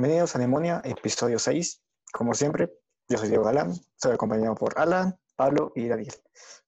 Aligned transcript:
Bienvenidos 0.00 0.34
a 0.34 0.38
Nemonia, 0.38 0.80
episodio 0.82 1.38
6. 1.38 1.82
Como 2.10 2.32
siempre, 2.32 2.70
yo 3.06 3.18
soy 3.18 3.28
Diego 3.28 3.44
Galán, 3.44 3.74
soy 3.96 4.12
acompañado 4.14 4.54
por 4.54 4.72
Alan, 4.78 5.14
Pablo 5.36 5.72
y 5.74 5.88
Daniel. 5.88 6.14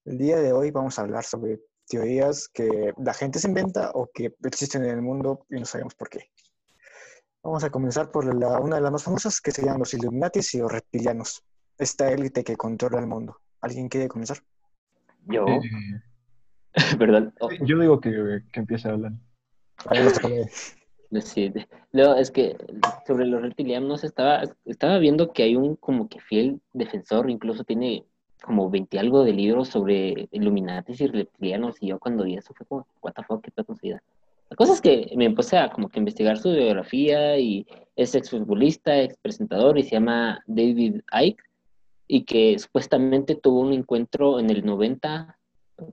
El 0.05 0.19
día 0.19 0.37
de 0.37 0.53
hoy 0.53 0.71
vamos 0.71 0.99
a 0.99 1.03
hablar 1.03 1.25
sobre 1.25 1.59
teorías 1.89 2.51
que 2.53 2.93
la 2.99 3.15
gente 3.15 3.39
se 3.39 3.49
inventa 3.49 3.91
o 3.95 4.11
que 4.13 4.35
existen 4.45 4.85
en 4.85 4.91
el 4.91 5.01
mundo 5.01 5.47
y 5.49 5.59
no 5.59 5.65
sabemos 5.65 5.95
por 5.95 6.11
qué. 6.11 6.29
Vamos 7.43 7.65
a 7.65 7.71
comenzar 7.71 8.11
por 8.11 8.35
la, 8.35 8.61
una 8.61 8.77
de 8.77 8.83
las 8.83 8.93
más 8.93 9.03
famosas, 9.03 9.41
que 9.41 9.51
serían 9.51 9.79
los 9.79 9.95
Illuminatis 9.95 10.53
y 10.53 10.59
los 10.59 10.71
reptilianos, 10.71 11.43
esta 11.79 12.13
élite 12.13 12.45
que 12.45 12.59
controla 12.59 12.99
el 12.99 13.07
mundo. 13.07 13.39
¿Alguien 13.63 13.89
quiere 13.89 14.09
comenzar? 14.09 14.43
Yo, 15.25 15.47
Eh, 15.47 15.61
¿verdad? 16.99 17.33
Oh, 17.41 17.51
yo 17.51 17.79
digo 17.79 17.99
que, 17.99 18.43
que 18.53 18.61
empiece 18.61 18.91
a 18.91 18.93
hablar. 18.93 19.13
Ahí. 19.87 20.07
no, 21.93 22.17
es 22.17 22.31
que 22.31 22.57
sobre 23.07 23.27
los 23.27 23.43
reptilianos 23.43 24.03
estaba, 24.05 24.43
estaba 24.65 24.99
viendo 24.99 25.33
que 25.33 25.43
hay 25.43 25.57
un 25.57 25.77
como 25.77 26.09
que 26.09 26.21
fiel 26.21 26.61
defensor, 26.73 27.31
incluso 27.31 27.65
tiene 27.65 28.05
como 28.43 28.71
20 28.71 28.99
algo 28.99 29.23
de 29.23 29.33
libros 29.33 29.69
sobre 29.69 30.29
Illuminatis 30.33 31.01
y 31.01 31.07
reptilianos, 31.07 31.77
y 31.81 31.89
yo 31.89 31.99
cuando 31.99 32.25
vi 32.25 32.37
eso 32.37 32.55
fue 32.55 32.67
como, 32.67 32.87
what 33.03 33.13
the 33.13 33.23
fuck, 33.23 33.43
qué? 33.43 33.53
La 34.51 34.57
cosa 34.57 34.73
es 34.73 34.81
que 34.81 35.13
me 35.17 35.31
puse 35.31 35.57
a 35.57 35.71
como 35.71 35.89
que 35.89 35.99
investigar 35.99 36.37
su 36.37 36.51
biografía 36.51 37.39
y 37.39 37.67
es 37.97 38.15
exfutbolista, 38.15 39.01
expresentador 39.01 39.79
y 39.79 39.83
se 39.83 39.93
llama 39.93 40.43
David 40.47 41.01
Icke 41.11 41.43
y 42.07 42.25
que 42.25 42.59
supuestamente 42.59 43.35
tuvo 43.35 43.61
un 43.61 43.73
encuentro 43.73 44.39
en 44.41 44.51
el 44.51 44.65
90 44.67 45.39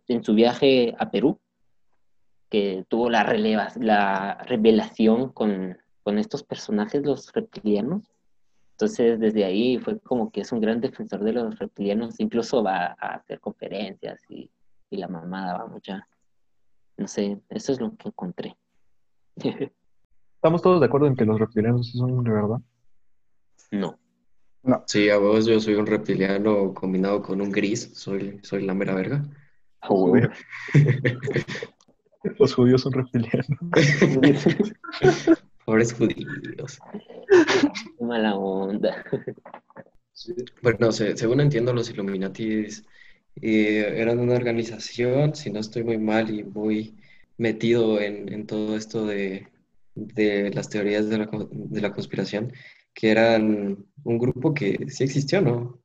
en 0.08 0.24
su 0.24 0.34
viaje 0.34 0.94
a 1.00 1.10
Perú 1.10 1.40
que 2.50 2.86
tuvo 2.90 3.10
la, 3.10 3.24
releva- 3.24 3.72
la 3.80 4.36
revelación 4.46 5.32
con, 5.32 5.78
con 6.04 6.18
estos 6.18 6.44
personajes, 6.44 7.04
los 7.06 7.32
reptilianos. 7.34 8.12
Entonces, 8.72 9.20
desde 9.20 9.44
ahí 9.46 9.78
fue 9.78 10.00
como 10.00 10.32
que 10.32 10.42
es 10.42 10.52
un 10.52 10.62
gran 10.62 10.80
defensor 10.82 11.24
de 11.24 11.34
los 11.34 11.60
reptilianos, 11.60 12.20
incluso 12.20 12.64
va 12.64 12.96
a 13.00 13.16
hacer 13.16 13.40
conferencias 13.40 14.22
y, 14.30 14.50
y 14.90 14.98
la 14.98 15.08
mamada 15.08 15.58
va 15.58 15.68
mucha. 15.68 16.08
No 16.98 17.08
sé, 17.08 17.40
eso 17.50 17.72
es 17.72 17.80
lo 17.82 17.96
que 17.96 18.08
encontré. 18.10 18.58
Estamos 20.36 20.62
todos 20.62 20.80
de 20.80 20.86
acuerdo 20.86 21.08
en 21.08 21.16
que 21.16 21.26
los 21.26 21.40
reptilianos 21.40 21.92
son 21.92 22.24
de 22.24 22.32
verdad. 22.32 22.60
no. 23.72 23.98
Sí, 24.88 25.10
a 25.10 25.18
vos 25.18 25.46
yo 25.46 25.60
soy 25.60 25.76
un 25.76 25.86
reptiliano 25.86 26.74
combinado 26.74 27.22
con 27.22 27.42
un 27.42 27.50
gris, 27.52 27.92
soy, 27.94 28.40
soy 28.44 28.66
la 28.66 28.74
mera 28.74 28.94
verga. 28.94 29.24
A 29.82 29.94
huevo. 29.94 30.30
Los 32.38 32.54
judíos 32.54 32.82
son 32.82 32.94
reptilianos. 32.94 33.48
Pobres 35.66 35.94
judíos. 35.94 36.80
Qué 37.98 38.04
mala 38.04 38.36
onda. 38.36 39.06
Bueno, 40.62 40.92
se- 40.92 41.16
según 41.16 41.42
entiendo, 41.42 41.74
los 41.74 41.90
Illuminatis 41.90 42.86
eh, 43.42 43.94
eran 43.98 44.20
una 44.20 44.36
organización, 44.36 45.36
si 45.36 45.50
no 45.50 45.60
estoy 45.60 45.84
muy 45.84 45.98
mal 45.98 46.30
y 46.30 46.44
muy 46.44 46.98
metido 47.38 48.02
en, 48.02 48.32
en 48.34 48.46
todo 48.46 48.76
esto 48.76 49.06
de, 49.06 49.48
de 49.96 50.52
las 50.52 50.70
teorías 50.70 51.08
de 51.10 51.20
la, 51.20 51.28
co- 51.28 51.50
de 51.52 51.82
la 51.82 51.94
conspiración, 51.94 52.52
que 52.94 53.12
eran 53.12 53.86
un 54.04 54.18
grupo 54.18 54.54
que 54.54 54.88
sí 54.90 55.06
existió, 55.06 55.42
¿no? 55.42 55.80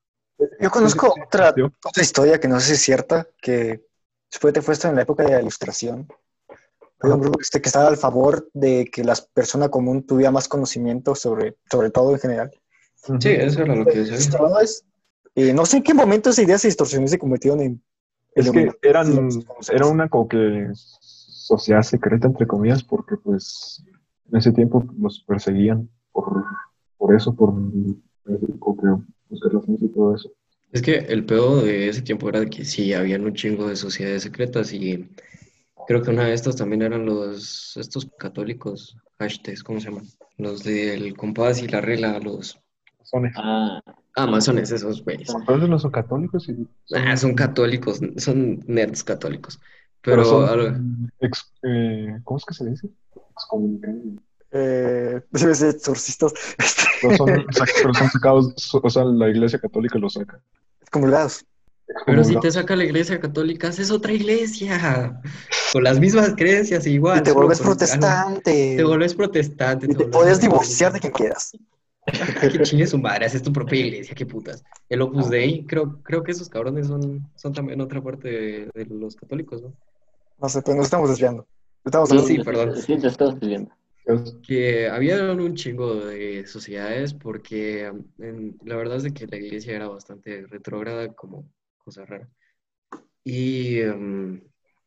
Yo 0.59 0.69
conozco 0.71 1.15
otra, 1.27 1.55
historia 2.01 2.41
que 2.41 2.49
no 2.49 2.59
sé 2.59 2.67
si 2.69 2.73
es 2.73 2.81
cierta, 2.81 3.29
que 3.41 3.85
después 4.31 4.53
fue 4.65 4.75
esto 4.75 4.89
en 4.89 4.97
la 4.97 5.03
época 5.03 5.23
de 5.23 5.31
la 5.31 5.41
ilustración. 5.41 6.09
Fue 7.05 7.15
un 7.15 7.21
grupo 7.21 7.41
este, 7.41 7.61
que 7.61 7.69
estaba 7.69 7.89
al 7.89 7.97
favor 7.97 8.49
de 8.55 8.89
que 8.91 9.05
la 9.05 9.15
persona 9.35 9.69
común 9.69 10.07
tuviera 10.07 10.31
más 10.31 10.49
conocimiento 10.49 11.15
sobre, 11.15 11.57
sobre 11.71 11.91
todo 11.91 12.13
en 12.13 12.19
general. 12.19 12.51
Sí, 13.21 13.29
eso 13.29 13.63
era 13.63 13.75
lo 13.75 13.85
que 13.85 13.99
decía. 13.99 14.41
Eh, 15.35 15.53
no 15.53 15.67
sé 15.67 15.79
en 15.79 15.83
qué 15.83 15.93
momento 15.93 16.31
esa 16.31 16.43
idea 16.43 16.59
se 16.59 16.69
distorsionó 16.69 17.05
y 17.05 17.09
se 17.09 17.19
convirtieron 17.19 17.61
en... 17.61 17.83
Es 18.35 18.51
que 18.51 18.71
eran, 18.83 19.29
era 19.71 19.87
una 19.87 20.09
como 20.09 20.29
que 20.29 20.71
sociedad 20.75 21.83
secreta, 21.83 22.27
entre 22.27 22.47
comillas, 22.47 22.83
porque 22.83 23.17
pues 23.17 23.85
en 24.31 24.39
ese 24.39 24.53
tiempo 24.53 24.85
los 24.99 25.21
perseguían 25.21 25.89
por, 26.11 26.45
por 26.97 27.15
eso, 27.15 27.35
por 27.35 27.53
buscar 27.53 29.53
la 29.53 29.61
ciencia 29.61 29.87
y 29.87 29.91
todo 29.91 30.15
eso. 30.15 30.31
Es 30.73 30.83
que 30.83 30.97
el 30.97 31.27
peor 31.27 31.63
de 31.63 31.89
ese 31.89 32.03
tiempo 32.03 32.29
era 32.29 32.45
que 32.47 32.65
sí, 32.65 32.95
habían 32.95 33.25
un 33.25 33.35
chingo 33.35 33.69
de 33.69 33.77
sociedades 33.77 34.23
secretas 34.23 34.73
y 34.73 35.09
creo 35.87 36.03
que 36.03 36.11
una 36.11 36.25
de 36.25 36.35
estas 36.35 36.57
también 36.57 36.83
eran 36.83 37.05
los, 37.07 37.77
estos 37.77 38.09
católicos, 38.19 38.97
hashtags, 39.19 39.63
¿cómo 39.63 39.81
se 39.81 39.89
llaman? 39.91 40.07
Los 40.39 40.65
del 40.65 41.17
compás 41.17 41.63
y 41.63 41.69
la 41.69 41.81
regla, 41.81 42.19
los 42.21 42.59
Son, 43.03 43.31
Ah, 43.37 43.81
ah, 44.17 44.27
masones, 44.27 44.71
esos 44.71 45.05
güeyes. 45.05 45.29
entonces 45.35 45.69
no 45.69 45.79
son 45.79 45.91
católicos 45.91 46.49
y 46.49 46.67
Ah, 46.95 47.17
son 47.17 47.35
católicos, 47.35 48.01
son 48.17 48.61
nerds 48.67 49.05
católicos. 49.05 49.61
pero 50.01 50.17
Pero, 50.23 50.25
son 50.25 50.49
algo- 50.49 50.77
ex- 51.21 51.53
eh, 51.63 52.19
¿cómo 52.25 52.39
es 52.39 52.45
que 52.45 52.55
se 52.55 52.69
dice? 52.71 52.89
Excomunicados. 53.33 53.99
Eh, 54.53 55.21
debe 55.31 55.55
ser 55.55 55.75
exorcistas, 55.75 56.33
Pero 57.03 57.17
son, 57.17 57.27
pero 57.83 57.95
son 57.95 58.11
sacados, 58.11 58.75
o 58.83 58.91
sea, 58.91 59.05
la 59.05 59.29
iglesia 59.29 59.59
católica 59.59 59.99
los 59.99 60.13
saca. 60.15 60.41
excomulgados. 60.81 61.45
Pero 62.07 62.25
si 62.25 62.39
te 62.41 62.51
saca 62.51 62.77
la 62.77 62.85
iglesia 62.85 63.21
católica, 63.21 63.69
es 63.69 63.91
otra 63.91 64.13
iglesia, 64.13 65.21
con 65.73 65.85
las 65.85 66.01
mismas 66.01 66.35
creencias 66.37 66.87
igual. 66.87 67.19
Y 67.21 67.23
te 67.23 67.33
vuelves 67.33 67.61
protestante. 67.61 68.77
Te 68.77 68.85
vuelves 68.85 69.15
protestante. 69.15 69.87
y 69.87 69.89
te 69.91 69.95
vuelves 69.97 70.17
puedes 70.17 70.41
divorciar 70.41 70.93
de 70.93 71.01
quien 71.01 71.13
quieras. 71.13 71.53
Que 72.53 72.63
chingue 72.63 72.87
su 72.87 72.99
madre, 72.99 73.25
haces 73.25 73.43
tu 73.43 73.51
propia 73.51 73.81
iglesia, 73.81 74.15
qué 74.15 74.27
putas. 74.27 74.63
El 74.91 75.01
Opus 75.01 75.31
Dei, 75.31 75.65
creo, 75.67 76.03
creo 76.03 76.23
que 76.23 76.33
esos 76.33 76.51
cabrones 76.51 76.87
son, 76.87 77.27
son 77.35 77.53
también 77.55 77.81
otra 77.81 78.03
parte 78.03 78.29
de, 78.29 78.71
de 78.75 78.85
los 78.95 79.17
católicos, 79.17 79.63
¿no? 79.63 79.73
No 80.39 80.49
sé, 80.51 80.61
pero 80.63 80.77
nos 80.77 80.85
estamos 80.87 81.09
desviando. 81.09 81.47
Estamos 81.83 82.11
Sí, 82.11 82.17
hablando 82.17 82.35
sí, 82.35 82.45
perdón. 82.45 82.77
Sí, 82.77 82.99
te 82.99 83.07
estás 83.07 83.41
viendo. 83.41 83.71
Es- 84.05 84.37
Que 84.47 84.89
había 84.91 85.33
un 85.33 85.55
chingo 85.55 85.95
de 85.95 86.47
sociedades 86.47 87.15
porque 87.15 87.91
en- 88.19 88.59
la 88.65 88.77
verdad 88.77 88.99
es 88.99 89.05
de 89.05 89.15
que 89.15 89.27
la 89.27 89.37
iglesia 89.39 89.75
era 89.75 89.89
bastante 89.89 90.47
retrógrada 90.47 91.09
como 91.15 91.47
cosa 91.85 92.05
rara. 92.05 92.29
Y 93.25 93.83
um, 93.83 94.41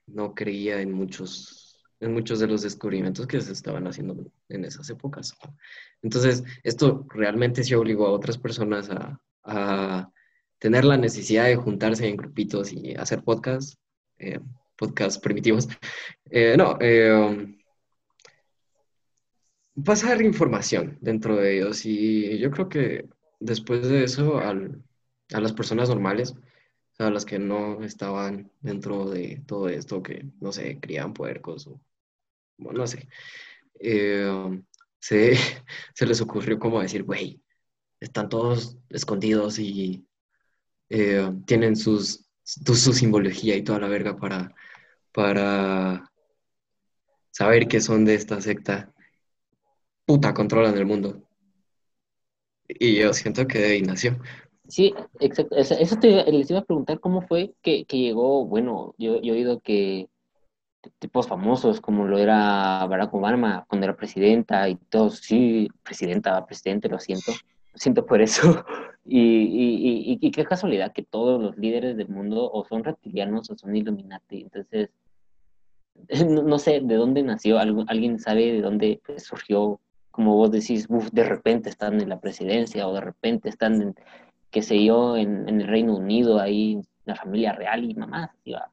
no 0.08 0.34
creía 0.36 0.82
en 0.82 0.92
muchos, 0.92 1.82
en 2.00 2.14
muchos 2.14 2.40
de 2.40 2.48
los 2.48 2.62
descubrimientos 2.62 3.28
que 3.28 3.42
se 3.42 3.54
estaban 3.54 3.88
haciendo 3.88 4.32
en 4.50 4.66
esas 4.66 4.90
épocas. 4.90 5.34
Entonces, 6.02 6.44
esto 6.64 7.06
realmente 7.10 7.64
sí 7.64 7.74
obligó 7.74 8.08
a 8.08 8.12
otras 8.12 8.38
personas 8.38 8.90
a, 8.90 9.20
a 9.44 10.12
tener 10.60 10.86
la 10.86 10.98
necesidad 10.98 11.46
de 11.46 11.56
juntarse 11.56 12.08
en 12.08 12.18
grupitos 12.18 12.72
y 12.74 12.94
hacer 12.96 13.24
podcasts, 13.24 13.78
eh, 14.20 14.40
podcasts 14.78 15.20
primitivos. 15.20 15.68
Eh, 16.30 16.56
no, 16.58 16.78
eh, 16.80 17.56
pasar 19.84 20.22
información 20.22 20.98
dentro 21.02 21.36
de 21.36 21.58
ellos. 21.58 21.86
Y 21.86 22.38
yo 22.40 22.52
creo 22.52 22.70
que 22.70 23.06
después 23.40 23.88
de 23.88 24.04
eso, 24.04 24.40
al- 24.40 24.84
a 25.34 25.40
las 25.42 25.54
personas 25.54 25.90
normales, 25.90 26.34
sea, 26.98 27.12
las 27.12 27.26
que 27.26 27.40
no 27.40 27.84
estaban 27.84 28.52
dentro 28.62 29.10
de 29.10 29.44
todo 29.46 29.70
esto, 29.70 30.04
que 30.04 30.26
no 30.42 30.52
sé, 30.52 30.80
crían 30.80 31.14
puercos 31.14 31.68
o 31.68 31.82
bueno, 32.58 32.80
no 32.80 32.88
sé, 32.88 33.08
eh, 33.80 34.62
se, 35.00 35.36
se 35.96 36.06
les 36.06 36.22
ocurrió 36.22 36.60
como 36.60 36.82
decir, 36.82 37.04
güey, 37.04 37.42
están 38.00 38.30
todos 38.30 38.78
escondidos 38.90 39.60
y 39.60 40.08
eh, 40.90 41.32
tienen 41.46 41.76
sus, 41.76 42.26
su, 42.44 42.76
su 42.76 42.94
simbología 42.94 43.56
y 43.56 43.64
toda 43.64 43.80
la 43.80 43.88
verga 43.88 44.16
para, 44.18 44.56
para 45.12 46.12
saber 47.32 47.68
que 47.68 47.82
son 47.82 48.06
de 48.06 48.16
esta 48.16 48.42
secta 48.42 48.94
puta 50.06 50.34
controlan 50.34 50.78
el 50.78 50.86
mundo. 50.86 51.22
Y 52.68 52.96
yo 52.98 53.14
siento 53.14 53.48
que 53.48 53.60
de 53.60 53.66
ahí 53.68 53.82
nació. 53.82 54.20
Sí, 54.68 54.94
exacto. 55.20 55.56
Eso, 55.56 55.98
te, 56.00 56.32
les 56.32 56.50
iba 56.50 56.60
a 56.60 56.66
preguntar 56.66 57.00
cómo 57.00 57.22
fue 57.22 57.54
que, 57.62 57.86
que 57.86 57.98
llegó, 58.00 58.46
bueno, 58.46 58.94
yo, 58.98 59.22
yo 59.22 59.34
he 59.34 59.38
oído 59.38 59.62
que 59.62 60.10
tipos 61.00 61.28
famosos 61.28 61.82
como 61.82 62.06
lo 62.06 62.18
era 62.18 62.86
Barack 62.86 63.14
Obama 63.14 63.66
cuando 63.68 63.86
era 63.86 63.96
presidenta 63.96 64.68
y 64.70 64.76
todos, 64.76 65.20
sí, 65.20 65.68
presidenta, 65.84 66.46
presidente, 66.46 66.90
lo 66.90 67.00
siento, 67.00 67.32
lo 67.32 67.80
siento 67.80 68.06
por 68.06 68.22
eso. 68.22 68.66
Y, 69.10 69.20
y, 69.20 70.18
y, 70.20 70.20
y 70.20 70.32
qué 70.32 70.44
casualidad 70.44 70.92
que 70.92 71.02
todos 71.02 71.42
los 71.42 71.58
líderes 71.58 71.96
del 71.96 72.10
mundo 72.10 72.52
o 72.52 72.66
son 72.66 72.84
reptilianos 72.84 73.50
o 73.50 73.58
son 73.58 73.74
Illuminati. 73.74 74.42
Entonces, 74.42 74.90
no, 76.28 76.60
sé 76.60 76.82
de 76.82 76.96
dónde 76.96 77.24
nació, 77.24 77.58
alguien 77.58 78.20
sabe 78.20 78.52
de 78.52 78.62
dónde 78.62 79.02
surgió, 79.16 79.80
como 80.12 80.36
vos 80.36 80.52
decís, 80.52 80.88
uf, 80.90 81.10
de 81.14 81.24
repente 81.24 81.70
están 81.70 82.02
en 82.02 82.10
la 82.10 82.20
presidencia 82.20 82.86
o 82.86 82.94
de 82.94 83.00
repente 83.00 83.48
están 83.48 83.82
en, 83.82 83.96
qué 84.52 84.62
sé 84.62 84.84
yo, 84.84 85.18
en, 85.18 85.48
en 85.50 85.62
el 85.62 85.68
Reino 85.68 85.96
Unido, 85.96 86.40
ahí 86.40 86.82
la 87.06 87.16
familia 87.16 87.54
real 87.54 87.84
y 87.86 87.94
va. 87.94 88.72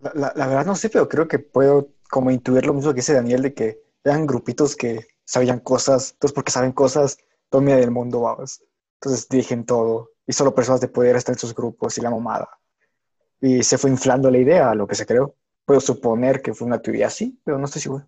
La, 0.00 0.12
la- 0.14 0.32
la 0.36 0.46
verdad 0.46 0.66
no 0.66 0.74
sé, 0.76 0.88
pero 0.90 1.08
creo 1.08 1.28
que 1.28 1.38
puedo 1.38 1.88
como 2.10 2.30
intuir 2.30 2.66
lo 2.66 2.74
mismo 2.74 2.92
que 2.92 2.96
dice 2.96 3.14
Daniel 3.14 3.42
de 3.42 3.54
que 3.54 3.80
eran 4.04 4.26
grupitos 4.26 4.76
que 4.76 5.06
sabían 5.24 5.58
cosas, 5.60 6.12
entonces 6.12 6.34
porque 6.34 6.52
saben 6.52 6.72
cosas, 6.72 7.18
dominan 7.50 7.80
el 7.80 7.90
mundo, 7.90 8.20
vamos. 8.20 8.62
Entonces 9.00 9.28
dirigen 9.28 9.64
todo 9.64 10.10
y 10.26 10.32
solo 10.32 10.54
personas 10.54 10.80
de 10.80 10.88
poder 10.88 11.16
están 11.16 11.34
en 11.34 11.38
sus 11.40 11.54
grupos 11.54 11.98
y 11.98 12.00
la 12.00 12.10
mamada. 12.10 12.48
Y 13.40 13.62
se 13.62 13.78
fue 13.78 13.90
inflando 13.90 14.30
la 14.30 14.38
idea 14.38 14.70
a 14.70 14.74
lo 14.74 14.86
que 14.86 14.94
se 14.94 15.06
creó. 15.06 15.34
Puedo 15.64 15.80
suponer 15.80 16.42
que 16.42 16.54
fue 16.54 16.66
una 16.66 16.82
teoría 16.82 17.08
así, 17.08 17.40
pero 17.44 17.58
no 17.58 17.64
estoy 17.66 17.82
seguro. 17.82 18.06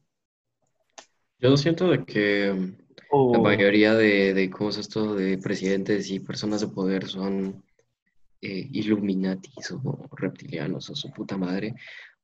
Yo 1.40 1.56
siento 1.56 1.88
de 1.88 2.04
que 2.04 2.74
mm, 3.10 3.16
O- 3.16 3.32
la 3.32 3.38
mayoría 3.38 3.94
de, 3.94 4.34
de 4.34 4.50
¿cómo 4.50 4.70
es 4.70 4.78
esto? 4.78 5.14
de 5.14 5.38
presidentes 5.38 6.10
y 6.10 6.20
personas 6.20 6.60
de 6.60 6.68
poder 6.68 7.06
son 7.06 7.62
eh, 8.42 8.68
Illuminatis 8.72 9.70
o 9.72 10.08
reptilianos 10.16 10.90
o 10.90 10.94
su 10.96 11.10
puta 11.12 11.36
madre, 11.36 11.74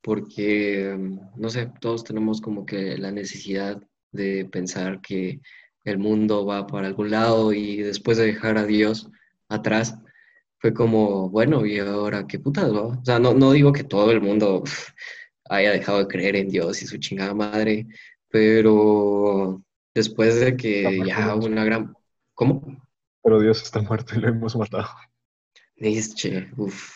porque, 0.02 0.94
mm, 0.96 1.40
no 1.40 1.50
sé, 1.50 1.70
todos 1.80 2.04
tenemos 2.04 2.40
como 2.40 2.64
que 2.66 2.96
la 2.98 3.10
necesidad 3.12 3.82
de 4.12 4.44
pensar 4.46 5.00
que 5.00 5.40
el 5.84 5.98
mundo 5.98 6.46
va 6.46 6.66
para 6.66 6.86
algún 6.88 7.10
lado 7.10 7.52
y 7.52 7.78
después 7.82 8.18
de 8.18 8.26
dejar 8.26 8.58
a 8.58 8.66
Dios 8.66 9.08
atrás, 9.48 9.96
fue 10.58 10.72
como, 10.72 11.28
bueno, 11.30 11.66
¿y 11.66 11.78
ahora 11.78 12.26
qué 12.26 12.38
putas, 12.38 12.72
va? 12.74 12.82
O 12.86 13.04
sea, 13.04 13.18
no, 13.18 13.34
no 13.34 13.52
digo 13.52 13.72
que 13.72 13.84
todo 13.84 14.10
el 14.12 14.20
mundo 14.22 14.62
haya 15.50 15.72
dejado 15.72 15.98
de 15.98 16.06
creer 16.08 16.36
en 16.36 16.48
Dios 16.48 16.82
y 16.82 16.86
su 16.86 16.98
chingada 16.98 17.34
madre, 17.34 17.86
pero 18.30 19.62
después 19.94 20.40
de 20.40 20.56
que 20.56 21.04
ya 21.06 21.34
hubo 21.34 21.46
una 21.46 21.64
gran... 21.64 21.94
¿Cómo? 22.34 22.82
Pero 23.22 23.40
Dios 23.40 23.62
está 23.62 23.80
muerto 23.80 24.14
y 24.16 24.20
lo 24.20 24.28
hemos 24.28 24.56
matado. 24.56 24.88
Nietzsche, 25.76 26.50
uff. 26.56 26.92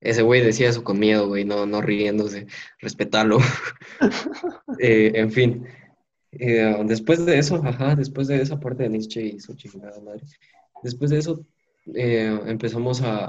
Ese 0.00 0.22
güey 0.22 0.42
decía 0.42 0.68
eso 0.68 0.84
con 0.84 0.98
miedo, 0.98 1.26
güey, 1.26 1.44
no, 1.44 1.66
no 1.66 1.80
riéndose, 1.82 2.46
respetarlo. 2.80 3.38
Eh, 4.78 5.12
en 5.14 5.30
fin, 5.32 5.66
eh, 6.32 6.76
después 6.84 7.24
de 7.24 7.38
eso, 7.38 7.62
ajá, 7.64 7.94
después 7.94 8.28
de 8.28 8.42
esa 8.42 8.60
parte 8.60 8.82
de 8.82 8.90
Nietzsche 8.90 9.22
y 9.22 9.40
su 9.40 9.54
chingada 9.54 10.00
madre, 10.02 10.22
después 10.82 11.10
de 11.10 11.18
eso 11.18 11.46
eh, 11.94 12.38
empezamos 12.46 13.00
a, 13.02 13.26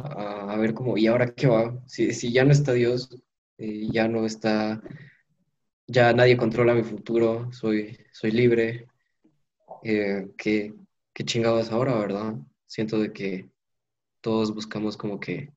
a- 0.53 0.57
ver 0.57 0.73
como, 0.73 0.97
¿y 0.97 1.07
ahora 1.07 1.33
qué 1.33 1.47
va? 1.47 1.77
Si, 1.87 2.11
si 2.13 2.33
ya 2.33 2.43
no 2.43 2.51
está 2.51 2.73
Dios, 2.73 3.09
ya 3.57 4.07
no 4.09 4.25
está, 4.25 4.81
ya 5.87 6.13
nadie 6.13 6.37
controla 6.37 6.73
mi 6.73 6.83
futuro, 6.83 7.51
soy, 7.53 7.97
soy 8.11 8.31
libre, 8.31 8.87
eh, 9.83 10.27
¿qué, 10.37 10.73
qué 11.13 11.25
chingados 11.25 11.71
ahora, 11.71 11.97
verdad? 11.97 12.35
Siento 12.65 12.99
de 12.99 13.13
que 13.13 13.49
todos 14.21 14.53
buscamos 14.53 14.97
como 14.97 15.19
que 15.19 15.53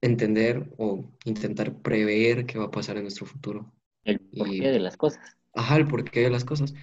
entender 0.00 0.72
o 0.78 1.04
intentar 1.24 1.74
prever 1.82 2.46
qué 2.46 2.58
va 2.58 2.66
a 2.66 2.70
pasar 2.70 2.96
en 2.96 3.04
nuestro 3.04 3.26
futuro. 3.26 3.72
El 4.04 4.20
Y- 4.32 4.38
porqué 4.38 4.70
de 4.70 4.80
las 4.80 4.96
cosas. 4.96 5.36
Ajá, 5.54 5.76
el 5.76 5.88
porqué 5.88 6.20
de 6.20 6.30
las 6.30 6.44
cosas. 6.44 6.74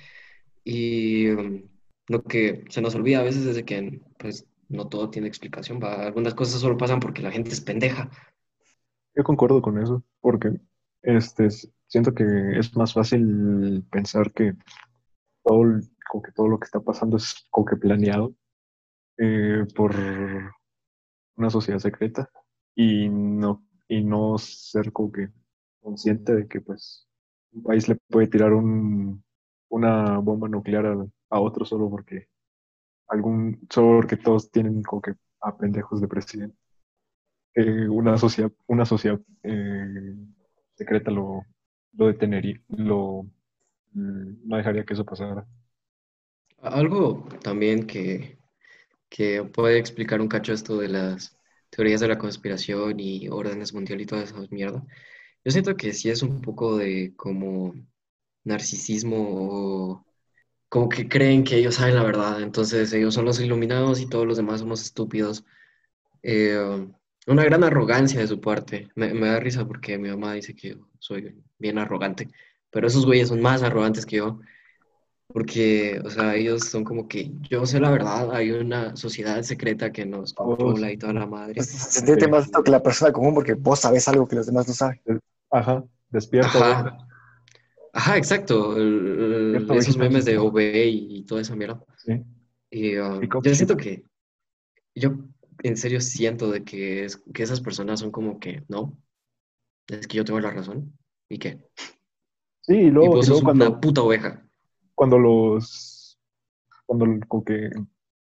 Y 0.63 1.29
um, 1.29 1.63
lo 2.07 2.23
que 2.23 2.65
se 2.69 2.81
nos 2.81 2.95
olvida 2.95 3.19
a 3.19 3.23
veces 3.23 3.45
es 3.45 3.55
de 3.55 3.65
que 3.65 4.01
pues 4.17 4.45
no 4.67 4.87
todo 4.89 5.09
tiene 5.09 5.27
explicación. 5.27 5.79
¿va? 5.81 6.05
Algunas 6.05 6.33
cosas 6.33 6.59
solo 6.59 6.77
pasan 6.77 6.99
porque 6.99 7.21
la 7.21 7.31
gente 7.31 7.51
es 7.51 7.61
pendeja. 7.61 8.09
Yo 9.15 9.23
concuerdo 9.23 9.61
con 9.61 9.81
eso, 9.81 10.03
porque 10.19 10.59
este, 11.03 11.47
siento 11.87 12.13
que 12.13 12.23
es 12.59 12.75
más 12.75 12.93
fácil 12.93 13.85
pensar 13.91 14.31
que 14.31 14.53
todo, 15.43 15.63
como 16.09 16.23
que 16.23 16.31
todo 16.31 16.47
lo 16.47 16.59
que 16.59 16.65
está 16.65 16.79
pasando 16.79 17.17
es 17.17 17.47
como 17.49 17.65
que 17.65 17.77
planeado 17.77 18.35
eh, 19.17 19.65
por 19.75 19.93
una 21.37 21.49
sociedad 21.49 21.79
secreta 21.79 22.29
y 22.75 23.09
no, 23.09 23.65
y 23.87 24.03
no 24.03 24.37
ser 24.37 24.91
como 24.91 25.11
que 25.11 25.29
consciente 25.81 26.33
de 26.35 26.47
que 26.47 26.61
pues 26.61 27.07
un 27.51 27.63
país 27.63 27.87
le 27.87 27.95
puede 28.09 28.27
tirar 28.27 28.53
un, 28.53 29.23
una 29.69 30.17
bomba 30.19 30.47
nuclear 30.47 30.85
a, 30.85 31.05
a 31.29 31.39
otro 31.39 31.65
solo 31.65 31.89
porque 31.89 32.27
algún, 33.07 33.59
solo 33.69 33.97
porque 33.97 34.17
todos 34.17 34.51
tienen 34.51 34.81
como 34.83 35.01
que 35.01 35.13
a 35.41 35.55
pendejos 35.55 36.01
de 36.01 36.07
presidente. 36.07 36.57
Una 37.89 38.17
sociedad, 38.17 38.51
una 38.67 38.85
sociedad 38.85 39.19
eh, 39.43 40.15
secreta 40.73 41.09
lo, 41.09 41.45
lo 41.97 42.07
detenería, 42.07 42.61
lo, 42.69 43.23
mm, 43.93 44.47
no 44.49 44.57
dejaría 44.57 44.85
que 44.85 44.93
eso 44.93 45.05
pasara. 45.05 45.47
Algo 46.61 47.27
también 47.43 47.85
que, 47.87 48.37
que 49.09 49.43
puede 49.43 49.79
explicar 49.79 50.21
un 50.21 50.27
cacho 50.29 50.53
esto 50.53 50.77
de 50.77 50.89
las 50.89 51.37
teorías 51.71 52.01
de 52.01 52.07
la 52.09 52.17
conspiración 52.19 52.99
y 52.99 53.29
órdenes 53.29 53.73
mundial 53.73 54.01
y 54.01 54.05
toda 54.07 54.23
esa 54.23 54.37
mierda. 54.51 54.85
Yo 55.45 55.51
siento 55.51 55.77
que 55.77 55.93
sí 55.93 56.09
es 56.09 56.23
un 56.23 56.41
poco 56.41 56.77
de 56.77 57.13
como 57.17 57.75
narcisismo 58.45 59.17
o 59.29 60.05
como 60.69 60.89
que 60.89 61.09
creen 61.09 61.43
que 61.43 61.57
ellos 61.57 61.75
saben 61.75 61.95
la 61.95 62.03
verdad, 62.03 62.41
entonces 62.43 62.93
ellos 62.93 63.13
son 63.15 63.25
los 63.25 63.39
iluminados 63.41 64.01
y 64.01 64.09
todos 64.09 64.27
los 64.27 64.37
demás 64.37 64.61
somos 64.61 64.83
estúpidos. 64.83 65.45
Eh, 66.23 66.57
una 67.27 67.43
gran 67.45 67.63
arrogancia 67.63 68.19
de 68.21 68.27
su 68.27 68.41
parte. 68.41 68.89
Me, 68.95 69.13
me 69.13 69.27
da 69.27 69.39
risa 69.39 69.67
porque 69.67 69.97
mi 69.97 70.09
mamá 70.09 70.33
dice 70.33 70.55
que 70.55 70.77
soy 70.99 71.43
bien 71.57 71.77
arrogante, 71.77 72.29
pero 72.71 72.87
esos 72.87 73.05
güeyes 73.05 73.29
son 73.29 73.41
más 73.41 73.63
arrogantes 73.63 74.05
que 74.05 74.17
yo. 74.17 74.39
Porque, 75.27 75.99
o 76.05 76.09
sea, 76.09 76.35
ellos 76.35 76.65
son 76.65 76.83
como 76.83 77.07
que 77.07 77.31
yo 77.49 77.65
sé 77.65 77.79
la 77.79 77.89
verdad, 77.89 78.31
hay 78.33 78.51
una 78.51 78.95
sociedad 78.95 79.41
secreta 79.41 79.91
que 79.91 80.05
nos 80.05 80.33
controla 80.33 80.91
y 80.91 80.97
toda 80.97 81.13
la 81.13 81.25
madre. 81.25 81.55
Pues, 81.55 81.67
Siéntete 81.67 82.27
más 82.27 82.45
alto 82.45 82.63
que 82.63 82.71
la 82.71 82.83
persona 82.83 83.11
común 83.11 83.33
porque 83.33 83.55
vos 83.55 83.79
sabes 83.79 84.07
algo 84.07 84.27
que 84.27 84.35
los 84.35 84.45
demás 84.45 84.67
no 84.67 84.73
saben. 84.75 85.01
Ajá, 85.49 85.83
despierta. 86.09 86.97
Ajá. 87.91 88.17
exacto. 88.17 88.77
el- 88.77 88.85
el- 88.85 89.51
Cierto, 89.57 89.73
esos 89.73 89.97
memes 89.97 90.25
de. 90.25 90.37
OB 90.37 90.59
y, 90.59 91.17
y 91.17 91.23
toda 91.23 91.41
esa 91.41 91.55
mierda. 91.55 91.83
Sí. 91.97 92.23
Y 92.69 92.97
um, 92.97 93.21
yo 93.43 93.55
siento 93.55 93.77
que, 93.77 94.03
yo 94.93 95.15
en 95.63 95.77
serio 95.77 96.01
siento 96.01 96.51
de 96.51 96.63
que, 96.63 97.05
es, 97.05 97.17
que 97.33 97.43
esas 97.43 97.61
personas 97.61 97.99
son 97.99 98.11
como 98.11 98.39
que, 98.39 98.63
no, 98.67 98.95
es 99.87 100.07
que 100.07 100.17
yo 100.17 100.25
tengo 100.25 100.39
la 100.39 100.51
razón. 100.51 100.95
¿Y 101.29 101.37
qué? 101.39 101.61
Sí, 102.61 102.75
y 102.75 102.91
Y 102.91 102.91
luego, 102.91 103.15
vos 103.15 103.25
y 103.25 103.29
luego 103.29 103.41
sos 103.41 103.43
cuando, 103.43 103.67
una 103.67 103.79
puta 103.79 104.01
oveja. 104.01 104.43
cuando 104.95 105.17
los, 105.19 106.19
cuando 106.85 107.05
como 107.27 107.43
que 107.43 107.69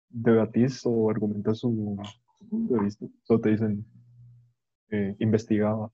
debatís 0.08 0.82
o 0.84 1.10
argumentas 1.10 1.58
su, 1.58 1.96
punto 2.48 2.74
de 2.74 2.80
vista, 2.80 3.06
solo 3.24 3.40
te 3.40 3.50
dicen 3.50 3.84
eh, 4.90 5.16
investigaba. 5.18 5.90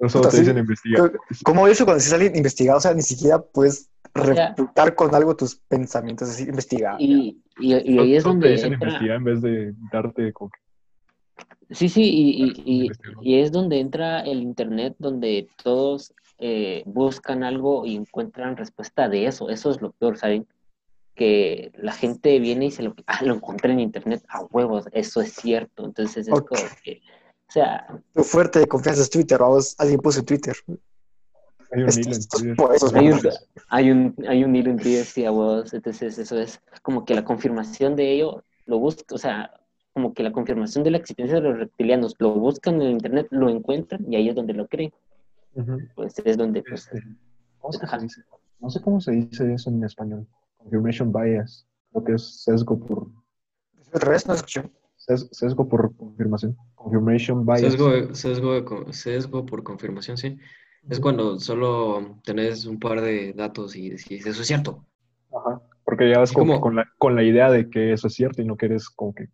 No 0.00 0.08
solo 0.08 0.24
Puta, 0.24 0.30
te 0.30 0.36
sí. 0.36 0.42
dicen 0.42 0.58
investigaba. 0.58 1.10
¿Cómo 1.44 1.66
eso 1.68 1.84
cuando 1.84 1.98
dices 1.98 2.12
alguien 2.12 2.36
investigado? 2.36 2.78
O 2.78 2.80
sea, 2.80 2.94
ni 2.94 3.02
siquiera 3.02 3.40
puedes 3.42 3.90
refutar 4.14 4.94
con 4.94 5.14
algo 5.14 5.36
tus 5.36 5.56
pensamientos, 5.56 6.28
es 6.28 6.34
decir, 6.36 6.48
investigar. 6.48 6.96
Y, 7.00 7.42
y, 7.58 7.74
y 7.74 7.98
ahí 7.98 8.16
es 8.16 8.24
te 8.24 8.28
donde 8.28 8.50
dicen 8.50 8.72
entra, 8.74 8.88
investigar 8.88 9.16
en 9.16 9.24
vez 9.24 9.42
de 9.42 9.74
darte 9.92 10.32
que 10.32 10.48
sí, 11.70 11.88
sí, 11.88 12.02
y, 12.02 12.44
y, 12.44 12.62
y, 12.64 12.90
y 13.22 13.40
es 13.40 13.52
donde 13.52 13.80
entra 13.80 14.20
el 14.20 14.42
internet, 14.42 14.94
donde 14.98 15.48
todos 15.62 16.14
eh, 16.38 16.82
buscan 16.86 17.44
algo 17.44 17.86
y 17.86 17.96
encuentran 17.96 18.56
respuesta 18.56 19.08
de 19.08 19.26
eso. 19.26 19.48
Eso 19.50 19.70
es 19.70 19.80
lo 19.80 19.92
peor, 19.92 20.18
¿saben? 20.18 20.46
Que 21.14 21.72
la 21.76 21.92
gente 21.92 22.38
viene 22.40 22.66
y 22.66 22.70
se 22.70 22.82
lo, 22.82 22.94
ah, 23.06 23.22
lo 23.24 23.34
encontré 23.34 23.72
en 23.72 23.80
internet, 23.80 24.24
a 24.28 24.42
huevos, 24.42 24.86
eso 24.92 25.20
es 25.20 25.32
cierto. 25.32 25.84
Entonces 25.84 26.28
es 26.28 26.34
Ok. 26.34 26.48
como 26.48 26.62
que, 26.82 27.00
o 27.48 27.52
sea, 27.52 27.86
Tu 28.12 28.24
fuerte 28.24 28.58
de 28.58 28.66
confianza 28.66 29.02
es 29.02 29.10
Twitter, 29.10 29.38
vamos, 29.38 29.74
alguien 29.78 30.00
puso 30.00 30.22
Twitter. 30.24 30.56
hay 31.70 31.82
un 31.82 31.98
hilo 31.98 32.14
en 32.14 32.28
Twitter. 32.28 33.32
hay 33.68 33.90
un, 33.90 34.14
hay 34.28 34.44
un, 34.44 34.56
hilo 34.56 34.70
en 34.70 34.78
Twitter, 34.78 35.04
sí, 35.04 35.24
a 35.24 35.30
huevos, 35.30 35.72
entonces 35.72 36.18
eso 36.18 36.38
es 36.38 36.60
como 36.82 37.04
que 37.04 37.14
la 37.14 37.24
confirmación 37.24 37.94
de 37.96 38.10
ello 38.12 38.42
lo 38.66 38.78
busca, 38.78 39.14
o 39.14 39.18
sea, 39.18 39.52
como 39.94 40.12
que 40.12 40.22
la 40.24 40.32
confirmación 40.32 40.82
de 40.84 40.90
la 40.90 40.98
existencia 40.98 41.36
de 41.36 41.40
los 41.42 41.58
reptilianos 41.58 42.16
lo 42.18 42.34
buscan 42.34 42.74
en 42.76 42.82
el 42.82 42.90
internet, 42.90 43.28
lo 43.30 43.48
encuentran 43.48 44.04
y 44.12 44.16
ahí 44.16 44.28
es 44.28 44.34
donde 44.34 44.52
lo 44.52 44.66
creen. 44.66 44.92
Pues 45.94 46.18
es 46.24 46.36
donde, 46.36 46.62
pues, 46.64 46.88
Este, 46.92 47.06
¿cómo 47.60 47.72
se 47.72 47.98
dice? 48.00 48.22
No 48.60 48.70
sé 48.70 48.82
cómo 48.82 49.00
se 49.00 49.12
dice 49.12 49.54
eso 49.54 49.70
en 49.70 49.84
español. 49.84 50.26
Confirmation 50.56 51.12
bias. 51.12 51.66
Creo 51.92 52.04
que 52.04 52.12
es 52.14 52.42
sesgo 52.42 52.78
por 52.78 53.06
Otra 53.92 54.10
vez 54.10 54.26
no 54.26 54.34
escuché. 54.34 54.62
ses- 54.96 55.28
sesgo 55.30 55.68
por 55.68 55.94
confirmación. 55.96 56.56
Confirmation 56.74 57.46
bias. 57.46 57.60
Sesgo, 57.60 58.14
sesgo, 58.14 58.92
sesgo 58.92 59.46
por 59.46 59.62
confirmación, 59.62 60.16
sí. 60.16 60.36
Es 60.90 60.98
cuando 60.98 61.38
solo 61.38 62.18
tenés 62.24 62.66
un 62.66 62.78
par 62.80 63.00
de 63.00 63.32
datos 63.32 63.76
y 63.76 63.90
decís, 63.90 64.26
eso 64.26 64.40
es 64.42 64.46
cierto. 64.48 64.84
Ajá. 65.32 65.62
Porque 65.84 66.10
ya 66.10 66.18
vas 66.18 66.32
como- 66.32 66.60
con 66.60 66.74
la, 66.74 66.84
con 66.98 67.14
la 67.14 67.22
idea 67.22 67.48
de 67.50 67.70
que 67.70 67.92
eso 67.92 68.08
es 68.08 68.14
cierto 68.14 68.42
y 68.42 68.44
no 68.44 68.56
quieres 68.56 68.90
como 68.90 69.14
que 69.14 69.28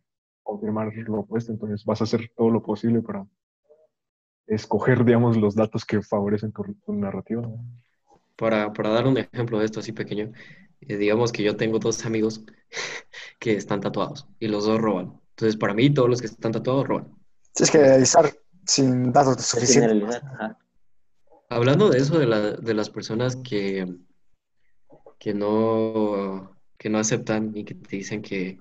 confirmar 0.51 0.93
lo 0.95 1.21
opuesto, 1.21 1.53
entonces 1.53 1.85
vas 1.85 2.01
a 2.01 2.05
hacer 2.05 2.31
todo 2.37 2.51
lo 2.51 2.63
posible 2.63 3.01
para 3.03 3.27
escoger, 4.47 5.05
digamos, 5.05 5.37
los 5.37 5.55
datos 5.55 5.85
que 5.85 6.03
favorecen 6.03 6.53
tu, 6.53 6.63
tu 6.85 6.93
narrativa. 6.93 7.43
¿no? 7.43 7.65
Para, 8.37 8.73
para 8.73 8.91
dar 8.91 9.07
un 9.07 9.17
ejemplo 9.19 9.59
de 9.59 9.65
esto 9.67 9.81
así 9.81 9.93
pequeño, 9.93 10.33
eh, 10.81 10.97
digamos 10.97 11.31
que 11.31 11.43
yo 11.43 11.57
tengo 11.57 11.79
dos 11.79 12.05
amigos 12.05 12.45
que 13.39 13.53
están 13.53 13.81
tatuados 13.81 14.27
y 14.39 14.49
los 14.49 14.65
dos 14.67 14.81
roban. 14.81 15.21
Entonces, 15.31 15.57
para 15.57 15.75
mí, 15.75 15.91
todos 15.91 16.09
los 16.09 16.21
que 16.21 16.27
están 16.27 16.53
tatuados 16.53 16.87
roban. 16.87 17.15
Tienes 17.55 17.71
que 17.71 17.79
analizar 17.79 18.31
sin 18.67 19.13
datos 19.13 19.45
suficientes. 19.45 20.21
Hablando 21.49 21.89
de 21.91 21.99
eso, 21.99 22.19
de, 22.19 22.27
la- 22.27 22.53
de 22.53 22.75
las 22.75 22.91
personas 22.91 23.37
que, 23.37 23.87
que 25.19 25.35
no, 25.35 26.57
que 26.79 26.89
no 26.89 26.99
aceptan 26.99 27.53
y 27.57 27.65
que 27.65 27.75
te 27.75 27.97
dicen 27.97 28.23
que, 28.23 28.59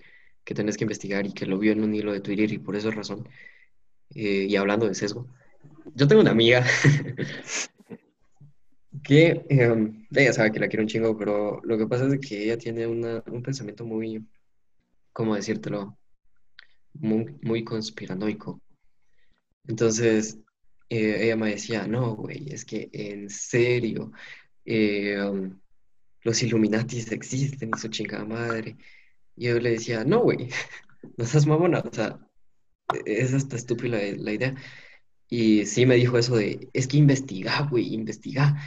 que 0.49 0.55
tenés 0.55 0.77
que 0.77 0.83
investigar 0.83 1.27
y 1.27 1.31
que 1.31 1.45
lo 1.45 1.59
vio 1.59 1.73
en 1.73 1.83
un 1.83 1.93
hilo 1.93 2.11
de 2.11 2.21
Twitter 2.21 2.51
y 2.51 2.57
por 2.57 2.75
esa 2.75 2.89
razón. 2.89 3.29
Eh, 4.15 4.47
y 4.49 4.55
hablando 4.55 4.87
de 4.87 4.95
sesgo, 4.95 5.27
yo 5.93 6.07
tengo 6.07 6.23
una 6.23 6.31
amiga 6.31 6.65
que 9.03 9.45
em, 9.47 10.07
ella 10.09 10.33
sabe 10.33 10.51
que 10.51 10.59
la 10.59 10.67
quiero 10.67 10.81
un 10.81 10.89
chingo, 10.89 11.15
pero 11.15 11.61
lo 11.63 11.77
que 11.77 11.85
pasa 11.85 12.07
es 12.07 12.19
que 12.19 12.45
ella 12.45 12.57
tiene 12.57 12.87
una, 12.87 13.23
un 13.27 13.43
pensamiento 13.43 13.85
muy, 13.85 14.27
¿cómo 15.13 15.35
decírtelo? 15.35 15.99
Muy, 16.93 17.37
muy 17.43 17.63
conspiranoico. 17.63 18.59
Entonces, 19.67 20.39
eh, 20.89 21.25
ella 21.25 21.35
me 21.35 21.51
decía, 21.51 21.85
no, 21.85 22.15
güey, 22.15 22.51
es 22.51 22.65
que 22.65 22.89
en 22.91 23.29
serio, 23.29 24.11
um, 24.65 25.59
los 26.23 26.41
Illuminatis 26.41 27.11
existen 27.11 27.69
y 27.75 27.79
su 27.79 27.89
chingada 27.89 28.25
madre. 28.25 28.75
Y 29.39 29.45
yo 29.45 29.59
le 29.59 29.71
decía, 29.71 30.03
no, 30.03 30.19
güey, 30.19 30.49
no 31.17 31.25
seas 31.25 31.47
mamona, 31.47 31.79
o 31.79 31.93
sea, 31.93 32.19
es 33.05 33.33
hasta 33.33 33.55
estúpida 33.55 33.97
la, 33.97 34.03
la 34.17 34.33
idea. 34.33 34.55
Y 35.29 35.65
sí 35.65 35.85
me 35.85 35.95
dijo 35.95 36.17
eso 36.17 36.35
de, 36.35 36.69
es 36.73 36.87
que 36.87 36.97
investiga, 36.97 37.61
güey, 37.71 37.93
investiga. 37.93 38.57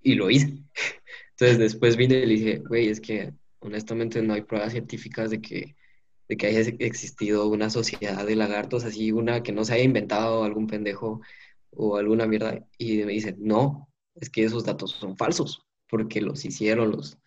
Y 0.00 0.14
lo 0.14 0.30
hice. 0.30 0.62
Entonces 1.32 1.58
después 1.58 1.96
vine 1.96 2.18
y 2.18 2.26
le 2.26 2.34
dije, 2.34 2.58
güey, 2.58 2.88
es 2.88 3.00
que 3.00 3.32
honestamente 3.58 4.22
no 4.22 4.34
hay 4.34 4.42
pruebas 4.42 4.70
científicas 4.72 5.30
de 5.30 5.40
que, 5.40 5.74
de 6.28 6.36
que 6.36 6.46
haya 6.46 6.60
existido 6.78 7.48
una 7.48 7.68
sociedad 7.68 8.24
de 8.24 8.36
lagartos, 8.36 8.84
así 8.84 9.10
una 9.10 9.42
que 9.42 9.50
no 9.50 9.64
se 9.64 9.74
haya 9.74 9.84
inventado 9.84 10.44
algún 10.44 10.68
pendejo 10.68 11.20
o 11.70 11.96
alguna 11.96 12.26
mierda. 12.26 12.64
Y 12.78 12.98
me 12.98 13.12
dice, 13.12 13.34
no, 13.38 13.88
es 14.14 14.30
que 14.30 14.44
esos 14.44 14.64
datos 14.64 14.92
son 14.92 15.16
falsos, 15.16 15.66
porque 15.90 16.20
los 16.20 16.44
hicieron 16.44 16.92
los, 16.92 17.18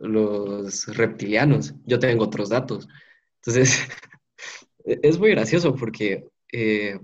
los 0.00 0.86
reptilianos. 0.96 1.74
Yo 1.86 1.98
tengo 1.98 2.24
otros 2.24 2.48
datos. 2.48 2.88
Entonces, 3.36 3.78
es 4.84 5.18
muy 5.18 5.30
gracioso 5.30 5.74
porque 5.74 6.28
eh, 6.52 6.98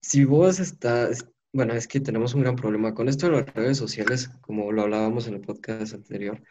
si 0.00 0.24
vos 0.24 0.60
estás, 0.60 1.26
bueno, 1.52 1.74
es 1.74 1.88
que 1.88 2.00
tenemos 2.00 2.34
un 2.34 2.42
gran 2.42 2.56
problema 2.56 2.94
con 2.94 3.08
esto 3.08 3.26
de 3.26 3.32
las 3.32 3.54
redes 3.54 3.78
sociales, 3.78 4.30
como 4.40 4.70
lo 4.72 4.82
hablábamos 4.82 5.26
en 5.26 5.34
el 5.34 5.40
podcast 5.40 5.94
anterior. 5.94 6.42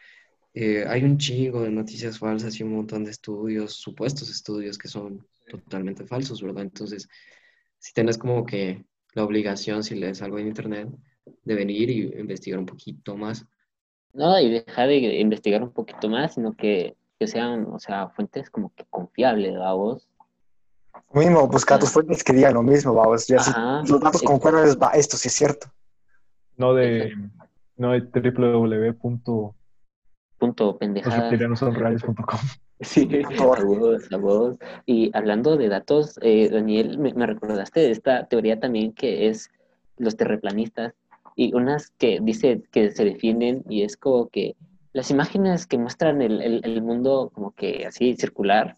Eh, 0.52 0.84
hay 0.88 1.04
un 1.04 1.18
chingo 1.18 1.62
de 1.62 1.70
noticias 1.70 2.18
falsas 2.18 2.58
y 2.58 2.62
un 2.62 2.72
montón 2.72 3.04
de 3.04 3.10
estudios, 3.10 3.74
supuestos 3.74 4.30
estudios 4.30 4.78
que 4.78 4.88
son 4.88 5.26
totalmente 5.48 6.06
falsos, 6.06 6.42
¿verdad? 6.42 6.64
Entonces, 6.64 7.08
si 7.78 7.92
tienes 7.92 8.18
como 8.18 8.44
que 8.44 8.84
la 9.14 9.24
obligación, 9.24 9.82
si 9.82 9.94
lees 9.94 10.22
algo 10.22 10.38
en 10.38 10.48
internet, 10.48 10.88
de 11.44 11.54
venir 11.54 11.90
y 11.90 12.02
investigar 12.18 12.58
un 12.58 12.66
poquito 12.66 13.16
más. 13.16 13.44
No, 14.16 14.40
y 14.40 14.50
dejar 14.50 14.88
de 14.88 15.20
investigar 15.20 15.62
un 15.62 15.70
poquito 15.70 16.08
más, 16.08 16.34
sino 16.34 16.54
que, 16.54 16.96
que 17.18 17.26
sean, 17.26 17.66
o 17.70 17.78
sea, 17.78 18.08
fuentes 18.08 18.48
como 18.50 18.72
que 18.74 18.84
confiables. 18.88 19.54
Vos 19.58 20.08
Mismo, 21.12 21.46
buscar 21.46 21.78
tus 21.78 21.90
fuentes 21.90 22.24
que 22.24 22.32
digan 22.32 22.54
lo 22.54 22.62
mismo, 22.62 22.94
vamos. 22.94 23.26
Ya 23.26 23.38
si 23.40 23.50
Ajá, 23.50 23.82
los 23.86 24.00
datos 24.00 24.20
sí. 24.20 24.26
concuerdan, 24.26 24.66
es, 24.66 24.78
va, 24.78 24.92
esto 24.92 25.18
sí 25.18 25.28
es 25.28 25.34
cierto. 25.34 25.66
No 26.56 26.72
de, 26.72 27.12
no 27.76 27.92
de 27.92 28.00
www.losreptilianosonreales.com. 28.00 29.52
punto 30.38 30.78
pendejada. 30.78 31.30
Sí, 32.80 33.08
a 33.24 33.28
a 33.42 34.18
huevos. 34.18 34.58
Y 34.86 35.10
hablando 35.14 35.56
de 35.56 35.68
datos, 35.68 36.18
eh, 36.22 36.48
Daniel, 36.50 36.98
me, 36.98 37.12
me 37.14 37.26
recordaste 37.26 37.80
de 37.80 37.90
esta 37.90 38.26
teoría 38.26 38.58
también 38.58 38.92
que 38.92 39.28
es 39.28 39.50
los 39.98 40.16
terraplanistas 40.16 40.94
y 41.36 41.54
unas 41.54 41.90
que 41.98 42.18
dice 42.22 42.62
que 42.72 42.90
se 42.90 43.04
defienden 43.04 43.62
y 43.68 43.82
es 43.82 43.96
como 43.96 44.28
que 44.28 44.56
las 44.92 45.10
imágenes 45.10 45.66
que 45.66 45.76
muestran 45.78 46.22
el, 46.22 46.40
el, 46.40 46.60
el 46.64 46.82
mundo 46.82 47.30
como 47.34 47.54
que 47.54 47.86
así 47.86 48.16
circular, 48.16 48.76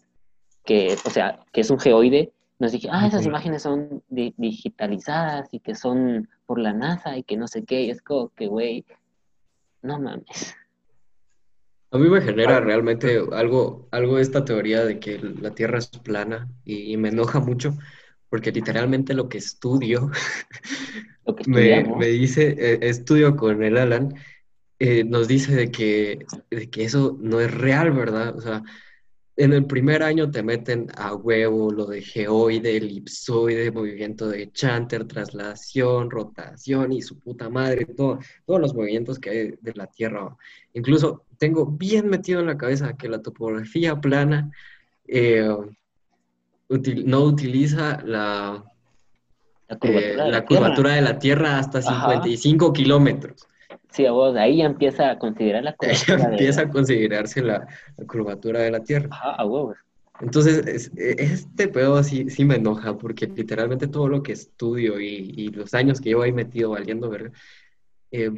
que, 0.65 0.97
o 1.05 1.09
sea, 1.09 1.39
que 1.53 1.61
es 1.61 1.69
un 1.71 1.79
geoide, 1.79 2.33
nos 2.59 2.73
dije, 2.73 2.89
ah, 2.91 3.07
esas 3.07 3.25
imágenes 3.25 3.61
son 3.63 4.03
di- 4.09 4.33
digitalizadas 4.35 5.47
y 5.53 5.61
que 5.61 5.73
son 5.75 6.27
por 6.45 6.59
la 6.59 6.73
NASA 6.73 7.17
y 7.17 7.23
que 7.23 7.37
no 7.37 7.47
sé 7.47 7.63
qué, 7.63 7.83
y 7.83 7.89
es 7.89 8.01
como 8.01 8.29
que, 8.35 8.47
güey, 8.47 8.85
no 9.81 9.97
mames. 9.97 10.55
A 11.91 11.97
mí 11.97 12.09
me 12.09 12.21
genera 12.21 12.59
realmente 12.59 13.19
algo, 13.31 13.87
algo 13.91 14.19
esta 14.19 14.43
teoría 14.45 14.83
de 14.85 14.99
que 14.99 15.17
la 15.17 15.51
Tierra 15.51 15.79
es 15.79 15.87
plana 15.87 16.49
y, 16.65 16.93
y 16.93 16.97
me 16.97 17.09
enoja 17.09 17.39
mucho 17.39 17.73
porque 18.29 18.51
literalmente 18.51 19.13
lo 19.13 19.27
que 19.27 19.39
estudio 19.39 20.11
Lo 21.25 21.35
que 21.35 21.49
me, 21.49 21.61
estudiamos. 21.61 21.99
me 21.99 22.07
dice, 22.07 22.55
eh, 22.57 22.79
estudio 22.81 23.35
con 23.35 23.63
el 23.63 23.77
Alan, 23.77 24.13
eh, 24.79 25.03
nos 25.03 25.27
dice 25.27 25.55
de 25.55 25.71
que, 25.71 26.25
de 26.49 26.69
que 26.69 26.83
eso 26.85 27.17
no 27.19 27.39
es 27.41 27.53
real, 27.53 27.91
¿verdad? 27.91 28.35
O 28.35 28.41
sea, 28.41 28.63
en 29.35 29.53
el 29.53 29.65
primer 29.65 30.03
año 30.03 30.29
te 30.31 30.43
meten 30.43 30.87
a 30.97 31.15
huevo 31.15 31.71
lo 31.71 31.85
de 31.85 32.01
geoide, 32.01 32.75
elipsoide, 32.75 33.71
movimiento 33.71 34.27
de 34.27 34.51
Chanter, 34.51 35.05
traslación, 35.05 36.09
rotación 36.09 36.91
y 36.91 37.01
su 37.01 37.19
puta 37.19 37.49
madre, 37.49 37.85
todo, 37.85 38.19
todos 38.45 38.59
los 38.59 38.73
movimientos 38.73 39.17
que 39.17 39.29
hay 39.29 39.53
de 39.61 39.73
la 39.75 39.87
Tierra. 39.87 40.35
Incluso 40.73 41.25
tengo 41.37 41.65
bien 41.65 42.09
metido 42.09 42.41
en 42.41 42.47
la 42.47 42.57
cabeza 42.57 42.97
que 42.97 43.07
la 43.07 43.21
topografía 43.21 44.01
plana 44.01 44.51
eh, 45.07 45.47
util- 46.69 47.03
no 47.05 47.23
utiliza 47.23 48.01
la, 48.05 48.63
La 49.67 49.75
eh, 49.75 49.77
curvatura 49.79 50.23
de 50.25 50.31
la 50.31 50.39
la 50.39 50.45
curvatura 50.45 50.93
de 50.93 51.01
la 51.01 51.19
Tierra 51.19 51.59
hasta 51.59 51.79
Ajá. 51.79 51.89
55 51.89 52.71
kilómetros. 52.73 53.47
Sí, 53.91 54.07
vos, 54.07 54.35
ahí 54.35 54.57
ya 54.57 54.65
empieza 54.65 55.09
a 55.11 55.19
considerar 55.19 55.63
la 55.63 55.71
Ahí 55.81 55.95
curvatura 55.95 56.17
de- 56.17 56.31
empieza 56.31 56.61
a 56.61 56.69
considerarse 56.69 57.41
la, 57.41 57.67
la 57.97 58.05
curvatura 58.05 58.59
de 58.61 58.71
la 58.71 58.83
Tierra. 58.83 59.09
Ajá, 59.11 59.31
a 59.35 59.45
huevos. 59.45 59.77
Entonces, 60.21 60.65
es- 60.67 60.91
este 60.95 61.67
pedo 61.69 62.03
sí, 62.03 62.29
sí 62.29 62.43
me 62.45 62.55
enoja 62.55 62.97
porque 62.97 63.27
literalmente 63.27 63.87
todo 63.87 64.09
lo 64.09 64.21
que 64.21 64.33
estudio 64.33 64.99
y, 64.99 65.33
y 65.35 65.47
los 65.49 65.73
años 65.73 66.01
que 66.01 66.09
llevo 66.09 66.23
ahí 66.23 66.33
metido 66.33 66.71
valiendo 66.71 67.09
verga, 67.09 67.31
eh, 68.11 68.31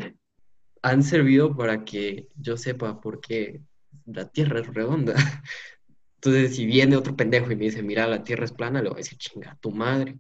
han 0.84 1.04
servido 1.04 1.56
para 1.56 1.84
que 1.86 2.28
yo 2.36 2.58
sepa 2.58 3.00
por 3.02 3.20
qué 3.22 3.62
la 4.06 4.28
Tierra 4.28 4.60
es 4.60 4.68
redonda. 4.68 5.14
Entonces, 6.24 6.56
si 6.56 6.68
viene 6.68 6.96
otro 6.96 7.16
pendejo 7.16 7.52
y 7.52 7.56
me 7.56 7.66
dice, 7.66 7.82
mira, 7.82 8.06
la 8.06 8.24
Tierra 8.24 8.46
es 8.46 8.52
plana, 8.52 8.80
le 8.80 8.90
voy 8.90 8.98
a 8.98 9.04
decir, 9.04 9.18
chinga, 9.18 9.58
tu 9.60 9.72
madre. 9.72 10.20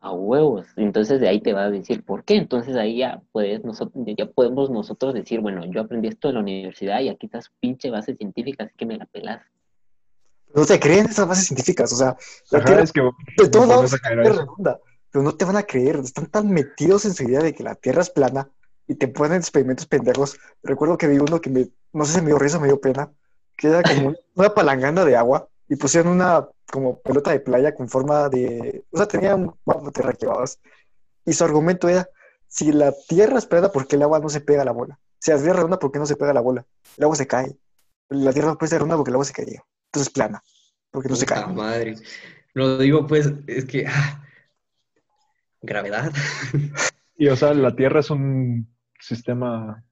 A 0.00 0.12
huevos. 0.12 0.66
Entonces 0.76 1.22
de 1.22 1.28
ahí 1.28 1.40
te 1.40 1.54
va 1.54 1.64
a 1.64 1.70
decir 1.70 2.04
por 2.04 2.22
qué. 2.22 2.36
Entonces 2.36 2.76
ahí 2.76 2.98
ya 2.98 3.22
puedes 3.32 3.64
nosotros, 3.64 4.04
ya 4.14 4.26
podemos 4.26 4.68
nosotros 4.68 5.14
decir, 5.14 5.40
bueno, 5.40 5.64
yo 5.64 5.80
aprendí 5.80 6.08
esto 6.08 6.28
en 6.28 6.34
la 6.34 6.40
universidad 6.42 7.00
y 7.00 7.08
aquí 7.08 7.24
está 7.24 7.40
su 7.40 7.50
pinche 7.60 7.88
base 7.88 8.14
científica, 8.14 8.64
así 8.64 8.74
que 8.76 8.84
me 8.84 8.98
la 8.98 9.06
pelas. 9.06 9.40
No 10.54 10.66
te 10.66 10.78
creen 10.78 11.06
esas 11.06 11.26
bases 11.26 11.46
científicas, 11.46 11.90
o 11.94 11.96
sea, 11.96 12.14
la 12.50 12.58
Ajá, 12.58 12.66
Tierra 12.66 12.82
es 12.82 12.92
que 12.92 13.00
de 13.38 13.48
todos 13.48 13.66
lados 13.66 13.94
a 13.94 13.96
es 13.96 14.36
redonda, 14.36 14.80
pero 15.10 15.24
no 15.24 15.34
te 15.34 15.46
van 15.46 15.56
a 15.56 15.62
creer, 15.62 15.96
están 15.96 16.26
tan 16.26 16.50
metidos 16.50 17.06
en 17.06 17.14
su 17.14 17.24
idea 17.24 17.40
de 17.40 17.54
que 17.54 17.62
la 17.62 17.74
Tierra 17.74 18.02
es 18.02 18.10
plana 18.10 18.50
y 18.86 18.96
te 18.96 19.08
ponen 19.08 19.38
experimentos 19.38 19.86
pendejos. 19.86 20.38
Recuerdo 20.62 20.98
que 20.98 21.08
vi 21.08 21.16
uno 21.16 21.40
que 21.40 21.48
me, 21.48 21.70
no 21.94 22.04
sé 22.04 22.18
si 22.18 22.20
me 22.20 22.26
dio 22.26 22.38
risa 22.38 22.58
o 22.58 22.60
me 22.60 22.68
dio 22.68 22.78
pena, 22.78 23.10
que 23.56 23.68
era 23.68 23.82
como 23.82 24.08
un- 24.08 24.16
una 24.34 24.54
palangana 24.54 25.04
de 25.04 25.16
agua 25.16 25.48
y 25.68 25.76
pusieron 25.76 26.12
una 26.12 26.48
como 26.70 26.98
pelota 27.00 27.30
de 27.30 27.40
playa 27.40 27.74
con 27.74 27.88
forma 27.88 28.28
de, 28.28 28.84
o 28.90 28.96
sea, 28.96 29.06
tenía 29.06 29.34
un 29.36 29.54
mapa 29.64 29.90
terraqueados 29.92 30.58
y 31.24 31.32
su 31.32 31.44
argumento 31.44 31.88
era, 31.88 32.08
si 32.48 32.72
la 32.72 32.92
Tierra 33.08 33.38
es 33.38 33.46
plana, 33.46 33.70
¿por 33.70 33.86
qué 33.86 33.96
el 33.96 34.02
agua 34.02 34.18
no 34.20 34.28
se 34.28 34.40
pega 34.40 34.62
a 34.62 34.64
la 34.64 34.72
bola? 34.72 34.98
Si 35.18 35.30
la 35.30 35.36
Tierra 35.38 35.50
es 35.52 35.56
redonda, 35.56 35.78
¿por 35.78 35.90
qué 35.92 35.98
no 35.98 36.06
se 36.06 36.16
pega 36.16 36.30
a 36.32 36.34
la 36.34 36.40
bola? 36.40 36.66
El 36.96 37.04
agua 37.04 37.16
se 37.16 37.26
cae. 37.26 37.56
La 38.10 38.32
Tierra 38.32 38.48
no 38.48 38.58
puede 38.58 38.70
ser 38.70 38.78
redonda 38.78 38.96
porque 38.96 39.10
el 39.10 39.14
agua 39.14 39.24
se 39.24 39.32
caería. 39.32 39.64
Entonces 39.86 40.08
es 40.08 40.12
plana, 40.12 40.42
porque 40.90 41.08
no 41.08 41.16
se 41.16 41.26
cae. 41.26 41.46
madre. 41.46 41.94
Lo 42.52 42.76
digo, 42.78 43.06
pues, 43.06 43.32
es 43.46 43.64
que. 43.64 43.86
ah, 43.86 44.22
gravedad. 45.62 46.12
Y 47.16 47.28
o 47.28 47.36
sea, 47.36 47.54
la 47.54 47.76
Tierra 47.76 48.00
es 48.00 48.10
un 48.10 48.68
sistema 48.98 49.84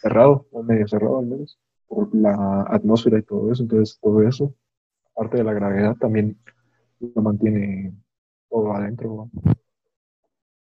cerrado, 0.00 0.48
o 0.50 0.64
medio 0.64 0.88
cerrado 0.88 1.20
al 1.20 1.26
menos, 1.26 1.60
por 1.86 2.14
la 2.14 2.62
atmósfera 2.68 3.18
y 3.18 3.22
todo 3.22 3.52
eso. 3.52 3.62
Entonces, 3.62 3.98
todo 4.00 4.22
eso, 4.22 4.54
aparte 5.12 5.38
de 5.38 5.44
la 5.44 5.52
gravedad, 5.52 5.96
también 5.96 6.38
lo 7.00 7.22
mantiene 7.22 7.94
todo 8.48 8.72
adentro. 8.72 9.30
¿no? 9.32 9.54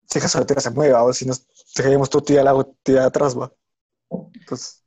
si 0.05 0.19
acaso 0.19 0.39
la 0.39 0.47
Tierra 0.47 0.61
se 0.63 0.71
mueve, 0.71 0.95
o 0.95 1.13
si 1.13 1.27
nos 1.27 1.47
dejaríamos 1.77 2.09
todo 2.09 2.23
tirado 2.23 2.43
al 2.43 2.49
agua, 2.49 2.69
tirado 2.83 3.09
atrás, 3.09 3.39
va. 3.39 3.53
Entonces, 4.11 4.85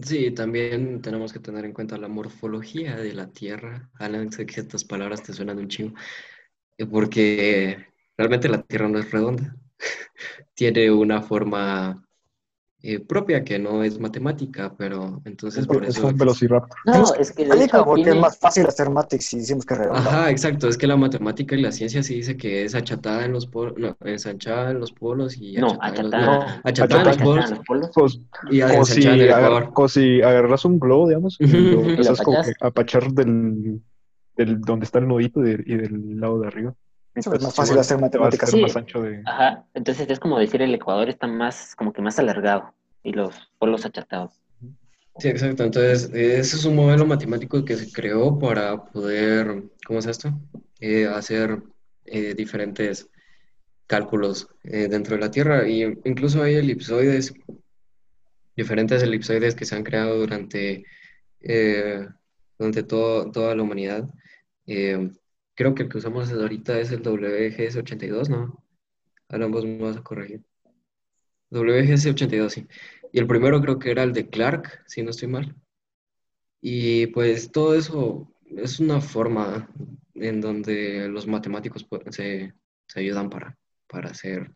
Sí, 0.00 0.30
también 0.30 1.02
tenemos 1.02 1.32
que 1.32 1.38
tener 1.38 1.64
en 1.66 1.72
cuenta 1.74 1.98
la 1.98 2.08
morfología 2.08 2.96
de 2.96 3.12
la 3.12 3.30
Tierra. 3.30 3.90
Alan, 3.98 4.32
sé 4.32 4.46
que 4.46 4.60
estas 4.60 4.84
palabras 4.84 5.22
te 5.22 5.34
suenan 5.34 5.58
un 5.58 5.68
chingo, 5.68 5.94
eh, 6.78 6.86
porque 6.86 7.86
realmente 8.16 8.48
la 8.48 8.62
Tierra 8.62 8.88
no 8.88 8.98
es 8.98 9.10
redonda. 9.10 9.54
Tiene 10.54 10.90
una 10.90 11.22
forma 11.22 12.06
eh, 12.82 13.00
propia 13.00 13.44
que 13.44 13.58
no 13.58 13.82
es 13.84 13.98
matemática, 13.98 14.74
pero 14.76 15.20
entonces 15.24 15.60
Es, 15.62 15.66
por 15.66 15.84
es 15.84 15.96
eso... 15.96 16.08
un 16.08 16.18
velociraptor. 16.18 16.76
No, 16.84 17.14
es 17.14 17.30
que 17.32 17.44
de 17.44 17.48
Explica 17.48 17.78
hecho 17.78 17.84
por 17.84 18.02
qué 18.02 18.10
es 18.10 18.16
más 18.16 18.38
fácil 18.38 18.66
hacer 18.66 18.90
Matrix 18.90 19.24
si 19.26 19.38
decimos 19.38 19.64
que 19.64 19.74
es 19.74 19.80
redonda. 19.80 20.10
Ajá, 20.10 20.30
exacto, 20.30 20.68
es 20.68 20.76
que 20.76 20.86
la 20.86 20.96
matemática 20.96 21.54
y 21.54 21.62
la 21.62 21.70
ciencia 21.72 22.02
sí 22.02 22.14
dice 22.16 22.36
que 22.36 22.64
es 22.64 22.74
achatada 22.74 23.24
en 23.24 23.32
los 23.32 23.46
polos, 23.46 23.74
no, 23.78 23.96
ensanchada 24.04 24.70
en 24.72 24.80
los 24.80 24.92
polos 24.92 25.36
y 25.36 25.56
No, 25.58 25.68
achatada 25.68 25.96
en 25.96 26.02
los, 26.04 26.12
no, 26.14 26.40
achatada 26.64 27.00
en 27.02 27.06
los 27.06 27.16
achatada 27.16 27.24
polos 27.24 27.44
en 27.50 27.56
los 27.56 27.66
polos. 27.66 27.90
Pues, 27.94 28.20
y 28.50 28.60
como, 28.62 28.84
si 28.84 28.92
ensanchada 28.92 29.14
en 29.14 29.20
el 29.22 29.32
agar- 29.32 29.72
como 29.72 29.88
si 29.88 30.22
agarras 30.22 30.64
un 30.64 30.78
globo, 30.80 31.08
digamos, 31.08 31.36
y 31.40 31.46
lo 31.46 31.82
Y 31.82 32.04
lo 32.04 32.16
como 32.16 32.42
que 32.42 32.52
a 32.60 32.66
apachar 32.68 33.12
del, 33.12 33.82
del 34.36 34.60
donde 34.60 34.84
está 34.84 34.98
el 34.98 35.08
nudito 35.08 35.40
y, 35.40 35.50
del- 35.50 35.64
y 35.66 35.74
del 35.76 36.20
lado 36.20 36.40
de 36.40 36.48
arriba. 36.48 36.74
Es 37.14 37.26
Pues, 37.26 37.42
más 37.42 37.52
sí, 37.52 37.56
fácil 37.60 37.78
hacer 37.78 37.98
matemáticas. 38.00 38.50
Sí. 38.50 38.60
más 38.62 38.76
ancho 38.76 39.02
de... 39.02 39.22
Ajá, 39.26 39.66
entonces 39.74 40.08
es 40.08 40.18
como 40.18 40.38
decir 40.38 40.62
el 40.62 40.74
Ecuador 40.74 41.08
está 41.08 41.26
más, 41.26 41.74
como 41.76 41.92
que 41.92 42.00
más 42.02 42.18
alargado 42.18 42.74
y 43.02 43.12
los 43.12 43.50
polos 43.58 43.84
achatados. 43.84 44.40
Sí, 45.18 45.28
exacto. 45.28 45.62
Entonces, 45.64 46.04
ese 46.14 46.56
es 46.56 46.64
un 46.64 46.74
modelo 46.74 47.04
matemático 47.04 47.64
que 47.66 47.76
se 47.76 47.92
creó 47.92 48.38
para 48.38 48.82
poder, 48.86 49.64
¿cómo 49.86 49.98
es 49.98 50.06
esto? 50.06 50.32
Eh, 50.80 51.06
hacer 51.06 51.62
eh, 52.06 52.32
diferentes 52.34 53.08
cálculos 53.86 54.48
eh, 54.64 54.88
dentro 54.88 55.14
de 55.16 55.20
la 55.20 55.30
Tierra. 55.30 55.68
Y 55.68 55.82
incluso 56.04 56.42
hay 56.42 56.54
elipsoides, 56.54 57.34
diferentes 58.56 59.02
elipsoides 59.02 59.54
que 59.54 59.66
se 59.66 59.76
han 59.76 59.84
creado 59.84 60.18
durante, 60.18 60.84
eh, 61.40 62.06
durante 62.58 62.82
todo- 62.82 63.30
toda 63.30 63.54
la 63.54 63.62
humanidad. 63.62 64.08
Creo 65.62 65.76
que 65.76 65.84
el 65.84 65.88
que 65.88 65.98
usamos 65.98 66.32
ahorita 66.32 66.80
es 66.80 66.90
el 66.90 67.04
WGS82, 67.04 68.28
¿no? 68.28 68.64
Alan, 69.28 69.52
vos 69.52 69.64
me 69.64 69.78
vas 69.78 69.96
a 69.96 70.02
corregir. 70.02 70.42
WGS82, 71.52 72.48
sí. 72.48 72.66
Y 73.12 73.20
el 73.20 73.28
primero 73.28 73.60
creo 73.60 73.78
que 73.78 73.92
era 73.92 74.02
el 74.02 74.12
de 74.12 74.28
Clark, 74.28 74.82
si 74.88 75.04
no 75.04 75.10
estoy 75.10 75.28
mal. 75.28 75.54
Y 76.60 77.06
pues 77.06 77.52
todo 77.52 77.76
eso 77.76 78.28
es 78.56 78.80
una 78.80 79.00
forma 79.00 79.68
en 80.16 80.40
donde 80.40 81.08
los 81.08 81.28
matemáticos 81.28 81.86
se, 82.10 82.52
se 82.88 82.98
ayudan 82.98 83.30
para, 83.30 83.56
para 83.86 84.10
hacer 84.10 84.50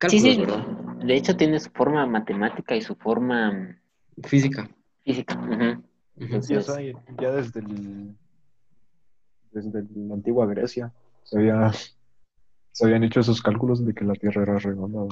Sí, 0.00 0.18
cálculos, 0.18 0.34
sí, 0.34 0.40
¿verdad? 0.40 0.66
de 1.04 1.14
hecho 1.14 1.36
tiene 1.36 1.60
su 1.60 1.70
forma 1.70 2.04
matemática 2.06 2.74
y 2.74 2.80
su 2.80 2.96
forma 2.96 3.80
Física. 4.24 4.68
física. 5.04 5.38
Ujú. 5.38 5.84
Entonces, 6.16 6.48
Sí, 6.48 6.56
o 6.56 6.60
sea, 6.60 7.02
ya 7.20 7.30
desde, 7.30 7.60
el, 7.60 8.16
desde 9.54 9.84
la 9.94 10.14
antigua 10.14 10.46
Grecia 10.46 10.92
se, 11.22 11.38
había, 11.38 11.72
se 12.72 12.84
habían 12.84 13.04
hecho 13.04 13.20
esos 13.20 13.40
cálculos 13.40 13.84
de 13.84 13.94
que 13.94 14.04
la 14.04 14.14
Tierra 14.14 14.42
era 14.42 14.58
redonda. 14.58 15.06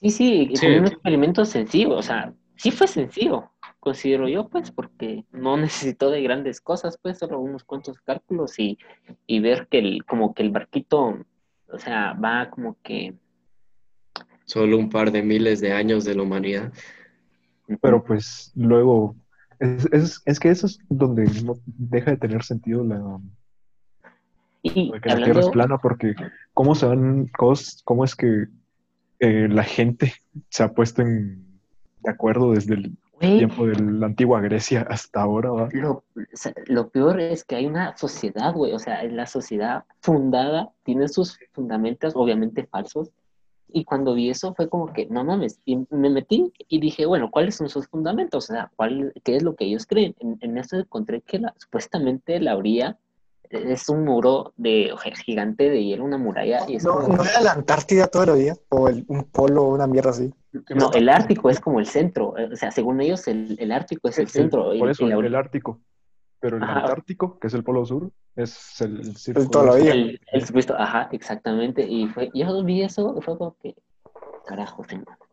Sí, 0.00 0.10
sí, 0.10 0.48
y 0.50 0.56
Sí. 0.56 0.66
con 0.66 0.78
un 0.80 0.86
experimento 0.86 1.44
sencillo, 1.44 1.96
o 1.96 2.02
sea, 2.02 2.32
sí 2.56 2.70
fue 2.70 2.86
sencillo, 2.86 3.50
considero 3.80 4.28
yo, 4.28 4.48
pues, 4.48 4.70
porque 4.70 5.24
no 5.32 5.56
necesitó 5.94 6.10
de 6.10 6.22
grandes 6.22 6.60
cosas, 6.60 6.98
pues, 7.02 7.18
solo 7.18 7.40
unos 7.40 7.64
cuantos 7.64 8.00
cálculos 8.00 8.58
y, 8.58 8.78
y 9.26 9.40
ver 9.40 9.66
que 9.68 9.78
el, 9.78 10.04
como 10.04 10.32
que 10.32 10.42
el 10.42 10.50
barquito, 10.50 11.18
o 11.72 11.78
sea, 11.78 12.14
va 12.14 12.48
como 12.50 12.76
que... 12.82 13.14
Solo 14.44 14.78
un 14.78 14.90
par 14.90 15.12
de 15.12 15.22
miles 15.22 15.60
de 15.60 15.72
años 15.72 16.04
de 16.04 16.14
la 16.14 16.22
humanidad. 16.22 16.72
Pero 17.80 18.02
pues 18.02 18.50
luego, 18.56 19.14
es, 19.60 19.86
es, 19.92 20.22
es 20.24 20.40
que 20.40 20.48
eso 20.50 20.66
es 20.66 20.80
donde 20.88 21.24
no 21.44 21.54
deja 21.66 22.10
de 22.10 22.16
tener 22.16 22.42
sentido 22.42 22.82
la, 22.82 23.20
Y 24.62 24.92
de 24.92 25.00
que 25.00 25.08
la 25.08 25.16
Tierra 25.16 25.40
es 25.40 25.46
hablando, 25.46 25.50
plana, 25.52 25.78
porque 25.78 26.14
cómo 26.52 26.74
se 26.74 26.86
van, 26.86 27.30
cómo, 27.36 27.54
cómo 27.84 28.04
es 28.04 28.14
que 28.14 28.46
eh, 29.20 29.48
la 29.48 29.64
gente 29.64 30.14
se 30.48 30.62
ha 30.62 30.72
puesto 30.72 31.02
en, 31.02 31.44
de 32.00 32.10
acuerdo 32.10 32.52
desde 32.52 32.74
el 32.74 32.96
tiempo 33.18 33.66
de 33.66 33.74
la 33.78 34.06
antigua 34.06 34.40
Grecia 34.40 34.86
hasta 34.88 35.20
ahora, 35.20 35.50
¿va? 35.50 35.68
lo, 35.72 36.04
lo 36.66 36.88
peor 36.88 37.20
es 37.20 37.44
que 37.44 37.56
hay 37.56 37.66
una 37.66 37.94
sociedad, 37.96 38.54
güey, 38.54 38.72
o 38.72 38.78
sea, 38.78 39.02
la 39.04 39.26
sociedad 39.26 39.84
fundada, 40.00 40.70
tiene 40.84 41.06
sus 41.08 41.38
fundamentos, 41.52 42.14
obviamente 42.16 42.66
falsos, 42.66 43.10
y 43.72 43.84
cuando 43.84 44.14
vi 44.14 44.30
eso 44.30 44.54
fue 44.54 44.68
como 44.68 44.92
que, 44.92 45.06
no 45.06 45.22
mames, 45.22 45.60
y 45.66 45.84
me 45.90 46.08
metí 46.08 46.50
y 46.68 46.80
dije, 46.80 47.04
bueno, 47.04 47.30
¿cuáles 47.30 47.56
son 47.56 47.68
sus 47.68 47.86
fundamentos? 47.88 48.44
O 48.44 48.52
sea, 48.54 48.70
¿cuál, 48.74 49.12
¿qué 49.22 49.36
es 49.36 49.42
lo 49.42 49.54
que 49.54 49.66
ellos 49.66 49.86
creen? 49.86 50.16
En, 50.18 50.38
en 50.40 50.56
eso 50.56 50.78
encontré 50.78 51.20
que 51.20 51.38
la, 51.38 51.54
supuestamente 51.58 52.40
la 52.40 52.56
orilla 52.56 52.98
es 53.50 53.88
un 53.88 54.04
muro 54.04 54.52
de 54.56 54.92
o 54.92 54.98
sea, 54.98 55.12
gigante 55.14 55.68
de 55.68 55.84
hielo, 55.84 56.04
una 56.04 56.18
muralla, 56.18 56.60
y 56.68 56.76
es 56.76 56.84
No, 56.84 56.94
como- 57.00 57.16
no 57.16 57.24
era 57.24 57.40
la 57.40 57.52
Antártida 57.52 58.06
todo 58.06 58.22
el 58.34 58.38
día, 58.38 58.56
o 58.68 58.88
el- 58.88 59.04
un 59.08 59.24
polo 59.24 59.64
o 59.64 59.74
una 59.74 59.86
mierda 59.86 60.10
así. 60.10 60.32
no, 60.74 60.92
el 60.92 61.08
Ártico 61.08 61.50
es 61.50 61.60
como 61.60 61.78
el 61.80 61.86
centro, 61.86 62.36
eh, 62.38 62.48
o 62.52 62.56
sea, 62.56 62.70
según 62.70 63.00
ellos 63.00 63.26
el, 63.28 63.56
el 63.60 63.72
Ártico 63.72 64.08
es 64.08 64.18
el 64.18 64.28
centro. 64.28 64.72
Por 64.78 64.90
eso, 64.90 65.06
la 65.06 65.14
el, 65.16 65.34
Ártico. 65.34 65.80
Pero 66.42 66.56
el 66.56 66.62
Ajá. 66.62 66.80
Antártico, 66.80 67.38
que 67.38 67.48
es 67.48 67.54
el 67.54 67.62
polo 67.62 67.84
sur, 67.84 68.10
es 68.34 68.80
el, 68.80 69.00
el 69.00 69.16
círculo. 69.16 69.50
toda 69.50 69.64
la 69.66 69.74
vida. 69.74 69.92
El, 69.92 70.20
el 70.32 70.46
supuesto, 70.46 70.74
ajá, 70.78 71.08
exactamente. 71.12 71.82
Y 71.86 72.06
fue, 72.08 72.30
yo 72.32 72.64
vi 72.64 72.82
eso, 72.82 73.14
y 73.18 73.20
fue 73.20 73.36
como 73.36 73.56
que, 73.62 73.74
carajo, 74.46 74.82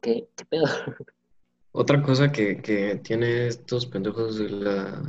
¿qué, 0.02 0.28
qué 0.36 0.46
pedo? 0.46 0.66
Otra 1.72 2.02
cosa 2.02 2.32
que, 2.32 2.58
que 2.62 2.96
tiene 2.98 3.48
estos 3.48 3.86
pendejos 3.86 4.38
de 4.38 4.50
la, 4.50 5.02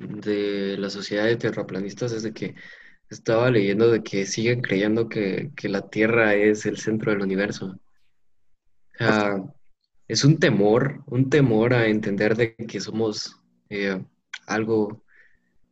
de 0.00 0.76
la 0.78 0.90
sociedad 0.90 1.24
de 1.24 1.36
terraplanistas 1.36 2.12
es 2.12 2.22
de 2.22 2.32
que 2.32 2.54
estaba 3.10 3.50
leyendo 3.50 3.90
de 3.90 4.02
que 4.02 4.26
siguen 4.26 4.62
creyendo 4.62 5.08
que, 5.08 5.50
que 5.56 5.68
la 5.68 5.88
Tierra 5.88 6.34
es 6.34 6.66
el 6.66 6.78
centro 6.78 7.12
del 7.12 7.22
universo. 7.22 7.78
Sea, 8.96 9.42
es 10.08 10.24
un 10.24 10.38
temor, 10.38 11.02
un 11.06 11.30
temor 11.30 11.74
a 11.74 11.86
entender 11.86 12.36
de 12.36 12.54
que 12.54 12.80
somos 12.80 13.40
eh, 13.70 14.02
algo, 14.46 15.02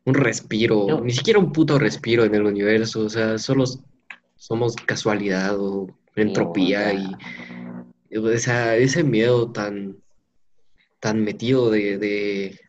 un 0.05 0.13
respiro, 0.13 1.01
ni 1.03 1.11
siquiera 1.11 1.39
un 1.39 1.51
puto 1.51 1.77
respiro 1.77 2.25
en 2.25 2.35
el 2.35 2.45
universo, 2.45 3.05
o 3.05 3.09
sea, 3.09 3.37
solo 3.37 3.65
somos 4.35 4.75
casualidad 4.75 5.59
o 5.59 5.87
entropía 6.15 6.93
y, 6.93 7.11
y, 8.09 8.17
o 8.17 8.37
sea, 8.37 8.75
ese 8.77 9.03
miedo 9.03 9.51
tan, 9.51 9.97
tan 10.99 11.23
metido 11.23 11.69
de, 11.69 11.97
de, 11.97 12.59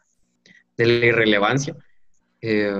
de 0.82 1.00
la 1.00 1.06
irrelevancia. 1.06 1.76
eh, 2.40 2.72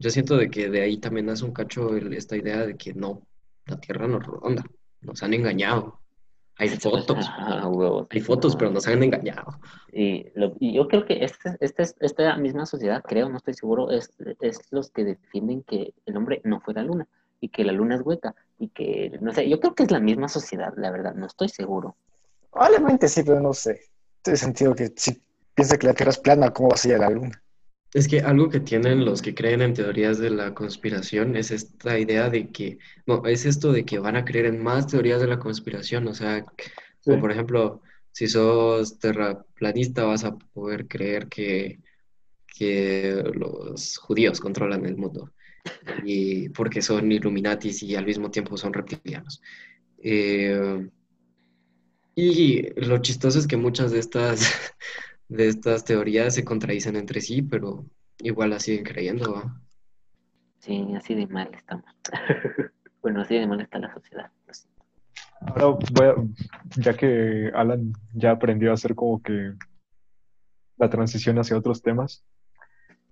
yo 0.00 0.10
siento 0.10 0.36
de 0.36 0.48
que 0.48 0.70
de 0.70 0.82
ahí 0.82 0.98
también 0.98 1.26
nace 1.26 1.44
un 1.44 1.52
cacho 1.52 1.96
el- 1.96 2.12
esta 2.14 2.36
idea 2.36 2.64
de 2.64 2.76
que 2.76 2.94
no, 2.94 3.22
la 3.66 3.80
Tierra 3.80 4.06
no 4.06 4.18
es 4.18 4.26
redonda, 4.26 4.64
nos 5.00 5.22
han 5.24 5.34
engañado. 5.34 6.00
Hay 6.56 6.68
fotos, 6.80 7.26
Ajá, 7.28 7.66
huevos. 7.68 8.06
hay 8.10 8.20
fotos, 8.20 8.54
pero 8.56 8.70
nos 8.70 8.86
han 8.86 9.02
engañado. 9.02 9.58
Y, 9.92 10.26
lo- 10.34 10.54
y 10.60 10.74
yo 10.74 10.86
creo 10.86 11.04
que 11.04 11.24
este, 11.24 11.56
este, 11.60 11.82
esta 12.00 12.36
misma 12.36 12.64
sociedad, 12.66 13.02
creo, 13.06 13.28
no 13.28 13.38
estoy 13.38 13.54
seguro, 13.54 13.90
es, 13.90 14.10
es 14.40 14.60
los 14.70 14.90
que 14.90 15.04
defienden 15.04 15.62
que 15.64 15.94
el 16.06 16.16
hombre 16.16 16.40
no 16.44 16.60
fue 16.60 16.74
la 16.74 16.82
luna 16.84 17.08
y 17.40 17.48
que 17.48 17.64
la 17.64 17.72
luna 17.72 17.96
es 17.96 18.02
hueca 18.02 18.34
y 18.58 18.68
que, 18.68 19.18
no 19.20 19.32
sé, 19.32 19.48
yo 19.48 19.58
creo 19.60 19.74
que 19.74 19.82
es 19.84 19.90
la 19.90 20.00
misma 20.00 20.28
sociedad, 20.28 20.72
la 20.76 20.90
verdad, 20.92 21.14
no 21.14 21.26
estoy 21.26 21.48
seguro. 21.48 21.96
Probablemente 22.52 23.08
sí, 23.08 23.22
pero 23.24 23.40
no 23.40 23.52
sé. 23.52 23.80
Tiene 24.22 24.36
sentido 24.36 24.74
que 24.74 24.92
si 24.96 25.20
piensa 25.54 25.76
que 25.76 25.86
la 25.88 25.94
Tierra 25.94 26.10
es 26.10 26.18
plana, 26.18 26.52
¿cómo 26.52 26.68
va 26.70 26.74
a 26.74 26.78
ser 26.78 26.98
la 27.00 27.10
Luna? 27.10 27.42
Es 27.94 28.06
que 28.06 28.20
algo 28.20 28.50
que 28.50 28.60
tienen 28.60 29.04
los 29.04 29.22
que 29.22 29.34
creen 29.34 29.62
en 29.62 29.72
teorías 29.74 30.18
de 30.18 30.30
la 30.30 30.52
conspiración 30.54 31.36
es 31.36 31.50
esta 31.50 31.98
idea 31.98 32.28
de 32.28 32.50
que, 32.50 32.78
no, 33.06 33.24
es 33.26 33.46
esto 33.46 33.72
de 33.72 33.84
que 33.84 33.98
van 33.98 34.16
a 34.16 34.24
creer 34.24 34.46
en 34.46 34.62
más 34.62 34.86
teorías 34.86 35.20
de 35.20 35.26
la 35.26 35.38
conspiración, 35.38 36.06
o 36.08 36.14
sea, 36.14 36.44
Sí. 37.00 37.16
por 37.16 37.30
ejemplo, 37.30 37.80
si 38.12 38.26
sos 38.26 38.98
terraplanista 38.98 40.04
vas 40.04 40.24
a 40.24 40.36
poder 40.36 40.86
creer 40.88 41.28
que, 41.28 41.78
que 42.46 43.22
los 43.34 43.96
judíos 43.98 44.40
controlan 44.40 44.84
el 44.84 44.96
mundo, 44.96 45.32
y 46.04 46.48
porque 46.50 46.82
son 46.82 47.10
Illuminatis 47.10 47.82
y 47.82 47.94
al 47.96 48.04
mismo 48.04 48.30
tiempo 48.30 48.56
son 48.56 48.72
reptilianos. 48.72 49.40
Eh, 50.02 50.88
y 52.14 52.62
lo 52.80 52.98
chistoso 52.98 53.38
es 53.38 53.46
que 53.46 53.56
muchas 53.56 53.92
de 53.92 54.00
estas, 54.00 54.40
de 55.28 55.48
estas 55.48 55.84
teorías 55.84 56.34
se 56.34 56.44
contradicen 56.44 56.96
entre 56.96 57.20
sí, 57.20 57.42
pero 57.42 57.84
igual 58.18 58.50
las 58.50 58.62
siguen 58.62 58.84
creyendo, 58.84 59.34
¿va? 59.34 59.60
Sí, 60.60 60.84
así 60.96 61.14
de 61.14 61.26
mal 61.26 61.50
estamos. 61.54 61.84
bueno, 63.02 63.20
así 63.22 63.34
de 63.38 63.46
mal 63.46 63.60
está 63.60 63.78
la 63.78 63.92
sociedad. 63.92 64.30
lo 64.46 64.54
siento. 64.54 64.84
Ahora 65.40 65.78
voy 65.92 66.06
a, 66.06 66.14
ya 66.80 66.94
que 66.96 67.50
Alan 67.54 67.92
ya 68.14 68.32
aprendió 68.32 68.70
a 68.70 68.74
hacer 68.74 68.94
como 68.94 69.22
que 69.22 69.52
la 70.76 70.90
transición 70.90 71.38
hacia 71.38 71.56
otros 71.56 71.82
temas. 71.82 72.24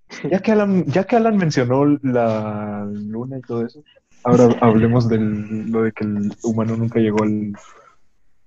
Ya 0.31 0.39
que 0.41 0.53
Alan, 0.53 0.85
ya 0.87 1.05
que 1.05 1.17
Alan 1.17 1.37
mencionó 1.37 1.85
la 2.03 2.87
luna 2.89 3.39
y 3.39 3.41
todo 3.43 3.67
eso, 3.67 3.83
ahora 4.23 4.49
hablemos 4.61 5.09
de 5.09 5.19
lo 5.19 5.83
de 5.83 5.91
que 5.93 6.05
el 6.05 6.33
humano 6.45 6.77
nunca 6.77 7.01
llegó 7.01 7.25
al- 7.25 7.53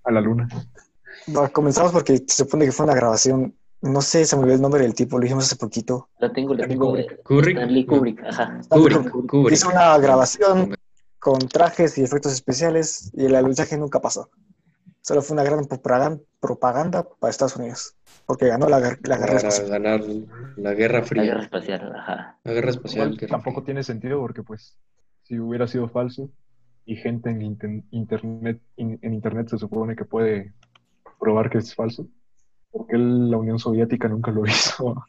a 0.05 0.11
la 0.11 0.21
luna. 0.21 0.47
No, 1.27 1.51
comenzamos 1.51 1.91
porque 1.91 2.17
se 2.17 2.43
supone 2.45 2.63
que 2.65 2.71
fue 2.71 2.85
una 2.85 2.95
grabación. 2.95 3.53
No 3.81 4.01
sé, 4.01 4.25
se 4.25 4.35
me 4.35 4.41
olvidó 4.41 4.55
el 4.57 4.61
nombre 4.61 4.81
del 4.81 4.93
tipo, 4.93 5.17
lo 5.17 5.23
dijimos 5.23 5.45
hace 5.45 5.55
poquito. 5.55 6.09
Lo 6.19 6.31
tengo, 6.31 6.53
lo 6.53 6.67
tengo. 6.67 6.87
Kubrick. 6.87 7.23
Kubrick. 7.23 7.57
Stanley. 7.57 7.85
Kubrick, 7.85 8.23
ajá. 8.25 8.59
Kubrick, 8.69 9.09
Kubrick. 9.27 9.53
Hizo 9.53 9.69
una 9.69 9.97
grabación 9.97 10.75
con 11.19 11.39
trajes 11.39 11.97
y 11.97 12.03
efectos 12.03 12.33
especiales 12.33 13.11
y 13.13 13.25
el 13.25 13.35
alunizaje 13.35 13.77
nunca 13.77 14.01
pasó. 14.01 14.29
Solo 15.01 15.21
fue 15.21 15.33
una 15.35 15.43
gran 15.43 15.61
propagan- 15.65 16.21
propaganda 16.41 17.07
para 17.19 17.31
Estados 17.31 17.55
Unidos, 17.55 17.95
porque 18.25 18.47
ganó 18.47 18.67
la, 18.67 18.79
la 18.79 18.87
guerra 18.89 19.25
Para 19.25 19.37
espacial. 19.37 19.69
ganar 19.69 20.01
la 20.57 20.73
Guerra 20.73 20.99
La 20.99 21.05
Fría. 21.05 21.23
guerra 21.23 21.43
espacial, 21.43 21.95
ajá. 21.95 22.39
La 22.43 22.53
Guerra 22.53 22.69
Espacial. 22.71 23.05
Igual 23.07 23.17
Guerra 23.19 23.31
tampoco 23.31 23.55
Fría. 23.61 23.65
tiene 23.65 23.83
sentido 23.83 24.19
porque 24.19 24.43
pues 24.43 24.77
si 25.23 25.39
hubiera 25.39 25.67
sido 25.67 25.87
falso 25.87 26.29
y 26.85 26.97
gente 26.97 27.29
en 27.29 27.41
internet 27.91 28.59
in- 28.75 28.99
en 29.01 29.13
internet 29.13 29.47
se 29.49 29.57
supone 29.57 29.95
que 29.95 30.03
puede 30.05 30.53
probar 31.19 31.49
que 31.49 31.59
es 31.59 31.73
falso, 31.73 32.07
¿por 32.71 32.87
qué 32.87 32.97
la 32.97 33.37
Unión 33.37 33.59
Soviética 33.59 34.07
nunca 34.07 34.31
lo 34.31 34.43
hizo? 34.47 35.05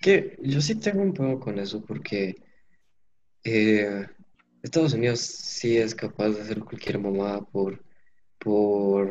Que 0.00 0.36
yo 0.42 0.60
sí 0.60 0.74
tengo 0.76 1.02
un 1.02 1.12
poco 1.14 1.38
con 1.40 1.58
eso 1.58 1.84
porque 1.84 2.36
eh, 3.44 4.06
Estados 4.62 4.92
Unidos 4.94 5.20
sí 5.20 5.76
es 5.76 5.94
capaz 5.94 6.30
de 6.30 6.42
hacer 6.42 6.60
cualquier 6.60 6.98
mamada 6.98 7.40
por, 7.40 7.82
por, 8.38 9.08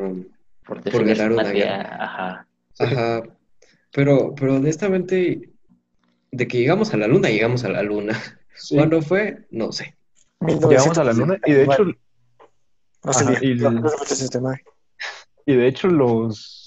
Por 0.65 0.81
Por 0.83 1.05
ganar 1.05 1.31
una 1.31 1.51
guerra. 1.51 1.97
ajá. 2.03 2.47
Ajá, 2.79 3.23
pero, 3.91 4.33
pero 4.35 4.55
honestamente, 4.55 5.49
de 6.31 6.47
que 6.47 6.57
llegamos 6.59 6.93
a 6.93 6.97
la 6.97 7.07
luna, 7.07 7.29
llegamos 7.29 7.63
a 7.63 7.69
la 7.69 7.83
luna. 7.83 8.17
Sí, 8.55 8.75
¿Cuándo 8.75 9.01
fue? 9.01 9.47
No 9.51 9.71
sé. 9.71 9.95
llegamos 10.41 10.97
a 10.97 11.03
la 11.03 11.13
luna 11.13 11.37
y 11.45 11.51
de 11.53 11.63
hecho, 11.63 11.83
No 13.03 13.13
sé, 13.13 13.23
Ajá, 13.25 13.39
y- 13.43 13.55
1969. 13.55 14.63
y 15.45 15.55
de 15.55 15.67
hecho 15.67 15.87
los, 15.87 16.60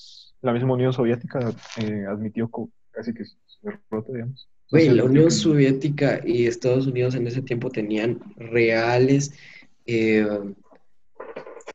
la 0.44 0.52
misma 0.52 0.74
Unión 0.74 0.92
Soviética 0.92 1.52
eh, 1.78 2.04
admitió 2.08 2.50
casi 2.92 3.12
que 3.14 3.24
su 3.24 3.36
derrota, 3.62 4.12
digamos. 4.12 4.48
Güey, 4.70 4.88
la 4.90 5.04
Unión 5.04 5.30
Soviética 5.30 6.20
y 6.24 6.46
Estados 6.46 6.86
Unidos 6.86 7.14
en 7.14 7.26
ese 7.26 7.42
tiempo 7.42 7.70
tenían 7.70 8.20
reales, 8.36 9.32
eh, 9.86 10.26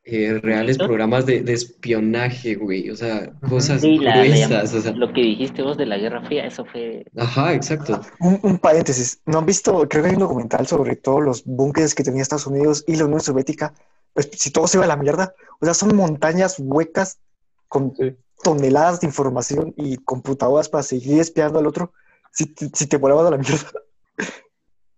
eh, 0.04 0.40
reales 0.42 0.78
programas 0.78 1.26
de, 1.26 1.42
de 1.42 1.54
espionaje, 1.54 2.56
güey. 2.56 2.90
O 2.90 2.96
sea, 2.96 3.32
cosas 3.50 3.82
Sí, 3.82 3.98
la- 4.00 4.16
la 4.18 4.24
gruesas. 4.26 4.74
llam- 4.74 4.78
o 4.78 4.82
sea, 4.82 4.92
lo 4.94 5.14
que 5.14 5.22
dijiste 5.22 5.62
vos 5.62 5.78
de 5.78 5.86
la 5.86 5.98
Guerra 5.98 6.22
Fría, 6.26 6.46
eso 6.46 6.66
fue... 6.66 7.06
ajá, 7.18 7.54
exacto. 7.54 8.02
Un, 8.20 8.40
un 8.44 8.58
paréntesis, 8.60 9.22
¿no 9.26 9.40
han 9.40 9.46
visto? 9.46 9.88
Creo 9.88 10.04
que 10.04 10.10
hay 10.10 10.16
un 10.16 10.22
documental 10.22 10.66
sobre 10.68 10.96
todos 10.96 11.24
los 11.24 11.44
búnkeres 11.46 11.94
que 11.96 12.04
tenía 12.04 12.22
Estados 12.22 12.48
Unidos 12.48 12.84
y 12.88 12.96
la 12.96 13.06
Unión 13.06 13.22
Soviética. 13.22 13.74
Pues 14.14 14.30
si 14.34 14.52
todo 14.52 14.68
se 14.68 14.78
iba 14.78 14.86
a 14.86 14.88
la 14.88 14.98
mierda, 14.98 15.34
o 15.62 15.66
sea, 15.66 15.74
son 15.74 15.96
montañas 15.96 16.56
huecas 16.60 17.20
con 17.68 17.96
Sí. 17.96 18.16
Toneladas 18.44 19.02
de 19.02 19.08
información 19.08 19.74
y 19.78 19.98
computadoras 19.98 20.70
para 20.70 20.84
seguir 20.84 21.20
espiando 21.20 21.60
al 21.60 21.68
otro 21.68 21.94
si, 22.32 22.48
te- 22.54 22.70
si 22.74 22.88
te 22.88 22.98
volabas 22.98 23.28
a 23.28 23.32
la 23.32 23.38
mierda. 23.38 23.72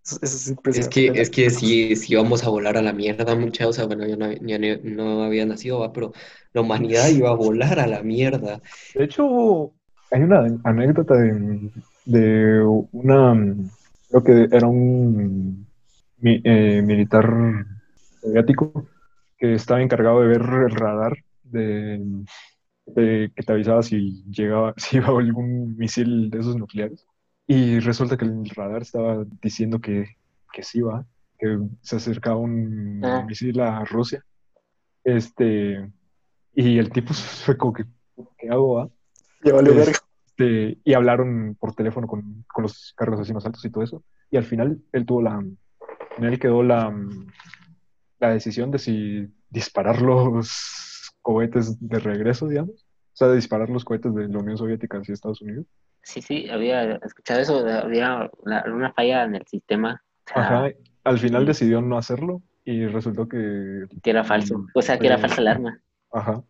Eso, 0.04 0.18
eso 0.22 0.52
es 0.64 0.88
que, 0.88 1.06
es 1.14 1.30
que 1.30 1.48
si, 1.48 1.94
si 1.94 2.12
íbamos 2.14 2.42
a 2.42 2.48
volar 2.48 2.76
a 2.76 2.82
la 2.82 2.92
mierda, 2.92 3.36
mucha, 3.36 3.68
o 3.68 3.72
sea, 3.72 3.86
bueno, 3.86 4.04
yo 4.04 4.16
no, 4.16 4.32
ya 4.32 4.58
no- 4.58 4.80
no 4.82 5.22
había 5.22 5.46
nacido, 5.46 5.78
va, 5.78 5.92
pero 5.92 6.12
la 6.52 6.60
humanidad 6.60 7.08
iba 7.08 7.30
a 7.30 7.34
volar 7.34 7.78
a 7.78 7.86
la 7.86 8.02
mierda. 8.02 8.60
De 8.96 9.04
hecho, 9.04 9.72
hay 10.10 10.22
una 10.22 10.58
anécdota 10.64 11.14
de, 11.14 11.70
de 12.04 12.60
una, 12.90 13.56
creo 14.08 14.24
que 14.24 14.56
era 14.56 14.66
un 14.66 15.68
mi- 16.18 16.40
eh, 16.42 16.82
militar 16.82 17.64
soviético 18.20 18.88
que 19.38 19.54
estaba 19.54 19.82
encargado 19.82 20.20
de 20.20 20.26
ver 20.26 20.42
el 20.42 20.70
radar 20.74 21.16
de, 21.44 22.00
que 22.94 23.30
te 23.46 23.52
avisaba 23.52 23.82
si 23.82 24.22
llegaba, 24.30 24.74
si 24.76 24.96
iba 24.98 25.08
algún 25.08 25.76
misil 25.76 26.30
de 26.30 26.38
esos 26.40 26.56
nucleares. 26.56 27.06
Y 27.46 27.80
resulta 27.80 28.16
que 28.16 28.24
el 28.24 28.48
radar 28.50 28.82
estaba 28.82 29.24
diciendo 29.42 29.80
que, 29.80 30.16
que 30.52 30.62
sí 30.62 30.80
va, 30.80 31.04
que 31.38 31.58
se 31.82 31.96
acercaba 31.96 32.36
un 32.36 33.00
Ah. 33.04 33.24
misil 33.26 33.60
a 33.60 33.84
Rusia. 33.84 34.24
Este, 35.04 35.90
y 36.54 36.78
el 36.78 36.90
tipo 36.90 37.12
fue 37.46 37.56
como 37.56 37.72
que, 37.72 37.84
¿qué 38.38 38.48
hago? 38.48 38.74
va?". 38.74 38.88
Valió 39.44 39.74
verga. 39.74 39.92
Este, 40.26 40.78
y 40.84 40.94
hablaron 40.94 41.56
por 41.60 41.74
teléfono 41.74 42.06
con, 42.06 42.44
con 42.52 42.62
los 42.62 42.94
cargos 42.96 43.20
así 43.20 43.32
más 43.34 43.44
altos 43.44 43.64
y 43.64 43.70
todo 43.70 43.82
eso. 43.84 44.04
Y 44.30 44.36
al 44.36 44.44
final 44.44 44.80
él 44.92 45.04
tuvo 45.04 45.20
la, 45.22 45.44
en 46.16 46.24
él 46.24 46.38
quedó 46.38 46.62
la, 46.62 46.94
la 48.18 48.30
decisión 48.30 48.70
de 48.70 48.78
si 48.78 49.28
disparar 49.50 50.00
los 50.00 50.48
cohetes 51.22 51.76
de 51.80 51.98
regreso, 51.98 52.48
digamos. 52.48 52.84
O 52.84 53.14
sea, 53.16 53.28
de 53.28 53.36
disparar 53.36 53.68
los 53.70 53.84
cohetes 53.84 54.14
de 54.14 54.28
la 54.28 54.38
Unión 54.38 54.56
Soviética 54.58 54.98
hacia 54.98 55.12
Estados 55.14 55.40
Unidos. 55.42 55.66
Sí, 56.02 56.20
sí, 56.20 56.48
había 56.50 56.94
escuchado 56.96 57.40
eso, 57.40 57.58
había 57.66 58.30
la- 58.44 58.64
una 58.66 58.92
falla 58.92 59.24
en 59.24 59.36
el 59.36 59.46
sistema, 59.46 60.02
Ajá. 60.34 60.68
Al 61.04 61.18
final 61.18 61.42
sí. 61.42 61.46
decidió 61.48 61.80
no 61.82 61.98
hacerlo 61.98 62.42
y 62.64 62.86
resultó 62.86 63.28
que, 63.28 63.86
que 64.02 64.10
era 64.10 64.22
falso, 64.24 64.66
o 64.74 64.82
sea, 64.82 64.98
que 64.98 65.06
era 65.08 65.16
Eh, 65.16 65.18
falsa 65.18 65.40
alarma. 65.40 65.80
ajá. 66.12 66.42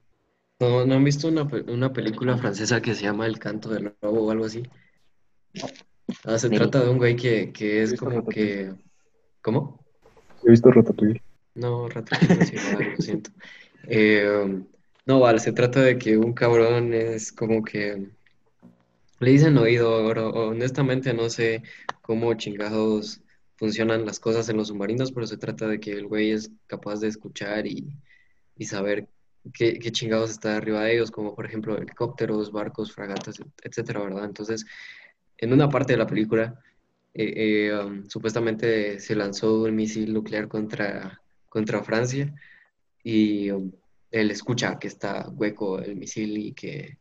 ¿No, 0.61 0.87
no 0.87 0.94
han 0.94 1.04
visto 1.04 1.26
una, 1.28 1.42
una 1.68 1.92
película 1.92 2.37
francesa 2.37 2.80
que 2.80 2.94
se 2.94 3.02
llama 3.04 3.26
El 3.26 3.38
canto 3.38 3.70
del 3.70 3.94
lobo 4.02 4.26
o 4.26 4.30
algo 4.30 4.44
así? 4.44 4.62
Ah, 6.24 6.38
se 6.38 6.48
Sí. 6.48 6.54
trata 6.54 6.85
de 6.85 6.90
un 6.90 6.98
güey 6.98 7.16
que, 7.16 7.52
que 7.52 7.82
es 7.82 7.94
como 7.98 8.11
Ratatouille. 8.16 8.35
que... 8.35 8.74
¿Cómo? 9.42 9.85
He 10.44 10.50
visto 10.50 10.70
Ratatouille. 10.70 11.22
No, 11.54 11.88
Ratatouille 11.88 12.52
no 12.62 12.72
vale, 12.78 12.90
lo 12.90 12.96
siento. 12.98 13.30
Eh, 13.88 14.62
no, 15.07 15.21
vale, 15.21 15.38
se 15.40 15.53
trata 15.53 15.81
de 15.81 15.99
que 15.99 16.16
un 16.16 16.33
cabrón 16.33 16.95
es 16.95 17.33
como 17.33 17.64
que 17.64 18.09
le 19.21 19.31
dicen 19.31 19.59
oído. 19.59 20.07
Honestamente 20.35 21.14
no 21.14 21.29
sé 21.31 21.62
cómo 22.03 22.35
chingados 22.35 23.21
funcionan 23.57 24.05
las 24.07 24.21
cosas 24.21 24.49
en 24.49 24.57
los 24.57 24.68
submarinos, 24.68 25.12
pero 25.12 25.27
se 25.27 25.37
trata 25.37 25.68
de 25.68 25.81
que 25.81 25.92
el 25.92 26.07
güey 26.07 26.33
es 26.33 26.51
capaz 26.66 27.01
de 27.01 27.09
escuchar 27.09 27.66
y, 27.66 27.97
y 28.57 28.64
saber 28.64 29.09
qué, 29.53 29.79
qué 29.79 29.92
chingados 29.92 30.31
está 30.31 30.57
arriba 30.57 30.83
de 30.83 30.95
ellos, 30.95 31.11
como 31.11 31.35
por 31.35 31.47
ejemplo 31.47 31.77
helicópteros, 31.77 32.53
barcos, 32.53 32.92
fragatas, 32.92 33.40
etcétera, 33.62 34.01
¿verdad? 34.01 34.25
Entonces, 34.25 34.66
en 35.38 35.53
una 35.53 35.68
parte 35.68 35.92
de 35.95 35.99
la 35.99 36.07
película, 36.07 36.61
eh, 37.14 37.68
eh, 37.68 37.79
um, 37.79 38.09
supuestamente 38.09 38.99
se 39.01 39.14
lanzó 39.14 39.62
un 39.62 39.77
misil 39.77 40.12
nuclear 40.12 40.49
contra, 40.49 41.21
contra 41.49 41.83
Francia 41.83 42.35
y 43.02 43.50
um, 43.50 43.70
él 44.10 44.30
escucha 44.30 44.78
que 44.78 44.88
está 44.88 45.28
hueco 45.30 45.78
el 45.78 45.96
misil 45.96 46.36
y 46.38 46.52
que, 46.52 46.98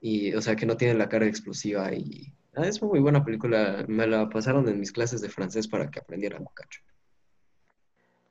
y, 0.00 0.34
o 0.34 0.42
sea, 0.42 0.56
que 0.56 0.66
no 0.66 0.76
tiene 0.76 0.94
la 0.94 1.08
carga 1.08 1.26
explosiva 1.28 1.92
y 1.94 2.32
ah, 2.56 2.66
es 2.66 2.82
muy 2.82 3.00
buena 3.00 3.24
película, 3.24 3.84
me 3.88 4.06
la 4.06 4.28
pasaron 4.28 4.68
en 4.68 4.78
mis 4.80 4.92
clases 4.92 5.20
de 5.20 5.28
francés 5.28 5.68
para 5.68 5.90
que 5.90 6.00
aprendiera 6.00 6.38
un 6.38 6.46
cacho. 6.54 6.80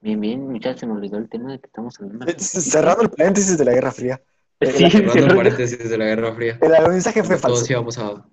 Bien, 0.01 0.19
bien, 0.19 0.47
muchachos, 0.49 0.81
se 0.81 0.85
me 0.87 0.93
olvidó 0.93 1.17
el 1.17 1.29
tema 1.29 1.53
de 1.53 1.59
que 1.59 1.67
estamos 1.67 1.97
hablando. 1.99 2.27
Eh, 2.27 2.35
Cerrando 2.37 3.03
el 3.03 3.09
paréntesis 3.09 3.57
de 3.57 3.63
la 3.65 3.71
Guerra 3.73 3.91
Fría. 3.91 4.21
Sí, 4.61 4.67
Cerrando 4.89 5.13
cerrando- 5.13 5.35
paréntesis 5.37 5.89
de 5.89 5.97
la 5.97 6.05
Guerra 6.05 6.35
Fría. 6.35 6.59
El 6.61 6.75
alunizaje 6.75 7.23
fue 7.23 7.37
Todos 7.37 7.59
falso. 7.59 7.71
íbamos 7.71 7.97
a... 7.97 8.25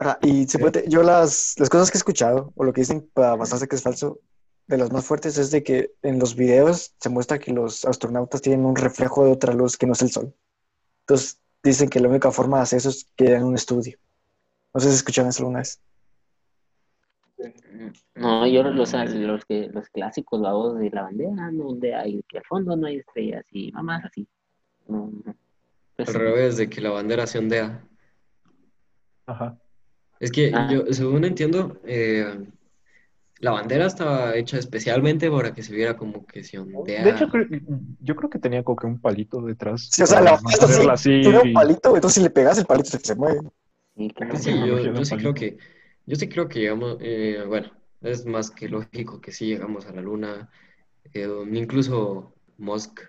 Ajá, 0.00 0.18
y 0.22 0.46
se 0.48 0.58
puede- 0.58 0.84
yo 0.88 1.04
las, 1.04 1.54
las 1.58 1.70
cosas 1.70 1.92
que 1.92 1.96
he 1.96 2.00
escuchado, 2.00 2.52
o 2.56 2.64
lo 2.64 2.72
que 2.72 2.80
dicen 2.80 3.08
para 3.14 3.36
basarse 3.36 3.68
que 3.68 3.76
es 3.76 3.82
falso, 3.82 4.18
de 4.72 4.78
las 4.78 4.90
más 4.90 5.04
fuertes 5.04 5.36
es 5.36 5.50
de 5.50 5.62
que 5.62 5.92
en 6.02 6.18
los 6.18 6.34
videos 6.34 6.94
se 6.98 7.10
muestra 7.10 7.38
que 7.38 7.52
los 7.52 7.84
astronautas 7.84 8.40
tienen 8.40 8.64
un 8.64 8.74
reflejo 8.74 9.24
de 9.24 9.32
otra 9.32 9.52
luz 9.52 9.76
que 9.76 9.86
no 9.86 9.92
es 9.92 10.00
el 10.00 10.10
sol. 10.10 10.34
Entonces 11.00 11.38
dicen 11.62 11.90
que 11.90 12.00
la 12.00 12.08
única 12.08 12.30
forma 12.30 12.56
de 12.56 12.62
hacer 12.62 12.78
eso 12.78 12.88
es 12.88 13.06
que 13.14 13.34
en 13.34 13.44
un 13.44 13.54
estudio. 13.54 13.98
No 14.72 14.80
sé 14.80 14.88
si 14.88 14.96
escucharon 14.96 15.28
eso 15.28 15.42
alguna 15.42 15.58
vez. 15.58 15.78
No, 18.14 18.46
yo 18.46 18.62
los, 18.62 18.92
los, 18.94 19.44
que, 19.44 19.68
los 19.68 19.88
clásicos, 19.90 20.40
la 20.40 20.52
voz 20.52 20.78
de 20.78 20.90
la 20.90 21.02
bandera, 21.02 21.50
no, 21.50 21.64
donde 21.64 21.94
hay, 21.94 22.22
que 22.28 22.38
al 22.38 22.44
fondo 22.44 22.74
no 22.74 22.86
hay 22.86 22.98
estrellas 22.98 23.44
y 23.50 23.72
mamás 23.72 24.04
así. 24.04 24.26
No, 24.88 25.10
no. 25.24 25.34
Pues, 25.96 26.08
Al 26.08 26.14
revés 26.14 26.56
de 26.56 26.70
que 26.70 26.80
la 26.80 26.90
bandera 26.90 27.26
se 27.26 27.38
ondea. 27.38 27.84
Ajá. 29.26 29.58
Es 30.18 30.30
que 30.30 30.52
Ah. 30.54 30.68
yo, 30.72 30.84
según 30.92 31.24
entiendo, 31.24 31.78
eh, 31.84 32.46
la 33.42 33.50
bandera 33.50 33.86
estaba 33.86 34.36
hecha 34.36 34.56
especialmente 34.56 35.28
para 35.28 35.52
que 35.52 35.64
se 35.64 35.74
viera 35.74 35.96
como 35.96 36.24
que 36.24 36.44
se 36.44 36.60
ondea. 36.60 37.02
De 37.02 37.10
hecho, 37.10 37.28
yo 37.98 38.14
creo 38.14 38.30
que 38.30 38.38
tenía 38.38 38.62
como 38.62 38.76
que 38.76 38.86
un 38.86 39.00
palito 39.00 39.42
detrás. 39.42 39.88
Sí, 39.90 40.00
o 40.00 40.06
sea, 40.06 40.20
la 40.20 40.38
bandera 40.38 40.96
sí. 40.96 41.22
Tiene 41.22 41.40
un 41.40 41.52
palito, 41.52 41.96
entonces 41.96 42.14
si 42.14 42.22
le 42.22 42.30
pegas 42.30 42.58
el 42.58 42.66
palito 42.66 42.90
se, 42.90 43.00
se 43.00 43.16
mueve. 43.16 43.40
sí, 43.96 44.12
sé. 44.38 44.64
yo, 44.64 45.04
sí 45.04 45.16
creo 45.16 45.34
que, 45.34 45.58
yo 46.06 46.14
sí 46.14 46.28
creo 46.28 46.46
que 46.46 46.60
llegamos, 46.60 46.98
eh, 47.00 47.42
bueno, 47.44 47.72
es 48.00 48.24
más 48.26 48.48
que 48.48 48.68
lógico 48.68 49.20
que 49.20 49.32
sí 49.32 49.46
llegamos 49.46 49.86
a 49.86 49.92
la 49.92 50.02
Luna. 50.02 50.48
Eh, 51.12 51.28
incluso 51.50 52.36
Musk 52.58 53.00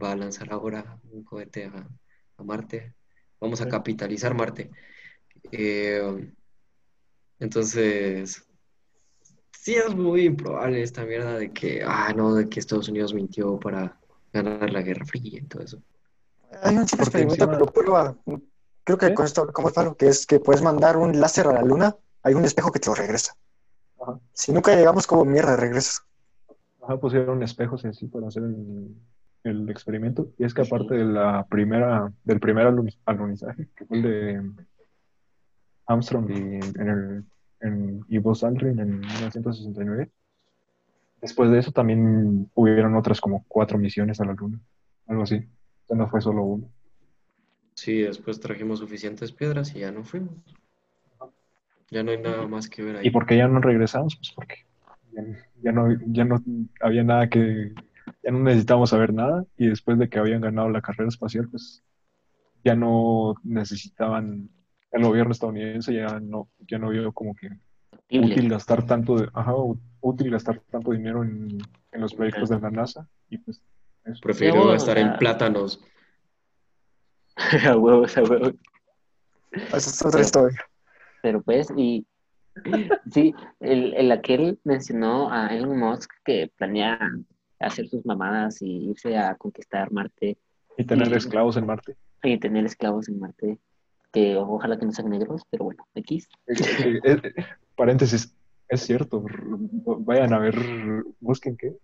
va 0.00 0.12
a 0.12 0.16
lanzar 0.16 0.52
ahora 0.52 1.00
un 1.10 1.24
cohete 1.24 1.64
a, 1.64 1.88
a 2.36 2.42
Marte. 2.44 2.94
Vamos 3.40 3.60
a 3.60 3.66
capitalizar 3.66 4.32
Marte. 4.32 4.70
Eh, 5.50 6.30
entonces, 7.40 8.46
sí 9.62 9.76
es 9.76 9.94
muy 9.94 10.24
improbable 10.24 10.82
esta 10.82 11.04
mierda 11.04 11.38
de 11.38 11.52
que, 11.52 11.84
ah, 11.86 12.12
no, 12.16 12.34
de 12.34 12.48
que 12.48 12.58
Estados 12.58 12.88
Unidos 12.88 13.14
mintió 13.14 13.60
para 13.60 13.96
ganar 14.32 14.68
la 14.68 14.82
Guerra 14.82 15.06
Fría 15.06 15.38
y 15.38 15.42
todo 15.42 15.62
eso. 15.62 15.80
Hay 16.62 16.76
un 16.76 16.88
simple 16.88 17.04
Porque 17.04 17.22
experimento 17.22 17.48
que 17.48 17.56
lo 17.58 17.66
prueba. 17.66 18.16
Creo 18.82 18.98
que 18.98 19.14
con 19.14 19.24
esto, 19.24 19.46
como 19.52 19.68
es 19.68 19.74
que 19.96 20.08
es 20.08 20.26
que 20.26 20.40
puedes 20.40 20.62
mandar 20.62 20.96
un 20.96 21.20
láser 21.20 21.46
a 21.46 21.52
la 21.52 21.62
luna, 21.62 21.94
hay 22.24 22.34
un 22.34 22.44
espejo 22.44 22.72
que 22.72 22.80
te 22.80 22.88
lo 22.90 22.96
regresa. 22.96 23.36
Ajá. 24.00 24.18
Si 24.32 24.52
nunca 24.52 24.74
llegamos, 24.74 25.06
como 25.06 25.24
mierda 25.24 25.54
regresas. 25.54 26.02
Ajá, 26.82 26.96
pusieron 26.98 27.40
espejos 27.44 27.84
y 27.84 27.86
así 27.86 28.08
para 28.08 28.26
hacer 28.26 28.42
el, 28.42 28.96
el 29.44 29.70
experimento, 29.70 30.32
y 30.38 30.44
es 30.44 30.52
que 30.54 30.62
aparte 30.62 30.94
de 30.94 31.04
la 31.04 31.46
primera, 31.48 32.12
del 32.24 32.40
primer 32.40 32.66
alun- 32.66 32.98
alunizaje, 33.06 33.68
que 33.76 33.86
fue 33.86 33.98
el 33.98 34.02
de 34.02 34.50
Armstrong 35.86 36.28
y, 36.30 36.34
en 36.80 36.88
el, 36.88 37.24
en, 37.62 38.04
y 38.08 38.18
Buzz 38.18 38.44
Aldrin 38.44 38.78
en 38.78 39.00
1969, 39.00 40.10
después 41.20 41.50
de 41.50 41.58
eso 41.58 41.72
también 41.72 42.50
hubieron 42.54 42.94
otras 42.96 43.20
como 43.20 43.44
cuatro 43.48 43.78
misiones 43.78 44.20
a 44.20 44.24
la 44.24 44.34
Luna, 44.34 44.60
algo 45.06 45.22
así. 45.22 45.36
O 45.36 45.86
sea, 45.86 45.96
no 45.96 46.08
fue 46.08 46.20
solo 46.20 46.42
uno. 46.42 46.68
Sí, 47.74 48.02
después 48.02 48.40
trajimos 48.40 48.80
suficientes 48.80 49.32
piedras 49.32 49.74
y 49.74 49.80
ya 49.80 49.92
no 49.92 50.04
fuimos. 50.04 50.34
Ya 51.90 52.02
no 52.02 52.10
hay 52.10 52.18
nada 52.18 52.46
más 52.46 52.68
que 52.68 52.82
ver 52.82 52.96
ahí. 52.96 53.06
¿Y 53.06 53.10
por 53.10 53.26
qué 53.26 53.36
ya 53.36 53.48
no 53.48 53.60
regresamos? 53.60 54.16
Pues 54.16 54.32
porque 54.34 54.66
ya, 55.12 55.22
ya 55.62 55.72
no, 55.72 55.88
ya 56.06 56.24
no 56.24 56.42
había 56.80 57.04
nada 57.04 57.28
que, 57.28 57.72
ya 58.22 58.30
no 58.30 58.40
necesitábamos 58.40 58.90
saber 58.90 59.12
nada 59.12 59.44
y 59.56 59.68
después 59.68 59.98
de 59.98 60.08
que 60.08 60.18
habían 60.18 60.40
ganado 60.40 60.68
la 60.70 60.80
carrera 60.80 61.08
espacial, 61.08 61.48
pues 61.48 61.82
ya 62.64 62.74
no 62.74 63.34
necesitaban, 63.42 64.48
el 64.92 65.02
gobierno 65.02 65.32
estadounidense 65.32 65.92
ya 65.94 66.20
no, 66.20 66.48
ya 66.68 66.78
no 66.78 66.90
vio 66.90 67.12
como 67.12 67.34
que 67.34 67.48
útil 68.10 68.48
gastar 68.50 68.84
tanto, 68.86 69.16
de- 69.16 69.28
ajá, 69.32 69.52
útil 70.00 70.30
gastar 70.30 70.60
tanto 70.70 70.90
dinero 70.92 71.22
en, 71.22 71.48
en 71.92 72.00
los 72.00 72.14
proyectos 72.14 72.48
de 72.50 72.60
la 72.60 72.70
NASA 72.70 73.08
y 73.28 73.38
pues 73.38 73.60
eso. 74.04 74.20
Prefiero 74.22 74.66
gastar 74.68 74.98
o 74.98 75.00
en 75.00 75.16
plátanos. 75.18 75.80
a 77.66 77.76
huevos, 77.76 78.16
a 78.16 78.22
huevos. 78.22 78.54
Esa 79.50 79.76
es 79.76 80.04
otra 80.04 80.20
historia. 80.20 80.60
Pero 81.22 81.42
pues, 81.42 81.68
y 81.76 82.06
sí, 83.10 83.34
el, 83.60 83.94
el 83.94 84.12
aquel 84.12 84.58
mencionó 84.64 85.30
a 85.32 85.48
Elon 85.48 85.78
Musk 85.78 86.10
que 86.24 86.50
planea 86.56 86.98
hacer 87.60 87.88
sus 87.88 88.04
mamadas 88.04 88.60
y 88.60 88.90
irse 88.90 89.16
a 89.16 89.36
conquistar 89.36 89.92
Marte 89.92 90.36
Y 90.76 90.84
tener 90.84 91.12
esclavos 91.14 91.56
en 91.56 91.66
Marte. 91.66 91.96
y 92.22 92.38
tener 92.38 92.64
esclavos 92.66 93.08
en 93.08 93.20
Marte, 93.20 93.58
que 94.12 94.36
ojalá 94.36 94.78
que 94.78 94.84
no 94.86 94.92
sean 94.92 95.08
negros, 95.10 95.42
pero 95.50 95.64
bueno, 95.64 95.86
X. 95.94 96.28
Eh, 96.46 96.54
eh, 97.04 97.20
eh, 97.24 97.34
paréntesis, 97.76 98.36
es 98.68 98.80
cierto, 98.82 99.24
vayan 100.00 100.32
a 100.34 100.38
ver, 100.38 100.54
busquen 101.20 101.56
qué, 101.56 101.76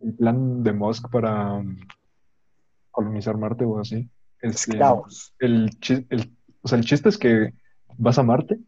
el 0.00 0.14
plan 0.14 0.62
de 0.62 0.72
Musk 0.72 1.10
para 1.10 1.54
um, 1.54 1.76
colonizar 2.90 3.36
Marte 3.36 3.64
o 3.64 3.80
así. 3.80 4.08
Este, 4.40 4.72
Esclavos. 4.72 5.34
el, 5.40 5.70
el- 6.10 6.36
o 6.62 6.68
sea, 6.68 6.78
el 6.78 6.84
chiste 6.84 7.08
es 7.08 7.18
que 7.18 7.52
vas 7.96 8.18
a 8.18 8.22
Marte, 8.22 8.58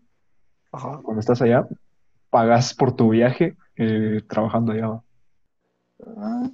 Ajá. 0.73 1.01
cuando 1.03 1.21
estás 1.21 1.41
allá, 1.43 1.67
pagas 2.31 2.75
por 2.75 2.95
tu 2.95 3.11
viaje 3.11 3.57
eh, 3.77 4.21
trabajando 4.29 4.73
allá. 4.73 5.01
Ah, 6.17 6.51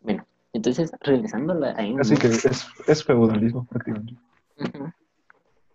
Bueno, 0.00 0.26
entonces, 0.52 0.90
regresando 1.00 1.52
a, 1.64 1.70
Así 2.00 2.16
que 2.16 2.26
es, 2.28 2.66
es 2.86 3.04
feudalismo 3.04 3.64
prácticamente. 3.66 4.14
Ujú. 4.58 4.92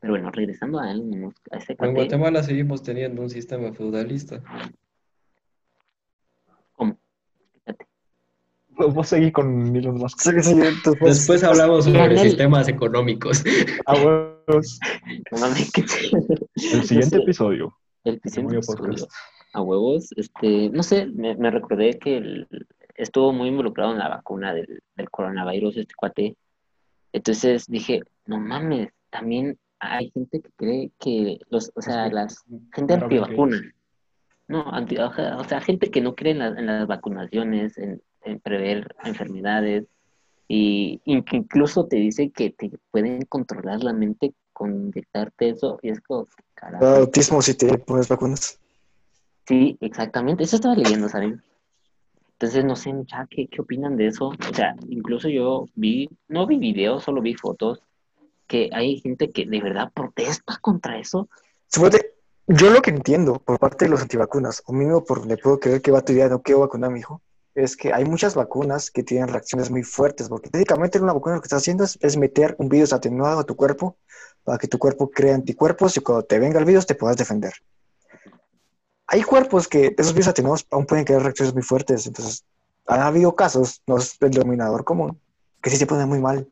Pero 0.01 0.13
bueno, 0.13 0.31
regresando 0.31 0.79
a 0.79 0.93
Musk, 0.95 1.37
a 1.51 1.57
ese 1.57 1.73
En 1.73 1.77
cuate, 1.77 1.93
Guatemala 1.93 2.43
seguimos 2.43 2.81
teniendo 2.83 3.21
un 3.21 3.29
sistema 3.29 3.71
feudalista. 3.71 4.41
¿cómo? 6.73 6.97
Fíjate. 7.53 7.85
Vos 8.69 8.93
vos 8.95 9.07
seguí 9.07 9.31
con 9.31 9.75
Elon 9.75 9.95
Musk. 9.95 10.19
sí, 10.19 10.31
sí, 10.41 10.55
después, 10.55 10.99
Después 11.17 11.43
hablamos 11.43 11.85
en 11.87 11.93
sobre 11.93 12.13
el- 12.13 12.19
sistemas 12.19 12.67
económicos. 12.67 13.43
Ah, 13.85 13.93
huevos. 13.95 14.79
No 15.31 15.37
mames, 15.39 15.71
que- 15.71 15.81
El 15.81 16.83
siguiente 16.83 17.17
sé. 17.17 17.21
episodio. 17.23 17.77
El 18.03 18.19
siguiente 18.25 18.55
episodio, 18.57 19.07
a 19.53 19.61
huevos, 19.61 20.09
este, 20.17 20.69
no 20.71 20.81
sé, 20.81 21.05
me, 21.05 21.35
me 21.35 21.51
recordé 21.51 21.99
que 21.99 22.17
el- 22.17 22.47
estuvo 22.95 23.31
muy 23.33 23.49
involucrado 23.49 23.91
en 23.91 23.99
la 23.99 24.09
vacuna 24.09 24.53
del, 24.53 24.81
del 24.95 25.09
coronavirus, 25.11 25.77
este 25.77 25.93
cuate. 25.95 26.35
Entonces 27.13 27.65
dije, 27.67 28.01
no 28.25 28.39
mames, 28.39 28.89
también 29.11 29.57
hay 29.81 30.11
gente 30.11 30.41
que 30.41 30.49
cree 30.55 30.91
que 30.99 31.39
los, 31.49 31.71
o 31.75 31.81
sea, 31.81 32.07
las 32.09 32.43
gente 32.73 32.93
antivacunas. 32.93 33.61
No, 34.47 34.69
anti, 34.71 34.97
o 34.97 35.11
sea, 35.45 35.61
gente 35.61 35.89
que 35.89 36.01
no 36.01 36.13
cree 36.15 36.33
en, 36.33 36.39
la- 36.39 36.47
en 36.47 36.65
las 36.65 36.87
vacunaciones, 36.87 37.77
en, 37.77 38.01
en 38.23 38.39
prever 38.39 38.95
enfermedades, 39.03 39.85
y, 40.47 41.01
y 41.05 41.21
que 41.23 41.37
incluso 41.37 41.85
te 41.87 41.95
dice 41.95 42.29
que 42.29 42.49
te 42.51 42.69
pueden 42.91 43.23
controlar 43.25 43.83
la 43.83 43.93
mente 43.93 44.33
con 44.53 44.75
inyectarte 44.75 45.49
eso, 45.49 45.79
y 45.81 45.89
es 45.89 46.01
como, 46.01 46.27
carajo. 46.53 46.85
Autismo 46.85 47.41
si 47.41 47.55
te 47.55 47.77
pones 47.77 48.07
vacunas. 48.09 48.59
Sí, 49.47 49.77
exactamente, 49.81 50.43
eso 50.43 50.57
estaba 50.57 50.75
leyendo, 50.75 51.07
¿saben? 51.09 51.41
Entonces, 52.33 52.65
no 52.65 52.75
sé, 52.75 52.93
ya, 53.05 53.25
¿qué, 53.29 53.47
qué 53.47 53.61
opinan 53.61 53.95
de 53.95 54.07
eso? 54.07 54.27
O 54.29 54.53
sea, 54.53 54.75
incluso 54.89 55.29
yo 55.29 55.65
vi, 55.75 56.09
no 56.27 56.45
vi 56.45 56.57
videos, 56.57 57.03
solo 57.03 57.21
vi 57.21 57.35
fotos, 57.35 57.81
que 58.51 58.69
hay 58.73 58.99
gente 58.99 59.31
que 59.31 59.45
de 59.45 59.61
verdad 59.61 59.93
protesta 59.93 60.57
contra 60.59 60.99
eso. 60.99 61.29
Suponte, 61.67 62.15
yo 62.47 62.69
lo 62.69 62.81
que 62.81 62.89
entiendo 62.89 63.39
por 63.39 63.57
parte 63.57 63.85
de 63.85 63.91
los 63.91 64.01
antivacunas, 64.01 64.61
o 64.65 64.73
mínimo 64.73 65.05
por 65.05 65.19
donde 65.19 65.37
puedo 65.37 65.57
creer 65.57 65.81
que 65.81 65.89
va 65.89 66.01
tu 66.01 66.11
idea, 66.11 66.27
no 66.27 66.41
quiero 66.41 66.59
vacunar 66.59 66.89
a 66.89 66.93
mi 66.93 66.99
hijo, 66.99 67.21
es 67.55 67.77
que 67.77 67.93
hay 67.93 68.03
muchas 68.03 68.35
vacunas 68.35 68.91
que 68.91 69.03
tienen 69.03 69.29
reacciones 69.29 69.71
muy 69.71 69.83
fuertes, 69.83 70.27
porque 70.27 70.49
técnicamente 70.49 70.99
una 70.99 71.13
vacuna 71.13 71.35
lo 71.35 71.41
que 71.41 71.45
está 71.45 71.55
haciendo 71.55 71.85
es, 71.85 72.17
meter 72.17 72.57
un 72.59 72.67
virus 72.67 72.91
atenuado 72.91 73.39
a 73.39 73.45
tu 73.45 73.55
cuerpo 73.55 73.95
para 74.43 74.57
que 74.57 74.67
tu 74.67 74.77
cuerpo 74.77 75.09
cree 75.09 75.33
anticuerpos 75.33 75.95
y 75.95 76.01
cuando 76.01 76.25
te 76.25 76.37
venga 76.37 76.59
el 76.59 76.65
virus 76.65 76.85
te 76.85 76.95
puedas 76.95 77.15
defender. 77.15 77.53
Hay 79.07 79.23
cuerpos 79.23 79.69
que 79.69 79.95
esos 79.97 80.13
virus 80.13 80.27
atenuados 80.27 80.67
aún 80.71 80.85
pueden 80.85 81.05
crear 81.05 81.23
reacciones 81.23 81.53
muy 81.53 81.63
fuertes, 81.63 82.05
entonces 82.05 82.43
han 82.85 82.99
habido 82.99 83.33
casos, 83.33 83.81
no 83.87 83.97
es 83.97 84.17
el 84.19 84.31
denominador 84.31 84.83
común, 84.83 85.17
que 85.61 85.69
sí 85.69 85.77
se 85.77 85.87
ponen 85.87 86.09
muy 86.09 86.19
mal, 86.19 86.49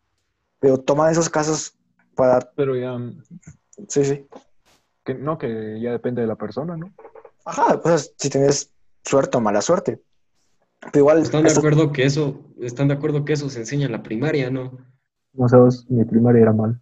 pero 0.62 0.78
toman 0.78 1.12
esos 1.12 1.30
casos 1.30 1.76
para... 2.20 2.40
Pero 2.56 2.76
ya, 2.76 2.98
Sí, 3.88 4.04
sí. 4.06 4.28
que, 5.04 5.14
no, 5.16 5.38
que 5.38 5.80
ya 5.82 5.92
depende 5.92 6.22
de 6.22 6.28
la 6.28 6.36
persona, 6.36 6.76
¿no? 6.78 6.94
Ajá, 7.46 7.82
pues 7.82 8.14
si 8.18 8.30
tienes 8.30 8.72
suerte 9.04 9.38
o 9.38 9.42
mala 9.42 9.62
suerte. 9.62 10.02
Pero 10.82 11.00
igual, 11.00 11.20
¿Están 11.20 11.44
de 11.44 11.48
esto- 11.48 11.60
acuerdo 11.62 11.92
que 11.92 12.04
eso, 12.06 12.46
están 12.62 12.88
de 12.90 12.94
acuerdo 12.96 13.26
que 13.26 13.34
eso 13.34 13.50
se 13.50 13.60
enseña 13.60 13.86
en 13.88 13.92
la 13.94 14.04
primaria, 14.04 14.50
no? 14.50 14.78
No 15.34 15.48
sabes, 15.50 15.86
mi 15.90 16.04
primaria 16.06 16.42
era 16.42 16.54
mal. 16.54 16.82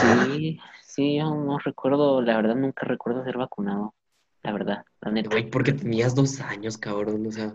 Sí, 0.00 0.58
sí, 0.86 1.16
yo 1.18 1.34
no 1.34 1.58
recuerdo, 1.58 2.20
la 2.22 2.36
verdad 2.36 2.56
nunca 2.56 2.86
recuerdo 2.86 3.22
ser 3.24 3.36
vacunado, 3.36 3.94
la 4.42 4.52
verdad, 4.52 4.84
la 5.00 5.10
neta. 5.12 5.30
Güey, 5.30 5.50
porque 5.50 5.72
tenías 5.72 6.14
dos 6.14 6.40
años, 6.40 6.76
cabrón. 6.78 7.26
O 7.26 7.30
sea, 7.32 7.54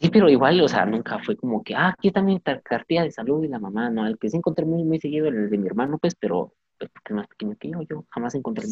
Sí, 0.00 0.08
pero 0.08 0.30
igual, 0.30 0.58
o 0.62 0.68
sea, 0.68 0.86
nunca 0.86 1.18
fue 1.18 1.36
como 1.36 1.62
que, 1.62 1.74
ah, 1.74 1.94
aquí 1.96 2.10
también 2.10 2.40
cartilla 2.64 3.02
de 3.02 3.10
salud 3.10 3.44
y 3.44 3.48
la 3.48 3.58
mamá, 3.58 3.90
no, 3.90 4.06
el 4.06 4.18
que 4.18 4.30
sí 4.30 4.38
encontré 4.38 4.64
muy, 4.64 4.82
muy 4.82 4.98
seguido 4.98 5.28
el 5.28 5.50
de 5.50 5.58
mi 5.58 5.66
hermano, 5.66 5.98
pues, 5.98 6.14
pero 6.14 6.54
pues, 6.78 6.90
porque 6.90 7.12
es 7.12 7.16
más 7.16 7.26
pequeño 7.26 7.56
que 7.60 7.70
yo, 7.70 7.82
yo 7.82 8.04
jamás 8.08 8.34
encontré 8.34 8.66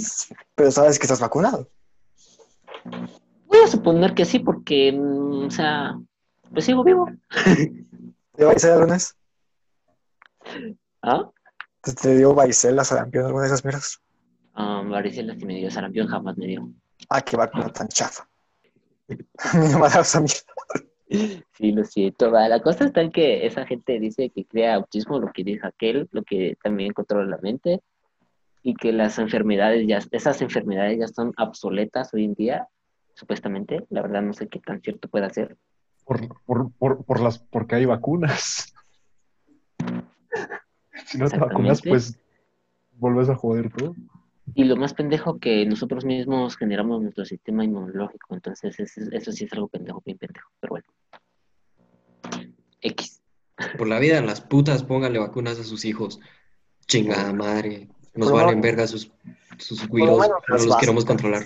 pero 0.54 0.70
sabes 0.70 0.98
que 0.98 1.04
estás 1.04 1.20
vacunado. 1.20 1.68
Voy 3.46 3.58
a 3.62 3.66
suponer 3.66 4.14
que 4.14 4.24
sí, 4.24 4.38
porque, 4.38 4.90
mm, 4.90 5.46
o 5.46 5.50
sea, 5.50 6.00
pues 6.50 6.64
sigo 6.64 6.82
vivo. 6.82 7.06
¿Te 7.28 8.38
dio 8.38 8.46
varicela 8.46 8.74
alguna 8.74 8.94
vez? 8.94 9.14
¿Ah? 11.02 11.28
¿Te, 11.82 11.92
te 11.92 12.16
dio 12.16 12.34
varicela, 12.34 12.84
sarampión, 12.84 13.26
alguna 13.26 13.42
de 13.42 13.48
esas 13.48 13.64
miras? 13.66 14.00
Ah, 14.54 14.82
varicela 14.82 15.34
sí 15.34 15.44
me 15.44 15.56
dio, 15.56 15.70
sarampión 15.70 16.06
jamás 16.06 16.38
me 16.38 16.46
dio. 16.46 16.70
Ah, 17.10 17.20
qué 17.20 17.36
vacuna 17.36 17.68
tan 17.68 17.88
chafa. 17.88 18.26
A 19.10 19.58
mí 19.58 19.68
no 19.68 19.78
me 19.78 19.86
ha 19.86 19.90
dado 19.90 20.02
esa 20.02 20.20
mierda. 20.20 20.54
Sí, 21.10 21.72
lo 21.72 21.84
siento. 21.84 22.30
va. 22.30 22.48
La 22.48 22.60
cosa 22.60 22.84
está 22.84 23.00
en 23.00 23.10
que 23.10 23.46
esa 23.46 23.66
gente 23.66 23.98
dice 23.98 24.30
que 24.30 24.44
crea 24.44 24.74
autismo, 24.74 25.18
lo 25.18 25.32
que 25.32 25.44
dice 25.44 25.66
aquel, 25.66 26.08
lo 26.12 26.22
que 26.22 26.56
también 26.62 26.92
controla 26.92 27.36
la 27.36 27.38
mente, 27.38 27.80
y 28.62 28.74
que 28.74 28.92
las 28.92 29.18
enfermedades 29.18 29.86
ya, 29.86 30.00
esas 30.10 30.42
enfermedades 30.42 30.98
ya 30.98 31.08
son 31.08 31.32
obsoletas 31.38 32.12
hoy 32.12 32.24
en 32.24 32.34
día, 32.34 32.68
supuestamente. 33.14 33.86
La 33.88 34.02
verdad 34.02 34.22
no 34.22 34.32
sé 34.34 34.48
qué 34.48 34.60
tan 34.60 34.82
cierto 34.82 35.08
puede 35.08 35.30
ser. 35.30 35.56
Por, 36.04 36.28
por, 36.44 36.72
por, 36.72 37.04
por 37.04 37.20
las, 37.20 37.38
porque 37.38 37.76
hay 37.76 37.86
vacunas. 37.86 38.74
si 41.06 41.18
no 41.18 41.28
te 41.28 41.38
vacunas, 41.38 41.80
pues 41.82 42.18
volvés 42.92 43.28
a 43.30 43.36
joder 43.36 43.72
todo. 43.72 43.94
Y 44.54 44.64
lo 44.64 44.76
más 44.76 44.94
pendejo 44.94 45.38
que 45.38 45.64
nosotros 45.66 46.04
mismos 46.04 46.56
generamos 46.56 47.02
nuestro 47.02 47.24
sistema 47.24 47.64
inmunológico, 47.64 48.34
entonces 48.34 48.78
eso, 48.78 49.02
eso 49.12 49.32
sí 49.32 49.44
es 49.44 49.52
algo 49.52 49.68
pendejo, 49.68 50.02
bien 50.04 50.18
pendejo, 50.18 50.50
pero 50.60 50.70
bueno. 50.70 50.86
X. 52.80 53.22
por 53.76 53.88
la 53.88 53.98
vida 53.98 54.20
las 54.22 54.40
putas, 54.40 54.84
pónganle 54.84 55.18
vacunas 55.18 55.58
a 55.58 55.64
sus 55.64 55.84
hijos. 55.84 56.20
Chingada 56.86 57.32
madre. 57.32 57.88
Nos 58.14 58.32
valen 58.32 58.60
verga 58.60 58.86
sus, 58.86 59.12
sus 59.58 59.86
güiros. 59.86 60.18
No 60.48 60.56
los 60.56 60.76
queremos 60.76 61.04
controlar. 61.04 61.44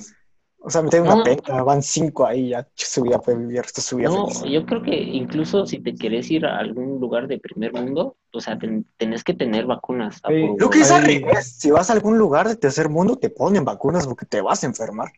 O 0.64 0.70
sea, 0.70 0.80
meter 0.82 1.02
una 1.02 1.16
No. 1.16 1.24
pena, 1.24 1.62
van 1.64 1.82
cinco 1.82 2.24
ahí, 2.24 2.50
ya 2.50 2.66
su 2.74 3.02
vida 3.02 3.18
puede 3.18 3.38
vivir, 3.38 3.58
esto 3.60 3.80
es 3.80 3.86
su 3.86 3.96
vida 3.96 4.10
No, 4.10 4.28
feliz. 4.28 4.52
yo 4.52 4.64
creo 4.64 4.82
que 4.82 4.94
incluso 4.96 5.66
si 5.66 5.80
te 5.80 5.94
quieres 5.94 6.30
ir 6.30 6.46
a 6.46 6.58
algún 6.58 7.00
lugar 7.00 7.26
de 7.26 7.38
primer 7.38 7.72
mundo, 7.72 8.16
o 8.32 8.40
sea, 8.40 8.58
ten- 8.58 8.86
tenés 8.96 9.24
que 9.24 9.34
tener 9.34 9.66
vacunas. 9.66 10.20
Sí. 10.28 10.54
Lo 10.58 10.70
que 10.70 10.80
es 10.80 10.90
al 10.90 11.02
revés, 11.04 11.56
si 11.58 11.70
vas 11.70 11.90
a 11.90 11.94
algún 11.94 12.16
lugar 12.16 12.48
de 12.48 12.56
tercer 12.56 12.88
mundo, 12.88 13.16
te 13.16 13.30
ponen 13.30 13.64
vacunas 13.64 14.06
porque 14.06 14.24
te 14.26 14.40
vas 14.40 14.62
a 14.62 14.66
enfermar. 14.66 15.10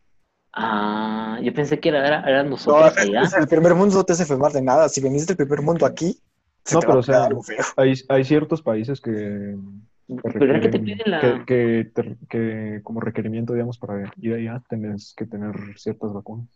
Ah, 0.52 1.38
yo 1.42 1.52
pensé 1.52 1.80
que 1.80 1.88
era, 1.88 2.07
era, 2.07 2.20
era 2.22 2.42
No, 2.42 2.50
nosotros 2.50 2.96
allá. 2.96 3.22
es 3.22 3.35
el 3.35 3.48
primer 3.48 3.74
mundo 3.74 3.96
no 3.96 4.04
te 4.04 4.12
hace 4.12 4.22
enfermar 4.22 4.52
de 4.52 4.62
nada. 4.62 4.88
Si 4.88 5.00
venís 5.00 5.26
del 5.26 5.37
primer 5.37 5.62
mundo 5.62 5.85
aquí, 5.85 6.20
se 6.64 6.74
No, 6.76 6.80
te 6.80 6.87
pero 6.87 6.94
va 6.94 7.00
o 7.00 7.02
a 7.02 7.04
sea, 7.04 7.24
algo 7.24 7.42
feo. 7.42 7.64
hay, 7.76 7.94
hay 8.09 8.24
ciertos 8.24 8.62
países 8.62 9.00
que, 9.00 9.57
que 10.06 10.14
Pero 10.38 10.44
era 10.44 10.60
que 10.60 10.68
te 10.68 10.78
piden 10.78 11.10
la... 11.10 11.20
que, 11.20 11.44
que 11.46 11.90
te- 11.94 12.16
que 12.28 12.80
como 12.82 13.00
requerimiento, 13.00 13.52
digamos, 13.52 13.78
para 13.78 14.12
ir 14.20 14.34
allá, 14.34 14.62
tenés 14.68 15.14
que 15.16 15.26
tener 15.26 15.54
ciertas 15.76 16.12
vacunas. 16.12 16.48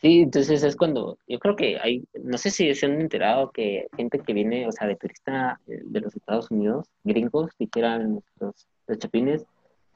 Sí, 0.00 0.20
entonces 0.20 0.62
es 0.62 0.76
cuando, 0.76 1.18
yo 1.26 1.40
creo 1.40 1.56
que 1.56 1.76
hay, 1.80 2.04
no 2.22 2.38
sé 2.38 2.50
si 2.50 2.72
se 2.72 2.86
han 2.86 3.00
enterado 3.00 3.50
que 3.50 3.88
gente 3.96 4.20
que 4.20 4.32
viene, 4.32 4.68
o 4.68 4.70
sea, 4.70 4.86
de 4.86 4.94
turista 4.94 5.58
eh, 5.66 5.80
de 5.84 6.00
los 6.00 6.14
Estados 6.14 6.50
Unidos, 6.52 6.86
gringos, 7.02 7.50
dijeran 7.58 8.22
los, 8.38 8.68
los 8.86 8.98
chapines, 8.98 9.44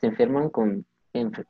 se 0.01 0.09
enferman 0.09 0.51
con, 0.51 0.85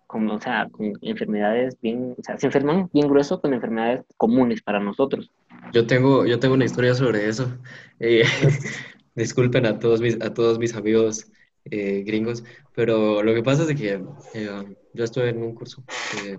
con, 0.06 0.30
o 0.30 0.38
sea, 0.38 0.68
con 0.70 0.92
enfermedades 1.00 1.80
bien, 1.80 2.14
o 2.18 2.22
sea, 2.22 2.36
se 2.38 2.46
enferman 2.46 2.90
bien 2.92 3.08
grueso 3.08 3.40
con 3.40 3.54
enfermedades 3.54 4.04
comunes 4.18 4.60
para 4.60 4.80
nosotros. 4.80 5.30
Yo 5.72 5.86
tengo, 5.86 6.26
yo 6.26 6.38
tengo 6.38 6.52
una 6.54 6.66
historia 6.66 6.92
sobre 6.92 7.28
eso. 7.28 7.56
Eh, 8.00 8.22
disculpen 9.14 9.66
a 9.66 9.78
todos 9.78 10.00
mis, 10.00 10.20
a 10.20 10.32
todos 10.32 10.58
mis 10.58 10.74
amigos 10.74 11.26
eh, 11.64 12.02
gringos, 12.04 12.42
pero 12.74 13.22
lo 13.22 13.34
que 13.34 13.42
pasa 13.42 13.62
es 13.70 13.76
que 13.78 14.02
eh, 14.34 14.76
yo 14.94 15.04
estuve 15.04 15.28
en 15.30 15.42
un 15.42 15.54
curso, 15.54 15.84
eh, 16.24 16.38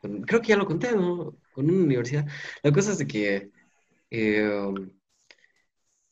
con- 0.00 0.22
creo 0.22 0.40
que 0.40 0.48
ya 0.48 0.56
lo 0.56 0.66
conté, 0.66 0.92
¿no? 0.92 1.36
Con 1.52 1.70
una 1.70 1.84
universidad. 1.84 2.26
La 2.62 2.72
cosa 2.72 2.92
es 2.92 2.98
de 2.98 3.06
que 3.06 3.50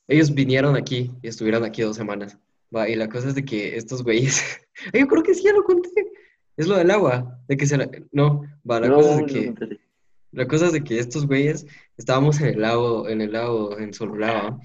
ellos 0.08 0.34
vinieron 0.34 0.76
aquí 0.76 1.10
y 1.22 1.28
estuvieron 1.28 1.64
aquí 1.64 1.82
dos 1.82 1.96
semanas. 1.96 2.38
Va, 2.74 2.88
y 2.88 2.94
la 2.96 3.08
cosa 3.08 3.28
es 3.28 3.34
de 3.34 3.44
que 3.44 3.76
estos 3.76 4.02
güeyes, 4.02 4.42
yo 4.94 5.06
creo 5.06 5.22
que 5.22 5.34
sí 5.34 5.42
ya 5.44 5.52
lo 5.52 5.62
conté. 5.64 5.90
Es 6.56 6.66
lo 6.66 6.76
del 6.76 6.90
agua, 6.90 7.38
de 7.48 7.56
que 7.56 7.66
se 7.66 7.76
la... 7.78 7.88
No, 8.12 8.42
va, 8.68 8.80
la 8.80 8.88
No, 8.88 8.96
cosa 8.96 9.12
es 9.12 9.16
de 9.18 9.26
que... 9.26 9.78
La 10.32 10.48
cosa 10.48 10.66
es 10.66 10.72
de 10.72 10.82
que 10.82 10.98
estos 10.98 11.26
güeyes 11.26 11.66
estábamos 11.98 12.40
en 12.40 12.46
el 12.54 12.60
lago, 12.62 13.06
en 13.08 13.20
el 13.20 13.32
lago, 13.32 13.78
en 13.78 13.92
Solulava, 13.92 14.58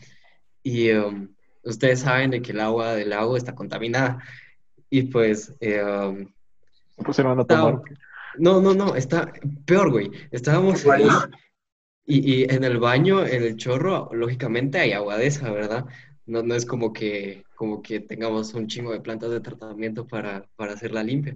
y 0.64 0.92
um, 0.92 1.28
ustedes 1.64 2.00
saben 2.02 2.32
de 2.32 2.42
que 2.42 2.52
el 2.52 2.60
agua 2.60 2.96
del 2.96 3.10
lago 3.10 3.38
está 3.38 3.54
contaminada. 3.56 4.24
Y 4.90 5.04
pues, 5.04 5.54
eh, 5.60 5.84
um, 5.84 6.26
Pues 7.04 7.18
van 7.24 7.40
a 7.40 7.42
estaba- 7.42 7.72
tomar. 7.72 7.84
no, 8.38 8.62
no, 8.62 8.74
no, 8.74 8.96
está 8.96 9.32
peor, 9.66 9.92
güey. 9.92 10.10
Estábamos 10.32 10.86
ahí, 10.88 11.06
y, 12.06 12.42
y 12.42 12.44
en 12.46 12.64
el 12.64 12.78
baño, 12.78 13.26
en 13.26 13.44
el 13.44 13.58
chorro, 13.58 14.10
lógicamente 14.14 14.80
hay 14.80 14.94
agua 14.94 15.18
de 15.18 15.28
esa, 15.28 15.52
¿verdad? 15.52 15.86
No, 16.26 16.42
no 16.44 16.56
es 16.56 16.66
como 16.66 16.94
que, 16.94 17.44
como 17.56 17.82
que 17.82 18.00
tengamos 18.00 18.54
un 18.54 18.68
chingo 18.68 18.94
de 18.94 19.02
plantas 19.02 19.30
de 19.32 19.42
tratamiento 19.42 20.08
para, 20.08 20.46
para 20.56 20.74
hacerla 20.74 21.04
limpia. 21.04 21.36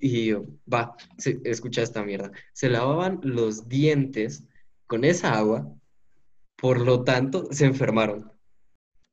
Y 0.00 0.32
va, 0.72 0.96
se- 1.18 1.40
escucha 1.44 1.82
esta 1.82 2.02
mierda. 2.02 2.32
Se 2.52 2.68
lavaban 2.68 3.20
los 3.22 3.68
dientes 3.68 4.42
con 4.88 5.04
esa 5.04 5.34
agua, 5.38 5.68
por 6.56 6.80
lo 6.80 7.04
tanto, 7.04 7.46
se 7.52 7.66
enfermaron. 7.66 8.31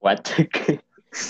What? 0.02 0.20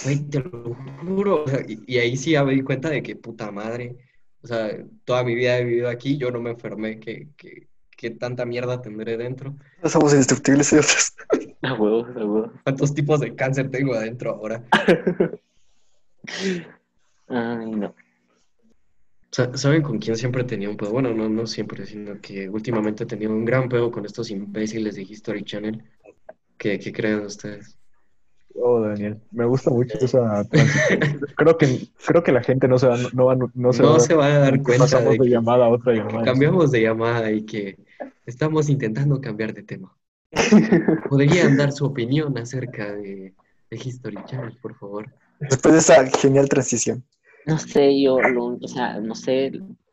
Güey, 0.04 0.18
te 0.30 0.40
lo 0.42 0.76
juro. 1.06 1.44
o 1.46 1.48
sea, 1.48 1.62
y, 1.68 1.82
y 1.88 1.98
ahí 2.00 2.18
sí 2.18 2.32
ya 2.32 2.44
me 2.44 2.54
di 2.54 2.62
cuenta 2.62 2.90
de 2.90 3.02
que 3.02 3.16
puta 3.16 3.50
madre. 3.50 3.96
O 4.42 4.48
sea, 4.48 4.78
toda 5.06 5.24
mi 5.24 5.36
vida 5.36 5.58
he 5.58 5.64
vivido 5.64 5.88
aquí, 5.90 6.18
yo 6.18 6.32
no 6.32 6.42
me 6.42 6.50
enfermé. 6.52 7.00
¿Qué, 7.00 7.30
qué, 7.38 7.68
qué 7.96 8.10
tanta 8.12 8.46
mierda 8.46 8.82
tendré 8.82 9.16
dentro? 9.16 9.56
No 9.82 9.90
somos 9.90 10.12
indestructibles, 10.12 10.68
señores. 10.68 11.16
A 11.62 11.74
huevos, 11.74 12.08
a 12.10 12.20
huevos. 12.20 12.52
¿Cuántos 12.64 12.94
tipos 12.94 13.20
de 13.20 13.36
cáncer 13.36 13.70
tengo 13.72 13.94
adentro 13.94 14.32
ahora? 14.32 14.64
Ay, 17.28 17.72
no. 17.72 17.96
Sa- 19.32 19.56
¿Saben 19.58 19.82
con 19.82 20.00
quién 20.00 20.16
siempre 20.18 20.44
tenía 20.44 20.70
un 20.70 20.78
pedo? 20.78 20.92
Bueno, 20.92 21.14
no, 21.14 21.30
no 21.30 21.46
siempre, 21.48 21.86
sino 21.86 22.20
que 22.20 22.50
últimamente 22.50 23.04
he 23.04 23.08
tenido 23.08 23.32
un 23.32 23.46
gran 23.46 23.70
pedo 23.70 23.92
con 23.92 24.06
estos 24.06 24.30
imbéciles 24.32 24.96
de 24.96 25.04
History 25.04 25.44
Channel. 25.44 25.84
¿Qué, 26.58 26.80
qué 26.80 26.92
creen 26.92 27.22
ustedes? 27.22 27.78
Oh, 28.56 28.82
Daniel, 28.82 29.18
me 29.32 29.46
gusta 29.46 29.70
mucho 29.70 29.98
esa 30.00 30.44
transición. 30.46 31.22
Creo 31.38 31.58
que, 31.58 31.88
creo 32.06 32.24
que 32.24 32.32
la 32.32 32.44
gente 32.44 32.68
no 32.68 32.78
se 32.78 32.88
va, 32.88 32.98
no 33.14 33.26
va, 33.26 33.36
no 33.36 33.74
se 33.74 33.84
va 33.84 33.90
a 33.90 33.92
No 33.92 33.98
dar 33.98 34.02
se 34.02 34.14
va 34.16 34.26
a 34.26 34.40
dar 34.40 34.62
cuenta 34.64 34.84
pasamos 34.84 35.18
de 35.18 35.30
llamada 35.30 35.66
a 35.66 35.70
otra 35.70 35.94
llamada. 35.94 36.24
cambiamos 36.26 36.72
de 36.72 36.82
llamada 36.82 37.32
y 37.32 37.46
que 37.46 37.78
estamos 38.26 38.70
intentando 38.70 39.22
cambiar 39.22 39.54
de 39.54 39.64
tema. 39.64 39.96
¿Podrían 41.10 41.58
dar 41.58 41.72
su 41.72 41.86
opinión 41.86 42.38
acerca 42.38 42.92
de, 42.94 43.34
de 43.70 43.78
History 43.78 44.18
Channel, 44.26 44.58
por 44.62 44.76
favor? 44.76 45.08
Después 45.40 45.74
de 45.74 45.80
esa 45.80 46.06
genial 46.18 46.50
transición. 46.50 47.04
No 47.46 47.58
sé, 47.58 48.00
yo, 48.02 48.20
lo, 48.20 48.58
o 48.62 48.68
sea, 48.68 49.00
no 49.00 49.16
sé, 49.16 49.52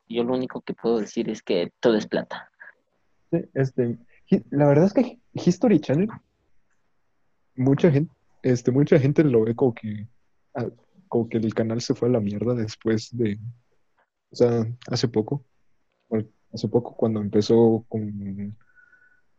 yo 0.08 0.24
lo 0.24 0.34
único 0.34 0.60
que 0.62 0.74
puedo 0.74 0.98
decir 0.98 1.30
es 1.30 1.42
que 1.42 1.72
todo 1.80 1.96
es 1.96 2.06
plata. 2.06 2.50
Sí, 3.30 3.38
este, 3.54 3.96
la 4.50 4.66
verdad 4.66 4.86
es 4.86 4.92
que 4.92 5.18
History 5.34 5.80
Channel, 5.80 6.08
mucha 7.54 7.90
gente, 7.90 8.12
este, 8.46 8.70
mucha 8.70 8.98
gente 9.00 9.24
lo 9.24 9.42
ve 9.42 9.56
como 9.56 9.74
que, 9.74 10.06
ah, 10.54 10.68
como 11.08 11.28
que 11.28 11.38
el 11.38 11.52
canal 11.52 11.80
se 11.80 11.94
fue 11.94 12.08
a 12.08 12.12
la 12.12 12.20
mierda 12.20 12.54
después 12.54 13.08
de, 13.10 13.40
o 14.30 14.36
sea, 14.36 14.64
hace 14.88 15.08
poco, 15.08 15.44
hace 16.52 16.68
poco 16.68 16.94
cuando 16.96 17.20
empezó 17.20 17.84
con 17.88 18.56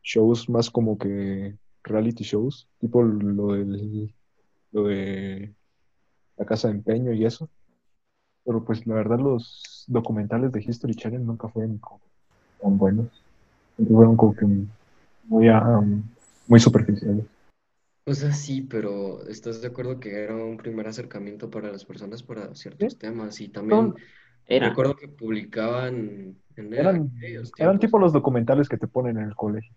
shows 0.03 0.49
más 0.49 0.69
como 0.69 0.97
que 0.97 1.55
reality 1.83 2.25
shows, 2.25 2.67
tipo 2.79 3.01
lo 3.01 3.53
del, 3.53 4.13
lo 4.73 4.83
de 4.83 5.53
la 6.35 6.45
casa 6.45 6.67
de 6.67 6.75
empeño 6.75 7.13
y 7.13 7.25
eso. 7.25 7.49
Pero 8.43 8.63
pues 8.65 8.85
la 8.87 8.95
verdad 8.95 9.19
los 9.19 9.85
documentales 9.87 10.51
de 10.51 10.61
History 10.61 10.95
Channel 10.95 11.25
nunca 11.25 11.47
fueron 11.47 11.79
tan 12.61 12.77
buenos. 12.77 13.07
Fueron 13.77 14.17
como 14.17 14.35
que 14.35 14.45
muy, 15.25 15.47
ah, 15.47 15.81
muy 16.47 16.59
superficiales. 16.59 17.25
O 18.07 18.13
sea, 18.13 18.31
sí, 18.31 18.61
pero 18.61 19.27
¿estás 19.27 19.61
de 19.61 19.67
acuerdo 19.67 19.99
que 19.99 20.23
era 20.23 20.33
un 20.33 20.55
primer 20.55 20.87
acercamiento 20.87 21.49
para 21.49 21.69
las 21.71 21.83
personas 21.83 22.23
para 22.23 22.55
ciertos 22.55 22.97
temas? 22.97 23.41
Y 23.41 23.49
también 23.49 23.93
Era. 24.45 24.69
recuerdo 24.69 24.95
que 24.95 25.09
publicaban 25.09 26.37
en 26.55 26.73
Eran, 26.73 27.11
eran 27.57 27.79
tipo 27.79 27.99
los 27.99 28.13
documentales 28.13 28.69
que 28.69 28.77
te 28.77 28.87
ponen 28.87 29.17
en 29.17 29.25
el 29.25 29.35
colegio. 29.35 29.73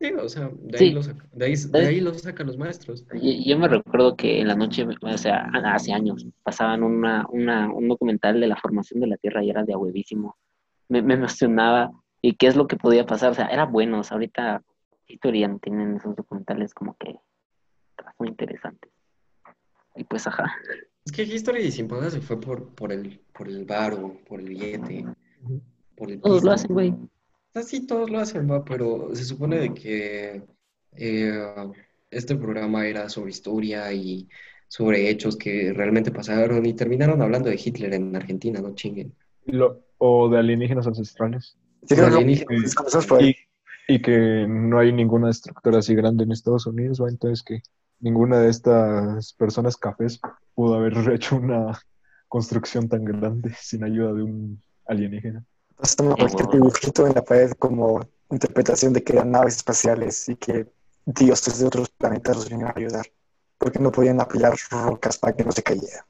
Sí, 0.00 0.12
o 0.12 0.28
sea, 0.28 0.50
de 0.54 0.78
Sí. 0.78 0.84
ahí 0.86 0.90
lo 0.92 1.02
saca- 1.02 1.28
de 1.32 1.44
ahí, 1.44 1.54
de 1.56 1.86
ahí 1.86 2.00
lo 2.00 2.14
sacan 2.14 2.46
los 2.46 2.56
maestros. 2.56 3.04
Y- 3.20 3.50
Yo 3.50 3.58
me 3.58 3.68
recuerdo 3.68 4.16
que 4.16 4.40
en 4.40 4.48
la 4.48 4.54
noche, 4.54 4.86
o 5.02 5.18
sea, 5.18 5.50
hace 5.64 5.92
años, 5.92 6.24
pasaban 6.42 6.82
una, 6.82 7.26
una, 7.30 7.70
un 7.70 7.86
documental 7.88 8.40
de 8.40 8.46
la 8.46 8.56
formación 8.56 9.00
de 9.00 9.08
la 9.08 9.16
Tierra 9.18 9.44
y 9.44 9.50
era 9.50 9.64
de 9.64 9.74
a 9.74 9.78
huevísimo. 9.78 10.36
Me, 10.88 11.02
me 11.02 11.14
emocionaba 11.14 11.90
y 12.22 12.36
qué 12.36 12.46
es 12.46 12.56
lo 12.56 12.66
que 12.66 12.76
podía 12.76 13.04
pasar. 13.04 13.32
O 13.32 13.34
sea, 13.34 13.48
era 13.48 13.66
bueno. 13.66 14.00
O 14.00 14.04
sea, 14.04 14.14
ahorita 14.14 14.62
historia 15.06 15.54
tienen 15.60 15.96
esos 15.96 16.14
documentales 16.16 16.72
como 16.74 16.96
que 16.96 17.18
muy 18.18 18.28
interesantes. 18.28 18.90
Y 19.96 20.04
pues, 20.04 20.26
ajá. 20.26 20.44
Es 21.04 21.12
que 21.12 21.22
History 21.22 21.70
sin 21.72 21.88
paga 21.88 22.10
se 22.10 22.20
fue 22.20 22.40
por, 22.40 22.74
por 22.74 22.92
el, 22.92 23.20
por 23.32 23.48
el 23.48 23.64
varo, 23.64 24.20
por 24.28 24.40
el 24.40 24.48
billete, 24.48 25.04
por 25.96 26.10
el 26.10 26.20
Todos 26.20 26.44
lo 26.44 26.52
hacen, 26.52 26.72
güey. 26.72 26.90
O 26.90 27.08
sea, 27.52 27.62
sí, 27.62 27.86
todos 27.86 28.10
lo 28.10 28.18
hacen, 28.18 28.48
va, 28.50 28.64
pero 28.64 29.14
se 29.14 29.24
supone 29.24 29.58
de 29.58 29.74
que 29.74 30.42
eh, 30.92 31.54
este 32.10 32.36
programa 32.36 32.86
era 32.86 33.08
sobre 33.08 33.30
historia 33.30 33.92
y 33.92 34.28
sobre 34.68 35.08
hechos 35.08 35.36
que 35.36 35.72
realmente 35.72 36.10
pasaron 36.10 36.64
y 36.66 36.74
terminaron 36.74 37.22
hablando 37.22 37.48
de 37.48 37.60
Hitler 37.62 37.94
en 37.94 38.14
Argentina, 38.14 38.60
no 38.60 38.74
chinguen. 38.74 39.14
Lo- 39.46 39.82
o 39.98 40.28
de 40.28 40.38
alienígenas 40.38 40.86
ancestrales. 40.86 41.56
Sí, 41.84 41.94
Alienígenas. 41.98 42.76
Y, 43.20 43.34
y 43.88 44.02
que 44.02 44.46
no 44.48 44.78
hay 44.78 44.92
ninguna 44.92 45.30
estructura 45.30 45.78
así 45.78 45.94
grande 45.94 46.24
en 46.24 46.32
Estados 46.32 46.66
Unidos, 46.66 47.02
¿va? 47.02 47.08
Entonces 47.08 47.42
que 47.42 47.62
ninguna 48.00 48.38
de 48.40 48.50
estas 48.50 49.32
personas 49.34 49.76
cafés 49.76 50.20
pudo 50.54 50.74
haber 50.74 50.94
hecho 51.12 51.36
una 51.36 51.78
construcción 52.28 52.88
tan 52.88 53.04
grande 53.04 53.54
sin 53.60 53.84
ayuda 53.84 54.12
de 54.12 54.22
un 54.22 54.62
alienígena. 54.86 55.44
Entonces 55.70 55.96
toma 55.96 56.16
cualquier 56.16 56.48
dibujito 56.48 57.06
en 57.06 57.14
la 57.14 57.22
pared 57.22 57.52
como 57.52 58.00
interpretación 58.30 58.92
de 58.92 59.02
que 59.02 59.12
eran 59.14 59.30
naves 59.30 59.56
espaciales 59.56 60.28
y 60.28 60.36
que 60.36 60.66
dioses 61.06 61.58
de 61.58 61.66
otros 61.66 61.88
planetas 61.90 62.36
los 62.36 62.48
vinieron 62.48 62.72
a 62.74 62.78
ayudar. 62.78 63.06
Porque 63.56 63.78
no 63.78 63.90
podían 63.90 64.20
apilar 64.20 64.54
rocas 64.70 65.18
para 65.18 65.34
que 65.34 65.44
no 65.44 65.52
se 65.52 65.62
cayera. 65.62 66.06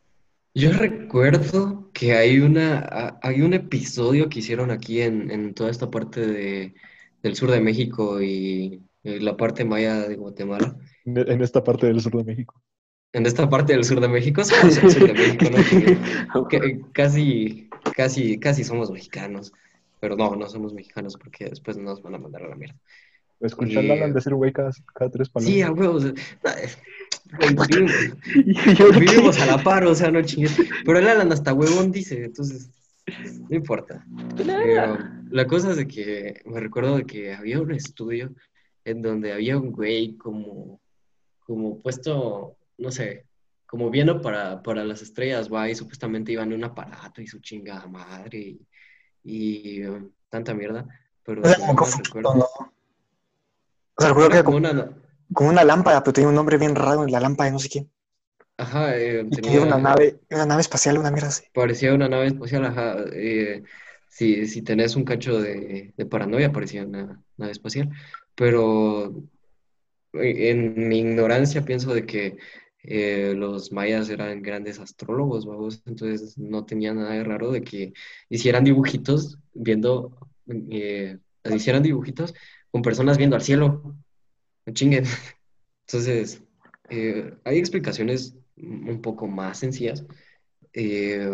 Yo 0.54 0.72
recuerdo 0.72 1.90
que 1.92 2.14
hay 2.14 2.40
una, 2.40 3.18
hay 3.22 3.42
un 3.42 3.54
episodio 3.54 4.28
que 4.28 4.40
hicieron 4.40 4.70
aquí 4.70 5.02
en, 5.02 5.30
en 5.30 5.54
toda 5.54 5.70
esta 5.70 5.90
parte 5.90 6.26
de, 6.26 6.74
del 7.22 7.36
sur 7.36 7.50
de 7.50 7.60
México 7.60 8.20
y, 8.20 8.82
y 9.02 9.20
la 9.20 9.36
parte 9.36 9.64
maya 9.64 10.08
de 10.08 10.16
Guatemala. 10.16 10.76
En 11.04 11.40
esta 11.42 11.62
parte 11.64 11.86
del 11.86 12.00
sur 12.00 12.16
de 12.16 12.24
México. 12.24 12.62
En 13.12 13.24
esta 13.26 13.48
parte 13.48 13.72
del 13.72 13.84
sur 13.84 14.00
de 14.00 14.08
México, 14.08 14.44
somos 14.44 14.76
el 14.78 14.90
sur 14.90 15.06
de 15.06 15.12
México, 15.14 15.46
¿no? 16.34 16.48
Que- 16.48 16.60
que 16.60 16.80
casi, 16.92 17.70
casi, 17.96 18.38
casi 18.38 18.64
somos 18.64 18.90
mexicanos. 18.90 19.52
Pero 20.00 20.14
no, 20.16 20.36
no 20.36 20.48
somos 20.48 20.74
mexicanos 20.74 21.16
porque 21.16 21.46
después 21.46 21.76
nos 21.76 22.02
van 22.02 22.14
a 22.14 22.18
mandar 22.18 22.42
a 22.44 22.48
la 22.48 22.54
mierda. 22.56 22.76
Escuchar 23.40 23.84
a 23.88 23.92
Alan 23.94 24.12
decir 24.12 24.34
güey 24.34 24.52
cada, 24.52 24.70
cada 24.94 25.10
tres 25.10 25.28
palabras. 25.28 25.54
Sí, 25.54 25.62
a 25.62 25.70
huevos. 25.72 26.04
eh, 26.04 26.14
vivimos, 27.68 28.98
vivimos 28.98 29.38
a 29.40 29.46
la 29.46 29.62
par, 29.62 29.84
o 29.84 29.94
sea, 29.94 30.10
no 30.10 30.22
chingues. 30.22 30.56
Pero 30.84 30.98
el 30.98 31.08
Alan 31.08 31.32
hasta 31.32 31.52
huevón 31.52 31.90
dice, 31.92 32.24
entonces, 32.24 32.70
no 33.48 33.56
importa. 33.56 34.04
Pero 34.36 34.98
la 35.30 35.46
cosa 35.46 35.70
es 35.72 35.76
de 35.76 35.86
que 35.86 36.42
me 36.46 36.60
recuerdo 36.60 36.96
de 36.96 37.04
que 37.06 37.32
había 37.34 37.60
un 37.60 37.72
estudio 37.72 38.32
en 38.90 39.02
donde 39.02 39.32
había 39.32 39.56
un 39.58 39.72
güey 39.72 40.16
como, 40.16 40.80
como 41.40 41.78
puesto, 41.78 42.56
no 42.78 42.90
sé, 42.90 43.24
como 43.66 43.90
viendo 43.90 44.20
para, 44.20 44.62
para 44.62 44.84
las 44.84 45.02
estrellas, 45.02 45.52
va, 45.52 45.68
y 45.68 45.74
supuestamente 45.74 46.32
iban 46.32 46.50
en 46.52 46.58
un 46.58 46.64
aparato 46.64 47.20
y 47.20 47.26
su 47.26 47.38
chingada 47.40 47.86
madre 47.86 48.38
y, 48.38 48.66
y, 49.24 49.84
um, 49.84 50.10
tanta 50.30 50.54
mierda. 50.54 50.86
Pero 51.24 51.42
O 51.42 51.46
sea, 51.46 51.54
si 51.56 51.62
como 51.62 51.80
no 51.80 51.86
recuerdo-. 51.98 52.30
O 53.96 54.00
sea, 54.00 54.08
recuerdo 54.10 54.30
que 54.30 54.44
como 54.44 54.56
como, 54.58 54.70
una, 54.70 54.98
como 55.34 55.50
una 55.50 55.64
lámpara, 55.64 56.02
pero 56.02 56.12
tenía 56.12 56.28
un 56.28 56.34
nombre 56.34 56.56
bien 56.56 56.74
raro 56.74 57.04
en 57.04 57.12
la 57.12 57.20
lámpara 57.20 57.46
de 57.46 57.52
no 57.52 57.58
sé 57.58 57.68
quién. 57.68 57.90
ajá, 58.56 58.96
eh, 58.96 59.20
Y 59.20 59.30
tenía- 59.30 59.60
una 59.62 59.78
nave, 59.78 60.20
una 60.30 60.46
nave 60.46 60.60
espacial, 60.62 60.98
una 60.98 61.10
mierda 61.10 61.28
así. 61.28 61.44
parecía 61.52 61.92
una 61.94 62.08
nave 62.08 62.28
espacial, 62.28 62.64
ajá, 62.64 62.96
eh, 63.12 63.62
si, 64.08 64.46
si 64.46 64.62
tenés 64.62 64.96
un 64.96 65.04
cacho 65.04 65.40
de, 65.40 65.92
de 65.96 66.06
paranoia, 66.06 66.52
parecía 66.52 66.84
una 66.84 67.22
nave 67.36 67.52
espacial, 67.52 67.90
pero 68.38 69.08
eh, 70.12 70.50
en 70.50 70.88
mi 70.88 71.00
ignorancia 71.00 71.64
pienso 71.64 71.92
de 71.92 72.06
que 72.06 72.36
eh, 72.84 73.34
los 73.36 73.72
mayas 73.72 74.08
eran 74.10 74.42
grandes 74.42 74.78
astrólogos, 74.78 75.44
entonces 75.86 76.38
no 76.38 76.64
tenía 76.64 76.94
nada 76.94 77.14
de 77.14 77.24
raro 77.24 77.50
de 77.50 77.64
que 77.64 77.92
hicieran 78.28 78.62
dibujitos 78.62 79.40
viendo, 79.52 80.16
eh, 80.46 81.18
hicieran 81.52 81.82
dibujitos 81.82 82.32
con 82.70 82.82
personas 82.82 83.18
viendo 83.18 83.34
al 83.34 83.42
cielo, 83.42 83.96
no 84.64 84.72
chinguen. 84.72 85.04
Entonces, 85.88 86.42
hay 86.90 87.58
explicaciones 87.58 88.36
un 88.56 89.00
poco 89.00 89.26
más 89.26 89.58
sencillas 89.58 90.04
que 90.72 91.30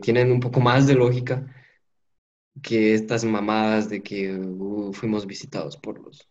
tienen 0.00 0.30
un 0.30 0.40
poco 0.40 0.60
más 0.60 0.86
de 0.86 0.94
lógica 0.94 1.52
que 2.62 2.94
estas 2.94 3.24
mamadas 3.24 3.88
de 3.88 4.02
que 4.02 4.34
uh, 4.34 4.92
fuimos 4.92 5.26
visitados 5.26 5.76
por 5.76 6.00
los... 6.00 6.28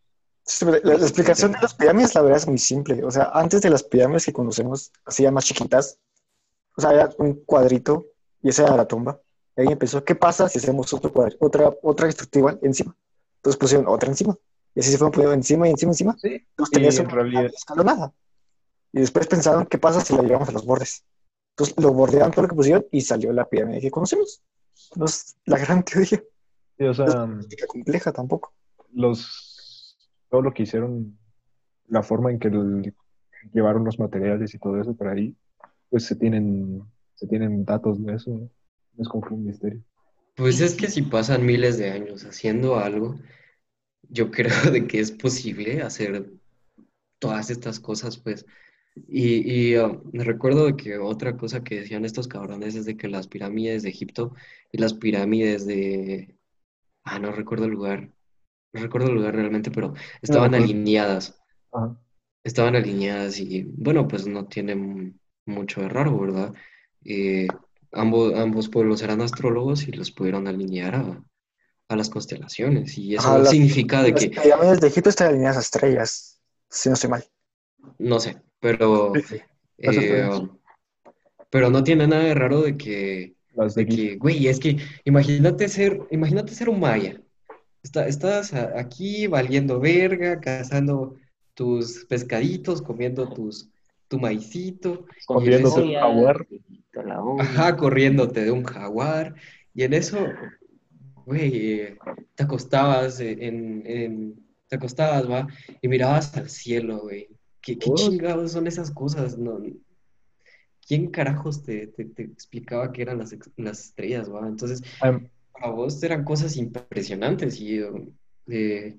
La, 0.61 0.79
la 0.83 0.93
explicación 0.95 1.53
de 1.53 1.59
las 1.59 1.73
pirámides, 1.73 2.13
la 2.13 2.21
verdad, 2.21 2.37
es 2.37 2.47
muy 2.47 2.59
simple. 2.59 3.03
O 3.03 3.09
sea, 3.09 3.31
antes 3.33 3.61
de 3.61 3.69
las 3.69 3.83
pirámides 3.83 4.25
que 4.25 4.33
conocemos, 4.33 4.91
así 5.03 5.23
ya 5.23 5.31
más 5.31 5.45
chiquitas, 5.45 5.97
o 6.77 6.81
sea, 6.81 6.91
había 6.91 7.09
un 7.17 7.33
cuadrito 7.45 8.07
y 8.43 8.49
esa 8.49 8.63
era 8.63 8.77
la 8.77 8.87
tumba. 8.87 9.19
Y 9.57 9.61
ahí 9.61 9.67
empezó, 9.69 10.03
¿qué 10.03 10.13
pasa 10.13 10.47
si 10.49 10.59
hacemos 10.59 10.93
otro 10.93 11.11
cuadro, 11.11 11.35
otra, 11.39 11.73
otra 11.81 12.09
estructura 12.09 12.59
encima? 12.61 12.95
Entonces 13.37 13.57
pusieron 13.57 13.87
otra 13.87 14.09
encima. 14.09 14.37
Y 14.75 14.81
así 14.81 14.91
se 14.91 14.97
fueron 14.97 15.13
poniendo 15.13 15.33
encima 15.33 15.67
y 15.67 15.71
encima 15.71 15.91
encima. 15.93 16.17
Sí. 16.21 16.45
Entonces 16.49 16.73
tenías 16.73 16.97
en 16.99 17.05
una 17.05 17.15
realidad- 17.15 17.45
escalonada. 17.45 18.13
Y 18.91 18.99
después 18.99 19.27
pensaron, 19.27 19.65
¿qué 19.65 19.77
pasa 19.77 20.01
si 20.01 20.15
la 20.15 20.21
llevamos 20.21 20.49
a 20.49 20.51
los 20.51 20.65
bordes? 20.65 21.03
Entonces 21.51 21.75
lo 21.81 21.91
bordearon 21.91 22.31
todo 22.31 22.43
lo 22.43 22.49
que 22.49 22.55
pusieron 22.55 22.85
y 22.91 23.01
salió 23.01 23.31
la 23.33 23.47
pirámide 23.49 23.81
que 23.81 23.89
conocemos. 23.89 24.41
Entonces, 24.93 25.35
la 25.45 25.57
gran 25.57 25.83
teoría. 25.83 26.21
Sí, 26.77 26.83
o 26.83 26.93
No 26.93 27.07
es 27.07 27.15
política 27.15 27.67
compleja 27.67 28.11
tampoco. 28.11 28.53
los, 28.93 29.97
todo 30.29 30.41
lo 30.41 30.53
que 30.53 30.63
hicieron, 30.63 31.17
la 31.87 32.03
forma 32.03 32.31
en 32.31 32.39
que 32.39 32.47
el- 32.49 32.93
llevaron 33.53 33.83
los 33.83 33.99
materiales 33.99 34.53
y 34.53 34.59
todo 34.59 34.79
eso 34.81 34.95
por 34.95 35.07
ahí, 35.07 35.35
pues 35.89 36.05
se 36.05 36.15
tienen, 36.15 36.81
se 37.15 37.27
tienen 37.27 37.63
datos 37.63 38.03
de 38.03 38.15
eso. 38.15 38.31
¿no? 38.31 38.49
No 38.93 39.01
es 39.01 39.07
como 39.07 39.27
un 39.35 39.45
misterio. 39.45 39.81
Pues 40.35 40.59
es 40.59 40.75
que 40.75 40.87
si 40.89 41.01
pasan 41.03 41.45
miles 41.45 41.77
de 41.77 41.91
años 41.91 42.25
haciendo 42.25 42.77
algo, 42.77 43.15
yo 44.09 44.31
creo 44.31 44.49
de 44.71 44.87
que 44.87 44.99
es 44.99 45.11
posible 45.11 45.81
hacer 45.81 46.29
todas 47.19 47.49
estas 47.49 47.79
cosas, 47.79 48.17
pues. 48.17 48.45
Y, 49.07 49.71
y, 49.73 49.77
uh, 49.77 50.01
me 50.13 50.23
recuerdo 50.23 50.75
que 50.77 50.97
otra 50.97 51.35
cosa 51.37 51.63
que 51.63 51.81
decían 51.81 52.05
estos 52.05 52.27
cabrones 52.27 52.75
es 52.75 52.85
de 52.85 52.95
que 52.95 53.09
las 53.09 53.27
pirámides 53.27 53.83
de 53.83 53.89
Egipto 53.89 54.33
y 54.71 54.77
las 54.77 54.93
pirámides 54.93 55.65
de... 55.67 56.35
Ah, 57.03 57.19
no 57.19 57.31
recuerdo 57.31 57.65
el 57.65 57.71
lugar. 57.71 58.09
No 58.73 58.81
recuerdo 58.81 59.09
el 59.09 59.15
lugar 59.15 59.35
realmente, 59.35 59.69
pero 59.71 59.93
estaban 60.21 60.55
alineadas. 60.55 61.39
Ajá. 61.71 61.97
Estaban 62.43 62.75
alineadas 62.75 63.39
y 63.39 63.63
bueno, 63.63 64.07
pues 64.07 64.27
no 64.27 64.45
tienen 64.45 65.19
mucho 65.45 65.81
de 65.81 65.89
raro, 65.89 66.17
¿verdad? 66.17 66.53
Eh, 67.03 67.47
ambos, 67.91 68.33
ambos 68.35 68.69
pueblos 68.69 69.01
eran 69.01 69.21
astrólogos 69.21 69.87
y 69.87 69.91
los 69.91 70.11
pudieron 70.11 70.47
alinear 70.47 70.95
a, 70.95 71.23
a 71.89 71.95
las 71.95 72.09
constelaciones. 72.09 72.97
Y 72.97 73.15
eso 73.15 73.27
Ajá, 73.27 73.39
las- 73.39 73.49
significa 73.49 74.03
de 74.03 74.11
Las 74.11 74.23
que, 74.23 74.29
pirámides 74.29 74.79
de 74.79 74.87
Egipto 74.87 75.09
están 75.09 75.27
alineadas 75.29 75.57
a 75.57 75.61
estrellas, 75.61 76.41
si 76.69 76.89
no 76.89 76.93
estoy 76.95 77.09
mal. 77.09 77.25
No 77.99 78.19
sé, 78.19 78.37
pero, 78.59 79.13
Sí, 79.27 79.37
eh, 79.77 80.27
pero 81.49 81.69
no 81.69 81.83
tiene 81.83 82.07
nada 82.07 82.23
de 82.23 82.33
raro 82.33 82.61
de 82.61 82.77
que, 82.77 83.35
de 83.53 83.69
de 83.75 83.85
que, 83.85 84.15
güey, 84.17 84.47
es 84.47 84.59
que 84.59 84.77
imagínate 85.05 85.67
ser, 85.69 85.99
imagínate 86.11 86.53
ser 86.53 86.69
un 86.69 86.79
maya. 86.79 87.21
Está- 87.83 88.07
estás 88.07 88.53
aquí 88.53 89.27
valiendo 89.27 89.79
verga, 89.79 90.39
cazando 90.39 91.15
tus 91.53 92.05
pescaditos, 92.05 92.81
comiendo 92.81 93.29
tus, 93.29 93.69
tu 94.07 94.19
maicito. 94.19 95.05
Escondiéndote 95.17 95.81
un 95.81 95.93
jaguar. 95.93 96.47
Ajá, 97.39 97.75
corriéndote 97.77 98.43
de 98.43 98.51
un 98.51 98.63
jaguar. 98.63 99.35
Y 99.73 99.83
en 99.83 99.93
eso, 99.93 100.17
güey, 101.25 101.79
eh, 101.81 101.97
te 102.35 102.43
acostabas 102.43 103.19
en, 103.19 103.83
en- 103.85 104.45
te 104.67 104.77
acostabas, 104.77 105.29
va, 105.29 105.47
y 105.81 105.87
mirabas 105.87 106.35
al 106.35 106.49
cielo, 106.49 107.01
güey. 107.01 107.29
¿Qué, 107.65 107.77
qué 107.79 107.91
chingados 107.93 108.51
son 108.51 108.67
esas 108.67 108.91
cosas? 108.91 109.37
No, 109.37 109.59
¿quién 110.87 111.09
carajos 111.11 111.63
te, 111.63 111.87
te- 111.87 112.05
te 112.05 112.23
explicaba 112.23 112.91
que 112.91 113.01
eran 113.01 113.17
las, 113.17 113.35
las 113.57 113.79
estrellas, 113.85 114.31
va? 114.31 114.47
Entonces, 114.47 114.83
para 115.51 115.71
vos 115.71 116.01
eran 116.03 116.23
cosas 116.23 116.57
impresionantes 116.57 117.59
y 117.59 117.79
eh, 118.47 118.97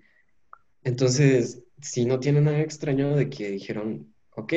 entonces, 0.83 1.63
si 1.81 2.05
no 2.07 2.19
tiene 2.21 2.41
nada 2.41 2.61
extraño 2.61 3.17
de 3.17 3.29
que 3.31 3.51
dijeron, 3.51 4.15
ok, 4.37 4.53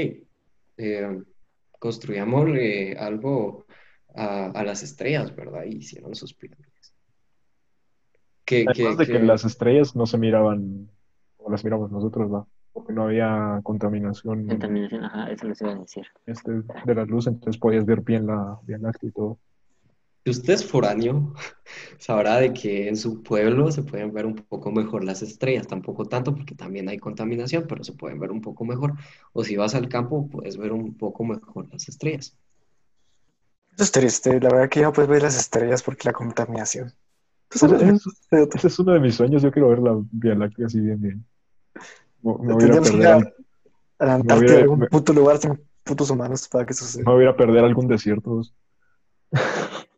eh, 0.77 1.23
construyámosle 1.79 2.97
algo 2.97 3.65
a, 4.15 4.47
a 4.51 4.63
las 4.63 4.83
estrellas, 4.83 5.35
¿verdad? 5.35 5.65
Y 5.65 5.77
hicieron 5.77 6.15
sus 6.15 6.33
pirámides. 6.33 6.93
Que, 8.45 8.65
que, 8.65 8.73
Además 8.73 8.97
de 8.97 9.05
que 9.07 9.19
que- 9.19 9.19
las 9.19 9.45
estrellas 9.45 9.95
no 9.95 10.05
se 10.05 10.17
miraban 10.17 10.89
como 11.37 11.51
las 11.51 11.63
miramos 11.63 11.91
nosotros, 11.91 12.31
¿va? 12.33 12.47
Porque 12.73 12.93
no 12.93 13.03
había 13.03 13.59
contaminación 13.63 14.47
Contaminación, 14.47 15.03
ajá, 15.03 15.31
eso 15.31 15.47
les 15.47 15.61
iba 15.61 15.71
a 15.71 15.75
decir. 15.75 16.05
este, 16.25 16.51
de 16.85 16.95
la 16.95 17.05
luz, 17.05 17.27
entonces 17.27 17.59
podías 17.59 17.85
ver 17.85 18.01
bien 18.01 18.27
la 18.27 18.59
Vía 18.63 18.77
Láctea 18.77 19.09
y 19.09 19.11
todo. 19.11 19.37
si 20.25 20.31
usted 20.31 20.53
es 20.53 20.65
foráneo, 20.65 21.33
sabrá 21.97 22.37
de 22.37 22.53
que 22.53 22.87
en 22.87 22.95
su 22.97 23.23
pueblo 23.23 23.71
se 23.71 23.83
pueden 23.83 24.13
ver 24.13 24.25
un 24.25 24.35
poco 24.35 24.71
mejor 24.71 25.03
las 25.03 25.21
estrellas, 25.21 25.67
tampoco 25.67 26.05
tanto 26.05 26.35
porque 26.35 26.55
también 26.55 26.87
hay 26.89 26.97
contaminación, 26.99 27.65
pero 27.67 27.83
se 27.83 27.93
pueden 27.93 28.19
ver 28.19 28.31
un 28.31 28.41
poco 28.41 28.65
mejor. 28.65 28.93
O 29.33 29.43
si 29.43 29.55
vas 29.57 29.75
al 29.75 29.89
campo, 29.89 30.27
puedes 30.29 30.57
ver 30.57 30.71
un 30.71 30.95
poco 30.97 31.23
mejor 31.25 31.67
las 31.71 31.89
estrellas. 31.89 32.35
Eso 33.73 33.83
es 33.83 33.91
triste, 33.91 34.39
la 34.41 34.49
verdad 34.49 34.69
que 34.69 34.81
ya 34.81 34.87
no 34.87 34.93
puedes 34.93 35.09
ver 35.09 35.23
las 35.23 35.37
estrellas 35.39 35.81
porque 35.83 36.07
la 36.07 36.13
contaminación. 36.13 36.93
Ese, 37.53 37.65
ese- 37.67 38.49
ese 38.55 38.67
es 38.67 38.79
uno 38.79 38.93
de 38.93 38.99
mis 39.01 39.15
sueños, 39.15 39.41
yo 39.43 39.51
quiero 39.51 39.69
ver 39.69 39.79
la 39.79 39.97
Vía 40.11 40.35
Láctea 40.35 40.67
así 40.67 40.79
bien, 40.81 41.01
bien. 41.01 41.25
Me, 42.21 42.33
voy 42.53 42.69
a 42.69 42.81
perder, 42.81 43.07
a, 43.07 43.13
al- 43.15 43.33
a 43.99 44.05
la 44.05 44.11
me 44.11 44.15
Antártida, 44.21 44.37
hubiera- 44.47 44.61
algún 44.61 44.79
me- 44.79 44.87
puto 44.87 45.13
lugar 45.13 45.37
sin 45.37 45.59
putos 45.83 46.09
humanos 46.09 46.47
para 46.47 46.65
que 46.65 46.73
eso 46.73 46.85
suceda. 46.85 47.03
me 47.05 47.13
voy 47.15 47.25
a 47.25 47.35
perder 47.35 47.63
algún 47.63 47.87
desierto. 47.87 48.41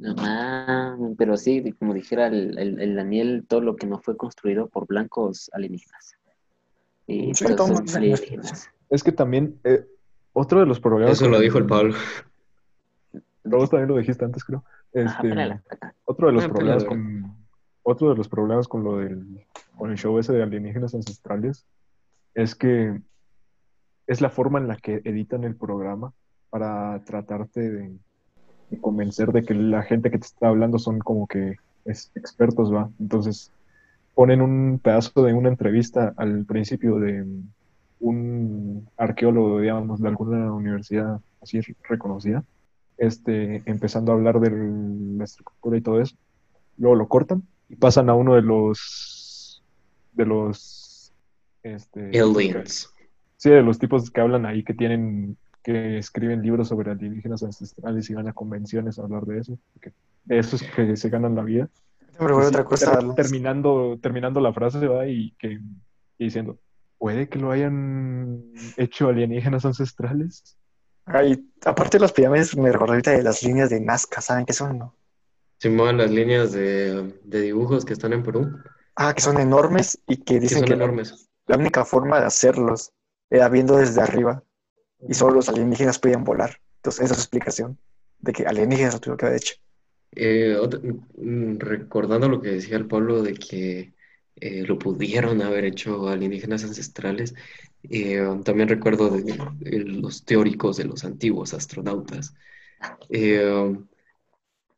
No 0.00 0.16
mames, 0.16 1.14
pero 1.16 1.36
sí, 1.36 1.62
como 1.78 1.94
dijera 1.94 2.26
el, 2.26 2.58
el- 2.58 2.80
el 2.80 2.96
Daniel, 2.96 3.44
todo 3.48 3.60
lo 3.60 3.76
que 3.76 3.86
no 3.86 4.00
fue 4.00 4.16
construido 4.16 4.66
por 4.68 4.88
blancos 4.88 5.48
alienígenas. 5.52 6.16
Y 7.06 7.32
Sí, 7.36 7.44
alienígenas. 7.94 8.68
Es 8.90 9.04
que 9.04 9.12
también, 9.12 9.60
eh, 9.62 9.86
otro 10.32 10.58
de 10.58 10.66
los 10.66 10.80
problemas... 10.80 11.12
Eso 11.12 11.28
lo 11.28 11.38
dijo 11.38 11.58
el 11.58 11.66
Pablo. 11.66 11.94
Pero 13.44 13.58
vos 13.58 13.70
también 13.70 13.90
lo 13.90 13.96
dijiste 13.96 14.24
antes, 14.24 14.42
creo. 14.42 14.64
Ajá, 14.94 15.22
Este, 15.22 15.60
acá. 15.70 15.94
otro 16.04 16.26
de 16.26 16.32
los 16.32 16.44
Ah, 16.44 16.48
problemas 16.48 16.84
con 16.84 17.41
otro 17.82 18.10
de 18.10 18.16
los 18.16 18.28
problemas 18.28 18.68
con 18.68 18.84
lo 18.84 18.98
del 18.98 19.44
con 19.76 19.90
el 19.90 19.96
show 19.96 20.18
ese 20.18 20.32
de 20.32 20.42
alienígenas 20.42 20.94
ancestrales 20.94 21.66
es 22.34 22.54
que 22.54 23.00
es 24.06 24.20
la 24.20 24.30
forma 24.30 24.58
en 24.58 24.68
la 24.68 24.76
que 24.76 25.00
editan 25.04 25.44
el 25.44 25.56
programa 25.56 26.12
para 26.50 27.02
tratarte 27.04 27.60
de, 27.60 27.96
de 28.70 28.80
convencer 28.80 29.32
de 29.32 29.42
que 29.44 29.54
la 29.54 29.82
gente 29.82 30.10
que 30.10 30.18
te 30.18 30.26
está 30.26 30.48
hablando 30.48 30.78
son 30.78 30.98
como 30.98 31.26
que 31.26 31.56
es, 31.84 32.10
expertos, 32.14 32.72
¿va? 32.72 32.90
Entonces 33.00 33.50
ponen 34.14 34.42
un 34.42 34.78
pedazo 34.82 35.22
de 35.24 35.32
una 35.32 35.48
entrevista 35.48 36.12
al 36.16 36.44
principio 36.44 36.98
de 36.98 37.24
un 38.00 38.88
arqueólogo, 38.96 39.60
digamos, 39.60 40.00
de 40.00 40.08
alguna 40.08 40.52
universidad 40.52 41.20
así 41.40 41.60
reconocida, 41.84 42.44
este, 42.98 43.62
empezando 43.66 44.12
a 44.12 44.14
hablar 44.16 44.40
de 44.40 44.50
la 45.16 45.24
estructura 45.24 45.76
y 45.76 45.80
todo 45.80 46.00
eso. 46.00 46.16
Luego 46.76 46.96
lo 46.96 47.08
cortan 47.08 47.42
y 47.72 47.76
pasan 47.76 48.10
a 48.10 48.14
uno 48.14 48.34
de 48.34 48.42
los 48.42 49.62
de 50.12 50.26
los 50.26 51.10
este, 51.62 52.20
Aliens. 52.20 52.92
Sí, 53.38 53.48
de 53.48 53.62
los 53.62 53.78
tipos 53.78 54.10
que 54.10 54.20
hablan 54.20 54.44
ahí 54.44 54.62
que 54.62 54.74
tienen 54.74 55.38
que 55.64 55.96
escriben 55.96 56.42
libros 56.42 56.68
sobre 56.68 56.90
alienígenas 56.90 57.42
ancestrales 57.42 58.10
y 58.10 58.14
van 58.14 58.28
a 58.28 58.32
convenciones 58.34 58.98
a 58.98 59.04
hablar 59.04 59.24
de 59.24 59.38
eso, 59.38 59.58
porque 59.72 59.92
de 60.24 60.38
eso 60.38 60.56
es 60.56 60.62
que 60.62 60.96
se 60.96 61.08
ganan 61.08 61.34
la 61.34 61.44
vida. 61.44 61.70
Sí, 62.10 62.16
otra 62.20 62.64
cosa. 62.64 62.98
ter- 62.98 63.14
terminando, 63.14 63.98
terminando 64.02 64.40
la 64.40 64.52
frase, 64.52 64.86
va 64.86 65.06
y 65.06 65.32
que 65.38 65.60
y 66.18 66.24
diciendo, 66.24 66.58
puede 66.98 67.28
que 67.28 67.38
lo 67.38 67.50
hayan 67.52 68.42
hecho 68.76 69.08
alienígenas 69.08 69.64
ancestrales. 69.64 70.58
Ay, 71.06 71.42
aparte 71.64 71.96
de 71.96 72.02
las 72.02 72.12
pirámides, 72.12 72.54
me 72.56 72.70
recuerdo 72.70 72.92
ahorita 72.92 73.12
de 73.12 73.22
las 73.22 73.42
líneas 73.42 73.70
de 73.70 73.80
Nazca, 73.80 74.20
¿saben 74.20 74.44
qué 74.44 74.52
son, 74.52 74.78
no? 74.78 74.94
Se 75.62 75.70
mueven 75.70 75.98
las 75.98 76.10
líneas 76.10 76.50
de, 76.50 77.14
de 77.22 77.40
dibujos 77.40 77.84
que 77.84 77.92
están 77.92 78.12
en 78.12 78.24
Perú, 78.24 78.50
Ah, 78.96 79.14
que 79.14 79.20
son 79.22 79.38
enormes 79.38 80.00
y 80.08 80.16
que 80.16 80.34
que 80.34 80.40
dicen 80.40 80.58
son 80.58 80.64
que 80.64 80.74
la, 80.74 80.86
enormes. 80.86 81.30
la 81.46 81.56
única 81.56 81.84
forma 81.84 82.18
de 82.18 82.26
hacerlos 82.26 82.90
era 83.30 83.48
viendo 83.48 83.76
desde 83.76 84.00
arriba 84.02 84.42
y 85.08 85.14
solo 85.14 85.34
los 85.36 85.48
alienígenas 85.48 86.00
podían 86.00 86.24
volar. 86.24 86.60
Entonces, 86.78 87.04
esa 87.04 87.14
es 87.14 87.18
su 87.18 87.22
explicación 87.22 87.78
de 88.18 88.32
que 88.32 88.44
alienígenas 88.44 88.94
lo 88.94 89.00
tuvieron 89.00 89.18
que 89.18 89.26
haber 89.26 89.38
hecho. 89.38 89.54
Eh, 90.14 90.56
otra- 90.56 90.80
mm, 90.82 91.58
recordando 91.58 92.28
lo 92.28 92.42
que 92.42 92.50
decía 92.50 92.76
el 92.76 92.86
Pablo 92.88 93.22
de 93.22 93.34
que 93.34 93.94
eh, 94.36 94.64
lo 94.66 94.78
pudieron 94.78 95.40
haber 95.42 95.64
hecho 95.64 96.08
alienígenas 96.08 96.64
ancestrales, 96.64 97.34
eh, 97.84 98.20
también 98.44 98.68
recuerdo 98.68 99.10
de, 99.10 99.22
de 99.60 99.78
los 99.84 100.24
teóricos 100.24 100.76
de 100.76 100.84
los 100.86 101.04
antiguos 101.04 101.54
astronautas. 101.54 102.34
Eh, 103.10 103.76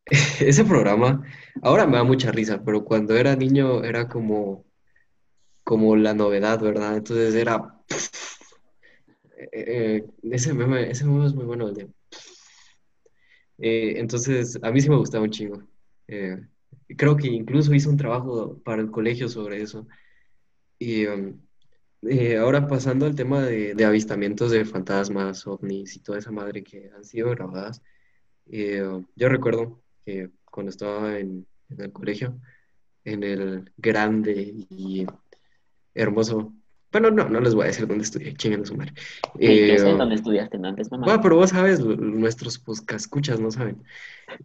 ese 0.41 0.65
programa, 0.65 1.25
ahora 1.63 1.87
me 1.87 1.97
da 1.97 2.05
mucha 2.05 2.31
risa, 2.31 2.63
pero 2.63 2.85
cuando 2.85 3.17
era 3.17 3.37
niño 3.37 3.85
era 3.85 4.09
como, 4.09 4.65
como 5.65 5.97
la 5.97 6.15
novedad, 6.15 6.61
¿verdad? 6.61 6.97
Entonces 6.97 7.35
era... 7.35 7.83
eh, 9.37 9.49
eh, 9.53 10.05
ese 10.31 10.53
meme, 10.55 10.91
ese 10.91 11.05
meme 11.05 11.27
es 11.27 11.35
muy 11.35 11.45
bueno, 11.45 11.69
el 11.69 11.75
de 11.75 11.89
eh, 13.59 13.95
entonces, 13.99 14.59
a 14.63 14.71
mí 14.73 14.81
sí 14.81 14.91
me 14.91 14.97
gustaba 14.97 15.25
un 15.25 15.31
chingo. 15.31 15.63
Creo 16.97 17.17
que 17.17 17.29
incluso 17.29 17.73
hice 17.73 17.89
un 17.89 17.97
trabajo 17.97 18.59
para 18.65 18.83
el 18.83 18.91
colegio 18.91 19.29
sobre 19.29 19.63
eso. 19.63 19.87
Y 20.79 21.07
um, 21.07 21.41
ahora 22.41 22.67
pasando 22.67 23.07
al 23.07 23.15
tema 23.15 23.43
de, 23.43 23.85
avistamientos 23.85 24.51
de 24.51 24.65
fantasmas, 24.65 25.47
ovnis 25.47 25.97
y 25.97 26.01
toda 26.01 26.19
esa 26.19 26.33
madre 26.33 26.65
que 26.65 26.91
han 26.95 27.05
sido 27.05 27.31
grabadas, 27.31 27.81
yo 28.47 29.29
recuerdo 29.29 29.84
que 30.05 30.31
cuando 30.51 30.71
estaba 30.71 31.19
en, 31.19 31.47
en 31.71 31.81
el 31.81 31.93
colegio, 31.93 32.39
en 33.05 33.23
el 33.23 33.73
grande 33.77 34.33
y 34.71 35.07
hermoso, 35.95 36.53
bueno, 36.93 37.11
no, 37.11 37.29
no 37.29 37.41
les 37.41 37.55
voy 37.55 37.65
a 37.65 37.67
decir 37.67 37.87
dónde 37.89 38.05
estudié, 38.05 38.35
chinguen 38.35 38.65
su 38.65 38.77
madre. 38.77 38.93
Sí, 38.97 39.67
yo 39.69 39.79
sé 39.79 39.91
Eh, 39.91 39.95
dónde 39.97 40.15
estudiaste, 40.15 40.59
no 40.59 40.69
antes, 40.69 40.91
mamá. 40.93 41.07
bueno, 41.07 41.21
pero 41.23 41.37
vos 41.37 41.51
sabes, 41.51 41.81
nuestros 41.81 42.63
escuchas 42.95 43.41
no 43.41 43.51
saben. 43.51 43.83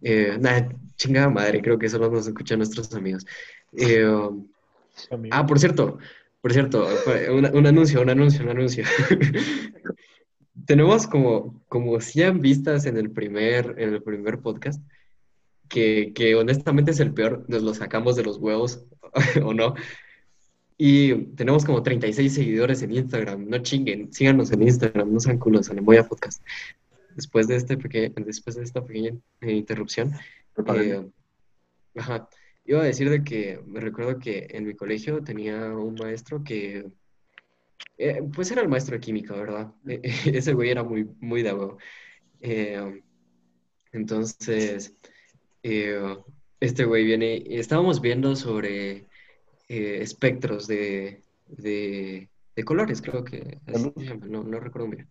Eh, 0.02 0.36
nada, 0.40 0.68
chingada 0.96 1.28
madre, 1.30 1.62
creo 1.62 1.78
que 1.78 1.88
solo 1.88 2.10
nos 2.10 2.26
escuchan 2.26 2.58
nuestros 2.58 2.92
amigos. 2.94 3.24
Eh, 3.72 4.04
ah, 5.30 5.46
por 5.46 5.58
cierto, 5.60 5.98
por 6.40 6.52
cierto, 6.52 6.88
un 7.54 7.66
anuncio, 7.66 8.00
un 8.02 8.10
anuncio, 8.10 8.42
un 8.42 8.48
anuncio. 8.50 8.84
Tenemos 10.66 11.06
como, 11.06 11.62
como 11.68 12.00
100 12.00 12.40
vistas 12.40 12.84
en 12.86 12.96
el 12.96 13.10
primer, 13.10 13.74
en 13.78 13.94
el 13.94 14.02
primer 14.02 14.40
podcast, 14.40 14.82
que, 15.70 16.12
que 16.14 16.34
honestamente 16.34 16.90
es 16.90 17.00
el 17.00 17.14
peor, 17.14 17.46
nos 17.48 17.62
lo 17.62 17.72
sacamos 17.72 18.16
de 18.16 18.24
los 18.24 18.36
huevos, 18.36 18.84
¿o 19.44 19.54
no? 19.54 19.74
Y 20.76 21.14
tenemos 21.36 21.64
como 21.64 21.82
36 21.82 22.34
seguidores 22.34 22.82
en 22.82 22.92
Instagram. 22.92 23.48
No 23.48 23.58
chinguen, 23.58 24.12
síganos 24.12 24.50
en 24.52 24.62
Instagram, 24.62 25.12
no 25.12 25.20
sean 25.20 25.38
culos, 25.38 25.68
en 25.70 25.84
Moya 25.84 26.06
Podcast. 26.08 26.42
Después 27.14 27.48
de, 27.48 27.56
este 27.56 27.76
peque- 27.76 28.12
después 28.16 28.56
de 28.56 28.62
esta 28.64 28.84
pequeña 28.84 29.10
eh, 29.42 29.52
interrupción, 29.52 30.12
eh, 30.74 31.06
ajá, 31.96 32.28
iba 32.64 32.80
a 32.80 32.84
decir 32.84 33.10
de 33.10 33.22
que 33.22 33.60
me 33.66 33.80
recuerdo 33.80 34.18
que 34.18 34.46
en 34.50 34.66
mi 34.66 34.74
colegio 34.74 35.22
tenía 35.22 35.70
un 35.76 35.94
maestro 35.96 36.42
que, 36.42 36.90
eh, 37.98 38.22
pues 38.34 38.50
era 38.50 38.62
el 38.62 38.68
maestro 38.68 38.94
de 38.94 39.00
química, 39.00 39.34
¿verdad? 39.34 39.72
Eh, 39.86 40.00
ese 40.32 40.54
güey 40.54 40.70
era 40.70 40.82
muy, 40.82 41.06
muy 41.20 41.42
de 41.42 41.52
huevo. 41.52 41.78
Eh, 42.40 43.02
entonces, 43.92 44.94
eh, 45.62 46.16
este 46.60 46.84
güey 46.84 47.04
viene, 47.04 47.42
estábamos 47.46 48.00
viendo 48.00 48.36
sobre 48.36 49.06
eh, 49.68 49.98
espectros 50.00 50.66
de, 50.66 51.22
de, 51.46 52.28
de 52.56 52.64
colores, 52.64 53.00
creo 53.00 53.24
que 53.24 53.58
así 53.66 53.92
se 53.96 54.04
llama, 54.04 54.26
no, 54.26 54.42
no 54.42 54.60
recuerdo 54.60 54.88
bien. 54.88 55.08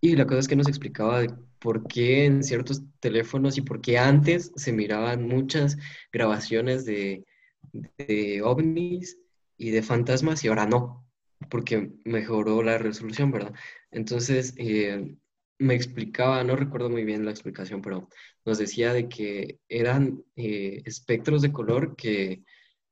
Y 0.00 0.14
la 0.14 0.26
cosa 0.26 0.40
es 0.40 0.48
que 0.48 0.56
nos 0.56 0.68
explicaba 0.68 1.20
de 1.20 1.34
por 1.58 1.86
qué 1.88 2.26
en 2.26 2.44
ciertos 2.44 2.82
teléfonos 3.00 3.58
y 3.58 3.62
por 3.62 3.80
qué 3.80 3.98
antes 3.98 4.52
se 4.54 4.72
miraban 4.72 5.26
muchas 5.26 5.76
grabaciones 6.12 6.84
de, 6.84 7.24
de 7.72 8.42
ovnis 8.42 9.18
y 9.56 9.70
de 9.70 9.82
fantasmas 9.82 10.44
y 10.44 10.48
ahora 10.48 10.66
no, 10.66 11.04
porque 11.50 11.90
mejoró 12.04 12.62
la 12.62 12.78
resolución, 12.78 13.32
¿verdad? 13.32 13.54
Entonces, 13.90 14.54
eh, 14.56 15.16
me 15.58 15.74
explicaba, 15.74 16.42
no 16.44 16.56
recuerdo 16.56 16.90
muy 16.90 17.04
bien 17.04 17.24
la 17.24 17.30
explicación, 17.30 17.82
pero 17.82 18.08
nos 18.44 18.58
decía 18.58 18.92
de 18.92 19.08
que 19.08 19.58
eran 19.68 20.24
eh, 20.36 20.82
espectros 20.84 21.42
de 21.42 21.52
color 21.52 21.96
que 21.96 22.44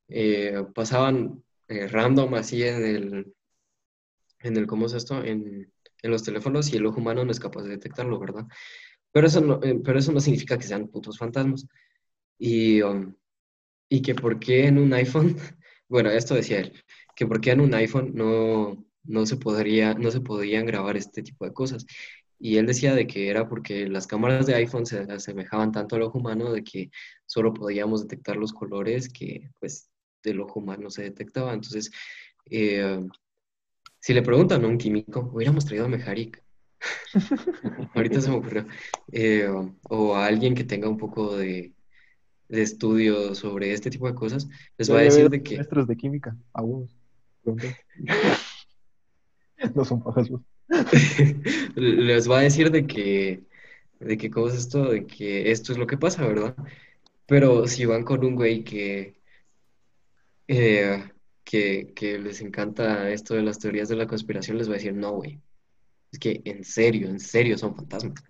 eh, 0.09 0.63
pasaban 0.75 1.43
eh, 1.67 1.87
random 1.87 2.35
así 2.35 2.63
en 2.63 2.85
el, 2.85 3.33
en 4.39 4.57
el, 4.57 4.67
¿cómo 4.67 4.87
es 4.87 4.93
esto? 4.93 5.23
En, 5.23 5.71
en 6.01 6.11
los 6.11 6.23
teléfonos 6.23 6.71
y 6.71 6.77
el 6.77 6.85
ojo 6.85 6.99
humano 6.99 7.25
no 7.25 7.31
es 7.31 7.39
capaz 7.39 7.63
de 7.63 7.69
detectarlo, 7.69 8.19
¿verdad? 8.19 8.45
Pero 9.11 9.27
eso 9.27 9.41
no, 9.41 9.59
pero 9.59 9.99
eso 9.99 10.11
no 10.11 10.19
significa 10.19 10.57
que 10.57 10.67
sean 10.67 10.87
putos 10.89 11.17
fantasmas. 11.17 11.67
Y, 12.37 12.81
um, 12.81 13.15
y 13.89 14.01
que 14.01 14.15
por 14.15 14.39
qué 14.39 14.67
en 14.67 14.77
un 14.77 14.93
iPhone, 14.93 15.35
bueno, 15.89 16.09
esto 16.11 16.35
decía 16.35 16.59
él, 16.59 16.73
que 17.15 17.25
por 17.25 17.41
qué 17.41 17.51
en 17.51 17.61
un 17.61 17.73
iPhone 17.73 18.11
no, 18.13 18.85
no 19.03 19.25
se 19.25 19.37
podría, 19.37 19.93
no 19.95 20.11
se 20.11 20.21
podían 20.21 20.65
grabar 20.65 20.97
este 20.97 21.23
tipo 21.23 21.45
de 21.45 21.53
cosas. 21.53 21.85
Y 22.39 22.57
él 22.57 22.67
decía 22.67 22.93
de 22.93 23.07
que 23.07 23.29
era 23.29 23.47
porque 23.47 23.87
las 23.87 24.05
cámaras 24.05 24.45
de 24.45 24.55
iPhone 24.55 24.85
se 24.85 24.99
asemejaban 24.99 25.71
tanto 25.71 25.95
al 25.95 26.03
ojo 26.03 26.19
humano 26.19 26.51
de 26.51 26.63
que 26.63 26.91
solo 27.25 27.53
podíamos 27.53 28.03
detectar 28.03 28.35
los 28.35 28.53
colores 28.53 29.09
que 29.09 29.49
pues 29.59 29.89
del 30.23 30.41
ojo 30.41 30.59
humano 30.59 30.89
se 30.89 31.03
detectaba. 31.03 31.53
Entonces, 31.53 31.91
eh, 32.45 32.99
si 33.99 34.13
le 34.13 34.21
preguntan 34.21 34.63
a 34.63 34.67
un 34.67 34.77
químico, 34.77 35.31
hubiéramos 35.33 35.65
traído 35.65 35.85
a 35.85 35.89
Mejarik. 35.89 36.43
Ahorita 37.95 38.21
se 38.21 38.29
me 38.29 38.37
ocurrió. 38.37 38.67
Eh, 39.11 39.49
o 39.89 40.15
a 40.15 40.25
alguien 40.25 40.53
que 40.53 40.63
tenga 40.63 40.87
un 40.87 40.97
poco 40.97 41.35
de, 41.35 41.73
de 42.49 42.61
estudio 42.61 43.35
sobre 43.35 43.73
este 43.73 43.89
tipo 43.89 44.07
de 44.07 44.15
cosas, 44.15 44.47
les 44.77 44.91
va 44.91 44.99
a 44.99 45.03
decir 45.03 45.29
de 45.29 45.43
que... 45.43 45.55
Maestros 45.55 45.87
de 45.87 45.97
química, 45.97 46.37
aún. 46.53 46.89
No 49.75 49.85
son 49.85 50.01
pajasos. 50.01 50.41
les 51.75 52.29
va 52.29 52.39
a 52.39 52.41
decir 52.41 52.71
de 52.71 52.85
que, 52.87 53.43
de 53.99 54.17
que, 54.17 54.29
¿cómo 54.29 54.47
es 54.49 54.55
esto? 54.55 54.85
De 54.91 55.05
que 55.07 55.51
esto 55.51 55.71
es 55.71 55.77
lo 55.77 55.87
que 55.87 55.97
pasa, 55.97 56.25
¿verdad? 56.27 56.55
Pero 57.27 57.67
si 57.67 57.85
van 57.85 58.03
con 58.03 58.25
un 58.25 58.35
güey 58.35 58.63
que, 58.63 59.21
eh, 60.47 61.03
que, 61.43 61.93
que 61.95 62.19
les 62.19 62.41
encanta 62.41 63.09
esto 63.09 63.33
de 63.35 63.43
las 63.43 63.59
teorías 63.59 63.89
de 63.89 63.95
la 63.95 64.07
conspiración, 64.07 64.57
les 64.57 64.67
va 64.69 64.73
a 64.73 64.75
decir, 64.75 64.93
no, 64.93 65.11
güey. 65.13 65.41
Es 66.11 66.19
que 66.19 66.41
en 66.45 66.63
serio, 66.63 67.09
en 67.09 67.19
serio 67.19 67.57
son 67.57 67.75
fantasmas. 67.75 68.23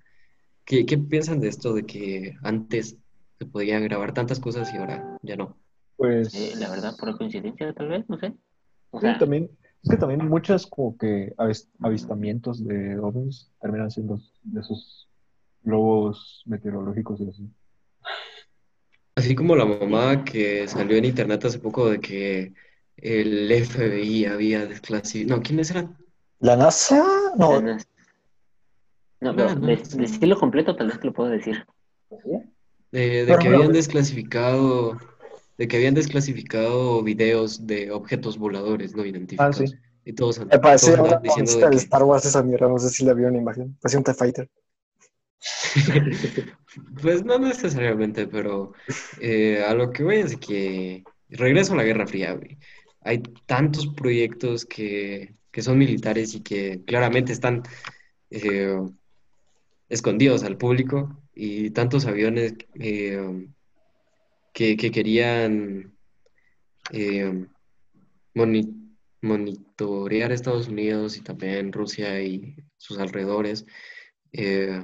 ¿Qué, 0.65 0.85
qué 0.85 0.97
piensan 0.97 1.39
de 1.39 1.49
esto 1.49 1.73
de 1.73 1.85
que 1.85 2.35
antes 2.43 2.97
se 3.39 3.45
podían 3.45 3.83
grabar 3.83 4.13
tantas 4.13 4.39
cosas 4.39 4.73
y 4.73 4.77
ahora 4.77 5.17
ya 5.21 5.35
no? 5.35 5.57
Pues. 5.95 6.33
Eh, 6.33 6.53
la 6.57 6.69
verdad, 6.69 6.95
por 6.97 7.17
coincidencia, 7.17 7.73
tal 7.73 7.89
vez, 7.89 8.05
no 8.09 8.17
sé. 8.19 8.33
O 8.91 8.99
Sí, 8.99 9.05
sea, 9.05 9.17
también, 9.17 9.49
es 9.87 9.91
que 9.91 9.97
también 9.97 10.27
muchas 10.27 10.67
como 10.67 10.97
que 10.97 11.33
avis- 11.37 11.69
avistamientos 11.81 12.61
de 12.65 12.99
ovnis 12.99 13.49
terminan 13.61 13.89
siendo 13.89 14.19
de 14.43 14.59
esos 14.59 15.07
globos 15.63 16.43
meteorológicos 16.45 17.21
y 17.21 17.29
así. 17.29 17.49
Así 19.15 19.33
como 19.33 19.55
la 19.55 19.63
mamá 19.63 20.25
que 20.25 20.67
salió 20.67 20.97
en 20.97 21.05
internet 21.05 21.45
hace 21.45 21.59
poco 21.59 21.89
de 21.89 22.01
que 22.01 22.53
el 22.97 23.49
FBI 23.49 24.25
había 24.25 24.65
desclasificado... 24.65 25.37
No, 25.37 25.43
¿quiénes 25.43 25.71
eran? 25.71 25.95
¿La 26.39 26.57
NASA? 26.57 27.01
No, 27.37 27.61
No, 29.21 29.35
pero 29.35 29.55
No, 29.55 29.75
sí. 29.85 29.97
decirlo 29.97 30.37
completo 30.37 30.75
tal 30.75 30.87
vez 30.87 30.99
te 30.99 31.07
lo 31.07 31.13
puedo 31.13 31.29
decir. 31.29 31.65
De, 32.91 32.99
de 32.99 33.25
Pero 33.25 33.39
que 33.39 33.47
habían 33.47 33.71
desclasificado, 33.71 34.99
de 35.57 35.67
que 35.67 35.77
habían 35.77 35.93
desclasificado 35.93 37.01
videos 37.03 37.65
de 37.65 37.91
objetos 37.91 38.37
voladores 38.37 38.95
no 38.95 39.05
identificados. 39.05 39.61
Ah, 39.61 39.67
sí. 39.67 39.73
Y 40.05 40.13
todos, 40.13 40.39
me 40.39 40.45
todos 40.45 40.83
una 40.87 41.17
diciendo 41.17 41.51
de 41.51 41.65
de 41.65 41.69
que, 41.71 41.75
Star 41.77 42.03
Wars 42.03 42.23
esa 42.23 42.41
mierda, 42.41 42.69
no 42.69 42.79
sé 42.79 42.89
si 42.89 43.03
la 43.03 43.13
vio 43.13 43.27
una 43.27 43.39
imagen. 43.39 43.75
Parecía 43.81 43.99
un 43.99 44.05
TIE 44.05 44.13
Fighter. 44.13 44.49
pues 47.01 47.25
no 47.25 47.37
necesariamente, 47.39 48.27
pero 48.27 48.73
eh, 49.19 49.63
a 49.67 49.73
lo 49.73 49.91
que 49.91 50.03
voy 50.03 50.15
es 50.17 50.37
que 50.37 51.03
regreso 51.29 51.73
a 51.73 51.77
la 51.77 51.83
Guerra 51.83 52.07
Fría, 52.07 52.33
güey. 52.33 52.57
Hay 53.01 53.19
tantos 53.45 53.87
proyectos 53.87 54.65
que, 54.65 55.35
que 55.51 55.61
son 55.61 55.77
militares 55.77 56.35
y 56.35 56.41
que 56.41 56.83
claramente 56.85 57.33
están 57.33 57.63
eh, 58.29 58.79
escondidos 59.89 60.43
al 60.43 60.57
público 60.57 61.21
y 61.33 61.71
tantos 61.71 62.05
aviones 62.05 62.55
eh, 62.75 63.47
que, 64.57 64.75
que 64.75 64.89
querían 64.89 65.93
eh, 66.91 67.45
moni- 68.33 68.95
monitorear 69.21 70.31
Estados 70.31 70.67
Unidos 70.67 71.15
y 71.15 71.21
también 71.21 71.71
Rusia 71.71 72.19
y 72.23 72.55
sus 72.77 72.97
alrededores. 72.97 73.67
Eh, 74.31 74.83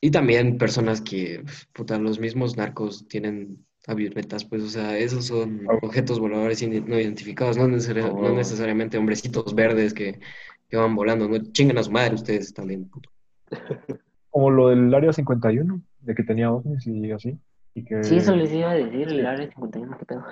y 0.00 0.10
también 0.10 0.56
personas 0.56 1.02
que, 1.02 1.44
puta, 1.74 1.98
los 1.98 2.18
mismos 2.18 2.56
narcos 2.56 3.06
tienen 3.06 3.66
avionetas, 3.86 4.46
pues, 4.46 4.62
o 4.62 4.68
sea, 4.70 4.96
esos 4.96 5.26
son 5.26 5.66
objetos 5.82 6.18
voladores 6.18 6.66
no 6.66 6.98
identificados, 6.98 7.58
no, 7.58 7.64
Oh. 7.64 8.32
necesariamente 8.34 8.96
hombrecitos 8.96 9.54
verdes 9.54 9.92
que, 9.92 10.20
que 10.70 10.76
van 10.78 10.94
volando, 10.96 11.28
no 11.28 11.36
chingan 11.52 11.76
a 11.76 11.82
su 11.82 11.90
madre 11.90 12.14
ustedes 12.14 12.54
también. 12.54 12.88
puto. 12.88 13.10
Como 14.30 14.50
lo 14.50 14.68
del 14.68 14.94
Área 14.94 15.12
51, 15.12 15.82
de 16.00 16.14
que 16.14 16.22
tenía 16.22 16.50
ovnis 16.50 16.86
y 16.86 17.10
así. 17.12 17.38
Y 17.74 17.84
que 17.84 18.04
Sí, 18.04 18.16
eso 18.16 18.34
les 18.36 18.52
iba 18.52 18.70
a 18.70 18.74
decir, 18.74 19.08
el 19.08 19.26
área 19.26 19.48
51, 19.48 19.96
qué 19.98 20.04
pedo. 20.04 20.24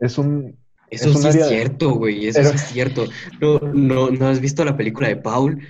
es 0.00 0.18
un... 0.18 0.56
Eso 0.90 1.10
Es 1.10 1.16
un 1.16 1.22
sí 1.22 1.28
área- 1.28 1.42
es 1.42 1.48
cierto, 1.48 1.90
güey, 1.92 2.26
eso 2.28 2.38
Pero- 2.40 2.50
sí 2.50 2.56
es 2.56 2.62
cierto. 2.62 3.04
No, 3.40 3.58
no, 3.74 4.10
¿no 4.10 4.26
has 4.28 4.40
visto 4.40 4.64
la 4.64 4.76
película 4.76 5.08
de 5.08 5.16
Paul? 5.16 5.60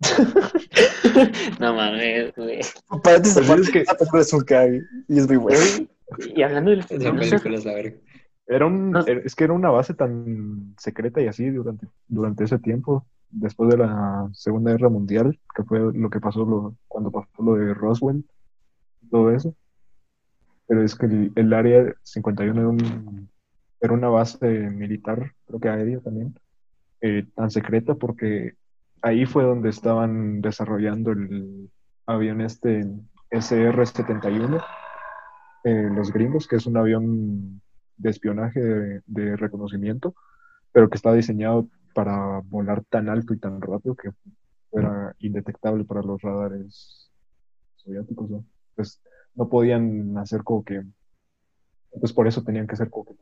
No 1.60 1.74
mames, 1.74 2.34
güey. 2.36 2.60
Paréntesis 3.02 3.34
Pues 3.36 3.46
aparte, 3.48 3.62
es 3.62 3.70
que- 3.70 3.84
película 3.98 4.22
es 4.22 4.32
un 4.32 4.40
cague 4.44 4.82
y 5.08 5.18
es 5.18 5.28
muy 5.28 5.36
buena. 5.36 5.60
Y 6.34 6.42
hablando 6.42 6.70
del 6.70 6.80
Esa 6.80 6.94
no 7.12 7.18
película 7.20 7.58
es 7.58 7.64
la 7.64 7.74
verga. 7.74 7.96
Era 8.46 8.66
un, 8.66 8.90
No. 8.90 9.00
es 9.06 9.34
que 9.34 9.44
era 9.44 9.52
una 9.52 9.70
base 9.70 9.94
tan 9.94 10.74
secreta 10.78 11.20
y 11.20 11.26
así 11.28 11.48
durante, 11.50 11.86
durante 12.08 12.44
ese 12.44 12.58
tiempo, 12.58 13.06
después 13.30 13.70
de 13.70 13.78
la 13.78 14.28
Segunda 14.32 14.72
Guerra 14.72 14.88
Mundial, 14.88 15.38
que 15.54 15.62
fue 15.64 15.78
lo 15.92 16.10
que 16.10 16.20
pasó 16.20 16.44
lo- 16.44 16.74
cuando 16.88 17.10
pasó 17.10 17.28
lo 17.42 17.54
de 17.54 17.72
Roswell, 17.74 18.24
todo 19.10 19.30
eso. 19.30 19.54
Pero 20.72 20.84
es 20.84 20.94
que 20.96 21.04
el, 21.06 21.32
el 21.36 21.52
Área 21.52 21.94
51 22.02 22.60
era, 22.62 22.68
un- 22.70 23.30
era 23.80 23.92
una 23.92 24.08
base 24.08 24.38
militar, 24.70 25.32
creo 25.46 25.60
que 25.60 25.68
aérea 25.68 26.00
también, 26.00 26.34
eh, 27.02 27.26
tan 27.36 27.50
secreta 27.50 27.94
porque 27.96 28.54
ahí 29.02 29.26
fue 29.26 29.44
donde 29.44 29.70
estaban 29.70 30.40
desarrollando 30.42 31.12
el 31.12 31.70
avión 32.06 32.42
este 32.42 32.86
SR-71, 33.30 34.66
eh, 35.64 35.88
los 35.92 36.12
gringos, 36.12 36.48
que 36.48 36.56
es 36.56 36.66
un 36.66 36.76
avión 36.78 37.62
de 37.98 38.10
espionaje 38.10 38.60
de, 38.60 39.02
de 39.06 39.36
reconocimiento, 39.36 40.14
pero 40.72 40.90
que 40.90 40.96
está 40.96 41.12
diseñado 41.14 41.68
para 41.94 42.40
volar 42.46 42.84
tan 42.90 43.08
alto 43.10 43.34
y 43.34 43.40
tan 43.40 43.60
rápido 43.62 43.96
que 43.96 44.10
fuera 44.70 45.14
indetectable 45.20 45.84
para 45.84 46.02
los 46.02 46.22
radares 46.22 47.10
soviéticos, 47.76 48.30
¿no? 48.30 48.46
Pues 48.76 49.00
no 49.34 49.48
podían 49.48 50.16
hacer 50.18 50.42
como 50.42 50.64
que, 50.64 50.82
pues 51.98 52.12
por 52.12 52.26
eso 52.26 52.42
tenían 52.42 52.66
que 52.66 52.76
ser 52.76 52.90
como 52.90 53.04
que 53.06 53.14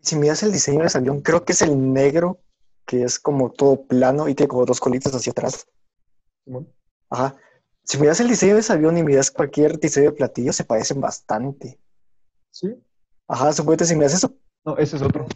Si 0.00 0.16
miras 0.16 0.42
el 0.42 0.52
diseño 0.52 0.80
de 0.80 0.86
ese 0.86 0.98
avión, 0.98 1.20
creo 1.20 1.44
que 1.44 1.52
es 1.52 1.62
el 1.62 1.92
negro, 1.92 2.40
que 2.86 3.04
es 3.04 3.18
como 3.18 3.52
todo 3.52 3.86
plano 3.86 4.28
y 4.28 4.34
tiene 4.34 4.48
como 4.48 4.64
dos 4.64 4.80
colitas 4.80 5.14
hacia 5.14 5.30
atrás. 5.30 5.66
Ajá. 7.10 7.36
Si 7.84 7.98
miras 7.98 8.20
el 8.20 8.28
diseño 8.28 8.54
de 8.54 8.60
ese 8.60 8.72
avión 8.72 8.96
y 8.96 9.02
miras 9.02 9.30
cualquier 9.30 9.78
diseño 9.78 10.10
de 10.10 10.16
platillo, 10.16 10.52
se 10.52 10.64
parecen 10.64 11.00
bastante. 11.00 11.80
Sí. 12.50 12.74
Ajá, 13.28 13.52
suponete 13.52 13.84
si 13.84 13.96
miras 13.96 14.14
eso. 14.14 14.34
No, 14.64 14.76
ese 14.76 14.96
es 14.96 15.02
otro. 15.02 15.26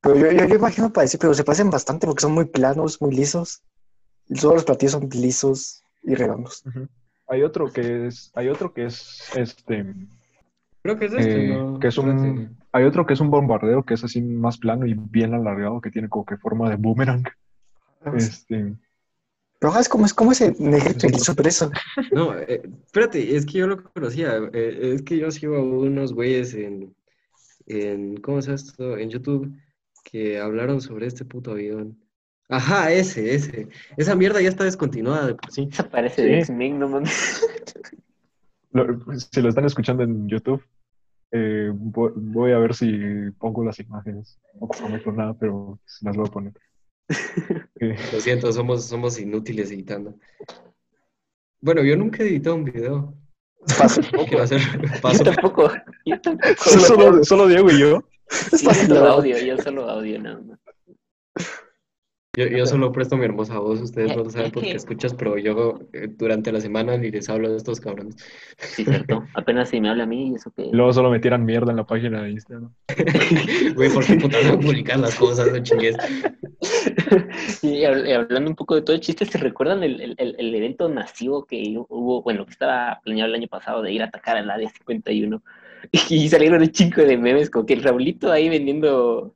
Pero 0.00 0.16
yo, 0.16 0.30
yo, 0.30 0.44
yo 0.44 0.56
imagino 0.56 0.92
parecer, 0.92 1.18
pero 1.18 1.32
se 1.32 1.44
parecen 1.44 1.70
bastante 1.70 2.06
porque 2.06 2.20
son 2.20 2.32
muy 2.32 2.44
planos, 2.44 3.00
muy 3.00 3.14
lisos. 3.14 3.62
Y 4.26 4.38
todos 4.38 4.54
los 4.54 4.64
platillos 4.64 4.92
son 4.92 5.08
lisos 5.10 5.82
y 6.02 6.14
redondos. 6.14 6.64
Ujú. 6.66 6.88
Hay 7.26 7.42
otro 7.42 7.72
que 7.72 8.06
es, 8.06 8.30
hay 8.34 8.48
otro 8.48 8.72
que 8.72 8.86
es 8.86 9.30
este 9.36 9.94
Creo 10.82 10.98
que 10.98 11.06
es 11.06 11.12
este, 11.14 11.46
Eh, 11.46 11.48
¿no? 11.48 11.78
que 11.78 11.88
es 11.88 11.96
un, 11.96 12.58
hay 12.70 12.84
otro 12.84 13.06
que 13.06 13.14
es 13.14 13.20
un 13.20 13.30
bombardero 13.30 13.84
que 13.84 13.94
es 13.94 14.04
así 14.04 14.20
más 14.20 14.58
plano 14.58 14.86
y 14.86 14.94
bien 14.94 15.32
alargado, 15.32 15.80
que 15.80 15.90
tiene 15.90 16.10
como 16.10 16.26
que 16.26 16.36
forma 16.36 16.68
de 16.68 16.76
boomerang. 16.76 17.24
Este, 18.14 18.74
Pero 19.58 19.70
ajá, 19.70 19.80
es 19.80 19.88
como, 19.88 20.04
es 20.04 20.12
como 20.12 20.32
ese 20.32 20.54
negrito 20.58 21.06
pero 21.34 21.48
eso. 21.48 21.70
No, 22.12 22.38
eh, 22.38 22.68
espérate, 22.84 23.34
es 23.34 23.46
que 23.46 23.58
yo 23.58 23.66
lo 23.66 23.82
conocía. 23.82 24.36
eh, 24.52 24.92
es 24.94 25.02
que 25.02 25.16
yo 25.16 25.30
sigo 25.30 25.56
a 25.56 25.62
unos 25.62 26.12
güeyes 26.12 26.52
en, 26.52 26.94
en, 27.66 28.18
¿cómo 28.18 28.42
se 28.42 28.48
llama 28.48 28.56
esto? 28.56 28.98
En 28.98 29.08
YouTube 29.08 29.56
que 30.04 30.38
hablaron 30.38 30.82
sobre 30.82 31.06
este 31.06 31.24
puto 31.24 31.52
avión. 31.52 31.96
Ajá, 32.48 32.92
ese, 32.92 33.34
ese. 33.34 33.68
Esa 33.96 34.14
mierda 34.14 34.40
ya 34.40 34.48
está 34.48 34.64
descontinuada 34.64 35.26
de 35.28 35.34
por 35.34 35.50
sí. 35.50 35.68
Esa 35.72 35.88
parece 35.88 36.22
Sí. 36.22 36.28
de 36.28 36.38
X-Men, 36.40 36.78
no 36.78 36.88
mames. 36.88 37.40
lo- 38.72 38.98
si 39.18 39.40
lo 39.40 39.48
están 39.48 39.64
escuchando 39.64 40.02
en 40.02 40.28
YouTube, 40.28 40.62
eh, 41.32 41.70
voy, 41.72 42.12
voy 42.14 42.52
a 42.52 42.58
ver 42.58 42.74
si 42.74 42.92
pongo 43.38 43.64
las 43.64 43.78
imágenes. 43.80 44.38
No 44.60 44.68
prometo 44.68 45.10
nada, 45.12 45.34
pero 45.34 45.78
las 46.02 46.16
voy 46.16 46.26
a 46.28 46.30
poner. 46.30 46.52
Eh, 47.80 47.96
Lo 48.12 48.20
siento, 48.20 48.52
somos, 48.52 48.84
somos 48.86 49.18
inútiles 49.18 49.70
editando. 49.72 50.14
Bueno, 51.60 51.82
yo 51.82 51.96
nunca 51.96 52.22
he 52.22 52.28
editado 52.28 52.54
un 52.56 52.64
video. 52.64 53.14
Fácil. 53.66 54.06
Quiero 54.28 54.44
hacer 54.44 54.60
Yo 54.60 55.00
paso. 55.02 55.24
tampoco. 55.24 55.70
Yo 56.06 56.20
tampoco. 56.20 56.54
solo, 56.62 57.24
solo 57.24 57.48
Diego 57.48 57.70
y 57.70 57.80
yo. 57.80 58.04
Sí, 58.28 58.64
yo 58.64 58.72
solo 58.74 59.06
audio, 59.08 59.38
yo 59.38 59.58
solo 59.58 59.88
audio 59.90 60.22
nada 60.22 60.40
más. 60.40 60.58
Yo, 62.36 62.46
yo 62.46 62.66
solo 62.66 62.90
presto 62.92 63.16
mi 63.16 63.24
hermosa 63.24 63.58
voz, 63.58 63.80
ustedes 63.80 64.16
no 64.16 64.24
lo 64.24 64.30
saben 64.30 64.50
porque 64.50 64.72
escuchas, 64.72 65.14
pero 65.14 65.38
yo 65.38 65.78
eh, 65.92 66.08
durante 66.08 66.50
la 66.50 66.60
semana 66.60 66.96
ni 66.96 67.10
les 67.10 67.28
hablo 67.28 67.50
de 67.50 67.56
estos 67.56 67.80
cabrones. 67.80 68.16
Sí, 68.58 68.84
cierto. 68.84 69.24
Apenas 69.34 69.68
si 69.68 69.80
me 69.80 69.88
habla 69.88 70.04
a 70.04 70.06
mí 70.06 70.30
y 70.30 70.34
eso 70.34 70.50
que. 70.50 70.68
Luego 70.72 70.92
solo 70.92 71.10
me 71.10 71.20
tiran 71.20 71.44
mierda 71.44 71.70
en 71.70 71.76
la 71.76 71.86
página 71.86 72.22
de 72.22 72.30
Instagram. 72.30 72.70
Güey, 73.74 73.90
¿por 73.90 74.04
qué 74.04 74.14
puta 74.16 74.38
no 74.42 74.58
publicar 74.58 74.98
las 74.98 75.14
cosas? 75.16 75.50
No 75.52 75.62
chingues. 75.62 75.96
Y 77.62 77.82
hab- 77.82 78.06
y 78.08 78.12
hablando 78.12 78.50
un 78.50 78.56
poco 78.56 78.74
de 78.74 78.82
todo 78.82 78.94
el 78.96 79.00
chiste, 79.02 79.24
¿se 79.26 79.38
recuerdan 79.38 79.82
el, 79.82 80.00
el- 80.00 80.14
el- 80.18 80.36
el 80.38 80.54
evento 80.54 80.88
masivo 80.88 81.44
que 81.44 81.74
hubo, 81.88 82.22
bueno, 82.22 82.44
que 82.46 82.52
estaba 82.52 83.00
planeado 83.04 83.28
el 83.30 83.34
año 83.40 83.48
pasado 83.48 83.82
de 83.82 83.92
ir 83.92 84.02
a 84.02 84.06
atacar 84.06 84.36
al 84.36 84.50
área 84.50 84.68
51? 84.70 85.42
Y 86.08 86.28
salieron 86.28 86.62
un 86.62 86.70
chingo 86.70 87.02
de 87.02 87.18
memes, 87.18 87.50
como 87.50 87.66
que 87.66 87.74
el 87.74 87.82
Raulito 87.82 88.32
ahí 88.32 88.48
vendiendo, 88.48 89.34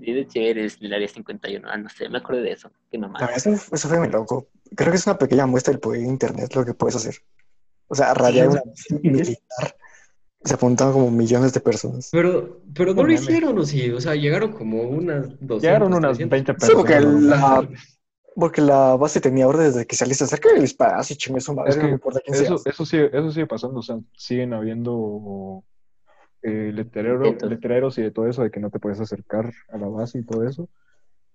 vendiendo 0.00 0.30
chéveres 0.32 0.78
el 0.80 0.92
área 0.92 1.08
51. 1.08 1.68
Ah, 1.70 1.76
no 1.76 1.88
sé, 1.88 2.08
me 2.08 2.18
acuerdo 2.18 2.42
de 2.42 2.52
eso. 2.52 2.70
Qué 2.90 2.98
mamá. 2.98 3.18
Eso, 3.34 3.50
eso 3.50 3.88
fue 3.88 3.98
muy 3.98 4.08
loco. 4.08 4.48
Creo 4.74 4.90
que 4.90 4.96
es 4.96 5.06
una 5.06 5.18
pequeña 5.18 5.46
muestra 5.46 5.72
del 5.72 5.80
poder 5.80 6.00
de 6.02 6.08
Internet 6.08 6.54
lo 6.54 6.64
que 6.64 6.74
puedes 6.74 6.96
hacer. 6.96 7.16
O 7.88 7.94
sea, 7.94 8.14
radiar 8.14 8.48
una 8.48 8.62
militar. 9.02 9.76
Se 10.42 10.54
apuntaban 10.54 10.94
como 10.94 11.10
millones 11.10 11.52
de 11.52 11.60
personas. 11.60 12.08
Pero, 12.12 12.62
pero 12.74 12.94
no 12.94 13.02
lo 13.02 13.12
hicieron, 13.12 13.58
¿o 13.58 13.64
sí? 13.64 13.90
O 13.90 14.00
sea, 14.00 14.14
llegaron 14.14 14.52
como 14.52 14.82
unas 14.82 15.28
200, 15.40 15.62
Llegaron 15.62 15.92
unas 15.92 16.16
300. 16.16 16.30
20 16.30 16.52
Sí, 16.52 16.58
personas. 16.58 16.76
porque 16.76 17.00
¿no? 17.00 17.20
la, 17.20 17.68
porque 18.36 18.60
la 18.62 18.96
base 18.96 19.20
tenía 19.20 19.46
órdenes 19.46 19.74
de 19.74 19.86
que 19.86 19.96
saliste 19.96 20.26
cerca 20.26 20.50
del 20.52 20.64
espacio 20.64 21.12
y 21.12 21.16
chingue 21.18 21.40
su 21.40 21.52
madre, 21.54 21.70
Es 21.70 21.76
que 21.76 21.82
no 21.82 21.90
importa 21.90 22.20
quién 22.24 22.36
sea. 22.36 22.44
Eso, 22.46 22.62
eso, 22.64 22.86
sigue, 22.86 23.06
eso 23.12 23.30
sigue 23.32 23.46
pasando, 23.46 23.80
o 23.80 23.82
sea, 23.82 23.98
siguen 24.16 24.54
habiendo 24.54 25.62
eh, 26.42 26.72
letrero- 26.74 27.36
letreros 27.48 27.98
y 27.98 28.02
de 28.02 28.10
todo 28.10 28.26
eso, 28.28 28.42
de 28.42 28.50
que 28.50 28.60
no 28.60 28.70
te 28.70 28.78
puedes 28.78 29.00
acercar 29.00 29.52
a 29.70 29.78
la 29.78 29.88
base 29.88 30.18
y 30.18 30.22
todo 30.24 30.46
eso. 30.48 30.68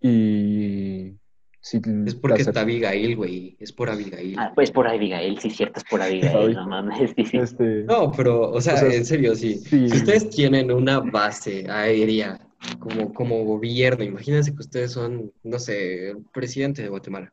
Y 0.01 1.14
si 1.62 1.82
Es 2.06 2.16
porque 2.16 2.41
está 2.43 2.62
Abigail, 2.62 3.16
güey. 3.16 3.56
Es 3.60 3.72
por 3.72 3.89
Abigail. 3.89 4.36
Ah, 4.38 4.51
pues 4.53 4.72
por 4.72 4.88
Abigail, 4.88 5.39
sí, 5.39 5.49
cierto, 5.49 5.80
es 5.80 5.86
por 5.89 6.01
Abigail, 6.01 6.53
no 6.53 6.68
mames. 6.68 7.12
Sí, 7.16 7.26
sí. 7.26 7.38
este, 7.38 7.84
No, 7.84 8.12
pero, 8.12 8.51
o 8.51 8.62
sea, 8.62 8.76
O 8.76 8.78
sea, 8.78 8.93
en 8.93 9.06
serio, 9.06 9.36
sí. 9.36 9.56
sí. 9.56 9.89
Si 9.89 9.97
ustedes 9.97 10.30
tienen 10.30 10.72
una 10.72 10.99
base 10.99 11.66
aérea 11.70 12.39
como, 12.80 13.14
como 13.14 13.43
gobierno, 13.43 14.03
imagínense 14.03 14.51
que 14.53 14.60
ustedes 14.62 14.91
son, 14.91 15.32
no 15.43 15.60
sé, 15.60 16.10
el 16.12 16.18
presidente 16.34 16.82
de 16.84 16.89
Guatemala 16.89 17.32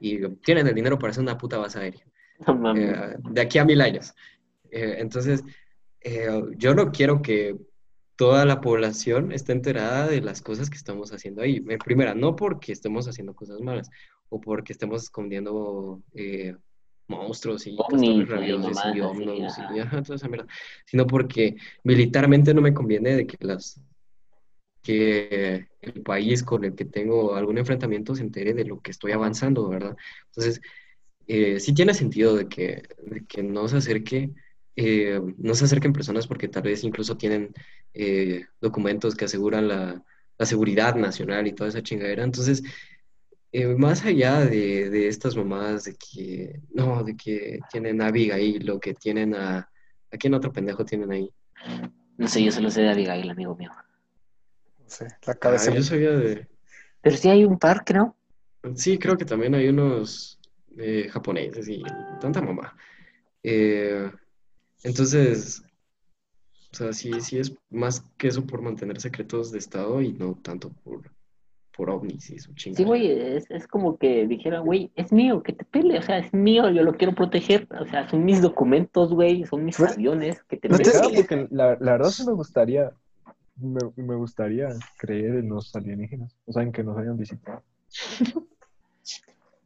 y 0.00 0.26
tienen 0.44 0.66
el 0.66 0.74
dinero 0.74 0.98
para 0.98 1.10
hacer 1.12 1.22
una 1.22 1.38
puta 1.38 1.58
base 1.58 1.78
aérea. 1.78 2.04
No 2.46 2.54
mames. 2.56 2.90
eh, 2.90 3.16
de 3.30 3.40
aquí 3.40 3.58
a 3.58 3.64
mil 3.64 3.80
años. 3.80 4.12
Eh, 4.70 4.96
entonces, 4.98 5.44
eh, 6.04 6.28
yo 6.56 6.74
no 6.74 6.92
quiero 6.92 7.22
que 7.22 7.56
toda 8.16 8.44
la 8.44 8.60
población 8.60 9.32
esté 9.32 9.52
enterada 9.52 10.06
de 10.06 10.20
las 10.20 10.42
cosas 10.42 10.70
que 10.70 10.76
estamos 10.76 11.12
haciendo 11.12 11.42
ahí. 11.42 11.62
En 11.68 11.78
primera, 11.78 12.14
no 12.14 12.36
porque 12.36 12.72
estemos 12.72 13.08
haciendo 13.08 13.34
cosas 13.34 13.60
malas 13.60 13.90
o 14.28 14.40
porque 14.40 14.72
estemos 14.72 15.04
escondiendo 15.04 16.02
eh, 16.14 16.54
monstruos 17.08 17.66
y 17.66 17.76
Ovnis, 17.78 18.28
rabiosos 18.28 18.78
y 18.94 19.00
ovnos 19.00 19.58
y 19.74 19.80
ajá, 19.80 20.02
toda 20.02 20.16
esa 20.16 20.28
mierda, 20.28 20.46
sino 20.86 21.06
porque 21.06 21.56
militarmente 21.84 22.54
no 22.54 22.60
me 22.60 22.74
conviene 22.74 23.16
de 23.16 23.26
que 23.26 23.36
las 23.40 23.80
que 24.82 25.68
el 25.80 26.02
país 26.02 26.42
con 26.42 26.64
el 26.64 26.74
que 26.74 26.84
tengo 26.84 27.36
algún 27.36 27.58
enfrentamiento 27.58 28.14
se 28.14 28.22
entere 28.22 28.52
de 28.52 28.64
lo 28.64 28.80
que 28.80 28.90
estoy 28.90 29.12
avanzando, 29.12 29.68
¿verdad? 29.68 29.96
Entonces, 30.26 30.60
eh, 31.28 31.60
sí 31.60 31.72
tiene 31.72 31.94
sentido 31.94 32.34
de 32.34 32.48
que, 32.48 32.82
de 32.98 33.24
que 33.26 33.44
no 33.44 33.68
se 33.68 33.76
acerque, 33.76 34.30
eh, 34.76 35.20
no 35.38 35.54
se 35.54 35.64
acerquen 35.64 35.92
personas 35.92 36.26
porque 36.26 36.48
tal 36.48 36.62
vez 36.62 36.84
incluso 36.84 37.16
tienen 37.16 37.52
eh, 37.94 38.44
documentos 38.60 39.14
que 39.14 39.26
aseguran 39.26 39.68
la, 39.68 40.02
la 40.38 40.46
seguridad 40.46 40.94
nacional 40.96 41.46
y 41.46 41.52
toda 41.52 41.68
esa 41.70 41.82
chingadera. 41.82 42.24
Entonces, 42.24 42.62
eh, 43.52 43.66
más 43.66 44.04
allá 44.04 44.40
de, 44.40 44.88
de 44.88 45.08
estas 45.08 45.36
mamadas 45.36 45.84
de 45.84 45.94
que, 45.94 46.60
no, 46.72 47.04
de 47.04 47.16
que 47.16 47.60
tienen 47.70 48.00
a 48.00 48.06
Abigail 48.06 48.70
o 48.70 48.80
que 48.80 48.94
tienen 48.94 49.34
a, 49.34 49.58
¿a 50.10 50.16
quién 50.16 50.32
otro 50.34 50.52
pendejo 50.52 50.84
tienen 50.84 51.12
ahí? 51.12 51.30
No 52.16 52.28
sé, 52.28 52.42
yo 52.42 52.50
solo 52.52 52.70
sé 52.70 52.82
de 52.82 52.90
Abigail, 52.90 53.28
amigo 53.30 53.54
mío. 53.56 53.70
No 54.78 54.88
sé, 54.88 55.04
la 55.26 55.32
Ah, 55.32 55.34
cabeza. 55.34 55.70
yo 55.74 55.82
sabía 55.82 56.10
de, 56.12 56.46
Pero 57.02 57.16
sí 57.16 57.28
hay 57.28 57.44
un 57.44 57.58
par, 57.58 57.84
creo. 57.84 58.16
Sí, 58.74 58.98
creo 58.98 59.16
que 59.16 59.24
también 59.24 59.54
hay 59.54 59.68
unos 59.68 60.38
eh, 60.78 61.08
japoneses 61.10 61.68
y 61.68 61.82
tanta 62.20 62.40
mamá. 62.40 62.76
Eh, 63.42 64.10
entonces, 64.84 65.62
o 66.72 66.76
sea, 66.76 66.92
sí, 66.92 67.20
sí 67.20 67.38
es 67.38 67.54
más 67.70 68.00
que 68.16 68.28
eso 68.28 68.46
por 68.46 68.62
mantener 68.62 69.00
secretos 69.00 69.52
de 69.52 69.58
Estado 69.58 70.00
y 70.00 70.12
no 70.12 70.34
tanto 70.42 70.70
por, 70.70 71.02
por 71.76 71.90
ovnis 71.90 72.30
y 72.30 72.38
su 72.38 72.54
chingada. 72.54 72.78
Sí, 72.82 72.84
güey, 72.88 73.10
es, 73.10 73.50
es 73.50 73.66
como 73.66 73.98
que 73.98 74.26
dijera, 74.26 74.60
güey, 74.60 74.90
es 74.94 75.12
mío, 75.12 75.42
que 75.42 75.52
te 75.52 75.64
pele, 75.64 75.98
o 75.98 76.02
sea, 76.02 76.18
es 76.18 76.32
mío, 76.32 76.70
yo 76.70 76.82
lo 76.82 76.94
quiero 76.94 77.14
proteger, 77.14 77.68
o 77.78 77.86
sea, 77.86 78.08
son 78.08 78.24
mis 78.24 78.40
documentos, 78.40 79.12
güey, 79.12 79.44
son 79.44 79.64
mis 79.64 79.78
Pues, 79.78 79.92
aviones, 79.92 80.42
que 80.44 80.56
te 80.56 80.68
no 80.68 80.78
te- 80.78 80.92
porque 81.14 81.46
la 81.50 81.76
verdad 81.76 82.10
sí 82.10 82.24
me 82.24 82.32
gustaría, 82.32 82.90
me, 83.56 83.80
me 83.96 84.14
gustaría 84.16 84.68
creer 84.98 85.36
en 85.36 85.50
los 85.50 85.74
alienígenas, 85.76 86.34
o 86.46 86.52
sea, 86.52 86.62
en 86.62 86.72
que 86.72 86.82
nos 86.82 86.96
hayan 86.96 87.16
visitado. 87.18 87.62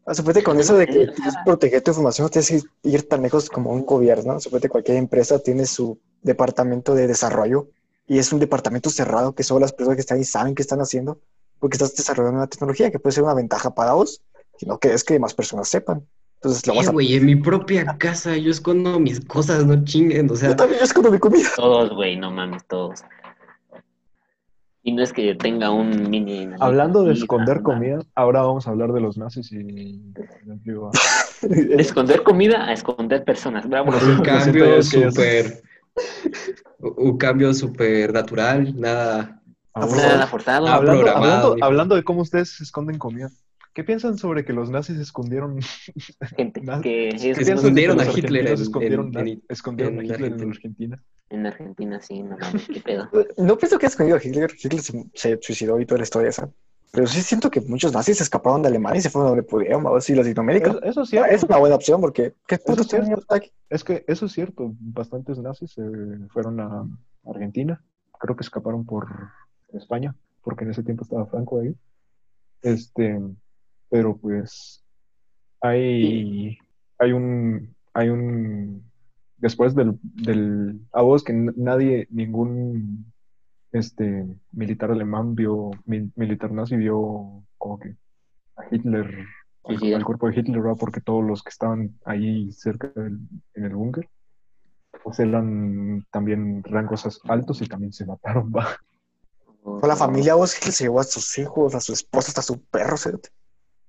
Ah, 0.07 0.15
Suponete 0.15 0.43
con 0.45 0.59
eso 0.61 0.77
de 0.77 0.87
que 0.87 0.93
Sí, 0.93 0.99
o 1.01 1.13
tienes 1.13 1.33
sea- 1.35 1.43
que 1.43 1.47
proteger 1.51 1.83
tu 1.83 1.91
información, 1.91 2.25
no 2.27 2.31
tienes 2.31 2.49
que 2.49 2.61
ir 2.89 3.09
tan 3.09 3.23
lejos 3.23 3.51
como 3.51 3.73
un 3.73 3.85
gobierno. 3.85 4.39
Suponete 4.41 4.69
cualquier 4.69 4.97
empresa 4.99 5.39
tiene 5.41 5.67
su 5.67 5.99
departamento 6.23 6.95
de 6.95 7.07
desarrollo 7.07 7.69
y 8.07 8.19
es 8.19 8.33
un 8.33 8.39
departamento 8.39 8.89
cerrado 8.91 9.35
que 9.35 9.43
solo 9.43 9.61
las 9.61 9.73
personas 9.73 9.97
que 9.97 10.01
están 10.03 10.19
ahí 10.19 10.25
saben 10.25 10.55
qué 10.55 10.63
están 10.63 10.81
haciendo 10.81 11.19
porque 11.59 11.75
estás 11.77 11.95
desarrollando 11.97 12.39
una 12.39 12.47
tecnología 12.47 12.91
que 12.91 12.99
puede 12.99 13.15
ser 13.15 13.25
una 13.25 13.35
ventaja 13.35 13.75
para 13.75 13.95
vos, 13.95 14.23
sino 14.59 14.79
que 14.79 14.93
es 14.93 15.03
que 15.03 15.19
más 15.19 15.35
personas 15.35 15.69
sepan. 15.69 16.07
Entonces 16.37 16.67
lo 16.67 16.75
vas 16.75 16.89
a... 16.89 16.93
güey, 16.93 17.15
en 17.15 17.25
mi 17.27 17.35
propia 17.35 17.97
casa 17.99 18.37
yo 18.37 18.51
escondo 18.51 19.01
mis 19.01 19.21
cosas, 19.25 19.65
no 19.67 19.83
chinguen, 19.85 20.31
o 20.31 20.37
sea, 20.37 20.51
Yo 20.51 20.57
también 20.57 20.79
yo 20.79 20.85
escondo 20.85 21.11
mi 21.11 21.19
comida. 21.19 21.49
Todos, 21.57 21.91
güey, 21.95 22.17
no 22.17 22.31
mames, 22.31 22.63
todos. 22.69 23.01
Y 24.87 24.93
no 24.93 25.03
es 25.03 25.13
que 25.13 25.35
tenga 25.35 25.71
un 25.73 26.09
mini... 26.09 26.49
Hablando 26.61 27.03
de 27.03 27.13
esconder 27.13 27.61
comida, 27.63 27.99
ahora 28.15 28.43
vamos 28.43 28.69
a 28.69 28.71
hablar 28.71 28.93
de 28.93 29.01
los 29.01 29.19
nazis 29.19 29.51
y... 29.51 30.01
De 31.43 31.75
esconder 31.75 32.23
comida 32.23 32.69
a 32.69 32.73
esconder 32.73 33.25
personas, 33.25 33.69
bravo. 33.69 33.91
Bueno, 33.91 34.07
un 34.07 34.23
cambio 34.23 34.81
súper, 34.81 35.61
un 36.79 37.19
cambio 37.19 37.53
súper 37.53 38.13
natural, 38.13 38.81
nada, 38.81 39.43
Nada 39.75 40.27
forzado. 40.29 40.69
Hablando, 40.69 41.11
hablando, 41.11 41.57
hablando 41.63 41.97
de 41.97 42.05
cómo 42.05 42.23
ustedes 42.23 42.61
esconden 42.61 42.97
comida, 42.97 43.29
¿qué 43.77 43.85
piensan 43.85 44.17
sobre 44.17 44.43
que 44.47 44.55
los 44.55 44.71
nazis 44.71 44.97
escondieron 44.99 45.61
gente 46.37 46.63
que 46.83 47.09
ellos 47.09 47.21
¿Qué 47.23 47.29
que 47.29 47.35
piensan 47.37 47.57
escondieron 47.57 48.01
a 48.01 48.05
Hitler 48.11 48.47
en- 48.47 48.55
escondieron, 48.55 49.19
en- 49.19 49.29
en- 49.29 49.43
escondieron 49.51 49.95
en 49.95 50.01
a 50.01 50.05
Hitler 50.05 50.33
en 50.33 50.33
Argentina. 50.33 50.51
Argentina? 50.51 51.03
en 51.29 51.47
Argentina 51.47 52.01
sí, 52.01 52.23
no 52.23 52.39
mames, 52.39 52.67
qué 52.73 52.81
pedo. 52.81 53.09
No 53.37 53.59
pienso 53.59 53.79
que 53.79 53.85
haya 53.85 53.91
escondido 53.93 54.17
a 54.17 54.23
Hitler. 54.25 54.51
Hitler 54.59 54.81
se, 54.81 55.05
se 55.13 55.39
suicidó 55.43 55.79
y 55.79 55.85
toda 55.85 55.99
la 55.99 56.05
historia 56.05 56.31
esa. 56.31 56.49
Pero 56.93 57.07
sí 57.07 57.21
siento 57.21 57.51
que 57.51 57.61
muchos 57.61 57.93
nazis 57.93 58.17
se 58.17 58.23
escaparon 58.23 58.63
de 58.63 58.69
Alemania 58.69 58.99
y 59.01 59.03
se 59.03 59.11
fueron 59.11 59.33
donde 59.33 59.43
pudieron, 59.43 59.83
vamos 59.83 59.97
a 59.97 60.01
decir, 60.01 60.17
Latinoamérica. 60.17 60.71
Eso, 60.71 60.83
eso 60.85 61.03
es 61.03 61.11
cierto. 61.11 61.31
Es 61.35 61.43
una 61.43 61.59
buena 61.59 61.75
opción 61.75 62.01
porque 62.01 62.33
¿qué 62.47 62.57
puto 62.57 62.81
es 62.83 62.89
cierto. 62.89 63.35
aquí? 63.35 63.53
Es 63.69 63.85
que 63.85 64.05
eso 64.09 64.25
es 64.25 64.33
cierto. 64.33 64.73
Bastantes 64.79 65.37
nazis 65.39 65.77
eh, 65.77 65.83
fueron 66.31 66.61
a 66.61 66.87
Argentina. 67.27 67.83
Creo 68.19 68.37
que 68.37 68.45
escaparon 68.45 68.87
por 68.87 69.09
España, 69.75 70.15
porque 70.43 70.65
en 70.65 70.71
ese 70.71 70.83
tiempo 70.85 71.03
estaba 71.05 71.27
Franco 71.27 71.61
ahí. 71.61 71.75
Este, 72.63 73.21
pero 73.89 74.17
pues 74.17 74.83
hay, 75.61 76.59
hay 76.99 77.13
un, 77.13 77.75
hay 77.95 78.09
un, 78.09 78.91
después 79.39 79.75
del, 79.75 79.99
del, 80.03 80.81
a 80.93 81.03
vos 81.03 81.25
que 81.25 81.33
nadie, 81.33 82.07
ningún, 82.11 83.13
este, 83.73 84.27
militar 84.53 84.91
alemán 84.91 85.35
vio, 85.35 85.71
mi- 85.85 86.11
militar 86.17 86.51
nazi 86.53 86.77
vio 86.77 87.43
como 87.59 87.79
que 87.79 87.97
a 88.57 88.63
Hitler, 88.71 89.27
al, 89.65 89.79
Sí, 89.79 89.87
sí. 89.87 89.93
al 89.95 90.05
cuerpo 90.05 90.29
de 90.29 90.39
Hitler, 90.41 90.61
¿verdad? 90.63 90.79
Porque 90.79 91.01
todos 91.01 91.25
los 91.25 91.43
que 91.43 91.51
estaban 91.51 91.99
ahí 92.05 92.51
cerca 92.53 92.89
del, 92.95 93.19
en 93.55 93.65
el 93.65 93.75
búnker, 93.75 94.09
pues 95.03 95.19
eran 95.21 96.07
también 96.11 96.63
rangos 96.65 97.21
altos 97.29 97.61
y 97.63 97.67
también 97.67 97.93
se 97.93 98.07
mataron, 98.07 98.51
¿va? 98.55 98.77
Con 99.63 99.89
la 99.89 99.97
familia 99.97 100.35
vos 100.37 100.57
Hitler 100.57 100.73
se 100.73 100.85
llevó 100.85 101.01
a 101.01 101.05
sus 101.05 101.37
hijos, 101.39 101.75
a 101.75 101.81
su 101.81 101.93
esposa, 101.93 102.29
hasta 102.29 102.41
a 102.41 102.45
su 102.45 102.63
perro. 102.65 102.97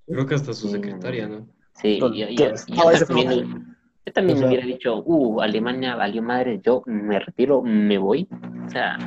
Creo 0.08 0.26
que 0.26 0.36
hasta 0.36 0.54
su 0.54 0.70
secretaria, 0.70 1.28
¿no? 1.28 1.48
Sí, 1.74 2.00
yo, 2.00 2.10
yo- 2.10 2.54
también, 3.06 3.28
fue- 3.28 3.46
yo 4.06 4.14
también 4.14 4.38
O 4.38 4.40
sea- 4.40 4.48
hubiera 4.48 4.66
dicho, 4.66 5.04
uh, 5.06 5.42
Alemania 5.42 5.96
valió 5.96 6.22
madre, 6.24 6.60
yo 6.64 6.82
me 6.86 7.20
retiro, 7.20 7.62
me 7.62 7.98
voy. 7.98 8.28
O 8.66 8.70
sea, 8.70 8.98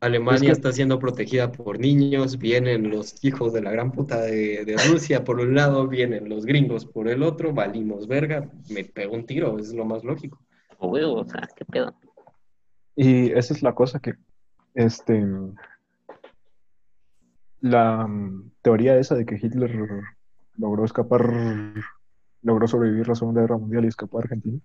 Alemania 0.00 0.36
Es 0.36 0.42
que- 0.42 0.50
está 0.52 0.72
siendo 0.72 0.98
protegida 0.98 1.52
por 1.52 1.78
niños, 1.78 2.38
vienen 2.38 2.90
los 2.90 3.22
hijos 3.24 3.52
de 3.52 3.62
la 3.62 3.70
gran 3.70 3.92
puta 3.92 4.20
de, 4.22 4.64
de 4.64 4.76
Rusia 4.88 5.22
por 5.22 5.38
un 5.38 5.54
lado, 5.54 5.86
vienen 5.86 6.28
los 6.28 6.44
gringos 6.44 6.86
por 6.86 7.08
el 7.08 7.22
otro, 7.22 7.52
valimos 7.52 8.08
verga, 8.08 8.50
me 8.68 8.84
pego 8.84 9.14
un 9.14 9.26
tiro, 9.26 9.58
es 9.58 9.72
lo 9.74 9.84
más 9.84 10.02
lógico. 10.02 10.40
o 10.78 10.88
huevo, 10.88 11.20
o 11.20 11.24
sea, 11.24 11.48
qué 11.54 11.64
pedo. 11.64 11.94
Y 12.96 13.30
esa 13.30 13.54
es 13.54 13.62
la 13.62 13.72
cosa 13.74 14.00
que, 14.00 14.14
este, 14.74 15.24
la 17.62 18.06
mm, 18.06 18.50
teoría 18.60 18.98
esa 18.98 19.14
de 19.14 19.24
que 19.24 19.38
Hitler 19.40 19.72
logró 20.58 20.84
escapar, 20.84 21.32
logró 22.42 22.68
sobrevivir 22.68 23.08
la 23.08 23.14
Segunda 23.14 23.40
Guerra 23.40 23.56
Mundial 23.56 23.84
y 23.84 23.88
escapó 23.88 24.18
a 24.18 24.22
Argentina, 24.22 24.58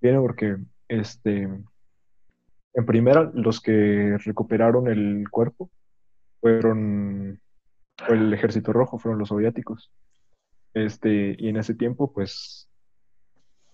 viene 0.00 0.18
porque, 0.18 0.56
este, 0.88 1.42
en 2.74 2.86
primera, 2.86 3.30
los 3.34 3.60
que 3.60 4.16
recuperaron 4.18 4.88
el 4.88 5.28
cuerpo 5.30 5.70
fueron, 6.40 7.40
fue 7.98 8.16
el 8.16 8.32
Ejército 8.32 8.72
Rojo, 8.72 8.98
fueron 8.98 9.18
los 9.18 9.28
soviéticos. 9.28 9.92
Este, 10.74 11.36
y 11.38 11.48
en 11.48 11.58
ese 11.58 11.74
tiempo, 11.74 12.12
pues, 12.12 12.68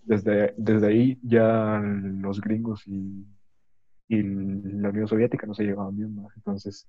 desde, 0.03 0.53
desde 0.57 0.87
ahí 0.89 1.19
ya 1.23 1.81
los 1.81 2.41
gringos 2.41 2.87
y, 2.87 3.25
la 4.11 4.89
Unión 4.89 5.07
Soviética 5.07 5.47
no 5.47 5.53
se 5.53 5.65
llevaban 5.65 5.95
bien, 5.95 6.17
¿no? 6.17 6.29
Entonces, 6.35 6.89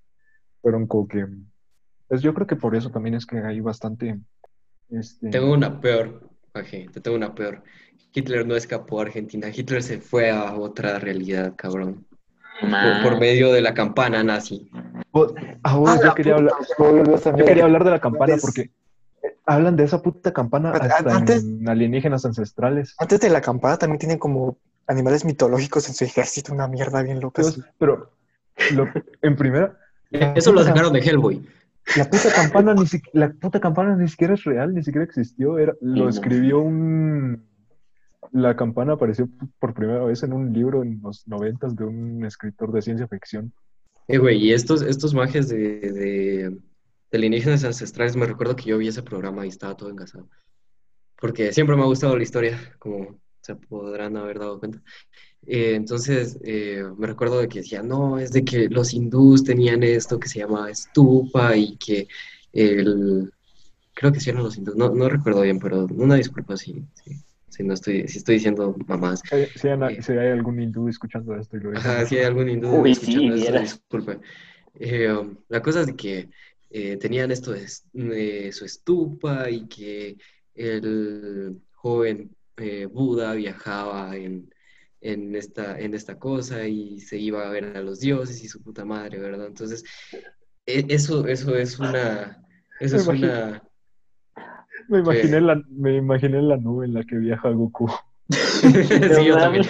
fueron 0.62 0.86
como 0.86 1.06
que, 1.06 1.26
pues 2.10 2.22
yo 2.22 2.34
creo 2.34 2.44
que 2.48 2.56
por 2.56 2.74
eso 2.74 2.90
también 2.90 3.14
es 3.14 3.24
que 3.24 3.38
hay 3.38 3.60
bastante, 3.60 4.18
este, 4.90 5.30
Tengo 5.30 5.52
una 5.52 5.80
peor, 5.80 6.28
te 6.52 7.00
tengo 7.00 7.16
una 7.16 7.32
peor. 7.36 7.62
Hitler 8.12 8.44
no 8.44 8.56
escapó 8.56 8.98
a 8.98 9.04
Argentina, 9.04 9.46
Hitler 9.48 9.80
se 9.80 10.00
fue 10.00 10.32
a 10.32 10.56
otra 10.56 10.98
realidad, 10.98 11.54
cabrón. 11.56 12.04
Por, 13.04 13.18
medio 13.20 13.52
de 13.52 13.62
la 13.62 13.74
campana 13.74 14.24
nazi. 14.24 14.68
Vos- 15.12 15.32
ah, 15.62 16.00
yo 16.04 16.14
quería 16.14 16.34
hablar, 16.34 16.54
yo 17.38 17.44
quería 17.44 17.64
hablar 17.64 17.84
de 17.84 17.90
la 17.90 18.00
campana 18.00 18.34
porque 18.40 18.72
hablan 19.46 19.76
de 19.76 19.84
esa 19.84 20.02
puta 20.02 20.32
campana 20.32 20.72
hasta 20.72 21.14
antes- 21.16 21.44
en 21.44 21.68
alienígenas 21.68 22.24
ancestrales. 22.24 22.96
Antes 22.98 23.20
de 23.20 23.30
la 23.30 23.40
campana 23.40 23.78
también 23.78 24.00
tienen 24.00 24.18
como 24.18 24.58
animales 24.88 25.24
mitológicos 25.24 25.88
en 25.88 25.94
su 25.94 26.04
ejército, 26.04 26.52
una 26.52 26.66
mierda 26.66 27.02
bien 27.04 27.20
loca. 27.20 27.40
Pero, 27.40 27.64
pero 27.78 28.10
lo- 28.74 28.88
en 29.22 29.36
primera, 29.36 29.78
Eso 30.10 30.52
lo 30.52 30.64
sacaron 30.64 30.92
de 30.92 30.98
Hellboy. 30.98 31.48
La 31.96 32.04
puta 32.04 32.32
campana 32.34 32.74
ni 32.74 32.86
si- 32.86 33.02
la 33.12 33.32
puta 33.32 33.60
campana 33.60 33.96
ni 33.96 34.08
siquiera 34.08 34.34
es 34.34 34.44
real, 34.44 34.74
ni 34.74 34.82
siquiera 34.82 35.04
existió. 35.04 35.58
Era, 35.58 35.74
lo 35.80 36.08
escribió 36.08 36.60
un. 36.60 37.48
La 38.32 38.54
campana 38.54 38.92
apareció 38.92 39.28
por 39.58 39.74
primera 39.74 40.04
vez 40.04 40.22
en 40.22 40.32
un 40.32 40.52
libro 40.52 40.82
en 40.82 41.00
los 41.02 41.26
noventas 41.26 41.74
de 41.74 41.84
un 41.84 42.24
escritor 42.24 42.70
de 42.72 42.82
ciencia 42.82 43.08
ficción. 43.08 43.52
Eh, 44.06 44.18
güey, 44.18 44.38
y 44.38 44.52
estos, 44.52 44.82
estos 44.82 45.14
majes 45.14 45.48
de, 45.48 45.58
de, 45.58 46.50
de 46.50 47.18
alienígenas 47.18 47.64
ancestrales, 47.64 48.16
me 48.16 48.26
recuerdo 48.26 48.54
que 48.56 48.64
yo 48.64 48.78
vi 48.78 48.88
ese 48.88 49.02
programa 49.02 49.44
y 49.46 49.48
estaba 49.48 49.76
todo 49.76 49.90
engasado. 49.90 50.28
Porque 51.20 51.52
siempre 51.52 51.76
me 51.76 51.82
ha 51.82 51.86
gustado 51.86 52.16
la 52.16 52.22
historia, 52.22 52.58
como 52.78 53.20
se 53.40 53.56
podrán 53.56 54.16
haber 54.16 54.38
dado 54.38 54.58
cuenta. 54.58 54.80
Eh, 55.52 55.74
entonces, 55.74 56.38
eh, 56.44 56.84
me 56.96 57.08
recuerdo 57.08 57.40
de 57.40 57.48
que 57.48 57.58
decía, 57.58 57.82
no, 57.82 58.20
es 58.20 58.30
de 58.30 58.44
que 58.44 58.68
los 58.68 58.94
hindús 58.94 59.42
tenían 59.42 59.82
esto 59.82 60.20
que 60.20 60.28
se 60.28 60.38
llama 60.38 60.70
estupa 60.70 61.56
y 61.56 61.76
que 61.76 62.06
el... 62.52 63.32
Creo 63.92 64.12
que 64.12 64.20
sí 64.20 64.30
eran 64.30 64.44
los 64.44 64.56
hindús, 64.56 64.76
no, 64.76 64.90
no 64.90 65.08
recuerdo 65.08 65.40
bien, 65.40 65.58
pero 65.58 65.86
una 65.86 66.14
disculpa 66.14 66.56
si, 66.56 66.84
si, 66.94 67.16
si 67.48 67.64
no 67.64 67.74
estoy, 67.74 68.06
si 68.06 68.18
estoy 68.18 68.36
diciendo 68.36 68.76
mamás. 68.86 69.22
Eh, 69.32 69.48
Si 69.56 69.66
hay, 69.66 69.96
Eh. 69.96 70.02
si 70.02 70.12
hay 70.12 70.28
algún 70.28 70.60
hindú 70.60 70.86
escuchando 70.88 71.34
esto 71.34 71.56
y 71.56 71.60
lo 71.60 71.70
dice. 71.72 71.80
Ajá, 71.88 72.06
si 72.06 72.16
hay 72.16 72.24
algún 72.26 72.48
hindú 72.48 72.82
Uy, 72.82 72.92
escuchando 72.92 73.36
sí, 73.36 73.46
esto. 73.48 74.20
Eh, 74.78 75.10
um, 75.10 75.36
la 75.48 75.60
cosa 75.60 75.80
es 75.80 75.86
de 75.86 75.96
que 75.96 76.28
eh, 76.70 76.96
tenían 76.96 77.32
esto 77.32 77.50
de, 77.50 78.52
su 78.52 78.64
estupa 78.64 79.50
y 79.50 79.66
que 79.66 80.16
el 80.54 81.60
joven 81.74 82.30
eh, 82.56 82.86
Buda 82.86 83.34
viajaba 83.34 84.16
en, 84.16 84.48
en 85.00 85.34
esta, 85.34 85.78
en 85.78 85.94
esta 85.94 86.18
cosa 86.18 86.66
y 86.66 87.00
se 87.00 87.16
iba 87.18 87.46
a 87.46 87.50
ver 87.50 87.76
a 87.76 87.82
los 87.82 88.00
dioses 88.00 88.42
y 88.42 88.48
su 88.48 88.62
puta 88.62 88.84
madre, 88.84 89.18
¿verdad? 89.18 89.46
Entonces, 89.46 89.84
e- 90.66 90.86
eso, 90.88 91.26
eso 91.26 91.56
es 91.56 91.78
una... 91.78 92.44
Eso 92.78 92.96
Me 92.96 93.00
es 93.00 93.06
imagino. 93.06 93.32
una... 93.32 93.62
Me 94.88 94.98
imaginé, 94.98 95.40
la, 95.40 95.62
me 95.68 95.96
imaginé 95.96 96.42
la 96.42 96.56
nube 96.56 96.86
en 96.86 96.94
la 96.94 97.04
que 97.04 97.16
viaja 97.16 97.50
Goku. 97.50 97.90
sí, 98.30 99.24
yo 99.24 99.36
también. 99.36 99.66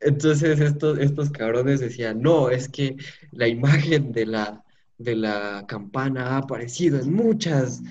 Entonces 0.00 0.60
estos, 0.60 0.98
estos 0.98 1.30
cabrones 1.30 1.80
decían, 1.80 2.20
no, 2.20 2.50
es 2.50 2.68
que 2.68 2.96
la 3.30 3.48
imagen 3.48 4.12
de 4.12 4.26
la, 4.26 4.64
de 4.98 5.16
la 5.16 5.64
campana 5.66 6.28
ha 6.30 6.38
aparecido 6.38 6.98
en 6.98 7.12
muchas, 7.12 7.82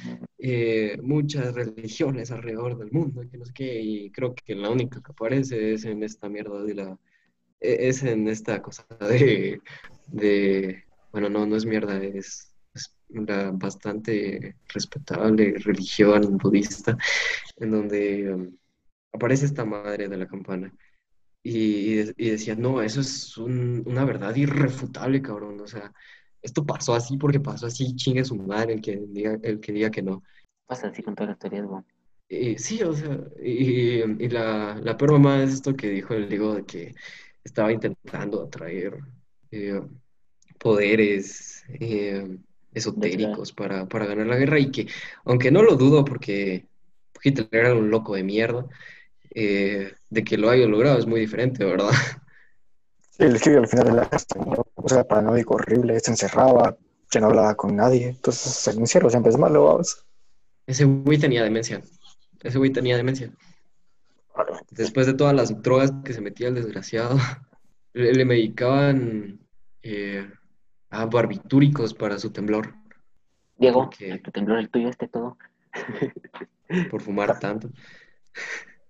eh, 0.42 0.98
muchas 1.04 1.54
religiones 1.56 2.32
alrededor 2.32 2.78
del 2.78 2.92
mundo, 2.92 3.24
que 3.32 3.38
no 3.38 3.46
sé 3.46 3.54
qué, 3.54 3.82
y 3.82 4.12
creo 4.12 4.36
que 4.36 4.56
la 4.56 4.70
única 4.70 5.02
que 5.02 5.12
aparece 5.12 5.74
es 5.74 5.86
en 5.86 6.04
esta 6.04 6.30
mierda 6.30 6.64
de 6.64 6.76
la, 6.76 7.00
e- 7.60 7.90
es 7.90 8.04
en 8.04 8.28
esta 8.28 8.62
cosa 8.62 8.86
de, 9.00 9.62
de 10.08 10.84
bueno, 11.12 11.30
no, 11.30 11.46
no 11.46 11.56
es 11.56 11.66
mierda, 11.66 12.02
es, 12.04 12.56
es 12.74 12.96
una 13.10 13.52
bastante 13.52 14.58
respetable 14.70 15.56
religión 15.60 16.38
budista, 16.38 16.98
en 17.58 17.72
donde 17.72 18.34
um, 18.34 18.58
aparece 19.14 19.46
esta 19.46 19.66
madre 19.66 20.08
de 20.10 20.18
la 20.18 20.28
campana. 20.28 20.74
Y, 21.44 22.02
y 22.18 22.30
decía, 22.32 22.56
no, 22.56 22.82
eso 22.82 23.02
es 23.02 23.38
un- 23.38 23.84
una 23.88 24.06
verdad 24.06 24.36
irrefutable, 24.36 25.22
cabrón. 25.22 25.60
O 25.62 25.68
sea, 25.68 25.92
esto 26.42 26.66
pasó 26.66 26.94
así 26.94 27.18
porque 27.18 27.40
pasó 27.40 27.68
así, 27.68 27.96
chingue 27.96 28.24
su 28.24 28.36
madre 28.36 28.74
el 28.74 28.82
que 28.82 28.98
diga, 28.98 29.38
el 29.42 29.60
que 29.60 29.72
diga 29.72 29.92
que 29.92 30.02
no. 30.02 30.24
Pasa 30.66 30.88
así 30.88 31.04
con 31.04 31.16
todas 31.16 31.30
las 31.30 31.40
teorías, 31.40 31.66
weón. 31.66 31.86
Y 32.30 32.58
sí, 32.58 32.82
o 32.82 32.94
sea, 32.94 33.20
y, 33.44 34.02
y 34.02 34.30
la, 34.30 34.80
la 34.82 34.96
peor 34.96 35.14
mamá 35.14 35.44
es 35.44 35.54
esto 35.54 35.76
que 35.76 35.90
dijo 35.90 36.14
el 36.14 36.30
Diego 36.30 36.56
de 36.56 36.66
que 36.66 36.96
estaba 37.44 37.74
intentando 37.74 38.44
atraer 38.44 39.00
eh, 39.52 39.82
poderes 40.58 41.64
eh, 41.68 42.38
esotéricos 42.74 43.52
para, 43.52 43.88
para 43.88 44.06
ganar 44.06 44.28
la 44.28 44.38
guerra 44.38 44.60
y 44.60 44.72
que, 44.72 44.88
aunque 45.26 45.52
no 45.52 45.62
lo 45.62 45.76
dudo 45.76 46.06
porque 46.06 46.68
Hitler 47.22 47.50
era 47.52 47.74
un 47.76 47.90
loco 47.90 48.16
de 48.16 48.24
mierda, 48.24 48.66
eh, 49.34 49.94
de 50.10 50.24
que 50.24 50.38
lo 50.38 50.50
haya 50.50 50.68
logrado 50.68 51.00
es 51.00 51.06
muy 51.06 51.20
diferente, 51.20 51.66
¿verdad? 51.66 51.92
El 53.22 53.40
que 53.40 53.56
al 53.56 53.68
final 53.68 53.86
de 53.86 53.94
la 53.94 54.10
¿no? 54.46 54.66
o 54.76 54.90
sea, 54.90 55.08
paranoico, 55.08 55.56
horrible, 55.56 56.00
se 56.00 56.12
encerraba, 56.12 56.76
ya 57.12 57.20
no 57.22 57.28
hablaba 57.28 57.56
con 57.56 57.76
nadie. 57.76 58.10
Entonces, 58.10 58.68
el 58.68 58.80
encierro 58.80 59.10
siempre 59.10 59.32
es 59.32 59.38
malo, 59.38 59.66
vamos. 59.66 60.06
Ese 60.66 60.86
güey 60.86 61.18
tenía 61.18 61.44
demencia. 61.44 61.82
Ese 62.42 62.58
güey 62.58 62.72
tenía 62.72 62.98
demencia. 62.98 63.32
Después 64.72 65.06
de 65.06 65.14
todas 65.14 65.36
las 65.36 65.62
drogas 65.62 65.92
que 66.04 66.14
se 66.14 66.22
metía 66.22 66.48
el 66.48 66.56
desgraciado, 66.56 67.18
le, 67.94 68.14
le 68.14 68.26
medicaban 68.26 69.40
eh, 69.84 70.28
a 70.90 71.06
barbitúricos 71.06 71.94
para 71.94 72.18
su 72.18 72.32
temblor, 72.32 72.74
Diego, 73.62 73.92
el 74.00 74.22
tu 74.24 74.32
temblor, 74.32 74.58
el 74.58 74.70
tuyo, 74.72 74.90
este 74.90 75.08
todo. 75.08 75.38
por 76.90 77.00
fumar 77.00 77.40
tanto. 77.40 77.70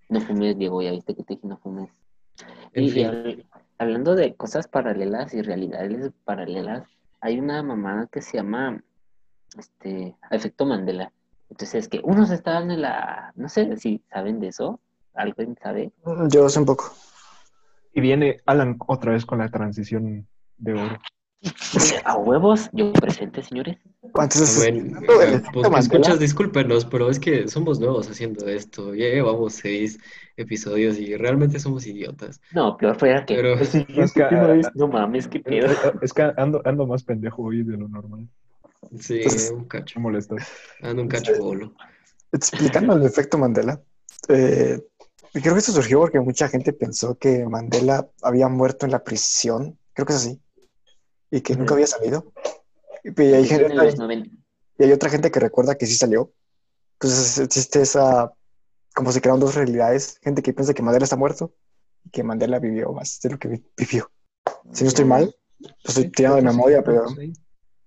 No 0.08 0.18
fumes, 0.22 0.56
Diego, 0.56 0.80
ya 0.80 0.92
viste 0.92 1.14
que 1.14 1.22
te 1.24 1.34
dije 1.34 1.46
no 1.46 1.58
fumes. 1.58 1.90
En 2.72 2.84
Y, 2.84 2.90
fin, 2.90 3.44
hablando 3.82 4.14
de 4.14 4.34
cosas 4.34 4.68
paralelas 4.68 5.34
y 5.34 5.42
realidades 5.42 6.12
paralelas, 6.24 6.88
hay 7.20 7.38
una 7.38 7.62
mamada 7.62 8.08
que 8.10 8.22
se 8.22 8.38
llama 8.38 8.82
este 9.58 10.16
efecto 10.30 10.64
Mandela. 10.64 11.12
Entonces, 11.50 11.88
que 11.88 12.00
unos 12.02 12.30
estaban 12.30 12.70
en 12.70 12.80
la, 12.80 13.32
no 13.36 13.48
sé 13.48 13.76
si 13.76 14.02
saben 14.10 14.40
de 14.40 14.48
eso, 14.48 14.80
alguien 15.14 15.56
sabe. 15.62 15.92
Yo 16.30 16.48
sé 16.48 16.60
un 16.60 16.66
poco. 16.66 16.92
Y 17.92 18.00
viene 18.00 18.40
Alan 18.46 18.76
otra 18.86 19.12
vez 19.12 19.26
con 19.26 19.38
la 19.38 19.50
transición 19.50 20.26
de 20.56 20.72
oro. 20.72 20.98
A 22.04 22.16
huevos, 22.18 22.68
yo 22.72 22.92
presente, 22.92 23.42
señores. 23.42 23.76
Entonces, 24.02 24.56
bueno, 24.58 25.00
eh, 25.22 25.42
pues 25.52 25.66
escuchas, 25.86 26.18
discúlpenos, 26.20 26.84
pero 26.84 27.08
es 27.10 27.18
que 27.18 27.48
somos 27.48 27.80
nuevos 27.80 28.08
haciendo 28.10 28.46
esto. 28.46 28.94
Ya 28.94 29.06
llevamos 29.06 29.54
seis 29.54 29.98
episodios 30.36 30.98
y 30.98 31.16
realmente 31.16 31.58
somos 31.58 31.86
idiotas. 31.86 32.40
No, 32.52 32.76
peor 32.76 32.96
fuera 32.98 33.24
que. 33.24 33.34
Pero- 33.36 33.54
"El 33.58 33.66
siguiente 33.66 34.02
Es 34.04 34.12
que, 34.12 34.22
tema 34.24 34.52
ah, 34.52 34.70
no 34.74 34.88
mames, 34.88 35.28
qué 35.28 35.40
pedo. 35.40 35.68
Es 36.02 36.12
que 36.12 36.30
ando, 36.36 36.60
ando 36.64 36.86
más 36.86 37.02
pendejo 37.02 37.42
hoy 37.42 37.62
de 37.62 37.76
lo 37.76 37.88
normal. 37.88 38.28
Sí, 39.00 39.16
Entonces- 39.18 39.50
un 39.50 39.64
cacho. 39.64 39.98
Me 39.98 40.02
molesta. 40.02 40.36
Ando 40.82 41.02
un 41.02 41.08
cacho 41.08 41.32
bolo. 41.38 41.74
explicando 42.32 42.94
el 42.96 43.04
efecto 43.04 43.36
Mandela, 43.38 43.80
eh, 44.28 44.80
creo 45.32 45.52
que 45.54 45.58
esto 45.58 45.72
surgió 45.72 46.00
porque 46.00 46.18
mucha 46.20 46.48
gente 46.48 46.72
pensó 46.72 47.16
que 47.16 47.44
Mandela 47.46 48.08
había 48.22 48.48
muerto 48.48 48.86
en 48.86 48.92
la 48.92 49.02
prisión, 49.04 49.78
creo 49.92 50.06
que 50.06 50.12
es 50.14 50.18
así, 50.18 50.40
y 51.32 51.40
que 51.40 51.56
nunca 51.56 51.74
había 51.74 51.86
salido. 51.88 52.32
Y, 53.02 53.08
y 53.20 53.34
hay, 53.34 53.46
gente- 53.46 53.66
en 53.72 53.76
los 53.76 53.98
90. 53.98 54.30
y 54.78 54.84
hay 54.84 54.92
otra 54.92 55.10
gente 55.10 55.30
que 55.32 55.40
recuerda 55.40 55.74
que 55.76 55.86
sí 55.86 55.96
salió. 55.96 56.32
Entonces 57.00 57.38
existe 57.38 57.80
esa, 57.82 58.32
como 58.94 59.10
se 59.10 59.20
crearon 59.20 59.40
dos 59.40 59.56
realidades, 59.56 60.18
gente 60.22 60.42
que 60.42 60.52
piensa 60.52 60.74
que 60.74 60.82
Mandela 60.82 61.02
está 61.04 61.16
muerto 61.16 61.52
y 62.04 62.10
que 62.10 62.22
Mandela 62.22 62.60
vivió 62.60 62.92
más 62.92 63.18
de 63.20 63.30
lo 63.30 63.38
que 63.38 63.48
vi- 63.48 63.64
vivió. 63.76 64.08
Si 64.72 64.84
no 64.84 64.88
estoy 64.88 65.04
mal, 65.04 65.34
lo 65.58 65.70
estoy 65.84 66.10
tirando 66.12 66.36
de 66.36 66.42
memoria, 66.42 66.82
pero... 66.84 67.06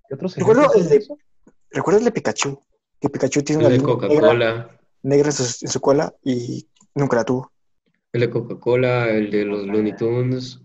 ¿Qué 0.08 0.14
otros 0.16 0.36
Recuerdo 0.36 0.74
el 0.74 0.90
de- 0.90 1.08
el 1.72 2.04
de 2.04 2.12
Pikachu? 2.12 2.60
Que 3.00 3.10
Pikachu 3.10 3.42
tiene 3.44 3.66
El 3.68 3.74
una 3.76 3.84
Coca-Cola, 3.84 4.80
negra 5.04 5.28
en, 5.30 5.34
su, 5.34 5.66
en 5.66 5.72
su 5.72 5.80
cola 5.82 6.14
y 6.24 6.68
nunca 6.96 7.18
la 7.18 7.24
tuvo. 7.24 7.52
el 8.12 8.22
de 8.22 8.30
Coca-Cola, 8.30 9.10
el 9.10 9.30
de 9.32 9.46
los 9.46 9.66
Looney 9.68 9.96
Tunes. 9.96 10.60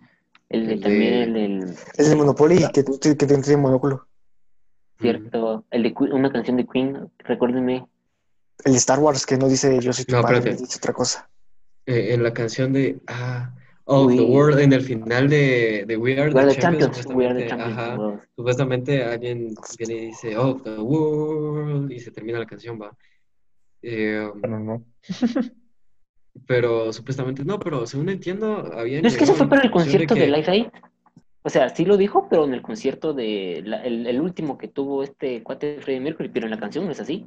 El 0.51 0.67
de 0.67 0.73
El 0.75 0.81
también 0.81 1.11
de- 1.11 1.23
el 1.23 1.33
del 1.63 1.71
Es 1.97 2.09
el 2.11 2.17
Monopoly 2.19 2.59
que, 2.73 2.85
que, 2.85 3.17
que 3.17 3.27
tiene 3.27 3.57
monóculo. 3.57 4.07
cierto, 5.01 5.65
el 5.71 5.83
de 5.85 5.95
Queen- 5.95 6.13
una 6.13 6.31
canción 6.31 6.57
de 6.57 6.67
Queen, 6.67 7.11
recuérdenme. 7.21 7.87
El 8.65 8.73
de 8.73 8.79
Star 8.79 8.99
Wars 8.99 9.25
que 9.25 9.39
no 9.39 9.49
dice 9.49 9.79
yo 9.81 9.93
soy 9.93 10.05
tu 10.05 10.17
No, 10.17 10.23
padre, 10.23 10.55
dice 10.57 10.77
otra 10.77 10.93
cosa. 10.93 11.31
Eh, 11.87 12.13
en 12.15 12.23
la 12.23 12.33
canción 12.35 12.73
de 12.73 13.01
ah, 13.07 13.55
Of 13.85 14.13
the 14.15 14.21
World, 14.23 14.59
en 14.61 14.73
el 14.75 14.83
final 14.83 15.29
de, 15.29 15.85
de 15.87 15.97
We 15.97 16.21
Are 16.21 16.31
We 16.33 16.41
are 16.41 16.49
the 16.51 16.55
the 16.57 16.61
Champions, 16.61 16.97
champions, 16.97 17.17
we 17.17 17.27
are 17.27 17.35
the 17.35 17.49
supuestamente, 17.49 17.49
champions. 17.49 17.79
ajá, 17.79 17.99
huevos. 17.99 18.23
supuestamente 18.37 19.05
alguien 19.05 19.55
viene 19.79 19.95
y 19.95 20.07
dice 20.07 20.37
Of 20.37 20.63
the 20.65 20.79
World 20.79 21.91
y 21.93 22.01
se 22.01 22.11
termina 22.11 22.39
la 22.41 22.47
canción, 22.47 22.79
va. 22.81 22.95
Eh, 23.83 24.31
Bueno, 24.35 24.59
no. 24.61 24.85
pero 26.47 26.93
supuestamente 26.93 27.45
no, 27.45 27.59
pero 27.59 27.87
según 27.87 28.09
entiendo, 28.09 28.73
había 28.75 29.01
No 29.03 29.09
es 29.09 29.17
que 29.17 29.25
eso 29.25 29.35
fue 29.35 29.49
para 29.49 29.63
el 29.63 29.71
concierto 29.71 30.15
de, 30.15 30.21
que, 30.21 30.27
Live 30.27 30.49
Aid. 30.49 30.67
O 31.43 31.49
sea, 31.49 31.69
sí 31.71 31.85
lo 31.85 31.97
dijo, 31.97 32.29
pero 32.29 32.45
en 32.45 32.53
el 32.55 32.63
concierto 32.63 33.15
de 33.15 33.63
la- 33.65 33.83
el, 33.83 34.07
el 34.07 34.21
último 34.21 34.59
que 34.59 34.69
tuvo 34.69 35.03
este 35.03 35.43
cuate 35.43 35.77
de 35.77 35.81
Freddie 35.83 36.01
Mercury, 36.01 36.29
pero 36.29 36.47
en 36.47 36.51
la 36.51 36.61
canción 36.61 36.85
no 36.85 36.93
es 36.93 37.01
así. 37.01 37.27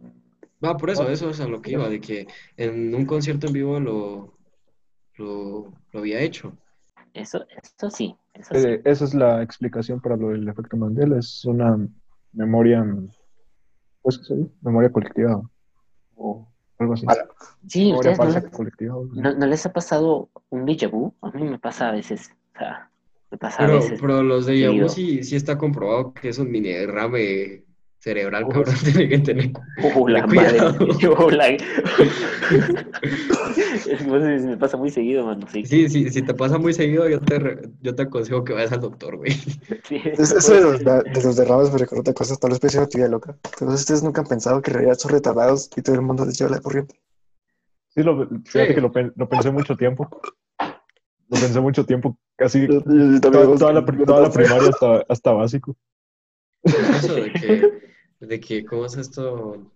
Va, 0.63 0.77
por 0.77 0.89
eso, 0.89 1.09
eso 1.09 1.29
es 1.29 1.39
a 1.41 1.47
lo 1.47 1.61
que 1.61 1.71
iba, 1.71 1.89
de 1.89 1.99
que 1.99 2.27
en 2.55 2.93
un 2.95 3.05
concierto 3.05 3.47
en 3.47 3.53
vivo 3.53 3.79
lo, 3.79 4.37
lo, 5.15 5.73
lo 5.91 5.99
había 5.99 6.21
hecho. 6.21 6.55
Eso, 7.13 7.45
eso 7.49 7.89
sí, 7.89 8.15
eso 8.33 8.55
sí. 8.55 8.67
Eh, 8.67 8.81
esa 8.85 9.05
es 9.05 9.13
la 9.13 9.41
explicación 9.41 9.99
para 9.99 10.15
lo 10.15 10.29
del 10.29 10.47
efecto 10.47 10.77
Mandela. 10.77 11.17
Es 11.17 11.43
una 11.45 11.77
memoria, 12.31 12.85
pues, 14.01 14.19
¿qué 14.19 14.23
se 14.25 14.35
dice? 14.35 14.51
Memoria 14.61 14.91
colectiva 14.91 15.41
o 16.15 16.47
algo 16.83 16.93
así. 16.93 17.05
Vale. 17.05 17.21
Sí, 17.67 17.91
ustedes 17.93 18.17
no, 18.19 19.03
no- 19.13 19.33
no 19.33 19.45
les 19.47 19.65
ha 19.65 19.73
pasado 19.73 20.29
un 20.49 20.65
déjà 20.65 20.89
vu? 20.89 21.13
A 21.21 21.31
mí 21.31 21.43
me 21.43 21.59
pasa 21.59 21.89
a 21.89 21.91
veces. 21.91 22.31
O 22.55 22.59
sea, 22.59 22.89
me 23.31 23.37
pasa 23.37 23.63
a 23.63 23.65
Pero, 23.65 23.79
veces. 23.79 23.99
pero 24.01 24.23
los 24.23 24.45
de 24.45 24.53
seguido. 24.53 24.73
Yabu 24.73 24.89
sí, 24.89 25.23
sí 25.23 25.35
está 25.35 25.57
comprobado 25.57 26.13
que 26.13 26.29
es 26.29 26.37
un 26.37 26.51
mini 26.51 26.69
derrame 26.69 27.63
cerebral, 28.03 28.45
cabrón, 28.49 28.75
tiene 28.83 29.07
que 29.09 29.19
tener. 29.19 29.51
Oh, 29.95 30.07
la 30.09 30.27
madre. 30.27 30.59
Oh, 31.17 31.29
la- 31.31 31.47
es 31.51 31.59
que 33.97 34.05
pues, 34.05 34.43
me 34.43 34.57
pasa 34.57 34.75
muy 34.77 34.89
seguido, 34.89 35.25
mano. 35.25 35.47
Sí, 35.51 35.65
Sí, 35.65 35.89
sí, 35.89 36.09
si 36.09 36.21
te 36.21 36.33
pasa 36.33 36.57
muy 36.57 36.73
seguido, 36.73 37.07
yo 37.07 37.19
te, 37.21 37.39
re- 37.39 37.69
yo 37.81 37.95
te 37.95 38.03
aconsejo 38.03 38.43
que 38.43 38.53
vayas 38.53 38.71
al 38.73 38.81
doctor, 38.81 39.17
güey. 39.17 39.31
sí. 39.87 40.01
Eso 40.03 40.53
de 40.53 40.61
los, 40.61 40.79
de 40.83 41.21
los 41.23 41.35
derrames 41.37 41.71
me 41.71 41.77
recordó 41.77 42.01
otra 42.01 42.13
cosa, 42.13 42.35
tal 42.35 42.51
vez 42.51 42.59
parece 42.59 42.77
una 42.79 42.87
teoría 42.87 43.07
loca. 43.09 43.37
Entonces 43.53 43.79
ustedes 43.81 44.03
nunca 44.03 44.21
han 44.21 44.27
pensado 44.27 44.61
que 44.61 44.71
en 44.71 44.75
realidad 44.75 44.97
son 44.97 45.11
retardados 45.11 45.69
y 45.75 45.81
todo 45.81 45.95
el 45.95 46.01
mundo 46.01 46.25
les 46.25 46.37
lleva 46.37 46.51
la 46.51 46.59
corriente. 46.59 46.99
Sí, 47.89 48.03
lo, 48.03 48.27
fíjate 48.27 48.67
Sí. 48.69 48.75
que 48.75 48.81
lo, 48.81 48.91
pen- 48.91 49.13
lo 49.15 49.29
pensé 49.29 49.49
mucho 49.51 49.75
tiempo. 49.77 50.09
Lo 50.59 51.39
pensé 51.39 51.59
mucho 51.61 51.85
tiempo, 51.85 52.17
casi 52.35 52.67
toda, 52.67 53.55
toda 53.57 53.73
la, 53.73 53.85
toda 53.85 54.21
la 54.21 54.29
primaria 54.31 54.69
hasta, 54.69 55.03
hasta 55.07 55.31
básico. 55.31 55.75
Eso 56.63 57.15
de 57.15 57.31
que, 57.33 57.92
de 58.27 58.39
que, 58.39 58.65
¿cómo 58.65 58.85
es 58.85 58.97
esto? 58.97 59.71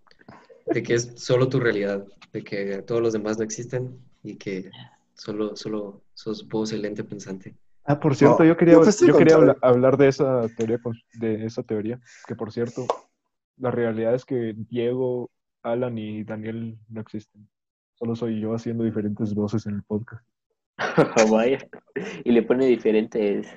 De 0.65 0.83
que 0.83 0.95
es 0.95 1.13
solo 1.15 1.47
tu 1.49 1.59
realidad, 1.59 2.05
de 2.33 2.43
que 2.43 2.81
todos 2.81 3.01
los 3.01 3.13
demás 3.13 3.37
no 3.37 3.43
existen 3.43 3.99
y 4.23 4.35
que 4.35 4.69
solo, 5.13 5.55
solo 5.55 6.01
sos 6.13 6.47
vos 6.47 6.71
el 6.71 6.85
ente 6.85 7.03
pensante. 7.03 7.55
Ah, 7.83 7.99
por 7.99 8.15
cierto, 8.15 8.39
No, 8.39 8.45
yo 8.45 8.57
quería, 8.57 8.75
yo 8.75 9.17
quería 9.17 9.55
hablar 9.61 9.97
de 9.97 10.09
esa 10.09 10.47
teoría, 10.57 10.79
de 11.13 11.45
esa 11.45 11.63
teoría, 11.63 11.99
que 12.27 12.35
por 12.35 12.51
cierto, 12.51 12.85
la 13.57 13.71
realidad 13.71 14.13
es 14.13 14.25
que 14.25 14.53
Diego, 14.69 15.29
Alan 15.63 15.97
y 15.97 16.23
Daniel 16.23 16.77
no 16.89 17.01
existen. 17.01 17.47
Solo 17.95 18.15
soy 18.15 18.39
yo 18.39 18.53
haciendo 18.53 18.83
diferentes 18.83 19.33
voces 19.33 19.65
en 19.65 19.75
el 19.75 19.83
podcast. 19.83 20.25
Vaya. 21.31 21.59
Y 22.23 22.31
le 22.31 22.43
pone 22.43 22.65
diferentes 22.65 23.47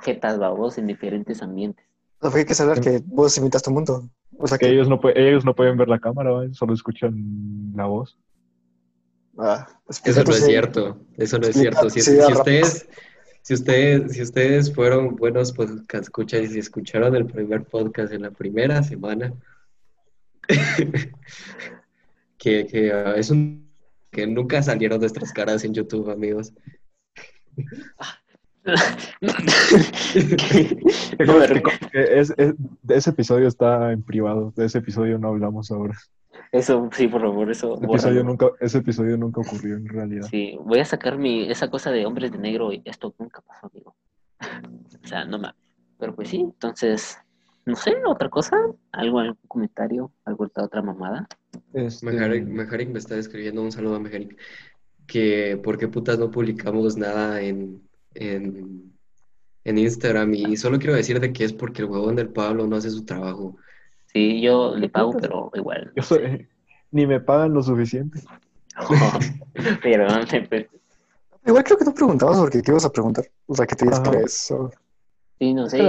jetas 0.00 0.38
babos 0.38 0.78
en 0.78 0.86
diferentes 0.86 1.42
ambientes. 1.42 1.86
O 2.18 2.22
sea, 2.22 2.30
porque 2.30 2.38
hay 2.40 2.46
que 2.46 2.54
saber 2.54 2.80
que 2.80 3.02
vos 3.04 3.36
imitas 3.38 3.62
tu 3.62 3.70
mundo. 3.70 4.08
O 4.38 4.46
sea 4.46 4.58
Que 4.58 4.66
que 4.66 4.72
ellos 4.72 4.88
no, 4.88 5.00
ellos 5.14 5.44
no 5.44 5.54
pueden 5.54 5.76
ver 5.76 5.88
la 5.88 5.98
cámara, 5.98 6.30
solo 6.52 6.74
escuchan 6.74 7.72
la 7.74 7.86
voz. 7.86 8.16
Ah, 9.38 9.66
Eso 9.88 10.24
no 10.24 10.30
es 10.32 10.44
cierto, 10.44 11.00
eso 11.16 11.38
no 11.38 11.46
es 11.48 11.56
cierto. 11.56 11.90
Si, 11.90 12.00
si 12.00 12.12
ustedes, 12.12 12.88
si 13.42 13.54
ustedes, 13.54 14.12
si 14.12 14.22
ustedes 14.22 14.72
fueron 14.74 15.16
buenos 15.16 15.52
podcast 15.52 16.04
escuchas 16.04 16.42
y 16.42 16.48
si 16.48 16.58
escucharon 16.60 17.14
el 17.16 17.26
primer 17.26 17.64
podcast 17.64 18.12
en 18.12 18.22
la 18.22 18.30
primera 18.30 18.82
semana, 18.82 19.34
que, 22.38 22.66
que 22.66 22.92
ah, 22.92 23.14
es 23.16 23.30
un 23.30 23.64
que 24.14 24.26
nunca 24.26 24.62
salieron 24.62 25.00
nuestras 25.00 25.32
caras 25.32 25.64
en 25.64 25.74
YouTube, 25.74 26.08
amigos. 26.10 26.52
No, 31.26 31.42
es- 31.92 32.34
es- 32.36 32.54
de 32.82 32.96
ese 32.96 33.10
episodio 33.10 33.48
está 33.48 33.92
en 33.92 34.02
privado. 34.02 34.52
De 34.56 34.66
ese 34.66 34.78
episodio 34.78 35.18
no 35.18 35.28
hablamos 35.28 35.70
ahora. 35.70 35.94
Eso, 36.52 36.88
sí, 36.92 37.08
por 37.08 37.22
favor, 37.22 37.50
eso. 37.50 37.76
Ese 37.76 37.84
episodio 37.86 38.24
nunca, 38.24 38.46
ese 38.60 38.78
episodio 38.78 39.16
nunca 39.16 39.40
ocurrió 39.40 39.76
en 39.76 39.88
realidad. 39.88 40.26
Sí, 40.30 40.56
voy 40.64 40.80
a 40.80 40.84
sacar 40.84 41.18
mi, 41.18 41.50
esa 41.50 41.68
cosa 41.68 41.90
de 41.90 42.06
hombres 42.06 42.32
de 42.32 42.38
negro 42.38 42.72
y 42.72 42.82
esto 42.84 43.14
nunca 43.18 43.40
pasó, 43.42 43.70
amigo. 43.72 43.94
O 45.02 45.06
sea, 45.06 45.24
no 45.24 45.38
mames. 45.38 45.56
Pero 45.98 46.14
pues 46.14 46.28
sí, 46.28 46.40
entonces, 46.40 47.18
no 47.66 47.76
sé, 47.76 47.94
otra 48.06 48.28
cosa, 48.28 48.56
algo, 48.92 49.20
algún 49.20 49.38
comentario, 49.48 50.12
alguna 50.24 50.50
otra 50.56 50.82
mamada. 50.82 51.26
Este, 51.72 52.06
Mejarik, 52.06 52.46
Mejarik 52.46 52.90
me 52.90 52.98
está 52.98 53.16
escribiendo 53.16 53.62
un 53.62 53.72
saludo 53.72 53.96
a 53.96 54.00
Mejarik. 54.00 54.36
Que 55.06 55.60
por 55.62 55.78
qué 55.78 55.88
putas 55.88 56.18
no 56.18 56.30
publicamos 56.30 56.96
nada 56.96 57.40
en, 57.40 57.82
en, 58.14 58.92
en 59.64 59.78
Instagram. 59.78 60.34
Y 60.34 60.56
solo 60.56 60.78
quiero 60.78 60.94
decir 60.94 61.20
de 61.20 61.32
que 61.32 61.44
es 61.44 61.52
porque 61.52 61.82
el 61.82 61.88
huevón 61.88 62.16
del 62.16 62.28
Pablo 62.28 62.66
no 62.66 62.76
hace 62.76 62.90
su 62.90 63.04
trabajo. 63.04 63.56
Sí, 64.12 64.40
yo 64.40 64.76
le 64.76 64.88
pago, 64.88 65.12
pero 65.20 65.50
igual. 65.54 65.92
yo 65.96 66.02
soy- 66.02 66.48
ni 66.90 67.06
me 67.06 67.20
pagan 67.20 67.52
lo 67.52 67.62
suficiente. 67.62 68.20
pero, 69.82 70.06
pues, 70.48 70.66
Igual 71.46 71.64
creo 71.64 71.78
que 71.78 71.84
tú 71.84 71.94
preguntabas 71.94 72.38
porque 72.38 72.62
qué 72.62 72.70
ibas 72.70 72.84
a 72.84 72.92
preguntar. 72.92 73.24
O 73.46 73.54
sea, 73.54 73.66
que 73.66 73.76
te 73.76 73.86
crees. 73.86 74.50
o- 74.50 74.70
sí, 75.38 75.52
no 75.52 75.68
sé. 75.68 75.82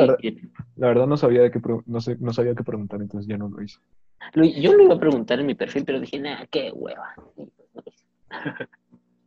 La 0.76 0.88
verdad 0.88 1.08
no 1.08 1.18
sabía 1.18 1.42
de 1.42 1.52
qué 1.52 1.62
no 1.86 2.02
sé, 2.02 2.18
no 2.20 2.34
sabía 2.34 2.56
qué 2.56 2.64
preguntar, 2.64 3.02
entonces 3.02 3.28
ya 3.28 3.38
no 3.38 3.48
lo 3.48 3.62
hice. 3.62 3.80
yo 4.34 4.74
lo 4.74 4.84
iba 4.84 4.96
a 4.96 5.00
preguntar 5.00 5.40
en 5.40 5.46
mi 5.46 5.56
perfil, 5.56 5.86
pero 5.86 6.00
dije, 6.00 6.20
nah, 6.20 6.46
qué 6.52 6.72
hueva. 6.74 7.14
No. 7.38 7.48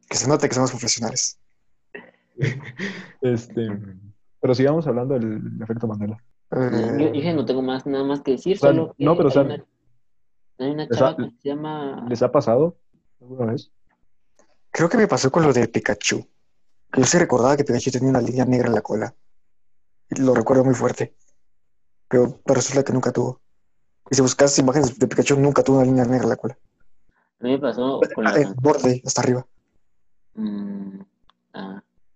Que 0.09 0.17
se 0.17 0.29
note 0.29 0.49
que 0.49 0.55
somos 0.55 0.71
profesionales. 0.71 1.39
Este, 3.21 3.69
pero 4.41 4.55
sigamos 4.55 4.87
hablando 4.87 5.15
del 5.15 5.41
efecto 5.63 5.87
Mandela. 5.89 6.23
Eh, 6.53 6.97
Yo 6.99 7.11
dije, 7.11 7.35
no 7.35 7.45
tengo 7.45 7.63
más, 7.63 7.85
nada 7.87 8.05
más 8.05 8.21
que 8.21 8.33
decir, 8.33 8.57
O 8.57 8.61
sea, 8.61 8.71
solo 8.71 8.95
que 8.97 9.05
no, 9.05 9.17
pero, 9.17 9.29
o 9.29 9.33
sea, 9.33 9.43
hay 9.43 9.47
una, 9.49 9.65
hay 10.59 10.71
una 10.71 10.87
les 10.87 10.99
chava 10.99 11.11
ha- 11.11 11.17
que 11.17 11.31
se 11.43 11.49
llama... 11.49 12.07
¿Les 12.09 12.23
ha 12.23 12.31
pasado 12.31 12.79
alguna 13.21 13.53
vez? 13.53 13.71
creo 14.71 14.89
que 14.89 14.97
me 14.97 15.09
pasó 15.09 15.31
con 15.33 15.43
lo 15.43 15.53
de 15.53 15.67
Pikachu. 15.67 16.25
Yo 16.97 17.05
sí 17.05 17.19
recordaba 17.19 17.57
que 17.57 17.65
Pikachu 17.65 17.91
tenía 17.91 18.11
una 18.11 18.21
línea 18.21 18.45
negra 18.45 18.69
en 18.69 18.75
la 18.75 18.81
cola. 18.83 19.15
Y 20.11 20.21
lo 20.23 20.35
recuerdo 20.35 20.65
muy 20.65 20.75
fuerte. 20.75 21.17
Pero, 22.09 22.41
resulta 22.47 22.85
que 22.85 22.93
nunca 22.93 23.11
tuvo. 23.13 23.41
Y 24.11 24.15
si 24.15 24.23
buscas 24.23 24.57
imágenes 24.59 24.97
de 24.99 25.07
Pikachu, 25.09 25.37
nunca 25.39 25.63
tuvo 25.65 25.79
una 25.79 25.87
línea 25.87 26.05
negra 26.05 26.23
en 26.23 26.29
la 26.31 26.37
cola. 26.37 26.57
A 27.41 27.45
mí 27.45 27.51
me 27.51 27.59
pasó 27.59 28.01
con 28.15 28.25
la... 28.25 28.31
Ah, 28.31 28.39
El 28.39 28.55
borde, 28.55 29.03
hasta 29.05 29.21
arriba. 29.21 29.47
Mm, 30.35 30.88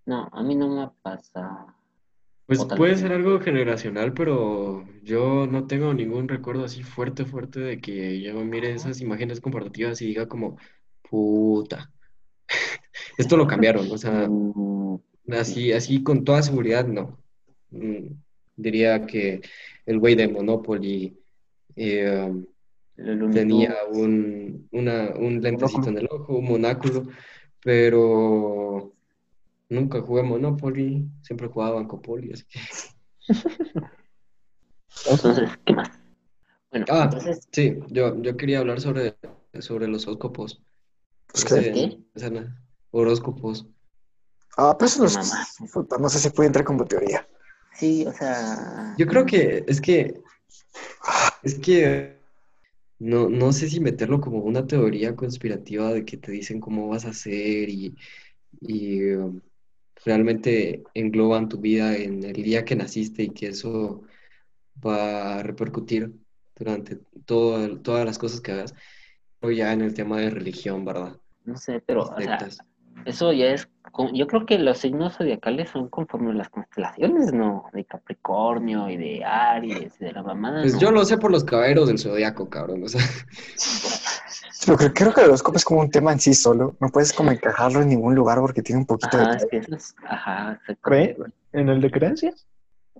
no, 0.07 0.29
a 0.33 0.43
mí 0.43 0.55
no 0.55 0.69
me 0.69 0.91
pasa. 1.03 1.67
Pues 2.47 2.65
puede 2.65 2.97
ser 2.97 3.13
algo 3.13 3.41
generacional, 3.41 4.13
pero 4.13 4.85
yo 5.03 5.47
no 5.47 5.67
tengo 5.67 5.95
ningún 5.95 6.29
recuerdo 6.29 6.65
así 6.65 6.83
fuerte, 6.83 7.25
fuerte 7.25 7.61
de 7.61 7.81
que 7.81 8.21
yo 8.21 8.35
mire 8.45 8.73
esas 8.73 9.01
imágenes 9.01 9.41
comparativas 9.41 10.03
y 10.03 10.07
diga 10.07 10.29
como, 10.29 10.59
puta. 11.09 11.91
Esto 13.17 13.37
lo 13.37 13.47
cambiaron, 13.47 13.91
o 13.91 13.97
sea, 13.97 14.29
Mm, 14.29 15.33
así, 15.33 15.73
así 15.73 16.03
con 16.03 16.25
toda 16.25 16.43
seguridad, 16.43 16.87
no. 16.87 17.19
Mm, 17.71 18.09
Diría 18.55 19.07
que 19.07 19.41
el 19.87 19.99
güey 19.99 20.15
de 20.15 20.29
Monopoly 20.29 21.17
eh, 21.75 22.31
Looney 22.97 23.35
tenía 23.35 23.75
un, 23.91 24.69
una, 24.73 25.15
un 25.17 25.41
lentecito 25.41 25.89
en 25.89 25.99
el 25.99 26.09
ojo, 26.11 26.37
un 26.37 26.45
monáculo, 26.45 27.09
pero 27.65 28.93
nunca 29.73 30.01
jugué 30.01 30.23
Monopoly, 30.23 31.09
siempre 31.23 31.49
jugaba 31.49 31.77
Bancopoly, 31.77 32.33
así 32.33 32.45
que... 32.45 32.61
Entonces, 35.11 35.51
¿qué 35.65 35.73
más? 35.75 35.91
Bueno, 36.71 36.87
Ah, 36.89 37.05
entonces, 37.05 37.49
sí, 37.51 37.79
yo, 37.89 38.21
yo 38.23 38.37
quería 38.37 38.61
hablar 38.61 38.81
sobre, 38.81 39.17
sobre 39.61 39.89
los 39.89 40.07
horóscopos. 40.07 40.63
Pues, 41.33 41.45
No 41.51 41.59
¿qué? 41.59 41.99
horóscopos. 42.91 43.67
Ah, 44.57 44.77
pero 44.79 44.87
eso 44.87 45.03
no, 45.99 46.09
sé 46.09 46.19
si 46.19 46.31
puede 46.31 46.47
entrar 46.49 46.65
como 46.65 46.85
teoría. 46.85 47.27
sí, 47.75 48.05
o 48.07 48.13
sea... 48.13 48.95
Yo 48.99 49.07
creo 49.07 49.25
que 49.25 49.65
es 49.67 49.81
que 49.81 50.23
es 51.43 51.59
que 51.59 52.21
no, 52.99 53.29
no 53.29 53.53
sé 53.53 53.69
si 53.69 53.81
meterlo 53.81 54.21
como 54.21 54.39
una 54.39 54.67
teoría 54.67 55.17
conspirativa 55.17 55.93
de 55.93 56.05
que 56.05 56.17
te 56.17 56.31
dicen 56.31 56.61
cómo 56.61 56.89
vas 56.89 57.05
a 57.05 57.11
hacer 57.11 57.69
y, 57.69 57.97
y, 58.61 59.11
um, 59.15 59.41
realmente 60.05 60.83
engloban 60.95 61.49
tu 61.49 61.59
vida 61.59 61.97
en 61.97 62.23
el 62.25 62.35
día 62.35 62.65
que 62.65 62.77
naciste 62.77 63.25
y 63.25 63.31
que 63.31 63.49
eso 63.49 64.03
va 64.85 65.39
a 65.39 65.43
repercutir 65.43 66.13
durante 66.57 66.99
todo, 67.25 67.79
todas 67.79 68.05
las 68.05 68.19
cosas 68.19 68.41
que 68.41 68.53
hagas. 68.53 68.75
O 69.41 69.51
ya 69.51 69.73
en 69.73 69.81
el 69.81 69.95
tema 69.95 70.19
de 70.19 70.31
religión, 70.31 70.85
¿verdad? 70.85 71.17
No 71.45 71.57
sé, 71.57 71.83
pero, 71.85 72.03
o 72.03 72.21
sea, 72.21 72.39
eso 73.05 73.33
ya 73.33 73.47
es... 73.53 73.69
Yo 74.15 74.27
creo 74.27 74.47
que 74.47 74.59
los 74.59 74.79
signos 74.79 75.17
zodiacales 75.17 75.69
son 75.69 75.89
conforme 75.89 76.33
las 76.33 76.49
constelaciones, 76.49 77.33
¿no? 77.33 77.65
De 77.73 77.85
Capricornio 77.85 78.89
y 78.89 78.97
de 78.97 79.25
Aries 79.25 80.01
y 80.01 80.05
de 80.05 80.13
la 80.13 80.23
mamada, 80.23 80.63
Pues 80.63 80.75
¿no? 80.75 80.81
yo 80.81 80.91
lo 80.93 81.05
sé 81.05 81.19
por 81.19 81.31
los 81.31 81.45
caballeros 81.45 81.89
del 81.89 81.99
zodiaco, 81.99 82.49
cabrón. 82.49 82.85
O 82.85 82.89
sea, 82.89 83.01
Pero 84.65 84.77
creo, 84.79 84.93
creo 84.95 85.15
que 85.15 85.21
el 85.23 85.27
horóscopo 85.29 85.57
es 85.57 85.65
como 85.65 85.81
un 85.81 85.91
tema 85.91 86.13
en 86.13 86.21
sí 86.21 86.35
solo. 86.35 86.77
No 86.81 86.89
puedes 86.89 87.13
como 87.13 87.31
encajarlo 87.33 87.83
en 87.83 87.89
ningún 87.89 88.15
lugar 88.15 88.39
porque 88.41 88.63
tiene 88.63 88.81
un 88.81 88.87
poquito 88.87 89.17
Ajá, 89.17 89.31
de... 89.33 89.37
es 89.39 89.47
que 89.51 89.57
eso 89.59 89.75
es... 89.75 89.95
Ajá, 90.07 90.53
exactamente. 90.61 91.23
¿En 91.53 91.69
el 91.69 91.81
de 91.81 91.91
creencias? 91.91 92.47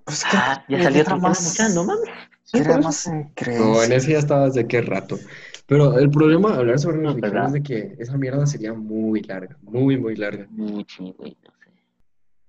Pues 0.03 0.23
Ah, 0.33 0.63
ya 0.67 0.83
salió 0.83 1.01
otro 1.03 1.17
más- 1.19 1.55
tema, 1.55 1.69
no 1.69 1.83
mames. 1.85 2.09
Sí, 2.43 2.57
Era 2.57 2.77
más 2.79 3.07
en 3.07 3.13
no, 3.13 3.19
en 3.27 3.33
creencias. 3.33 3.89
ese 3.91 4.11
ya 4.11 4.19
estabas 4.19 4.53
de 4.53 4.67
qué 4.67 4.81
rato. 4.81 5.17
Pero 5.65 5.97
el 5.97 6.09
problema 6.09 6.51
de 6.51 6.57
hablar 6.57 6.77
sobre 6.79 6.97
No, 6.97 7.13
religión 7.13 7.45
es 7.45 7.53
de 7.53 7.63
que 7.63 7.95
esa 7.99 8.17
mierda 8.17 8.45
sería 8.45 8.73
muy 8.73 9.21
larga, 9.21 9.57
muy, 9.61 9.97
muy 9.97 10.15
larga. 10.17 10.45
Muy 10.49 10.85
güey, 11.17 11.37
no 11.41 11.51
sé. 11.63 11.71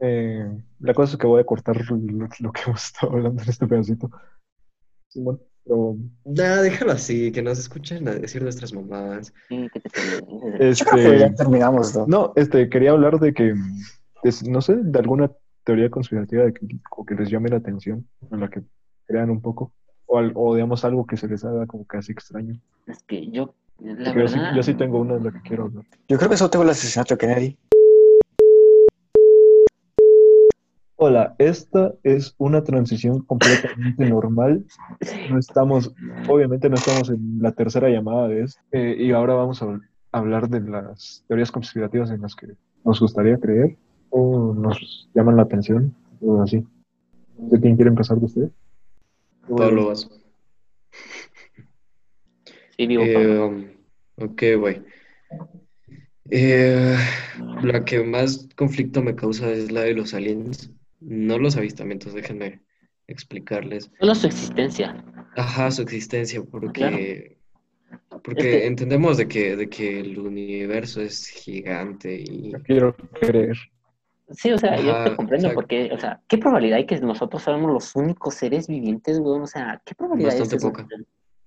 Eh, 0.01 0.51
la 0.81 0.93
cosa 0.95 1.13
es 1.13 1.19
que 1.19 1.27
voy 1.29 1.41
a 1.41 1.45
cortar 1.47 1.77
lo, 1.89 1.97
lo 1.97 2.53
que 2.53 2.63
hemos 2.67 2.85
estado 2.85 3.13
hablando 3.13 3.41
en 3.43 3.49
este 3.49 3.67
pedacito. 3.69 4.11
Simón, 5.09 5.41
pero 5.65 5.97
Nah, 6.25 6.61
déjalo 6.63 6.93
así, 6.93 7.33
que 7.33 7.43
nos 7.43 7.59
escuchen 7.59 8.07
a 8.09 8.15
decir 8.15 8.43
nuestras 8.43 8.73
mamás. 8.73 9.33
Sí, 9.49 9.69
que 9.73 9.81
te 9.81 9.91
pelees. 9.91 10.79
Yo 10.79 10.85
creo 10.87 11.13
que 11.13 11.19
ya 11.19 11.27
este, 11.27 11.37
terminamos, 11.37 11.95
¿no? 11.97 12.07
no, 12.07 12.33
este, 12.37 12.69
quería 12.69 12.91
hablar 12.93 13.19
de 13.19 13.33
que, 13.35 13.55
es- 14.23 14.47
no 14.47 14.61
sé, 14.61 14.77
de 14.77 14.99
alguna 14.99 15.31
teoría 15.65 15.91
conspirativa 15.91 16.45
de 16.45 16.53
que, 16.53 16.67
o 16.91 17.05
que 17.05 17.15
les 17.15 17.31
llame 17.31 17.49
la 17.49 17.57
atención, 17.57 18.07
en 18.31 18.41
la 18.41 18.49
que 18.49 18.63
crean 19.07 19.31
un 19.31 19.41
poco, 19.41 19.73
o, 20.07 20.19
al- 20.19 20.33
o 20.35 20.55
digamos 20.55 20.85
algo 20.85 21.07
que 21.07 21.17
se 21.17 21.29
les 21.29 21.45
haga 21.45 21.67
como 21.67 21.85
casi 21.87 22.13
extraño. 22.13 22.61
Es 22.87 23.03
que 23.05 23.31
yo, 23.31 23.55
la 23.81 24.13
Porque 24.13 24.21
yo, 24.21 24.29
sí, 24.29 24.39
verdad, 24.39 24.55
yo 24.55 24.63
sí 24.63 24.75
tengo 24.75 24.99
una 25.01 25.15
de 25.15 25.21
la 25.25 25.33
que 25.33 25.41
quiero 25.41 25.65
hablar. 25.65 25.85
Yo 26.09 26.19
creo 26.19 26.31
que 26.31 26.37
solo 26.37 26.51
tengo 26.51 26.65
el 26.65 26.71
asesinato 26.71 27.15
de 27.15 27.19
Kennedy. 27.19 27.59
Hola, 31.07 31.37
esta 31.37 31.93
es 32.03 32.35
una 32.39 32.65
transición 32.65 33.21
completamente 33.27 34.07
normal. 34.09 34.65
No 35.29 35.39
estamos, 35.39 35.95
obviamente 36.27 36.71
no 36.71 36.77
estamos 36.77 37.11
en 37.11 37.43
la 37.43 37.53
tercera 37.53 37.91
llamada 37.91 38.27
de 38.27 38.45
esto. 38.45 38.59
Eh, 38.73 38.97
y 38.99 39.13
ahora 39.13 39.35
vamos 39.35 39.61
a 39.61 39.79
hablar 40.13 40.49
de 40.49 40.63
las 40.63 41.23
teorías 41.29 41.53
conspirativas 41.53 42.11
en 42.11 42.23
las 42.23 42.35
que 42.35 42.57
nos 42.87 43.01
gustaría 43.01 43.39
creer 43.39 43.77
o 44.09 44.55
nos 44.55 45.11
llaman 45.15 45.37
la 45.37 45.43
atención 45.43 45.95
o 46.23 46.41
así. 46.41 46.65
No 47.37 47.51
sé 47.51 47.61
quién 47.61 47.77
quiere 47.77 47.91
empezar 47.91 48.19
de 48.19 48.25
ustedes. 48.25 48.51
Pablo 49.55 49.89
vas. 49.89 50.09
sí, 52.79 52.87
digo, 52.87 53.03
Pablo. 53.13 53.59
Eh, 53.59 53.77
ok, 54.23 54.43
güey. 54.59 54.83
Eh, 56.31 56.97
la 57.63 57.85
que 57.85 58.03
más 58.03 58.49
conflicto 58.57 59.03
me 59.03 59.15
causa 59.15 59.53
es 59.53 59.71
la 59.71 59.83
de 59.83 59.93
los 59.93 60.15
aliens. 60.15 60.71
No 61.05 61.39
los 61.39 61.57
avistamientos, 61.57 62.15
déjenme 62.15 62.63
explicarles. 63.07 63.91
solo 64.01 64.15
su 64.15 64.27
existencia. 64.27 65.05
Ajá, 65.37 65.71
su 65.71 65.83
existencia, 65.83 66.43
porque, 66.43 67.39
porque 68.23 68.67
entendemos 68.67 69.19
de 69.19 69.29
que, 69.29 69.57
de 69.57 69.69
que 69.69 70.01
el 70.01 70.19
universo 70.19 71.03
es 71.03 71.29
gigante 71.29 72.15
y 72.15 72.53
Yo 72.53 72.63
quiero 72.63 72.97
creer. 73.21 73.57
Sí, 74.31 74.51
o 74.53 74.59
sea, 74.59 74.81
yo 74.81 75.11
te 75.11 75.17
comprendo 75.17 75.49
o 75.49 75.51
sea- 75.51 75.55
porque, 75.55 75.91
o 75.93 75.99
sea, 75.99 76.23
¿qué 76.27 76.39
probabilidad 76.39 76.79
hay 76.79 76.87
que 76.87 76.99
nosotros 77.01 77.43
seamos 77.43 77.71
los 77.71 77.95
únicos 77.95 78.35
seres 78.35 78.67
vivientes, 78.67 79.19
weón? 79.19 79.43
O 79.43 79.47
sea, 79.47 79.83
¿qué 79.85 79.95
probabilidad 79.95 80.39
Bastante 80.39 80.57
es 80.57 80.63
poca. 80.63 80.87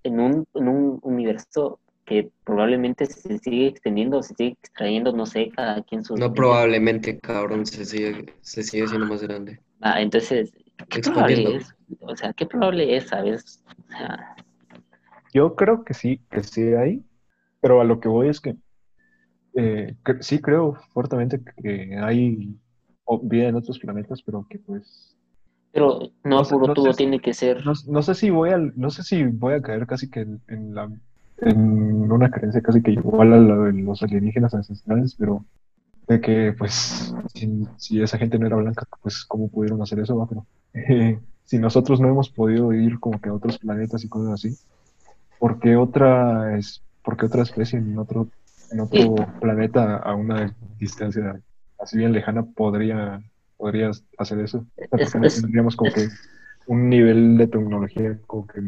En 0.03 0.19
un, 0.19 0.47
en 0.53 0.67
un 0.67 0.99
universo 1.01 1.79
que 2.07 2.31
probablemente 2.45 3.05
se 3.05 3.37
sigue 3.39 3.67
extendiendo, 3.67 4.23
se 4.23 4.33
sigue 4.35 4.51
extrayendo, 4.61 5.11
no 5.13 5.27
sé, 5.27 5.51
cada 5.55 5.83
quien 5.83 6.03
sus... 6.03 6.19
No 6.19 6.33
probablemente, 6.33 7.19
cabrón, 7.19 7.65
se 7.65 7.85
sigue, 7.85 8.33
se 8.41 8.63
sigue 8.63 8.87
siendo 8.87 9.05
más 9.07 9.21
grande. 9.21 9.59
Ah, 9.81 10.01
entonces, 10.01 10.51
¿qué 10.89 11.01
probable 11.01 11.55
es? 11.57 11.75
O 12.01 12.15
sea, 12.15 12.33
¿qué 12.33 12.45
probable 12.45 12.95
es, 12.97 13.07
sabes? 13.07 13.63
O 13.89 13.91
sea, 13.97 14.35
Yo 15.33 15.55
creo 15.55 15.83
que 15.83 15.93
sí, 15.93 16.21
que 16.29 16.43
sí 16.43 16.61
hay, 16.73 17.05
pero 17.61 17.81
a 17.81 17.83
lo 17.85 17.99
que 17.99 18.07
voy 18.09 18.29
es 18.29 18.41
que 18.41 18.55
eh, 19.55 19.95
sí 20.21 20.39
creo 20.41 20.75
fuertemente 20.93 21.41
que 21.61 21.97
hay 22.01 22.55
vida 23.23 23.47
en 23.49 23.55
otros 23.55 23.79
planetas, 23.79 24.21
pero 24.23 24.45
que 24.49 24.59
pues 24.59 25.17
pero 25.71 25.99
no 26.23 26.37
No 26.37 26.43
sé- 26.43 26.53
puro 26.55 26.67
no 26.67 26.75
tubo 26.75 26.87
sé 26.87 26.93
si- 26.93 27.03
tiene 27.03 27.19
que 27.19 27.33
ser... 27.33 27.63
no, 27.65 27.73
no 27.87 28.01
sé 28.01 28.15
si 28.15 28.29
voy 28.29 28.49
a, 28.51 28.57
no 28.57 28.89
sé 28.89 29.03
si 29.03 29.23
voy 29.23 29.53
a 29.55 29.61
caer 29.61 29.87
casi 29.87 30.09
que 30.09 30.21
en, 30.21 30.41
en 30.47 30.73
la 30.75 30.89
en 31.37 32.11
una 32.11 32.31
creencia 32.31 32.61
casi 32.61 32.81
que 32.81 32.91
igual 32.91 33.33
a 33.33 33.37
la 33.37 33.57
de 33.57 33.73
los 33.73 34.01
alienígenas 34.03 34.53
ancestrales, 34.53 35.15
pero 35.17 35.45
de 36.07 36.21
que 36.21 36.53
pues 36.57 37.13
si, 37.33 37.67
si 37.77 38.01
esa 38.01 38.17
gente 38.17 38.39
no 38.39 38.47
era 38.47 38.55
blanca, 38.57 38.85
pues 39.01 39.25
cómo 39.25 39.49
pudieron 39.49 39.81
hacer 39.81 39.99
eso, 39.99 40.25
pero 40.29 40.47
eh, 40.73 41.19
si 41.45 41.59
nosotros 41.59 41.99
no 42.01 42.09
hemos 42.09 42.29
podido 42.29 42.73
ir 42.73 42.99
como 42.99 43.19
que 43.21 43.29
a 43.29 43.33
otros 43.33 43.57
planetas 43.59 44.03
y 44.03 44.09
cosas 44.09 44.33
así, 44.33 44.57
¿por 45.39 45.59
qué 45.59 45.75
otra 45.75 46.57
es, 46.57 46.83
por 47.03 47.17
qué 47.17 47.25
otra 47.27 47.43
especie 47.43 47.79
en 47.79 47.97
otro 47.97 48.29
en 48.69 48.81
otro 48.81 49.15
planeta 49.39 49.97
a 49.97 50.13
una 50.15 50.55
distancia 50.77 51.39
así 51.79 51.97
bien 51.97 52.11
lejana 52.11 52.43
podría 52.43 53.21
podría 53.57 53.91
hacer 54.17 54.39
eso? 54.39 54.65
¿Por 54.89 55.01
Es- 55.01 55.13
qué 55.13 55.19
no 55.19 55.25
es- 55.25 55.41
tendríamos 55.41 55.75
como 55.75 55.91
que 55.91 56.07
un 56.67 56.89
nivel 56.89 57.37
de 57.37 57.47
tecnología 57.47 58.19
como 58.27 58.45
que 58.47 58.61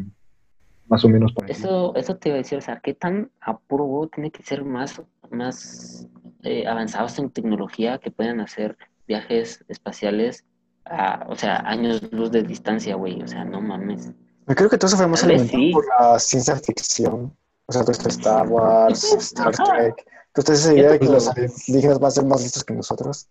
más 0.90 1.04
o 1.04 1.08
menos 1.08 1.32
parecido? 1.32 1.92
Eso, 1.94 1.96
eso 1.96 2.16
te 2.16 2.28
iba 2.28 2.36
a 2.36 2.38
decir, 2.38 2.58
o 2.58 2.60
sea, 2.60 2.80
¿qué 2.80 2.92
tan 2.92 3.30
a 3.40 3.56
puro 3.56 3.84
huevo 3.84 4.08
tiene 4.08 4.30
que 4.30 4.42
ser 4.42 4.64
más, 4.64 5.00
más 5.30 6.06
eh, 6.42 6.66
avanzados 6.66 7.18
en 7.18 7.30
tecnología 7.30 7.98
que 7.98 8.10
puedan 8.10 8.40
hacer 8.40 8.76
viajes 9.06 9.64
espaciales 9.68 10.44
a, 10.84 11.24
o 11.28 11.36
sea, 11.36 11.58
años 11.60 12.02
luz 12.12 12.30
de 12.32 12.42
distancia, 12.42 12.96
güey? 12.96 13.22
O 13.22 13.26
sea, 13.26 13.44
no 13.44 13.60
mames. 13.60 14.10
Yo 14.48 14.54
creo 14.54 14.68
que 14.68 14.76
todo 14.76 14.88
eso 14.88 14.96
fue 14.96 15.06
más 15.06 15.22
alimentado 15.22 15.58
sí. 15.58 15.70
por 15.72 15.86
la 15.86 16.18
ciencia 16.18 16.56
ficción. 16.56 17.34
O 17.66 17.72
sea, 17.72 17.82
todo 17.82 17.92
esto 17.92 18.08
Star 18.08 18.48
Wars, 18.50 19.04
Star 19.04 19.54
Trek. 19.54 20.04
Tú 20.34 20.42
te 20.42 20.52
esa 20.52 20.74
idea 20.74 20.90
de 20.90 20.98
que 20.98 21.06
los 21.06 21.28
alienígenas 21.28 21.98
van 22.00 22.08
a 22.08 22.10
ser 22.10 22.24
más 22.24 22.42
listos 22.42 22.64
que 22.64 22.74
nosotros. 22.74 23.28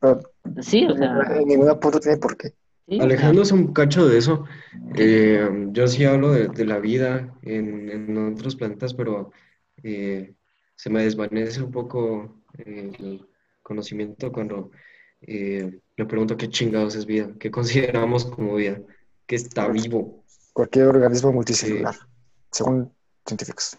Pero 0.00 0.20
Sí, 0.60 0.86
o 0.86 0.96
sea, 0.96 1.22
en 1.36 1.48
ningún 1.48 1.78
punto 1.78 2.00
tiene 2.00 2.16
por 2.16 2.36
qué. 2.36 2.54
Sí, 2.88 3.00
Alejándose 3.00 3.54
un 3.54 3.72
cacho 3.72 4.06
de 4.08 4.18
eso, 4.18 4.44
eh, 4.96 5.48
yo 5.72 5.86
sí 5.86 6.04
hablo 6.04 6.32
de, 6.32 6.48
de 6.48 6.64
la 6.64 6.78
vida 6.78 7.34
en, 7.42 7.90
en 7.90 8.32
otros 8.32 8.56
planetas, 8.56 8.94
pero 8.94 9.30
eh, 9.82 10.34
se 10.74 10.90
me 10.90 11.02
desvanece 11.04 11.62
un 11.62 11.70
poco 11.70 12.42
el 12.56 13.26
conocimiento 13.62 14.32
cuando 14.32 14.70
eh, 15.20 15.78
me 15.96 16.06
pregunto 16.06 16.36
qué 16.36 16.48
chingados 16.48 16.94
es 16.94 17.04
vida, 17.06 17.30
qué 17.38 17.50
consideramos 17.50 18.24
como 18.24 18.54
vida, 18.54 18.80
qué 19.26 19.36
está 19.36 19.68
vivo. 19.68 20.24
Cualquier 20.52 20.86
organismo 20.86 21.32
multicelular, 21.32 21.94
según 22.50 22.92
científicos. 23.26 23.76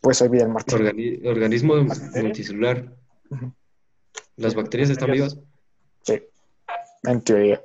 Pues 0.00 0.22
hay 0.22 0.28
vida 0.28 0.44
en 0.44 0.52
Marte. 0.52 0.76
Organi- 0.76 1.26
organismo 1.26 1.74
multicelular. 2.22 2.94
¿Las 4.36 4.54
bacterias 4.54 4.90
están 4.90 5.08
Bacterias. 5.08 5.34
vivas? 5.34 5.48
Sí, 6.02 6.22
en 7.04 7.20
teoría. 7.22 7.62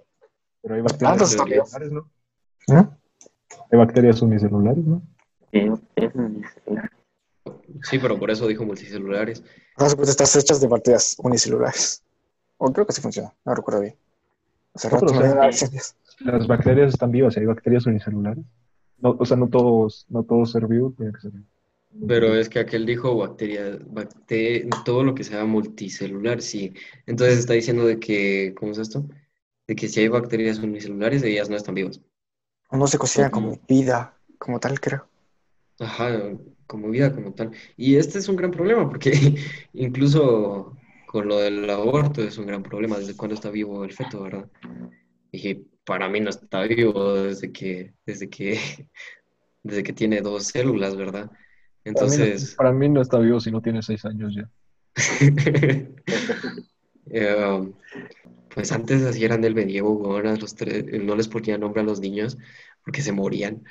Pero 0.62 0.76
hay 0.76 0.82
Las 0.82 0.92
bacterias 0.92 1.10
plantas 1.18 1.32
están 1.32 1.50
vivas. 1.50 1.74
unicelulares, 1.76 1.92
¿no? 1.92 2.76
¿No? 2.76 2.98
Hay 3.72 3.78
bacterias 3.80 4.22
unicelulares, 4.22 4.86
¿no? 4.86 5.02
sí, 7.84 8.00
pero 8.00 8.20
por 8.20 8.32
eso 8.32 8.48
dijo 8.48 8.64
multicelulares. 8.66 9.44
Las 9.78 9.96
pueden 9.96 10.10
estar 10.12 10.28
hechas 10.28 10.62
de 10.62 10.68
bacterias 10.68 11.16
unicelulares. 11.20 12.04
O 12.58 12.72
creo 12.72 12.86
que 12.86 12.94
sí 12.94 13.02
funciona, 13.02 13.34
no 13.46 13.56
recuerdo 13.56 13.82
bien. 13.82 13.96
No, 14.92 15.00
o 15.00 15.52
sea. 15.52 15.70
Las 16.20 16.48
bacterias 16.48 16.94
están 16.94 17.12
vivas, 17.12 17.36
hay 17.38 17.46
bacterias 17.46 17.86
unicelulares. 17.88 18.46
No, 19.00 19.16
o 19.20 19.26
sea, 19.26 19.36
no 19.36 19.50
todos, 19.50 20.06
no 20.10 20.24
todo 20.24 20.46
ser 20.46 20.68
vivo 20.68 20.94
tiene 20.96 21.12
que 21.14 21.22
ser. 21.22 21.32
Pero 22.08 22.36
es 22.36 22.48
que 22.48 22.60
aquel 22.60 22.86
dijo 22.86 23.18
bacteria, 23.18 23.78
bacte- 23.90 24.66
todo 24.86 25.04
lo 25.04 25.14
que 25.16 25.24
sea 25.26 25.44
multicelular, 25.44 26.42
sí. 26.42 26.74
Entonces 27.06 27.40
está 27.40 27.54
diciendo 27.54 27.86
de 27.86 28.00
que, 28.00 28.54
¿cómo 28.58 28.72
es 28.72 28.78
esto? 28.78 29.04
De 29.68 29.76
que 29.76 29.88
si 29.88 30.02
hay 30.02 30.08
bacterias 30.08 30.60
unicelulares, 30.60 31.24
ellas 31.24 31.50
no 31.50 31.56
están 31.56 31.76
vivas. 31.76 32.02
No 32.72 32.88
se 32.88 32.98
consideran 32.98 33.32
como 33.32 33.60
vida, 33.68 34.18
como 34.38 34.60
tal, 34.60 34.80
creo. 34.80 35.08
Ajá, 35.80 36.10
como 36.68 36.90
vida, 36.90 37.14
como 37.14 37.34
tal. 37.34 37.52
Y 37.76 37.96
este 37.96 38.20
es 38.20 38.30
un 38.30 38.36
gran 38.36 38.52
problema, 38.52 38.88
porque 38.88 39.12
incluso 39.74 40.78
con 41.08 41.28
lo 41.28 41.40
del 41.40 41.70
aborto 41.70 42.22
es 42.24 42.38
un 42.38 42.46
gran 42.46 42.64
problema, 42.64 42.98
desde 42.98 43.16
cuándo 43.16 43.36
está 43.36 43.50
vivo 43.50 43.84
el 43.84 43.92
feto, 43.92 44.24
¿verdad? 44.24 44.50
Y 45.32 45.56
para 45.86 46.08
mí 46.08 46.20
no 46.22 46.30
está 46.30 46.64
vivo 46.64 47.16
desde 47.16 47.52
que, 47.52 47.94
desde 48.06 48.30
que, 48.30 48.58
desde 49.64 49.84
que 49.84 49.94
tiene 49.94 50.22
dos 50.22 50.46
células, 50.48 50.96
¿verdad? 50.96 51.30
Para 51.30 51.36
mí 51.36 52.18
no- 52.18 52.24
Entonces... 52.24 52.56
para 52.56 52.72
mí 52.72 52.90
no 52.90 53.02
está 53.02 53.18
vivo 53.20 53.40
si 53.40 53.52
no 53.52 53.62
tiene 53.62 53.82
seis 53.82 54.06
años 54.06 54.34
ya. 54.36 54.50
Eh, 57.14 57.74
pues 58.54 58.72
antes 58.72 59.04
así 59.04 59.24
eran 59.24 59.42
del 59.42 59.56
medievo, 59.56 59.94
weón, 59.94 60.28
a 60.28 60.36
los 60.36 60.56
tres, 60.56 60.86
no 61.04 61.16
les 61.16 61.28
ponía 61.28 61.58
nombre 61.58 61.82
a 61.82 61.86
los 61.86 62.00
niños 62.00 62.38
porque 62.84 63.02
se 63.02 63.12
morían. 63.12 63.64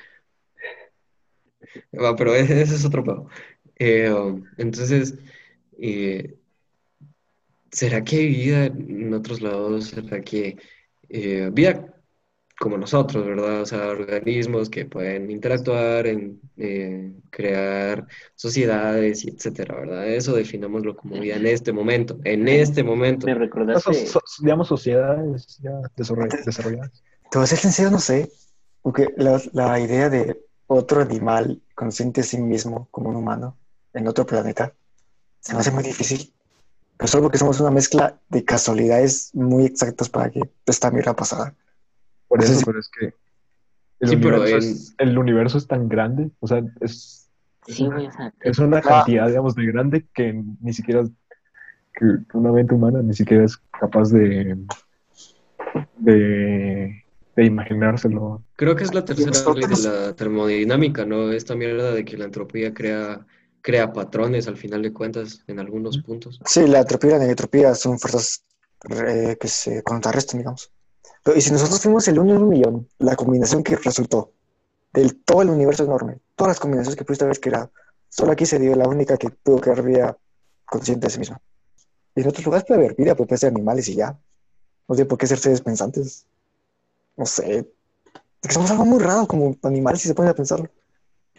Va, 1.92 2.16
pero 2.16 2.34
ese, 2.34 2.60
ese 2.62 2.74
es 2.74 2.84
otro 2.84 3.04
pedo. 3.04 3.28
Eh, 3.78 4.12
entonces, 4.58 5.14
eh, 5.78 6.36
¿será 7.70 8.04
que 8.04 8.16
hay 8.16 8.26
vida 8.28 8.66
en 8.66 9.14
otros 9.14 9.40
lados? 9.40 9.88
¿Será 9.88 10.20
que 10.20 10.56
eh, 11.08 11.50
vida 11.52 11.99
como 12.60 12.76
nosotros, 12.76 13.24
¿verdad? 13.24 13.62
O 13.62 13.66
sea, 13.66 13.88
organismos 13.88 14.68
que 14.68 14.84
pueden 14.84 15.30
interactuar, 15.30 16.06
en, 16.06 16.38
eh, 16.58 17.10
crear 17.30 18.06
sociedades, 18.34 19.24
y 19.24 19.30
etcétera, 19.30 19.76
¿verdad? 19.80 20.06
Eso 20.06 20.34
definámoslo 20.34 20.94
como 20.94 21.18
vida 21.18 21.36
en 21.36 21.46
este 21.46 21.72
momento, 21.72 22.18
en 22.22 22.46
este 22.48 22.84
momento. 22.84 23.26
Me 23.26 23.34
recordaste, 23.34 23.94
so- 24.06 24.20
so- 24.26 24.42
digamos, 24.42 24.68
sociedades 24.68 25.58
ya 25.62 25.70
desarroll- 25.96 26.44
desarrolladas. 26.44 27.02
Te 27.30 27.38
voy 27.38 27.44
a 27.44 27.46
ser 27.46 27.58
sincero, 27.58 27.90
no 27.90 27.98
sé. 27.98 28.30
Porque 28.82 29.08
la, 29.16 29.40
la 29.52 29.80
idea 29.80 30.10
de 30.10 30.38
otro 30.66 31.00
animal 31.00 31.62
consciente 31.74 32.20
de 32.20 32.26
sí 32.26 32.38
mismo 32.38 32.88
como 32.90 33.08
un 33.08 33.16
humano 33.16 33.58
en 33.94 34.06
otro 34.06 34.26
planeta 34.26 34.74
se 35.40 35.54
me 35.54 35.60
hace 35.60 35.70
muy 35.70 35.82
difícil. 35.82 36.34
Pero 36.98 37.08
solo 37.08 37.22
porque 37.24 37.38
somos 37.38 37.58
una 37.60 37.70
mezcla 37.70 38.20
de 38.28 38.44
casualidades 38.44 39.30
muy 39.34 39.64
exactas 39.64 40.10
para 40.10 40.30
que 40.30 40.40
esta 40.66 40.90
mierda 40.90 41.16
pasara. 41.16 41.54
Por 42.30 42.42
Eso 42.42 42.54
sí. 42.54 42.62
pero 42.64 42.78
es 42.78 42.88
que 42.88 43.06
el, 44.00 44.08
Sí, 44.08 44.16
pero 44.16 44.36
universo 44.40 44.56
es, 44.56 44.94
el 44.98 45.18
universo 45.18 45.58
es 45.58 45.66
tan 45.66 45.88
grande, 45.88 46.30
o 46.40 46.46
sea, 46.46 46.62
es, 46.80 47.28
sí, 47.66 47.86
sea, 48.16 48.32
es 48.40 48.58
una 48.58 48.78
Ah. 48.78 48.82
cantidad, 48.82 49.26
digamos, 49.28 49.54
de 49.56 49.66
grande 49.66 50.06
que 50.14 50.42
ni 50.62 50.72
siquiera, 50.72 51.02
que 51.92 52.06
una 52.32 52.52
mente 52.52 52.72
humana 52.74 53.02
ni 53.02 53.12
siquiera 53.14 53.44
es 53.44 53.58
capaz 53.78 54.10
de, 54.12 54.56
de, 55.98 57.04
de 57.36 57.44
imaginárselo. 57.44 58.42
Creo 58.56 58.76
que 58.76 58.84
es 58.84 58.94
la 58.94 59.04
tercera 59.04 59.32
ley 59.54 59.64
de 59.66 59.88
la 59.88 60.14
termodinámica, 60.14 61.04
¿no? 61.04 61.32
Esta 61.32 61.54
mierda 61.54 61.92
de 61.92 62.04
que 62.04 62.16
la 62.16 62.26
entropía 62.26 62.72
crea, 62.72 63.26
crea 63.60 63.92
patrones 63.92 64.48
al 64.48 64.56
final 64.56 64.82
de 64.82 64.92
cuentas 64.92 65.42
en 65.46 65.58
algunos 65.58 65.98
puntos. 65.98 66.40
Sí, 66.46 66.66
la 66.66 66.80
entropía 66.80 67.10
y 67.10 67.12
la 67.14 67.18
negentropía 67.18 67.74
son 67.74 67.98
fuerzas 67.98 68.44
eh, 68.88 69.36
que 69.38 69.48
se 69.48 69.82
contrarrestan, 69.82 70.38
digamos. 70.38 70.72
Pero, 71.22 71.36
y 71.36 71.40
si 71.40 71.50
nosotros 71.52 71.80
fuimos 71.80 72.06
el 72.08 72.18
uno 72.18 72.34
en 72.36 72.42
un 72.42 72.48
millón, 72.48 72.88
la 72.98 73.16
combinación 73.16 73.62
que 73.62 73.76
resultó 73.76 74.32
del 74.92 75.22
todo 75.22 75.42
el 75.42 75.50
universo 75.50 75.84
enorme, 75.84 76.18
todas 76.34 76.50
las 76.52 76.60
combinaciones 76.60 76.96
que 76.96 77.04
pudiste 77.04 77.24
haber 77.24 77.40
creado, 77.40 77.70
solo 78.08 78.32
aquí 78.32 78.46
se 78.46 78.58
dio 78.58 78.74
la 78.74 78.88
única 78.88 79.16
que 79.16 79.30
pudo 79.30 79.60
crear 79.60 79.82
vida 79.82 80.16
consciente 80.64 81.06
de 81.06 81.10
sí 81.12 81.18
misma. 81.18 81.40
Y 82.14 82.22
en 82.22 82.28
otros 82.28 82.44
lugares 82.44 82.66
puede 82.66 82.80
haber 82.80 82.96
vida, 82.96 83.14
pero 83.14 83.26
puede 83.26 83.38
ser 83.38 83.50
animales 83.50 83.88
y 83.88 83.94
ya. 83.96 84.18
No 84.88 84.94
tiene 84.96 85.08
por 85.08 85.18
qué 85.18 85.26
ser 85.26 85.38
seres 85.38 85.60
pensantes. 85.60 86.26
No 87.16 87.24
sé. 87.26 87.58
Es 88.42 88.48
que 88.48 88.54
somos 88.54 88.70
algo 88.70 88.84
muy 88.84 88.98
raro 88.98 89.26
como 89.26 89.56
animales 89.62 90.00
si 90.02 90.08
se 90.08 90.14
ponen 90.14 90.30
a 90.30 90.34
pensarlo. 90.34 90.68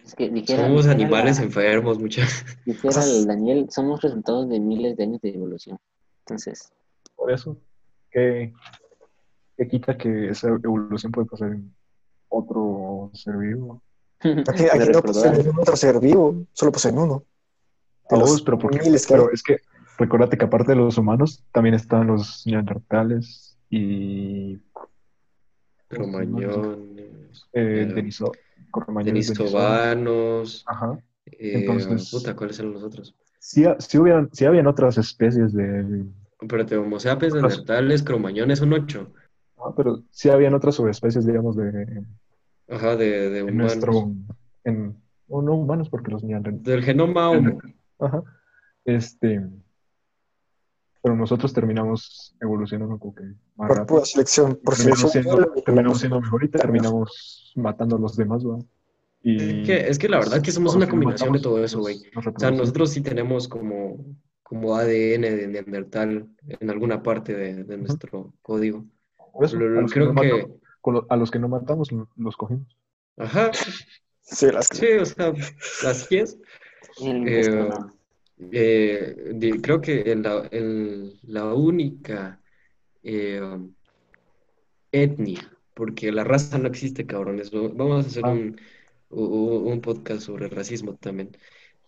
es 0.05 0.15
que 0.15 0.29
dijera, 0.29 0.63
Somos 0.63 0.85
dijera 0.85 0.93
animales 0.93 1.37
la- 1.37 1.43
enfermos, 1.43 1.99
muchachos. 1.99 2.45
dijera 2.65 3.03
el 3.03 3.25
Daniel, 3.27 3.67
somos 3.69 4.01
resultados 4.01 4.47
de 4.47 4.59
miles 4.59 4.95
de 4.95 5.03
años 5.03 5.21
de 5.21 5.29
evolución. 5.31 5.77
Entonces, 6.25 6.71
Por 7.15 7.31
eso, 7.31 7.57
que, 8.11 8.53
que 9.63 9.67
quita 9.67 9.97
que 9.97 10.29
esa 10.29 10.47
evolución 10.49 11.11
puede 11.11 11.27
pasar 11.27 11.51
en 11.51 11.73
otro 12.29 13.11
ser 13.13 13.38
vivo. 13.38 13.81
Aquí, 14.21 14.63
aquí 14.71 14.89
no 14.93 15.01
poseen 15.01 15.33
a- 15.33 15.38
ningún 15.38 15.59
otro 15.59 15.75
ser 15.75 15.99
vivo, 15.99 16.45
solo 16.53 16.71
poseen 16.71 16.97
uno. 16.97 17.23
De 18.09 18.17
Todos, 18.17 18.29
los 18.31 18.41
pero, 18.41 18.57
porque, 18.59 18.79
miles 18.79 19.05
que 19.07 19.13
hay. 19.13 19.19
pero 19.19 19.31
es 19.33 19.43
que 19.43 19.57
recuérdate 19.97 20.38
que 20.38 20.45
aparte 20.45 20.71
de 20.71 20.77
los 20.77 20.97
humanos, 20.97 21.43
también 21.51 21.75
están 21.75 22.07
los 22.07 22.45
neandertales 22.45 23.57
y 23.69 24.59
Cromañones, 25.88 27.47
eh, 27.53 27.83
Eh, 27.83 27.93
deniso- 27.93 28.31
denisovanos. 29.03 30.63
Ajá. 30.67 30.97
Eh, 31.25 31.53
Entonces- 31.59 32.09
puta, 32.11 32.35
¿cuáles 32.35 32.59
eran 32.59 32.73
los 32.73 32.83
otros? 32.83 33.15
Sí, 33.39 33.63
sí 33.79 33.97
hubieran, 33.97 34.29
sí 34.33 34.45
habían 34.45 34.67
otras 34.67 34.97
especies 34.97 35.51
de... 35.53 36.05
Espérate, 36.39 36.77
Homo 36.77 36.99
sapiens, 36.99 37.33
neandertales, 37.33 38.03
cromañones, 38.03 38.59
son 38.59 38.73
ocho. 38.73 39.11
Pero 39.75 40.03
sí 40.11 40.29
habían 40.29 40.53
otras 40.53 40.75
subespecies, 40.75 41.25
digamos, 41.25 41.55
de, 41.55 42.03
Ajá, 42.69 42.95
de, 42.95 43.29
de 43.29 43.39
en 43.39 43.45
humanos. 43.49 43.55
nuestro... 43.55 44.11
En, 44.63 44.95
o 45.27 45.41
no 45.41 45.55
humanos, 45.55 45.89
porque 45.89 46.11
los 46.11 46.23
neandertales... 46.23 46.63
Del 46.63 46.83
genoma 46.83 47.29
Homo. 47.29 47.59
Ajá. 47.99 48.23
Este... 48.85 49.41
Pero 51.03 51.15
nosotros 51.15 51.51
terminamos 51.51 52.35
evolucionando 52.39 52.99
como 52.99 53.15
que 53.15 53.23
más 53.55 53.67
Por 53.69 53.77
rápido. 53.77 53.85
pura 53.88 54.05
selección, 54.05 54.59
por 54.63 54.75
terminamos 54.75 55.11
selección. 55.11 55.38
siendo, 55.38 55.63
terminamos 55.63 55.99
siendo 55.99 56.21
mejor 56.21 56.43
y 56.43 56.47
terminamos 56.49 57.53
matando 57.55 57.95
a 57.95 57.99
los 57.99 58.15
demás, 58.15 58.45
¿va? 58.45 58.59
Y 59.23 59.61
Es 59.61 59.65
que, 59.67 59.89
es 59.89 59.97
que 59.99 60.09
la 60.09 60.19
verdad 60.19 60.41
que 60.43 60.51
somos 60.51 60.73
por 60.73 60.77
una 60.81 60.89
combinación 60.89 61.33
de 61.33 61.39
todo 61.39 61.63
eso, 61.63 61.79
güey. 61.79 61.97
O 62.15 62.39
sea, 62.39 62.51
nosotros 62.51 62.91
sí 62.91 63.01
tenemos 63.01 63.47
como, 63.47 63.97
como 64.43 64.75
ADN 64.75 65.21
de 65.21 65.47
Neandertal 65.47 66.27
en 66.47 66.69
alguna 66.69 67.01
parte 67.01 67.33
de, 67.35 67.63
de 67.63 67.77
nuestro 67.77 68.33
código. 68.43 68.85
Por 69.33 69.45
eso, 69.45 69.57
Lo- 69.57 69.65
a, 69.65 69.69
lo- 69.69 69.81
los 69.81 69.91
que 69.91 69.99
creo 69.99 70.13
no 70.13 70.21
que, 70.21 70.27
matamos, 70.31 71.05
a 71.09 71.15
los 71.17 71.31
que 71.31 71.39
no 71.39 71.47
matamos 71.49 71.91
lo- 71.91 72.09
los 72.17 72.35
cogimos. 72.37 72.67
ajá, 73.17 73.51
Sí, 74.21 74.45
las 74.51 74.67
sí, 74.71 74.85
o 74.99 75.05
sea, 75.05 75.33
las 75.83 76.07
pies. 76.07 76.37
El 77.01 77.27
Eh. 77.27 77.69
Eh, 78.53 79.59
creo 79.61 79.81
que 79.81 80.11
en 80.11 80.23
la, 80.23 81.53
única 81.53 82.41
eh, 83.03 83.39
etnia, 84.91 85.51
porque 85.73 86.11
la 86.11 86.23
raza 86.23 86.57
no 86.57 86.67
existe, 86.67 87.05
cabrones. 87.05 87.51
Va- 87.53 87.69
Vamos 87.73 88.05
a 88.05 88.07
hacer 88.07 88.23
Ah. 88.25 88.31
un, 88.31 88.57
un 89.09 89.81
podcast 89.81 90.21
sobre 90.23 90.47
racismo 90.47 90.95
también. 90.95 91.35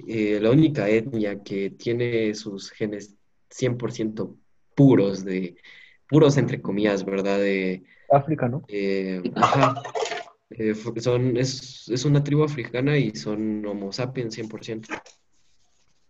Eh, 0.07 0.39
la 0.41 0.51
única 0.51 0.89
etnia 0.89 1.41
que 1.43 1.69
tiene 1.71 2.33
sus 2.35 2.71
genes 2.71 3.15
100% 3.49 4.35
puros, 4.75 5.23
de, 5.23 5.55
puros 6.09 6.37
entre 6.37 6.61
comillas, 6.61 7.05
¿verdad? 7.05 7.39
De, 7.39 7.83
África, 8.11 8.47
¿no? 8.47 8.63
eh, 8.67 9.21
ajá. 9.35 9.75
Eh, 10.51 10.75
son, 10.97 11.35
es, 11.37 11.89
es 11.89 12.05
una 12.05 12.23
tribu 12.23 12.43
africana 12.43 12.95
y 12.97 13.15
son 13.15 13.65
Homo 13.65 13.91
sapiens 13.91 14.35
100%. 14.35 14.87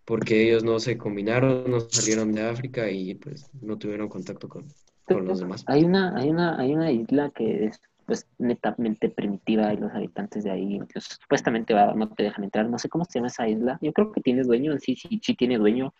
Porque 0.05 0.43
ellos 0.49 0.63
no 0.65 0.79
se 0.79 0.97
combinaron, 0.97 1.69
no 1.71 1.79
salieron 1.79 2.33
de 2.33 2.41
África 2.41 2.89
y 2.91 3.15
pues 3.15 3.49
no 3.61 3.77
tuvieron 3.77 4.09
contacto 4.09 4.49
con, 4.49 4.65
con 5.05 5.25
los 5.25 5.39
demás. 5.39 5.63
Hay 5.67 5.85
una, 5.85 6.13
hay 6.17 6.29
una, 6.29 6.59
hay 6.59 6.73
una 6.73 6.91
isla 6.91 7.29
que 7.29 7.65
es 7.67 7.79
pues 8.05 8.27
netamente 8.37 9.07
primitiva 9.07 9.73
y 9.73 9.77
los 9.77 9.93
habitantes 9.93 10.43
de 10.43 10.51
ahí 10.51 10.73
incluso 10.75 11.15
supuestamente 11.21 11.73
va- 11.73 11.93
no 11.93 12.09
te 12.09 12.23
dejan 12.23 12.43
entrar. 12.43 12.69
No 12.69 12.77
sé 12.77 12.89
cómo 12.89 13.05
se 13.05 13.19
llama 13.19 13.27
esa 13.27 13.47
isla. 13.47 13.79
Yo 13.81 13.93
creo 13.93 14.11
que 14.11 14.19
tiene 14.19 14.43
dueño, 14.43 14.77
sí, 14.77 14.97
sí, 14.97 15.21
sí 15.23 15.35
tiene 15.35 15.57
dueño, 15.57 15.93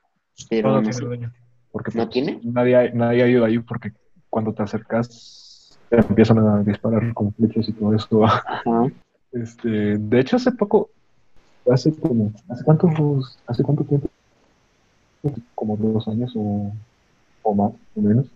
pero 0.50 0.68
No, 0.70 0.76
no 0.76 0.82
no 0.82 0.84
tiene 0.84 0.98
sé. 1.00 1.06
dueño. 1.06 1.34
Porque, 1.74 1.92
¿No 1.98 2.04
pues, 2.04 2.14
tiene? 2.14 2.40
Nadie, 2.44 2.76
ha- 2.76 2.94
nadie 2.94 3.24
ha 3.24 3.28
ido 3.28 3.44
ahí 3.44 3.58
porque 3.58 3.92
cuando 4.30 4.54
te 4.54 4.62
acercas 4.62 5.80
te 5.90 5.98
empiezan 5.98 6.38
a 6.38 6.64
disparar 6.64 7.12
con 7.16 7.34
flechas 7.34 7.68
y 7.68 7.74
todo. 7.74 8.24
Ajá. 8.26 8.88
Este, 9.32 9.98
de 9.98 10.20
hecho, 10.20 10.36
hace 10.36 10.52
poco, 10.52 10.92
hace 11.72 11.92
como, 12.00 12.32
¿hace 12.48 12.64
cuánto, 12.64 12.88
hace 13.48 13.64
cuánto 13.64 13.84
tiempo? 13.86 14.08
Como 15.56 15.76
dos 15.78 16.08
años 16.08 16.32
o, 16.36 16.72
o 17.42 17.56
más, 17.56 17.72
o 17.96 18.02
menos, 18.02 18.32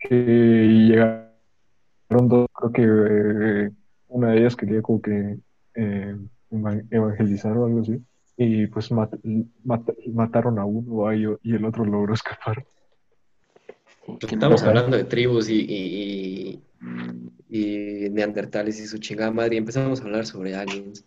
que 0.00 0.16
llegaron 0.88 1.30
dos, 2.10 2.48
creo 2.52 2.72
que 2.72 2.82
eh, 3.66 3.70
una 4.08 4.30
de 4.30 4.38
ellas 4.40 4.56
quería 4.56 4.82
como 4.82 5.00
que 5.00 5.38
eh, 5.74 6.16
eva- 6.50 6.82
evangelizar 6.90 7.56
o 7.56 7.66
algo 7.66 7.80
así, 7.82 8.02
y 8.36 8.66
pues 8.66 8.90
mat- 8.90 9.20
mat- 9.62 9.94
mataron 10.12 10.58
a 10.58 10.64
uno 10.64 11.12
y 11.12 11.54
el 11.54 11.64
otro 11.64 11.84
logró 11.84 12.14
escapar. 12.14 12.64
Estamos 14.20 14.62
hablando 14.62 14.96
de 14.96 15.04
tribus 15.04 15.48
y, 15.48 15.60
y, 15.60 16.62
y, 17.50 18.06
y 18.06 18.10
neandertales 18.10 18.78
y 18.80 18.86
su 18.86 18.98
chingada 18.98 19.30
madre 19.30 19.54
y 19.56 19.58
empezamos 19.58 20.00
a 20.00 20.04
hablar 20.04 20.26
sobre 20.26 20.54
aliens. 20.54 21.04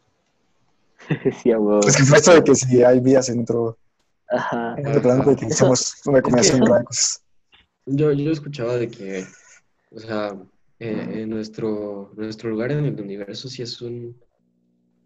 Sí, 1.42 1.52
a 1.52 1.60
huevo. 1.60 1.86
Es 1.88 1.98
que 1.98 2.04
fue 2.04 2.18
esto 2.18 2.34
de 2.34 2.44
que 2.44 2.56
si 2.56 2.82
hay 2.84 3.00
vidas 3.02 3.28
en 3.30 3.42
otro, 3.42 3.78
Ajá. 4.30 4.76
en 4.78 4.88
otro 4.88 5.02
planeta 5.02 5.32
y 5.34 5.36
que 5.36 5.46
hacemos 5.48 5.96
una 6.06 6.22
combinación 6.22 6.62
de 6.62 6.84
cosas. 6.86 7.24
Yo, 7.86 8.12
yo 8.14 8.32
escuchaba 8.32 8.78
de 8.78 8.88
que, 8.88 9.26
o 9.92 10.00
sea, 10.00 10.34
eh, 10.80 11.08
en 11.24 11.30
nuestro, 11.30 12.14
nuestro 12.16 12.50
lugar 12.50 12.72
en 12.72 12.86
el 12.86 13.00
universo 13.02 13.50
sí 13.50 13.62
es 13.62 13.82
un, 13.82 14.16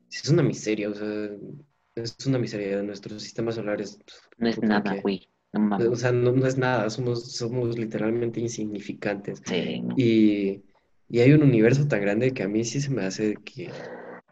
sí 0.10 0.22
es 0.24 0.30
una 0.30 0.44
miseria, 0.44 0.90
o 0.90 0.94
sea, 0.94 1.30
es 1.96 2.16
una 2.28 2.38
miseria. 2.38 2.84
Nuestro 2.84 3.20
sistema 3.20 3.52
solar 3.52 3.82
es, 3.82 3.98
No 4.38 4.50
es 4.50 4.62
nada, 4.62 4.94
que- 4.94 5.02
güey. 5.02 5.28
No 5.54 5.78
o 5.78 5.96
sea, 5.96 6.12
no, 6.12 6.32
no 6.32 6.46
es 6.46 6.58
nada, 6.58 6.90
somos, 6.90 7.32
somos 7.32 7.78
literalmente 7.78 8.40
insignificantes. 8.40 9.42
Sí, 9.46 9.82
no. 9.82 9.96
Y, 9.98 10.62
y 11.10 11.20
hay 11.20 11.32
un 11.32 11.44
universo 11.44 11.88
tan 11.88 12.02
grande 12.02 12.34
que 12.34 12.44
a 12.44 12.48
mí 12.48 12.64
sí 12.64 12.82
se 12.82 12.92
me 12.92 13.06
hace 13.06 13.36
que, 13.46 13.72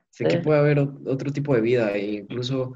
sé 0.10 0.26
que 0.26 0.40
puede 0.40 0.60
haber 0.60 0.80
otro 0.80 1.32
tipo 1.32 1.56
de 1.56 1.62
vida, 1.62 1.92
e 1.94 2.16
incluso 2.16 2.74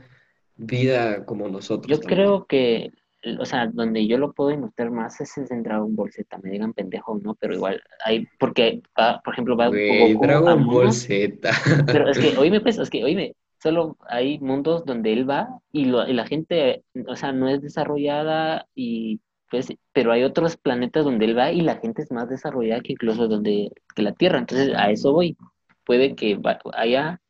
vida 0.55 1.25
como 1.25 1.47
nosotros. 1.49 1.87
Yo 1.89 1.99
también. 1.99 2.17
creo 2.17 2.45
que, 2.45 2.91
o 3.39 3.45
sea, 3.45 3.67
donde 3.67 4.07
yo 4.07 4.17
lo 4.17 4.31
puedo 4.31 4.49
demostrar 4.51 4.91
más 4.91 5.19
es 5.19 5.37
en 5.37 5.63
Dragon 5.63 5.95
Ball 5.95 6.11
Z, 6.11 6.37
me 6.39 6.51
digan 6.51 6.73
pendejo 6.73 7.13
o 7.13 7.19
no, 7.19 7.35
pero 7.35 7.53
igual 7.53 7.81
hay, 8.05 8.25
porque, 8.39 8.81
va, 8.97 9.21
por 9.23 9.33
ejemplo, 9.33 9.57
va 9.57 9.67
Güey, 9.67 10.13
Goku 10.13 10.23
a 10.23 10.27
Dragon 10.27 10.65
Ball 10.65 10.93
Z. 10.93 11.49
pero 11.85 12.09
es 12.09 12.17
que, 12.17 12.29
oíme 12.37 12.61
pues, 12.61 12.77
es 12.77 12.89
que, 12.89 13.03
oíme, 13.03 13.35
solo 13.61 13.97
hay 14.07 14.39
mundos 14.39 14.85
donde 14.85 15.13
él 15.13 15.29
va 15.29 15.61
y, 15.71 15.85
la 15.85 16.25
gente, 16.25 16.83
o 17.07 17.15
sea, 17.15 17.31
no 17.31 17.49
es 17.49 17.61
desarrollada 17.61 18.67
y, 18.73 19.19
pues, 19.49 19.67
pero 19.93 20.11
hay 20.11 20.23
otros 20.23 20.57
planetas 20.57 21.05
donde 21.05 21.25
él 21.25 21.37
va 21.37 21.51
y 21.51 21.61
la 21.61 21.77
gente 21.77 22.01
es 22.01 22.11
más 22.11 22.29
desarrollada 22.29 22.81
que 22.81 22.93
incluso 22.93 23.27
donde, 23.27 23.71
la 23.95 24.13
Tierra, 24.13 24.39
entonces 24.39 24.73
a 24.75 24.91
eso 24.91 25.13
voy, 25.13 25.37
puede 25.85 26.15
que 26.15 26.39
haya 26.73 27.21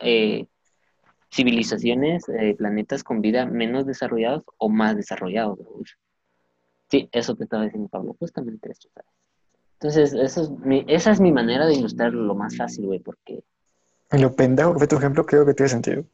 eh, 0.00 0.46
civilizaciones, 1.32 2.28
eh, 2.28 2.54
planetas 2.56 3.04
con 3.04 3.20
vida 3.20 3.46
menos 3.46 3.86
desarrollados 3.86 4.42
o 4.58 4.68
más 4.68 4.96
desarrollados. 4.96 5.58
Sí, 6.90 7.08
eso 7.12 7.34
te 7.34 7.44
estaba 7.44 7.64
diciendo 7.64 7.88
Pablo, 7.88 8.16
justamente 8.18 8.70
eso, 8.70 8.88
¿sabes? 8.94 9.10
Entonces, 9.74 10.14
eso 10.14 10.42
es 10.42 10.50
mi, 10.50 10.84
esa 10.88 11.10
es 11.10 11.20
mi 11.20 11.32
manera 11.32 11.66
de 11.66 11.74
ilustrarlo 11.74 12.22
lo 12.22 12.34
más 12.34 12.56
fácil, 12.56 12.86
güey, 12.86 13.00
porque 13.00 13.44
En 14.10 14.22
lo 14.22 14.34
pendejo 14.34 14.72
que 14.72 14.78
fue 14.78 14.86
tu 14.88 14.96
ejemplo, 14.96 15.26
creo 15.26 15.44
que 15.44 15.54
tiene 15.54 15.68
sentido. 15.70 16.04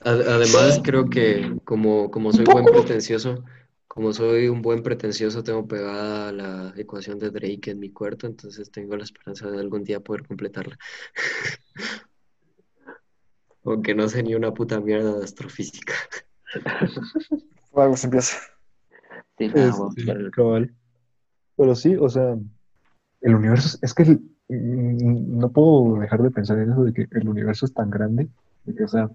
Ad- 0.00 0.28
Además, 0.28 0.80
creo 0.82 1.08
que 1.10 1.56
como, 1.64 2.10
como 2.10 2.32
soy 2.32 2.44
buen 2.44 2.64
pretencioso, 2.64 3.44
como 3.88 4.12
soy 4.12 4.48
un 4.48 4.62
buen 4.62 4.82
pretencioso, 4.82 5.42
tengo 5.44 5.66
pegada 5.66 6.32
la 6.32 6.72
ecuación 6.76 7.18
de 7.18 7.30
Drake 7.30 7.70
en 7.70 7.78
mi 7.80 7.90
cuarto, 7.90 8.26
entonces 8.26 8.70
tengo 8.70 8.96
la 8.96 9.04
esperanza 9.04 9.50
de 9.50 9.58
algún 9.60 9.84
día 9.84 10.00
poder 10.00 10.26
completarla. 10.26 10.78
Aunque 13.64 13.94
no 13.94 14.08
sé 14.08 14.22
ni 14.22 14.34
una 14.34 14.52
puta 14.52 14.80
mierda 14.80 15.18
de 15.18 15.24
astrofísica. 15.24 15.94
Por 17.70 17.82
algo 17.82 17.96
se 17.96 18.06
empieza. 18.06 18.36
sí, 19.38 19.48
no, 19.48 19.88
Este, 19.90 20.04
pero- 20.06 20.30
cabal. 20.30 20.74
Pero 21.56 21.74
sí, 21.76 21.96
o 21.96 22.08
sea, 22.08 22.36
el 23.20 23.34
universo 23.34 23.78
es, 23.80 23.94
que 23.94 24.02
el- 24.02 24.20
no 24.60 25.50
puedo 25.50 26.00
dejar 26.00 26.22
de 26.22 26.30
pensar 26.30 26.58
en 26.58 26.72
eso 26.72 26.84
de 26.84 26.92
que 26.92 27.06
el 27.10 27.28
universo 27.28 27.66
es 27.66 27.74
tan 27.74 27.90
grande, 27.90 28.28
de 28.64 28.74
que, 28.74 28.84
o 28.84 28.88
sea, 28.88 29.10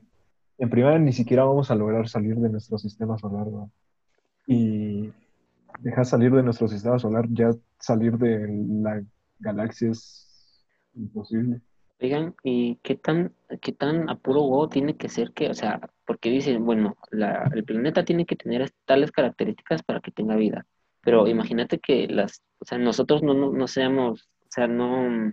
en 0.57 0.69
primera 0.69 0.97
ni 0.99 1.13
siquiera 1.13 1.43
vamos 1.43 1.71
a 1.71 1.75
lograr 1.75 2.07
salir 2.07 2.35
de 2.35 2.49
nuestro 2.49 2.77
sistema 2.77 3.17
solar, 3.17 3.47
¿no? 3.47 3.71
Y 4.47 5.11
dejar 5.79 6.05
salir 6.05 6.31
de 6.31 6.43
nuestro 6.43 6.67
sistema 6.67 6.99
solar, 6.99 7.25
ya 7.29 7.51
salir 7.79 8.17
de 8.17 8.47
la 8.81 9.01
galaxia 9.39 9.91
es 9.91 10.65
imposible. 10.95 11.61
Oigan, 12.01 12.33
¿y 12.43 12.75
qué 12.77 12.95
tan, 12.95 13.33
qué 13.61 13.73
tan 13.73 14.09
a 14.09 14.15
puro 14.15 14.43
huevo 14.43 14.69
tiene 14.69 14.95
que 14.95 15.09
ser 15.09 15.31
que, 15.33 15.49
o 15.49 15.53
sea, 15.53 15.81
porque 16.05 16.29
dicen, 16.29 16.65
bueno, 16.65 16.95
la, 17.11 17.49
el 17.53 17.65
planeta 17.65 18.05
tiene 18.05 18.25
que 18.25 18.37
tener 18.37 18.71
tales 18.85 19.11
características 19.11 19.83
para 19.83 19.99
que 19.99 20.11
tenga 20.11 20.35
vida, 20.35 20.65
pero 21.01 21.27
imagínate 21.27 21.79
que 21.79 22.07
las, 22.07 22.41
o 22.59 22.65
sea, 22.65 22.77
nosotros 22.77 23.21
no, 23.21 23.33
no, 23.33 23.51
no 23.51 23.67
seamos, 23.67 24.29
o 24.49 24.51
sea, 24.51 24.67
no, 24.67 25.31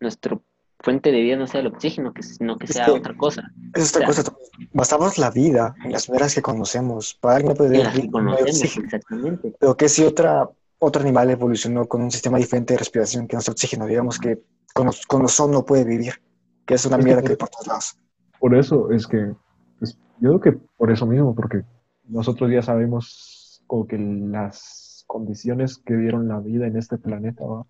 nuestro 0.00 0.42
fuente 0.80 1.10
de 1.10 1.20
vida 1.22 1.36
no 1.36 1.46
sea 1.46 1.60
el 1.60 1.68
oxígeno, 1.68 2.12
que, 2.12 2.22
sino 2.22 2.56
que 2.58 2.66
Es 2.66 2.72
sea 2.72 2.84
que- 2.86 2.90
otra 2.92 3.16
cosa. 3.16 3.50
Es 3.74 3.90
otra 3.90 4.02
Ya. 4.02 4.06
cosa. 4.06 4.36
Basamos 4.72 5.18
la 5.18 5.30
vida 5.30 5.74
en 5.84 5.92
las 5.92 6.08
maneras 6.08 6.34
que 6.34 6.42
conocemos. 6.42 7.14
Para 7.14 7.38
que 7.38 7.44
no 7.44 7.54
conocemos, 7.56 8.40
oxígeno. 8.42 8.84
exactamente. 8.84 9.54
Pero 9.58 9.76
que 9.76 9.88
si 9.88 10.04
otra, 10.04 10.48
otro 10.78 11.02
animal 11.02 11.30
evolucionó 11.30 11.86
con 11.86 12.02
un 12.02 12.10
sistema 12.10 12.36
diferente 12.38 12.74
de 12.74 12.78
respiración 12.78 13.26
que 13.26 13.36
nuestro 13.36 13.52
oxígeno, 13.52 13.86
digamos 13.86 14.18
que 14.18 14.42
con, 14.74 14.86
los- 14.86 15.06
con 15.06 15.24
ozono 15.24 15.54
no 15.54 15.64
puede 15.64 15.84
vivir, 15.84 16.20
que 16.66 16.74
es 16.74 16.84
una 16.84 16.96
Es 16.96 17.00
que 17.00 17.04
mierda 17.06 17.22
que 17.22 17.30
hay 17.30 17.36
por 17.36 17.48
todos 17.48 17.66
lados. 17.66 17.98
Por 18.38 18.54
eso 18.54 18.90
es 18.92 19.06
que, 19.06 19.32
pues, 19.78 19.98
yo 20.20 20.38
creo 20.38 20.40
que 20.40 20.52
por 20.76 20.90
eso 20.92 21.06
mismo, 21.06 21.34
porque 21.34 21.62
nosotros 22.06 22.50
ya 22.52 22.60
sabemos 22.60 23.62
como 23.66 23.86
que 23.86 23.96
las 23.98 25.04
condiciones 25.06 25.78
que 25.78 25.94
dieron 25.96 26.28
la 26.28 26.38
vida 26.40 26.66
en 26.66 26.76
este 26.76 26.98
planeta, 26.98 27.44
¿va? 27.46 27.64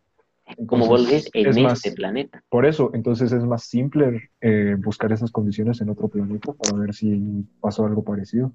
Como 0.67 0.87
vos 0.87 1.03
lo 1.03 1.09
dices, 1.09 1.31
en 1.35 1.47
es 1.49 1.59
más- 1.59 1.85
este 1.85 1.93
planeta. 1.97 2.43
Por 2.49 2.67
eso, 2.67 2.91
entonces 2.95 3.33
es 3.33 3.45
más 3.45 3.65
simple 3.65 4.31
eh, 4.41 4.77
buscar 4.79 5.13
esas 5.13 5.31
condiciones 5.33 5.81
en 5.81 5.91
otro 5.91 6.09
planeta 6.09 6.53
para 6.53 6.73
ver 6.79 6.95
si 6.95 7.45
pasó 7.61 7.85
algo 7.85 8.05
parecido. 8.05 8.53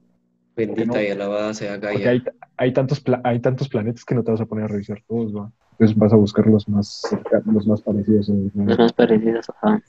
Bendita 0.56 0.98
no? 0.98 1.02
y 1.02 1.08
alabada 1.08 1.54
sea 1.54 1.80
Porque 1.80 2.00
Gaia. 2.00 2.10
hay, 2.12 2.24
hay, 2.58 2.74
tantos 2.74 3.04
hay 3.24 3.40
tantos 3.40 3.70
planetas 3.70 4.04
que 4.06 4.16
no 4.16 4.24
te 4.24 4.32
vas 4.32 4.42
a 4.42 4.46
poner 4.46 4.66
a 4.66 4.68
revisar 4.68 5.02
todos, 5.08 5.36
¿va? 5.36 5.52
Entonces 5.72 5.98
vas 5.98 6.14
a 6.14 6.18
buscar 6.18 6.46
los 6.48 6.68
más, 6.68 7.04
los 7.46 7.68
más 7.68 7.82
parecidos. 7.82 8.30
en 8.30 8.52
el 8.56 8.66
Los 8.66 8.78
más 8.80 8.94
parecidos, 8.94 9.50
ajá. 9.50 9.82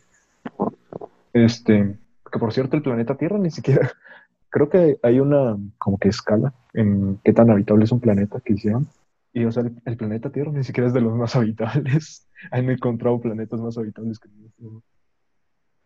Este, 1.32 1.96
que 2.30 2.38
por 2.38 2.52
cierto, 2.52 2.76
el 2.76 2.82
planeta 2.82 3.16
Tierra 3.16 3.38
ni 3.38 3.50
siquiera, 3.50 3.90
creo 4.50 4.68
que 4.68 4.98
hay 5.02 5.20
una 5.20 5.56
como 5.78 5.98
que 5.98 6.08
escala 6.08 6.52
en 6.74 7.18
qué 7.24 7.32
tan 7.32 7.50
habitable 7.50 7.84
es 7.84 7.92
un 7.92 8.00
planeta 8.00 8.40
que 8.44 8.54
hicieron. 8.54 8.86
Y 9.32 9.44
o 9.44 9.52
sea, 9.52 9.62
el, 9.62 9.80
el 9.84 9.96
planeta 9.96 10.30
Tierra 10.30 10.52
ni 10.52 10.64
siquiera 10.64 10.88
es 10.88 10.94
de 10.94 11.00
los 11.00 11.14
más 11.14 11.34
habitables. 11.36 12.26
Han 12.50 12.68
encontrado 12.70 13.20
planetas 13.20 13.60
más 13.60 13.76
habitables 13.78 14.18
que 14.18 14.28
el 14.28 14.40
nuestro. 14.40 14.82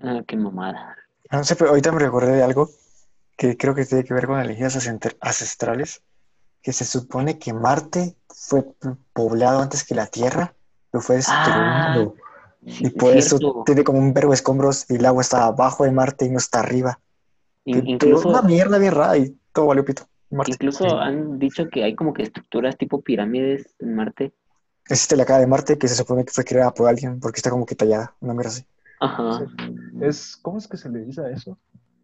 Ah, 0.01 0.23
qué 0.27 0.37
mamada. 0.37 0.97
No 1.31 1.45
sé, 1.45 1.57
pero 1.57 1.71
ahorita 1.71 1.93
me 1.93 1.99
recordé 1.99 2.33
de 2.37 2.43
algo 2.43 2.69
que 3.37 3.57
creo 3.57 3.75
que 3.75 3.85
tiene 3.85 4.05
que 4.05 4.15
ver 4.15 4.27
con 4.27 4.41
energías 4.41 4.77
ancestrales, 5.21 6.03
que 6.63 6.73
se 6.73 6.85
supone 6.85 7.39
que 7.39 7.53
Marte 7.53 8.17
fue 8.29 8.65
poblado 9.13 9.61
antes 9.61 9.85
que 9.85 9.95
la 9.95 10.07
Tierra, 10.07 10.55
lo 10.93 11.01
fue 11.01 11.17
Ah, 11.17 11.19
destruido. 11.19 12.15
Sí, 12.67 12.87
y 12.87 12.91
por 12.91 13.13
eso 13.13 13.39
cierto. 13.39 13.63
tiene 13.65 13.85
como 13.85 13.99
un 13.99 14.13
verbo 14.13 14.31
de 14.31 14.37
escombros 14.37 14.87
y 14.89 14.97
el 14.97 15.07
agua 15.07 15.23
está 15.23 15.45
abajo 15.45 15.85
de 15.85 15.93
Marte 15.93 16.25
y 16.25 16.31
no 16.31 16.39
está 16.39 16.61
arriba. 16.61 16.99
In- 17.65 17.89
incluso, 17.89 18.29
una 18.29 18.43
mierda 18.43 18.79
bien 18.79 18.95
rara 18.95 19.17
y 19.17 19.39
todo 19.53 19.67
valió 19.67 19.85
pito. 19.85 20.09
Marte. 20.31 20.53
incluso 20.53 20.99
han 20.99 21.39
dicho 21.39 21.69
que 21.69 21.85
hay 21.85 21.95
como 21.95 22.13
que 22.13 22.23
estructuras 22.23 22.77
tipo 22.77 23.01
pirámides 23.01 23.75
en 23.79 23.95
Marte. 23.95 24.33
Existe 24.89 25.17
la 25.17 25.25
cara 25.25 25.41
de 25.41 25.47
Marte 25.47 25.79
que 25.79 25.89
se 25.89 25.95
supone 25.95 26.25
que 26.25 26.33
fue 26.33 26.45
creada 26.45 26.73
por 26.73 26.89
alguien 26.89 27.21
porque 27.21 27.39
está 27.39 27.51
como 27.51 27.67
que 27.67 27.75
tallada, 27.75 28.15
una 28.21 28.35
mierda 28.35 28.51
así. 28.51 28.65
Ajá. 29.01 29.47
Es, 30.01 30.37
¿cómo 30.37 30.59
es 30.59 30.69
que 30.69 30.77
se 30.77 30.89
le 30.89 31.05
dice 31.05 31.21
a 31.23 31.31
eso? 31.31 31.59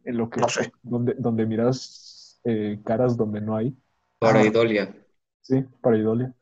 En 0.04 0.16
lo 0.16 0.28
que, 0.28 0.40
No 0.40 0.48
sé. 0.48 0.72
donde, 0.82 1.14
donde 1.16 1.46
miras 1.46 2.40
eh, 2.44 2.80
caras 2.84 3.16
donde 3.16 3.40
no 3.40 3.56
hay. 3.56 3.76
Para 4.18 4.44
Idolia. 4.44 4.94
Sí, 5.40 5.64
para 5.80 5.96
idolia. 5.96 6.32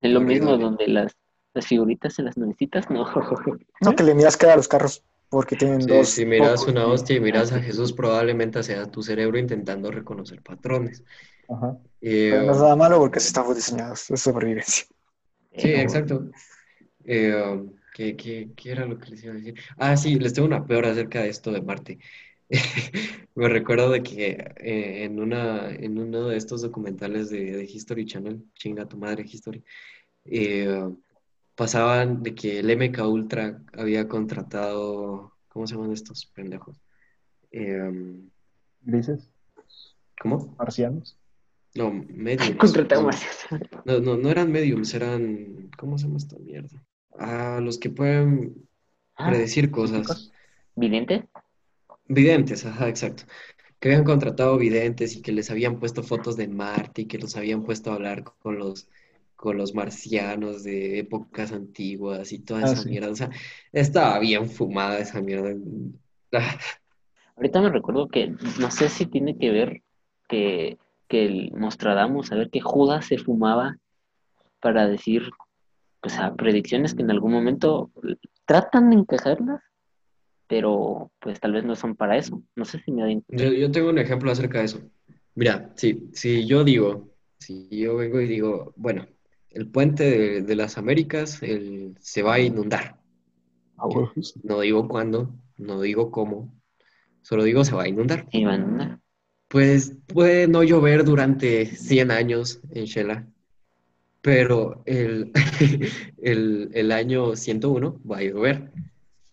Es 0.00 0.12
lo 0.12 0.20
mismo 0.20 0.56
donde 0.58 0.86
las, 0.86 1.16
las 1.54 1.66
figuritas 1.66 2.18
en 2.18 2.26
las 2.26 2.36
nubecitas, 2.36 2.90
no. 2.90 3.06
No, 3.80 3.94
que 3.94 4.02
le 4.02 4.14
miras 4.14 4.36
cara 4.36 4.52
a 4.54 4.56
los 4.56 4.68
carros 4.68 5.04
porque 5.28 5.56
tienen 5.56 5.86
Sí, 5.86 5.88
dos. 5.88 6.10
si 6.14 6.26
miras 6.26 6.66
focos. 6.66 6.68
una 6.68 6.86
hostia 6.88 7.16
y 7.16 7.20
miras 7.20 7.52
a 7.52 7.60
Jesús, 7.62 7.92
probablemente 7.92 8.62
sea 8.62 8.90
tu 8.90 9.02
cerebro 9.02 9.38
intentando 9.38 9.90
reconocer 9.90 10.42
patrones. 10.42 11.02
Ajá. 11.48 11.78
Eh, 12.00 12.28
Pero 12.28 12.42
no 12.44 12.52
es 12.52 12.58
nada 12.58 12.76
malo 12.76 12.98
porque 12.98 13.18
estamos 13.18 13.56
diseñados, 13.56 14.10
es 14.10 14.20
supervivencia. 14.20 14.84
Sí, 15.56 15.68
exacto. 15.74 16.30
Eh, 17.04 17.34
um, 17.34 17.74
¿qué, 17.94 18.16
qué- 18.16 18.52
qué 18.56 18.72
era 18.72 18.86
lo 18.86 18.98
que 18.98 19.10
les 19.10 19.24
iba 19.24 19.34
a 19.34 19.36
decir? 19.36 19.54
Ah, 19.78 19.96
sí, 19.96 20.18
les 20.18 20.34
tengo 20.34 20.48
una 20.48 20.66
peor 20.66 20.86
acerca 20.86 21.22
de 21.22 21.30
esto 21.30 21.52
de 21.52 21.62
Marte. 21.62 21.98
Me 23.34 23.48
recuerdo 23.48 23.90
de 23.90 24.02
que 24.02 24.30
eh, 24.58 25.04
en 25.04 25.20
una, 25.20 25.70
en 25.70 25.98
uno 25.98 26.28
de 26.28 26.36
estos 26.38 26.62
documentales 26.62 27.30
de, 27.30 27.56
de 27.56 27.64
History 27.64 28.06
Channel, 28.06 28.44
chinga 28.54 28.88
tu 28.88 28.98
madre 28.98 29.24
History, 29.26 29.64
pasaban 31.58 32.22
de 32.22 32.36
que 32.36 32.60
el 32.60 32.70
MK 32.70 33.00
Ultra 33.08 33.60
había 33.76 34.06
contratado, 34.06 35.32
¿cómo 35.48 35.66
se 35.66 35.74
llaman 35.74 35.92
estos 35.92 36.24
pendejos? 36.26 36.80
Eh, 37.50 37.90
Grises, 38.82 39.28
¿cómo? 40.22 40.54
marcianos. 40.56 41.18
No, 41.74 41.90
mediums. 41.92 42.58
Contratamos. 42.58 43.16
No, 43.84 43.98
no, 43.98 44.16
no 44.16 44.30
eran 44.30 44.52
mediums, 44.52 44.94
eran, 44.94 45.68
¿cómo 45.76 45.98
se 45.98 46.04
llama 46.04 46.18
esta 46.18 46.38
mierda? 46.38 46.82
Ah, 47.18 47.60
los 47.60 47.78
que 47.78 47.90
pueden 47.90 48.68
Ah, 49.16 49.30
predecir 49.30 49.72
cosas. 49.72 50.30
¿Vidente? 50.76 51.28
Videntes, 52.06 52.64
ajá, 52.64 52.88
exacto. 52.88 53.24
Que 53.80 53.88
habían 53.88 54.04
contratado 54.04 54.56
videntes 54.58 55.16
y 55.16 55.22
que 55.22 55.32
les 55.32 55.50
habían 55.50 55.80
puesto 55.80 56.04
fotos 56.04 56.36
de 56.36 56.46
Marte 56.46 57.02
y 57.02 57.06
que 57.06 57.18
los 57.18 57.36
habían 57.36 57.64
puesto 57.64 57.90
a 57.90 57.94
hablar 57.94 58.22
con 58.22 58.58
los, 58.58 58.88
con 59.38 59.56
los 59.56 59.72
marcianos 59.72 60.64
de 60.64 60.98
épocas 60.98 61.52
antiguas 61.52 62.32
y 62.32 62.40
toda 62.40 62.62
Ah, 62.62 62.72
esa 62.72 62.82
sí. 62.82 62.88
mierda. 62.90 63.10
O 63.12 63.14
sea, 63.14 63.30
estaba 63.72 64.18
bien 64.18 64.50
fumada 64.50 64.98
esa 64.98 65.20
mierda. 65.22 65.54
Ah, 66.32 66.58
Ahorita 67.36 67.60
me 67.62 67.70
recuerdo 67.70 68.08
que 68.08 68.34
no 68.60 68.70
sé 68.70 68.88
si 68.88 69.06
tiene 69.06 69.38
que 69.38 69.50
ver 69.50 69.82
que, 70.28 70.76
que 71.06 71.24
el 71.24 71.52
Nostradamus, 71.52 72.32
a 72.32 72.34
ver 72.34 72.50
que 72.50 72.60
Judas 72.60 73.06
se 73.06 73.16
fumaba 73.16 73.78
para 74.60 74.88
decir, 74.88 75.30
o 76.02 76.08
sea, 76.08 76.34
predicciones 76.34 76.94
que 76.94 77.02
en 77.02 77.12
algún 77.12 77.32
momento 77.32 77.92
tratan 78.44 78.90
de 78.90 78.96
encajarlas, 78.96 79.62
pero 80.48 81.12
pues 81.20 81.38
tal 81.38 81.52
vez 81.52 81.64
no 81.64 81.76
son 81.76 81.94
para 81.94 82.16
eso. 82.16 82.42
No 82.56 82.64
sé 82.64 82.80
si 82.80 82.90
me 82.90 83.02
da 83.02 83.22
Yo, 83.28 83.52
yo 83.52 83.70
tengo 83.70 83.88
un 83.88 83.98
ejemplo 83.98 84.30
acerca 84.32 84.58
de 84.58 84.64
eso. 84.64 84.80
Mira, 85.36 85.72
si, 85.76 86.10
si 86.12 86.44
yo 86.44 86.64
digo, 86.64 87.08
si 87.38 87.68
yo 87.70 87.96
vengo 87.96 88.20
y 88.20 88.26
digo, 88.26 88.74
bueno, 88.76 89.06
el 89.50 89.68
puente 89.68 90.04
de, 90.04 90.42
de 90.42 90.54
las 90.56 90.78
Américas 90.78 91.42
el- 91.42 91.96
se 92.00 92.22
va 92.22 92.34
a 92.34 92.40
inundar. 92.40 92.98
Ah. 93.76 93.88
No 94.42 94.60
digo 94.60 94.88
cuándo, 94.88 95.34
no 95.56 95.80
digo 95.80 96.10
cómo, 96.10 96.52
solo 97.22 97.44
digo 97.44 97.64
se 97.64 97.74
va 97.74 97.84
a 97.84 97.88
inundar. 97.88 98.26
Iván, 98.32 99.00
Pues 99.48 99.92
puede 100.06 100.48
no 100.48 100.62
llover 100.62 101.04
durante 101.04 101.66
100 101.66 102.10
años 102.10 102.60
en 102.70 102.84
Shela, 102.84 103.26
pero 104.20 104.82
el, 104.86 105.32
el, 106.22 106.70
el 106.72 106.92
año 106.92 107.36
101 107.36 108.00
va 108.10 108.18
a 108.18 108.22
llover 108.22 108.72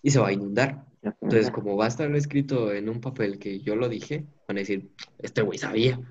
y 0.02 0.12
se 0.12 0.20
va 0.20 0.28
a 0.30 0.34
inundar. 0.34 0.86
Entonces, 1.02 1.52
como 1.52 1.78
va 1.78 1.86
a 1.86 1.90
estar 1.90 2.14
escrito 2.16 2.72
en 2.74 2.90
un 2.90 3.00
papel 3.00 3.38
que 3.38 3.60
yo 3.60 3.76
lo 3.76 3.90
dije, 3.90 4.26
van 4.48 4.58
a 4.58 4.62
decir, 4.62 4.90
este 5.20 5.42
güey 5.44 5.60
sabía. 5.60 5.98
O 6.00 6.04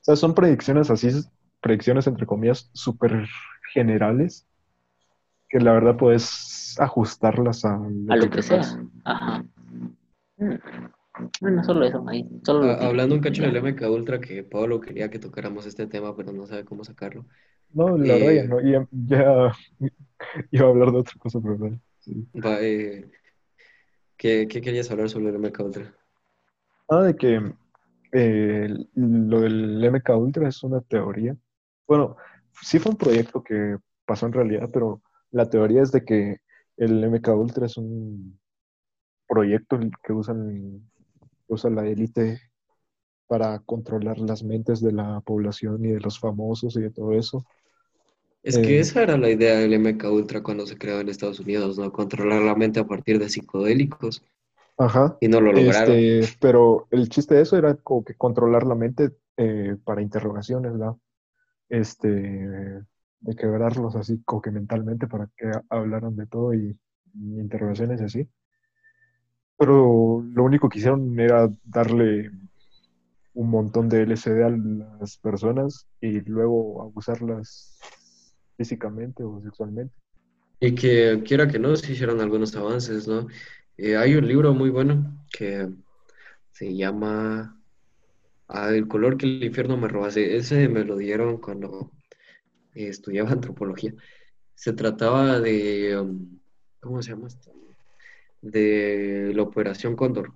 sea, 0.00 0.14
son 0.14 0.34
predicciones 0.34 0.90
así, 0.90 1.10
predicciones 1.60 2.06
entre 2.06 2.26
comillas, 2.26 2.70
súper 2.74 3.26
generales, 3.72 4.46
que 5.48 5.60
la 5.60 5.72
verdad 5.72 5.96
puedes 5.96 6.76
ajustarlas 6.78 7.64
a 7.64 7.76
lo, 7.76 8.12
a 8.12 8.16
lo 8.16 8.30
que 8.30 8.30
querrás. 8.30 8.68
sea. 8.70 8.82
Ajá. 9.04 9.44
Mm. 10.36 10.54
Bueno, 11.40 11.64
solo 11.64 11.84
eso, 11.84 12.04
ahí. 12.08 12.28
Solo 12.44 12.60
lo 12.64 12.72
Ah, 12.72 12.78
que- 12.78 12.84
hablando 12.86 13.14
un 13.16 13.20
cacho 13.20 13.42
del 13.42 13.56
MK 13.56 13.90
Ultra, 13.90 14.20
que 14.20 14.44
Pablo 14.44 14.80
quería 14.80 15.10
que 15.10 15.18
tocáramos 15.18 15.66
este 15.66 15.86
tema, 15.86 16.14
pero 16.16 16.32
no 16.32 16.46
sabe 16.46 16.64
cómo 16.64 16.84
sacarlo. 16.84 17.24
No, 17.74 17.98
la 17.98 18.14
verdad 18.14 18.30
Eh, 18.30 18.36
ya 18.36 18.44
no, 18.44 18.60
ya, 18.60 18.88
ya 18.92 19.52
iba 20.50 20.66
a 20.66 20.70
hablar 20.70 20.92
de 20.92 20.98
otra 20.98 21.14
cosa, 21.18 21.40
pero 21.42 21.56
bueno, 21.58 21.80
sí. 22.00 22.26
Va, 22.34 22.60
eh, 22.60 23.10
¿qué, 24.16 24.46
qué 24.48 24.60
querías 24.60 24.90
hablar 24.90 25.08
sobre 25.08 25.28
el 25.30 25.36
MK 25.36 25.62
Ultra? 25.64 25.94
Ah, 26.88 27.02
de 27.02 27.16
que 27.16 27.40
eh, 28.12 28.68
lo 28.94 29.40
del 29.40 29.84
MK 29.84 30.16
Ultra 30.16 30.48
es 30.48 30.62
una 30.62 30.80
teoría. 30.80 31.36
Bueno, 31.88 32.16
sí 32.62 32.78
fue 32.78 32.92
un 32.92 32.98
proyecto 32.98 33.42
que 33.42 33.78
pasó 34.06 34.26
en 34.26 34.34
realidad, 34.34 34.68
pero 34.72 35.02
la 35.30 35.48
teoría 35.48 35.82
es 35.82 35.90
de 35.90 36.04
que 36.04 36.36
el 36.76 37.02
MK 37.10 37.28
Ultra 37.34 37.66
es 37.66 37.76
un 37.76 38.38
proyecto 39.26 39.78
que 40.04 40.12
usan, 40.12 40.88
usa 41.48 41.70
la 41.70 41.86
élite 41.86 42.40
para 43.26 43.58
controlar 43.60 44.18
las 44.18 44.42
mentes 44.44 44.80
de 44.80 44.92
la 44.92 45.20
población 45.20 45.84
y 45.84 45.88
de 45.88 46.00
los 46.00 46.18
famosos 46.18 46.76
y 46.76 46.82
de 46.82 46.90
todo 46.90 47.12
eso. 47.12 47.44
Es 48.42 48.56
que 48.58 48.76
Eh. 48.76 48.80
esa 48.80 49.02
era 49.02 49.18
la 49.18 49.28
idea 49.30 49.56
del 49.58 49.74
MK 49.74 50.04
Ultra 50.10 50.42
cuando 50.42 50.66
se 50.66 50.78
creó 50.78 51.00
en 51.00 51.08
Estados 51.08 51.40
Unidos, 51.40 51.78
¿no? 51.78 51.92
Controlar 51.92 52.42
la 52.42 52.54
mente 52.54 52.80
a 52.80 52.86
partir 52.86 53.18
de 53.18 53.28
psicodélicos. 53.28 54.22
Ajá. 54.78 55.16
Y 55.20 55.28
no 55.28 55.40
lo 55.40 55.52
lograron. 55.52 55.96
Este, 55.96 56.36
pero 56.40 56.86
el 56.90 57.08
chiste 57.08 57.34
de 57.34 57.42
eso 57.42 57.56
era 57.56 57.74
como 57.74 58.04
que 58.04 58.14
controlar 58.14 58.64
la 58.64 58.76
mente 58.76 59.10
eh, 59.36 59.76
para 59.84 60.00
interrogaciones, 60.02 60.72
¿verdad? 60.72 60.94
Este, 61.68 62.08
de 63.20 63.36
quebrarlos 63.36 63.96
así 63.96 64.22
como 64.24 64.40
que 64.40 64.50
mentalmente 64.50 65.06
para 65.06 65.28
que 65.36 65.50
hablaran 65.68 66.16
de 66.16 66.26
todo 66.26 66.54
y, 66.54 66.78
y 67.14 67.40
interrogaciones 67.40 68.00
y 68.00 68.04
así. 68.04 68.28
Pero 69.58 70.24
lo 70.32 70.44
único 70.44 70.68
que 70.68 70.78
hicieron 70.78 71.18
era 71.18 71.50
darle 71.64 72.30
un 73.34 73.50
montón 73.50 73.88
de 73.88 74.02
LSD 74.02 74.42
a 74.42 74.50
las 75.00 75.16
personas 75.18 75.86
y 76.00 76.20
luego 76.22 76.82
abusarlas 76.82 77.78
físicamente 78.56 79.22
o 79.22 79.40
sexualmente. 79.40 79.94
Y 80.60 80.74
que 80.74 81.22
quiera 81.24 81.46
que 81.46 81.58
no, 81.58 81.74
se 81.76 81.92
hicieron 81.92 82.20
algunos 82.20 82.54
avances, 82.56 83.06
¿no? 83.06 83.28
Eh, 83.76 83.96
hay 83.96 84.16
un 84.16 84.26
libro 84.26 84.54
muy 84.54 84.70
bueno 84.70 85.24
que 85.30 85.68
se 86.50 86.74
llama 86.74 87.57
ah, 88.48 88.70
El 88.74 88.88
color 88.88 89.16
que 89.16 89.26
el 89.26 89.42
infierno 89.44 89.76
me 89.76 89.88
robase. 89.88 90.36
Ese 90.36 90.68
me 90.68 90.84
lo 90.84 90.96
dieron 90.96 91.38
cuando 91.38 91.92
eh, 92.74 92.88
estudiaba 92.88 93.30
antropología. 93.32 93.94
Se 94.54 94.72
trataba 94.72 95.40
de, 95.40 95.98
um, 95.98 96.38
¿cómo 96.80 97.02
se 97.02 97.10
llama 97.10 97.28
esto? 97.28 97.52
De 98.40 99.32
la 99.34 99.42
Operación 99.42 99.96
Cóndor. 99.96 100.32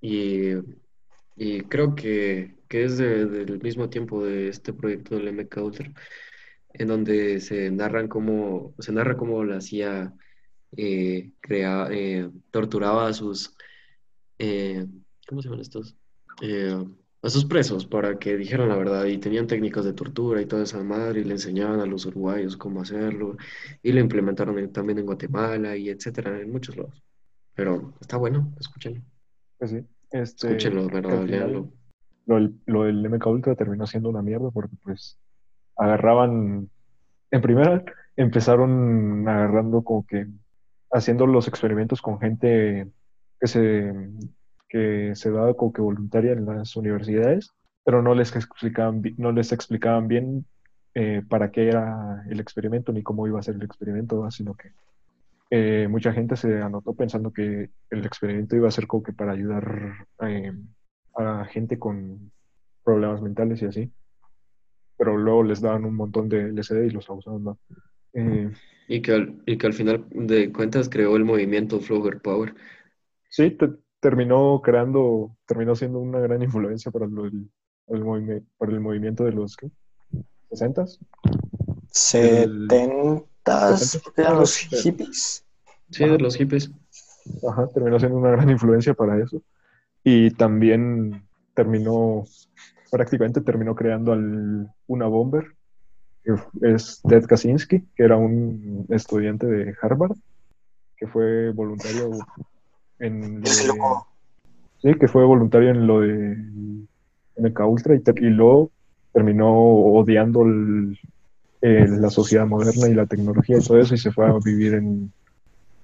Y, 0.00 0.54
creo 1.68 1.94
que, 1.94 2.56
que 2.68 2.84
es 2.84 2.98
de- 2.98 3.26
del 3.26 3.60
mismo 3.62 3.88
tiempo 3.88 4.24
de 4.24 4.48
este 4.48 4.72
proyecto 4.72 5.16
del 5.16 5.28
MK 5.28 5.62
Ultra. 5.62 5.92
en 6.74 6.88
donde 6.88 7.40
se 7.40 7.70
narran 7.70 8.08
cómo, 8.08 8.74
se 8.80 8.92
narra 8.92 9.16
cómo 9.16 9.44
la 9.44 9.60
CIA 9.60 10.12
eh, 10.76 11.30
eh, 11.48 12.30
torturaba 12.50 13.06
a 13.06 13.12
sus, 13.12 13.56
eh, 14.38 14.84
¿cómo 15.28 15.40
se 15.40 15.48
llaman 15.48 15.60
estos? 15.60 15.96
Eh, 16.42 16.84
a 17.22 17.30
sus 17.30 17.44
presos 17.46 17.86
para 17.86 18.18
que 18.18 18.36
dijeran 18.36 18.68
la 18.68 18.76
verdad 18.76 19.04
y 19.06 19.16
tenían 19.18 19.46
técnicas 19.46 19.84
de 19.86 19.94
tortura 19.94 20.42
y 20.42 20.46
toda 20.46 20.64
esa 20.64 20.82
madre 20.82 21.20
y 21.20 21.24
le 21.24 21.32
enseñaban 21.32 21.80
a 21.80 21.86
los 21.86 22.04
uruguayos 22.04 22.56
cómo 22.56 22.82
hacerlo 22.82 23.36
y 23.82 23.92
lo 23.92 24.00
implementaron 24.00 24.58
en- 24.58 24.72
también 24.72 24.98
en 24.98 25.06
Guatemala 25.06 25.74
y 25.76 25.88
etcétera, 25.88 26.38
en 26.40 26.52
muchos 26.52 26.76
lados. 26.76 27.02
Pero 27.54 27.94
está 28.00 28.16
bueno, 28.18 28.52
escúchenlo, 28.60 29.00
Pues 29.58 29.70
sí. 29.70 29.78
Este, 30.10 30.48
escúchenlo, 30.48 30.86
¿verdad? 30.88 31.24
final. 31.24 31.70
Lo 32.26 32.38
lo 32.66 32.84
del 32.84 33.04
MK 33.06 33.26
Ultra 33.26 33.54
terminó 33.54 33.86
siendo 33.86 34.08
una 34.10 34.22
mierda 34.22 34.50
porque 34.50 34.76
pues 34.82 35.18
agarraban, 35.76 36.68
en 37.30 37.40
primera 37.42 37.84
empezaron 38.16 39.26
agarrando 39.28 39.82
como 39.82 40.06
que 40.06 40.26
haciendo 40.92 41.26
los 41.26 41.48
experimentos 41.48 42.00
con 42.02 42.20
gente 42.20 42.88
que 43.40 43.46
se, 43.46 43.92
que 44.74 45.12
se 45.14 45.30
daba 45.30 45.54
como 45.54 45.72
que 45.72 45.80
voluntaria 45.82 46.32
en 46.32 46.46
las 46.46 46.74
universidades, 46.74 47.52
pero 47.84 48.02
no 48.02 48.12
les 48.16 48.34
explicaban, 48.34 49.02
no 49.18 49.30
les 49.30 49.52
explicaban 49.52 50.08
bien 50.08 50.46
eh, 50.94 51.22
para 51.28 51.52
qué 51.52 51.68
era 51.68 52.24
el 52.28 52.40
experimento 52.40 52.92
ni 52.92 53.04
cómo 53.04 53.28
iba 53.28 53.38
a 53.38 53.42
ser 53.44 53.54
el 53.54 53.62
experimento, 53.62 54.28
sino 54.32 54.56
que 54.56 54.72
eh, 55.50 55.86
mucha 55.88 56.12
gente 56.12 56.34
se 56.34 56.60
anotó 56.60 56.92
pensando 56.94 57.32
que 57.32 57.70
el 57.90 58.04
experimento 58.04 58.56
iba 58.56 58.66
a 58.66 58.72
ser 58.72 58.88
como 58.88 59.04
que 59.04 59.12
para 59.12 59.30
ayudar 59.30 60.08
eh, 60.22 60.52
a 61.16 61.44
gente 61.44 61.78
con 61.78 62.32
problemas 62.82 63.22
mentales 63.22 63.62
y 63.62 63.66
así, 63.66 63.92
pero 64.98 65.16
luego 65.16 65.44
les 65.44 65.60
daban 65.60 65.84
un 65.84 65.94
montón 65.94 66.28
de 66.28 66.48
LSD 66.48 66.86
y 66.86 66.90
los 66.90 67.08
abusaban. 67.08 67.56
Eh, 68.14 68.50
Y 68.88 69.02
que, 69.02 69.12
al, 69.12 69.40
y 69.46 69.56
que 69.56 69.66
al 69.68 69.72
final 69.72 70.04
de 70.10 70.52
cuentas 70.52 70.88
creó 70.88 71.16
el 71.16 71.24
movimiento 71.24 71.78
Flower 71.78 72.20
Power. 72.20 72.54
Sí, 73.30 73.52
te- 73.52 73.83
terminó 74.04 74.60
creando, 74.62 75.34
terminó 75.46 75.74
siendo 75.74 75.98
una 75.98 76.18
gran 76.20 76.42
influencia 76.42 76.92
para, 76.92 77.06
lo- 77.06 77.24
el, 77.24 77.50
el 77.86 78.04
movime- 78.04 78.44
para 78.58 78.70
el 78.70 78.80
movimiento 78.80 79.24
de 79.24 79.32
los 79.32 79.56
¿qué? 79.56 79.70
60s. 80.50 80.98
Setentas, 81.90 83.80
Setentas, 83.80 84.02
eran 84.18 84.36
los 84.36 84.56
hippies. 84.58 85.46
Sí, 85.90 86.04
de 86.06 86.18
los 86.18 86.36
hippies. 86.36 86.70
Ajá, 87.48 87.66
terminó 87.68 87.98
siendo 87.98 88.18
una 88.18 88.32
gran 88.32 88.50
influencia 88.50 88.92
para 88.92 89.18
eso. 89.18 89.40
Y 90.02 90.30
también 90.32 91.26
terminó, 91.54 92.24
prácticamente 92.90 93.40
terminó 93.40 93.74
creando 93.74 94.12
al, 94.12 94.70
una 94.86 95.06
bomber, 95.06 95.46
que 96.22 96.34
es 96.74 97.00
Ted 97.08 97.24
Kaczynski, 97.24 97.80
que 97.96 98.02
era 98.02 98.18
un 98.18 98.84
estudiante 98.90 99.46
de 99.46 99.74
Harvard, 99.80 100.12
que 100.94 101.06
fue 101.06 101.52
voluntario 101.52 102.10
en 102.98 103.40
lo 103.40 103.50
de- 103.50 103.66
loco. 103.68 104.06
Sí, 104.78 104.94
que 104.98 105.08
fue 105.08 105.24
voluntario 105.24 105.70
en 105.70 105.86
lo 105.86 106.00
de 106.00 106.36
MK 107.36 107.66
Ultra 107.66 107.94
y, 107.94 108.00
luego 108.26 108.70
terminó 109.12 109.50
odiando 109.50 110.42
el- 110.42 110.98
el- 111.60 112.02
la 112.02 112.10
sociedad 112.10 112.46
moderna 112.46 112.88
y 112.88 112.94
la 112.94 113.06
tecnología 113.06 113.56
y 113.58 113.64
todo 113.64 113.78
eso 113.78 113.94
y 113.94 113.98
se 113.98 114.12
fue 114.12 114.26
a 114.26 114.34
vivir 114.44 114.74
en, 114.74 115.12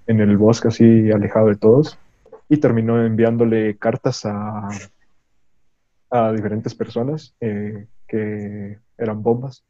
en 0.07 0.20
el 0.20 0.37
bosque 0.37 0.69
así 0.69 1.11
alejado 1.11 1.49
de 1.49 1.57
todos 1.57 1.99
y 2.49 2.59
terminó 2.59 3.03
enviándole 3.05 3.78
cartas 3.78 4.27
a, 4.27 4.69
a 6.11 6.32
diferentes 6.32 6.74
personas 6.74 7.35
eh, 7.41 7.87
que 8.07 8.78
eran 8.99 9.23
bombas. 9.23 9.65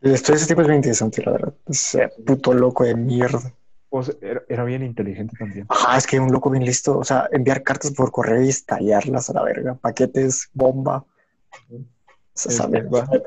Esto, 0.00 0.32
ese 0.34 0.46
tipo 0.46 0.60
es 0.60 0.68
bien 0.68 0.76
interesante, 0.76 1.22
la 1.24 1.32
verdad. 1.32 1.54
Ese 1.66 2.08
puto 2.24 2.54
loco 2.54 2.84
de 2.84 2.94
mierda. 2.94 3.52
O 3.98 4.02
sea, 4.02 4.14
era, 4.20 4.42
era 4.48 4.64
bien 4.64 4.82
inteligente 4.82 5.34
también. 5.38 5.66
Ajá, 5.68 5.96
es 5.96 6.06
que 6.06 6.20
un 6.20 6.32
loco 6.32 6.50
bien 6.50 6.64
listo. 6.64 6.98
O 6.98 7.04
sea, 7.04 7.28
enviar 7.32 7.62
cartas 7.62 7.92
por 7.92 8.10
correo 8.10 8.42
y 8.42 8.48
estallarlas 8.48 9.30
a 9.30 9.34
la 9.34 9.42
verga. 9.42 9.74
Paquetes, 9.74 10.50
bomba. 10.52 11.04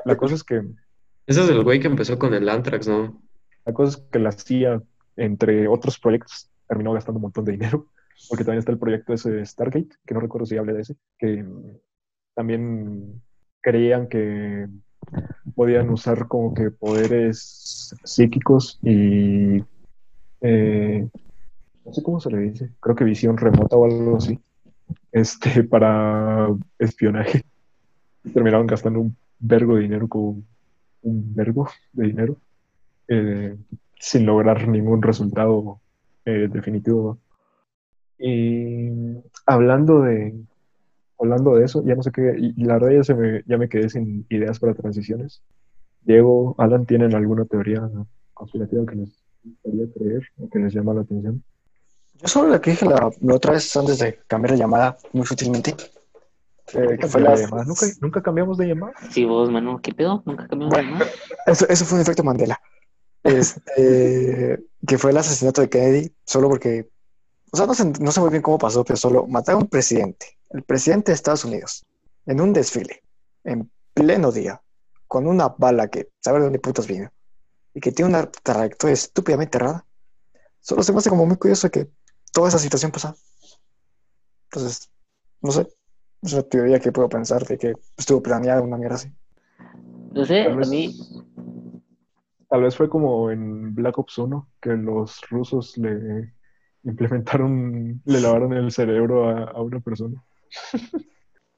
La 0.04 0.16
cosa 0.16 0.34
es 0.34 0.44
que 0.44 0.62
Ese 1.26 1.42
es 1.42 1.48
el 1.48 1.64
güey 1.64 1.80
que 1.80 1.88
empezó 1.88 2.18
con 2.18 2.34
el 2.34 2.48
Anthrax, 2.48 2.88
¿no? 2.88 3.20
La 3.64 3.72
cosa 3.72 3.98
es 3.98 4.04
que 4.10 4.18
la 4.18 4.32
CIA, 4.32 4.82
entre 5.16 5.68
otros 5.68 5.98
proyectos, 5.98 6.50
terminó 6.68 6.92
gastando 6.92 7.18
un 7.18 7.22
montón 7.22 7.44
de 7.44 7.52
dinero, 7.52 7.88
porque 8.28 8.44
también 8.44 8.60
está 8.60 8.72
el 8.72 8.78
proyecto 8.78 9.12
ese 9.12 9.30
de 9.30 9.46
Stargate, 9.46 9.96
que 10.06 10.14
no 10.14 10.20
recuerdo 10.20 10.46
si 10.46 10.56
hablé 10.56 10.74
de 10.74 10.82
ese, 10.82 10.96
que 11.18 11.44
también 12.34 13.20
creían 13.60 14.08
que 14.08 14.68
podían 15.54 15.90
usar 15.90 16.28
como 16.28 16.54
que 16.54 16.70
poderes 16.70 17.94
psíquicos 18.04 18.78
y 18.82 19.62
eh, 20.40 21.08
no 21.84 21.92
sé 21.92 22.02
cómo 22.02 22.20
se 22.20 22.30
le 22.30 22.38
dice, 22.38 22.70
creo 22.80 22.96
que 22.96 23.04
visión 23.04 23.36
remota 23.36 23.76
o 23.76 23.84
algo 23.84 24.16
así, 24.16 24.38
este, 25.12 25.64
para 25.64 26.48
espionaje. 26.78 27.42
Terminaron 28.32 28.66
gastando 28.66 29.00
un 29.00 29.16
vergo 29.38 29.76
de 29.76 29.82
dinero 29.82 30.08
con 30.08 30.44
un 31.02 31.34
vergo 31.34 31.68
de 31.92 32.06
dinero 32.06 32.36
eh, 33.08 33.56
sin 33.98 34.26
lograr 34.26 34.68
ningún 34.68 35.02
resultado 35.02 35.80
eh, 36.24 36.48
definitivo. 36.50 37.18
Y 38.18 38.90
hablando 39.46 40.02
de, 40.02 40.34
hablando 41.18 41.56
de 41.56 41.64
eso, 41.64 41.82
ya 41.84 41.94
no 41.94 42.02
sé 42.02 42.12
qué, 42.12 42.52
la 42.56 42.74
verdad 42.74 42.90
ya, 42.90 43.04
se 43.04 43.14
me, 43.14 43.42
ya 43.46 43.56
me 43.56 43.68
quedé 43.68 43.88
sin 43.88 44.26
ideas 44.28 44.58
para 44.58 44.74
transiciones. 44.74 45.42
Diego, 46.02 46.54
Alan, 46.58 46.86
¿tienen 46.86 47.14
alguna 47.14 47.44
teoría 47.46 47.88
conspirativa 48.34 48.86
que 48.86 48.96
les 48.96 49.19
gustaría 49.44 49.92
creer 49.92 50.28
o 50.38 50.48
que 50.48 50.58
les 50.58 50.72
llama 50.72 50.94
la 50.94 51.02
atención? 51.02 51.42
Yo 52.14 52.28
solo 52.28 52.48
la 52.48 52.60
que 52.60 52.72
dije 52.72 52.86
la, 52.86 53.10
la 53.20 53.34
otra 53.34 53.52
vez 53.52 53.74
antes 53.76 53.98
de 53.98 54.18
cambiar 54.26 54.52
la 54.52 54.58
llamada 54.58 54.98
muy 55.12 55.26
sutilmente. 55.26 55.74
eh, 56.74 56.98
que 56.98 57.06
fue 57.06 57.20
la, 57.20 57.34
llamada. 57.34 57.64
¿Nunca, 57.64 57.86
nunca 58.00 58.22
cambiamos 58.22 58.58
de 58.58 58.66
llamada. 58.68 58.92
Sí, 59.10 59.24
vos, 59.24 59.50
Manu, 59.50 59.80
¿qué 59.80 59.92
pedo? 59.92 60.22
¿Nunca 60.26 60.46
cambiamos 60.46 60.76
de 60.76 60.82
llamada? 60.82 61.10
eso, 61.46 61.66
eso 61.68 61.84
fue 61.84 61.96
un 61.96 62.02
efecto 62.02 62.22
Mandela. 62.22 62.60
Este, 63.22 64.62
que 64.86 64.98
fue 64.98 65.10
el 65.10 65.16
asesinato 65.16 65.60
de 65.60 65.68
Kennedy, 65.68 66.14
solo 66.24 66.48
porque, 66.48 66.90
o 67.52 67.56
sea, 67.56 67.66
no 67.66 67.74
sé, 67.74 67.92
no 68.00 68.12
sé 68.12 68.20
muy 68.20 68.30
bien 68.30 68.42
cómo 68.42 68.58
pasó, 68.58 68.84
pero 68.84 68.96
solo 68.96 69.26
mataron 69.26 69.62
a 69.62 69.64
un 69.64 69.70
presidente, 69.70 70.38
el 70.50 70.62
presidente 70.62 71.12
de 71.12 71.16
Estados 71.16 71.44
Unidos, 71.44 71.84
en 72.26 72.40
un 72.40 72.52
desfile, 72.52 73.02
en 73.44 73.70
pleno 73.94 74.32
día, 74.32 74.60
con 75.06 75.26
una 75.26 75.48
bala 75.48 75.88
que 75.88 76.08
sabe 76.20 76.38
de 76.38 76.44
dónde 76.44 76.58
putas 76.58 76.86
vino, 76.86 77.10
y 77.74 77.80
que 77.80 77.92
tiene 77.92 78.10
una 78.10 78.30
trayectoria 78.30 78.94
estúpidamente 78.94 79.58
rara. 79.58 79.84
Solo 80.60 80.82
se 80.82 80.92
me 80.92 80.98
hace 80.98 81.10
como 81.10 81.26
muy 81.26 81.36
curioso 81.36 81.70
que 81.70 81.90
toda 82.32 82.48
esa 82.48 82.58
situación 82.58 82.90
pasara. 82.90 83.16
Entonces, 84.44 84.90
no 85.40 85.52
sé, 85.52 85.68
es 86.22 86.32
una 86.32 86.42
teoría 86.42 86.80
que 86.80 86.92
puedo 86.92 87.08
pensar 87.08 87.46
de 87.46 87.56
que 87.56 87.72
estuvo 87.96 88.22
planeada 88.22 88.60
una 88.60 88.76
mierda 88.76 88.96
así. 88.96 89.12
No 90.12 90.24
sé, 90.24 90.42
a 90.42 90.54
mí, 90.54 90.94
Tal 92.48 92.62
vez 92.62 92.76
fue 92.76 92.88
como 92.88 93.30
en 93.30 93.76
Black 93.76 93.96
Ops 93.96 94.18
1, 94.18 94.48
que 94.60 94.70
los 94.70 95.20
rusos 95.30 95.78
le 95.78 96.34
implementaron, 96.82 98.02
le 98.04 98.20
lavaron 98.20 98.52
el 98.52 98.72
cerebro 98.72 99.28
a, 99.28 99.44
a 99.44 99.62
una 99.62 99.78
persona. 99.78 100.20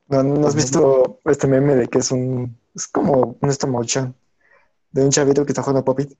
¿No, 0.09 0.22
no 0.22 0.47
has 0.47 0.55
visto 0.55 1.20
este 1.24 1.47
meme 1.47 1.76
de 1.76 1.89
que 1.89 1.98
es 1.98 2.12
un. 2.12 2.59
Es 2.74 2.86
como 2.86 3.39
un 3.40 3.70
motion 3.70 4.14
de 4.93 5.05
un 5.05 5.10
chavito 5.10 5.44
que 5.44 5.52
está 5.52 5.62
jugando 5.62 5.81
a 5.81 5.85
Popit 5.85 6.12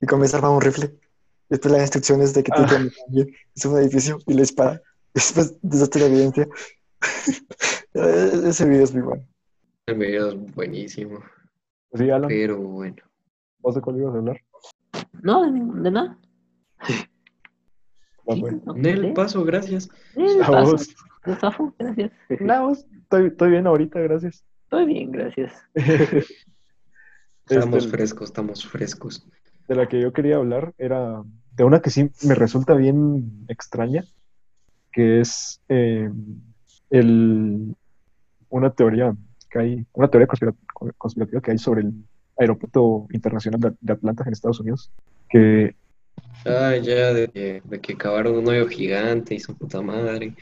y 0.00 0.06
comienza 0.06 0.36
a 0.36 0.38
armar 0.38 0.52
un 0.52 0.60
rifle. 0.60 0.86
Y 0.86 1.50
después 1.50 1.72
las 1.72 1.82
instrucciones 1.82 2.32
de 2.34 2.42
que 2.44 2.52
tiene 2.52 2.68
Ah. 2.72 2.90
que 3.12 3.34
es 3.54 3.64
un 3.64 3.78
edificio 3.78 4.18
y 4.26 4.34
le 4.34 4.42
dispara. 4.42 4.80
Y 5.14 5.14
después 5.14 5.56
deshace 5.62 5.98
la 6.00 6.06
evidencia. 6.12 6.48
Ese 7.92 8.64
video 8.68 8.84
es 8.84 8.92
muy 8.94 9.02
bueno. 9.02 9.26
El 9.86 9.98
video 9.98 10.28
es 10.28 10.54
buenísimo. 10.54 11.20
Sí, 11.94 12.08
Alan, 12.10 12.28
Pero 12.28 12.58
bueno. 12.58 12.96
¿vos 13.58 13.74
de 13.74 13.80
cuál 13.80 13.96
ibas 13.96 14.14
a 14.14 14.18
hablar? 14.18 14.40
no, 15.22 15.50
de, 15.82 15.90
nada. 15.90 16.18
Ah, 16.78 16.86
Sí, 18.32 18.42
no, 18.64 18.74
Nel, 18.74 19.12
paso, 19.12 19.42
gracias. 19.44 19.88
A 20.44 20.46
paso, 21.40 21.74
gracias. 21.78 22.12
No, 22.40 22.70
estoy, 22.70 23.26
estoy 23.26 23.50
bien 23.50 23.66
ahorita, 23.66 23.98
gracias. 23.98 24.44
Estoy 24.64 24.86
bien, 24.86 25.10
gracias. 25.10 25.52
Estamos 27.50 27.84
Este, 27.84 27.90
frescos, 27.96 28.28
estamos 28.30 28.66
frescos. 28.66 29.26
de 29.68 29.74
la 29.74 29.88
que 29.88 30.00
yo 30.00 30.12
quería 30.12 30.36
hablar 30.36 30.72
era 30.78 31.22
de 31.52 31.64
una 31.64 31.80
que 31.80 31.90
sí 31.90 32.10
me 32.24 32.34
resulta 32.34 32.74
bien 32.74 33.44
extraña, 33.48 34.04
que 34.92 35.20
es 35.20 35.60
eh, 35.68 36.10
el, 36.90 37.74
una 38.48 38.70
teoría 38.72 39.14
que 39.50 39.58
hay, 39.58 39.86
una 39.92 40.08
teoría 40.08 40.28
conspira- 40.28 40.54
conspirativa 40.96 41.40
que 41.40 41.50
hay 41.52 41.58
sobre 41.58 41.82
el 41.82 41.92
aeropuerto 42.38 43.06
internacional 43.12 43.60
de, 43.60 43.72
de 43.80 43.92
Atlanta 43.92 44.24
en 44.26 44.32
Estados 44.32 44.60
Unidos, 44.60 44.90
que 45.28 45.74
Ah, 46.46 46.76
ya, 46.76 47.12
de, 47.12 47.28
que- 47.28 47.62
de 47.64 47.80
que 47.80 47.96
cavaron 47.96 48.36
un 48.36 48.48
hoyo 48.48 48.66
gigante 48.66 49.34
y 49.34 49.40
su 49.40 49.56
puta 49.56 49.82
madre. 49.82 50.34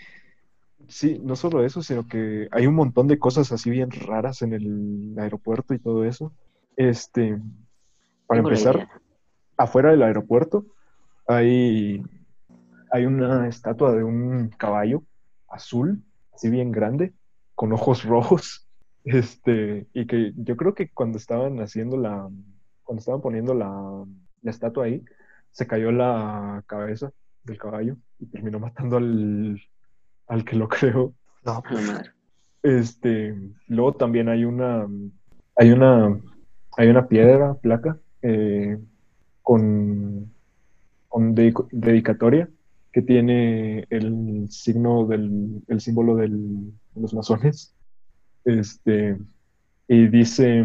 sí, 0.89 1.19
no 1.23 1.37
solo 1.37 1.65
eso, 1.65 1.83
sino 1.83 2.07
que 2.07 2.49
hay 2.51 2.67
un 2.67 2.75
montón 2.75 3.09
de 3.09 3.19
cosas 3.19 3.53
así 3.53 3.71
bien 3.71 3.91
raras 3.91 4.43
en 4.43 4.53
el 4.53 5.15
aeropuerto 5.19 5.75
y 5.75 5.79
todo 5.79 6.05
eso. 6.05 6.33
Este, 6.79 7.37
Para 8.29 8.39
Tengo 8.39 8.51
empezar, 8.51 8.89
afuera 9.57 9.91
del 9.91 10.03
aeropuerto 10.03 10.65
hay, 11.27 12.01
hay 12.93 13.05
una 13.05 13.49
estatua 13.49 13.93
de 13.93 14.05
un 14.05 14.51
caballo 14.51 15.03
azul, 15.49 16.05
así 16.33 16.49
bien 16.49 16.71
grande, 16.71 17.13
con 17.57 17.73
ojos 17.73 18.05
rojos. 18.05 18.65
Este, 19.05 19.89
y 19.93 20.07
que 20.07 20.33
yo 20.37 20.57
creo 20.57 20.75
que 20.75 20.91
cuando 20.91 21.19
estaban 21.19 21.61
haciendo 21.61 21.97
la, 21.97 22.29
cuando 22.85 23.01
estaban 23.01 23.23
poniendo 23.23 23.55
la, 23.55 24.05
la 24.43 24.51
estatua 24.51 24.85
ahí, 24.85 25.05
se 25.51 25.67
cayó 25.67 25.91
la 25.91 26.63
cabeza 26.67 27.11
del 27.43 27.59
caballo 27.59 27.97
y 28.21 28.27
terminó 28.27 28.61
matando 28.61 28.99
al, 28.99 29.61
al 30.29 30.45
que 30.45 30.55
lo 30.55 30.69
creó. 30.69 31.13
No. 31.45 31.61
Este, 32.63 33.35
luego 33.67 33.95
también 33.95 34.29
hay 34.29 34.45
una, 34.45 34.87
hay 35.57 35.73
una, 35.73 36.21
hay 36.79 36.89
una 36.89 37.09
piedra, 37.09 37.55
placa, 37.55 37.99
eh, 38.23 38.79
con, 39.43 40.33
con 41.09 41.35
dedicatoria 41.35 42.49
que 42.93 43.03
tiene 43.03 43.85
el 43.91 44.47
signo 44.49 45.05
del, 45.05 45.61
el 45.67 45.81
símbolo 45.81 46.15
de 46.15 46.29
los 46.95 47.15
masones. 47.15 47.75
Este, 48.45 49.19
y 49.89 50.07
dice, 50.07 50.65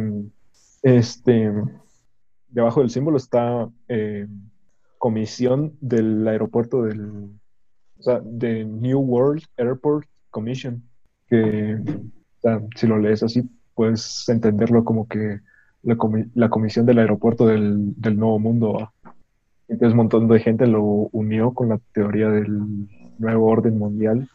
este, 0.84 1.52
debajo 2.48 2.82
del 2.82 2.92
símbolo 2.92 3.18
está 3.18 3.68
eh, 3.88 4.28
comisión 5.00 5.76
del 5.82 6.28
aeropuerto 6.28 6.84
del, 6.84 7.32
o 7.98 8.04
sea, 8.04 8.22
de 8.24 8.66
New 8.66 9.00
World 9.00 9.46
Airport 9.58 10.08
Commission, 10.30 10.84
que 11.28 11.80
si 12.76 12.86
lo 12.86 13.00
lees 13.00 13.24
así, 13.24 13.50
puedes 13.74 14.30
entenderlo 14.30 14.84
como 14.84 15.08
que 15.08 15.40
la, 15.84 15.96
comi- 15.96 16.30
la 16.34 16.50
comisión 16.50 16.86
del 16.86 17.00
aeropuerto 17.00 17.46
del, 17.46 17.94
Nuevo 18.18 18.40
Mundo. 18.40 18.92
Entonces 19.68 19.92
un 19.92 19.98
montón 19.98 20.28
de 20.28 20.40
gente 20.40 20.68
lo 20.68 20.82
unió 20.82 21.54
con 21.54 21.70
la 21.70 21.80
teoría 21.94 22.30
del 22.30 22.88
nuevo 23.18 23.48
orden 23.48 23.78
mundial, 23.78 24.30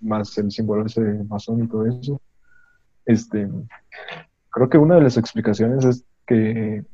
más 0.00 0.36
el 0.38 0.50
símbolo 0.50 0.86
ese 0.86 1.00
masónico, 1.24 1.86
eso. 1.86 2.20
Este, 3.06 3.48
creo 4.50 4.68
que 4.68 4.78
una 4.78 4.96
de 4.96 5.02
las 5.02 5.16
explicaciones 5.16 5.84
es 5.84 6.04
que 6.26 6.84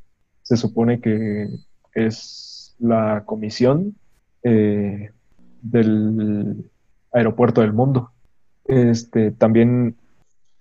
se 0.43 0.57
supone 0.57 1.01
que 1.01 1.49
es 1.95 2.77
la 2.79 3.25
comisión 3.25 3.97
eh, 4.43 5.11
del 5.63 6.71
aeropuerto 7.13 7.61
del 7.61 7.73
mundo. 7.73 8.11
Este, 8.65 9.31
también 9.31 9.97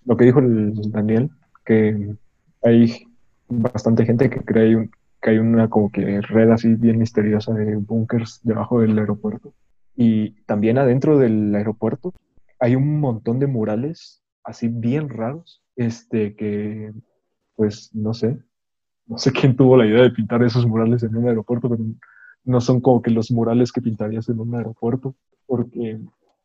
lo 0.05 0.17
que 0.17 0.25
dijo 0.25 0.39
el 0.39 0.73
Daniel, 0.91 1.29
que 1.65 2.15
hay 2.63 3.07
bastante 3.47 4.05
gente 4.05 4.29
que 4.29 4.41
cree 4.41 4.75
un- 4.75 4.91
que 5.21 5.31
hay 5.31 5.37
una 5.39 5.69
como 5.69 5.91
que 5.91 6.21
red 6.21 6.49
así 6.51 6.75
bien 6.75 6.99
misteriosa 6.99 7.53
de 7.53 7.75
búnkers 7.77 8.39
debajo 8.43 8.81
del 8.81 8.97
aeropuerto. 8.97 9.53
Y 9.95 10.31
también 10.45 10.77
adentro 10.77 11.17
del 11.17 11.53
aeropuerto 11.55 12.13
hay 12.59 12.75
un 12.75 12.99
montón 12.99 13.39
de 13.39 13.47
murales 13.47 14.21
así 14.43 14.67
bien 14.67 15.09
raros, 15.09 15.63
este, 15.75 16.35
que 16.35 16.93
pues 17.55 17.89
no 17.93 18.13
sé, 18.13 18.37
no 19.07 19.17
sé 19.17 19.31
quién 19.31 19.55
tuvo 19.55 19.77
la 19.77 19.85
idea 19.85 20.03
de 20.03 20.11
pintar 20.11 20.43
esos 20.43 20.65
murales 20.65 21.03
en 21.03 21.15
un 21.15 21.27
aeropuerto, 21.27 21.69
pero 21.69 21.83
no 22.43 22.61
son 22.61 22.81
como 22.81 23.01
que 23.01 23.11
los 23.11 23.31
murales 23.31 23.71
que 23.71 23.81
pintarías 23.81 24.29
en 24.29 24.39
un 24.39 24.55
aeropuerto, 24.55 25.15
porque 25.47 25.99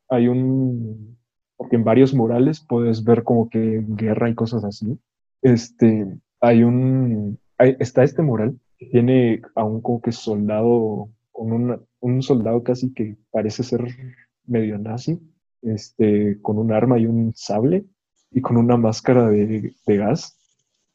hay 0.09 0.29
un, 0.29 1.17
porque 1.57 1.77
en 1.77 1.85
varios 1.85 2.15
murales 2.15 2.65
puedes 2.69 3.05
ver 3.05 3.23
como 3.25 3.49
que 3.51 3.85
guerra 3.89 4.29
y 4.31 4.35
cosas 4.35 4.65
así. 4.65 4.99
Este, 5.43 6.19
hay 6.41 6.63
un, 6.65 7.39
hay- 7.59 7.77
está 7.81 8.03
este 8.05 8.23
mural 8.23 8.59
tiene 8.79 9.43
a 9.55 9.65
un 9.65 9.81
como 9.83 10.01
que 10.01 10.13
soldado, 10.13 11.11
con 11.33 11.53
una- 11.53 11.81
un 12.01 12.23
soldado 12.23 12.63
casi 12.63 12.93
que 12.95 13.17
parece 13.31 13.63
ser 13.63 13.85
medio 14.47 14.79
nazi, 14.79 15.21
este, 15.63 16.41
con 16.43 16.59
un 16.59 16.73
arma 16.73 16.99
y 16.99 17.07
un 17.07 17.33
sable 17.35 17.85
y 18.31 18.41
con 18.41 18.57
una 18.57 18.77
máscara 18.77 19.29
de, 19.29 19.75
de 19.87 19.97
gas, 19.97 20.39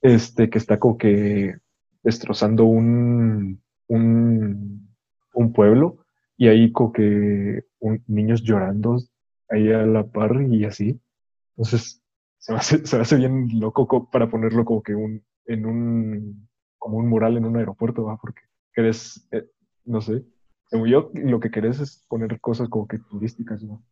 este, 0.01 0.49
que 0.49 0.57
está 0.57 0.79
como 0.79 0.97
que 0.97 1.55
destrozando 2.03 2.65
un, 2.65 3.61
un, 3.87 4.89
un 5.33 5.53
pueblo 5.53 5.99
y 6.37 6.47
ahí 6.47 6.71
como 6.71 6.91
que 6.91 7.63
niños 8.07 8.43
llorando 8.43 8.97
ahí 9.49 9.71
a 9.71 9.85
la 9.85 10.05
par 10.05 10.41
y 10.49 10.65
así. 10.65 10.99
Entonces, 11.57 12.01
se 12.39 12.53
me 12.53 12.59
hace, 12.59 12.85
se 12.85 12.95
me 12.97 13.01
hace 13.03 13.17
bien 13.17 13.47
loco 13.59 13.87
co- 13.87 14.09
para 14.11 14.29
ponerlo 14.29 14.65
como 14.65 14.83
que 14.83 14.95
un, 14.95 15.23
en 15.47 15.65
un, 15.65 16.47
como 16.77 16.97
un 16.97 17.07
mural 17.09 17.37
en 17.37 17.45
un 17.45 17.57
aeropuerto, 17.57 18.03
¿va? 18.05 18.17
Porque 18.17 18.41
querés, 18.73 19.27
eh, 19.31 19.45
no 19.85 20.01
sé, 20.01 20.23
según 20.69 20.87
yo, 20.89 21.11
lo 21.13 21.39
que 21.39 21.51
querés 21.51 21.79
es 21.79 22.05
poner 22.07 22.39
cosas 22.41 22.69
como 22.69 22.87
que 22.87 22.99
turísticas, 22.99 23.63
¿no? 23.63 23.83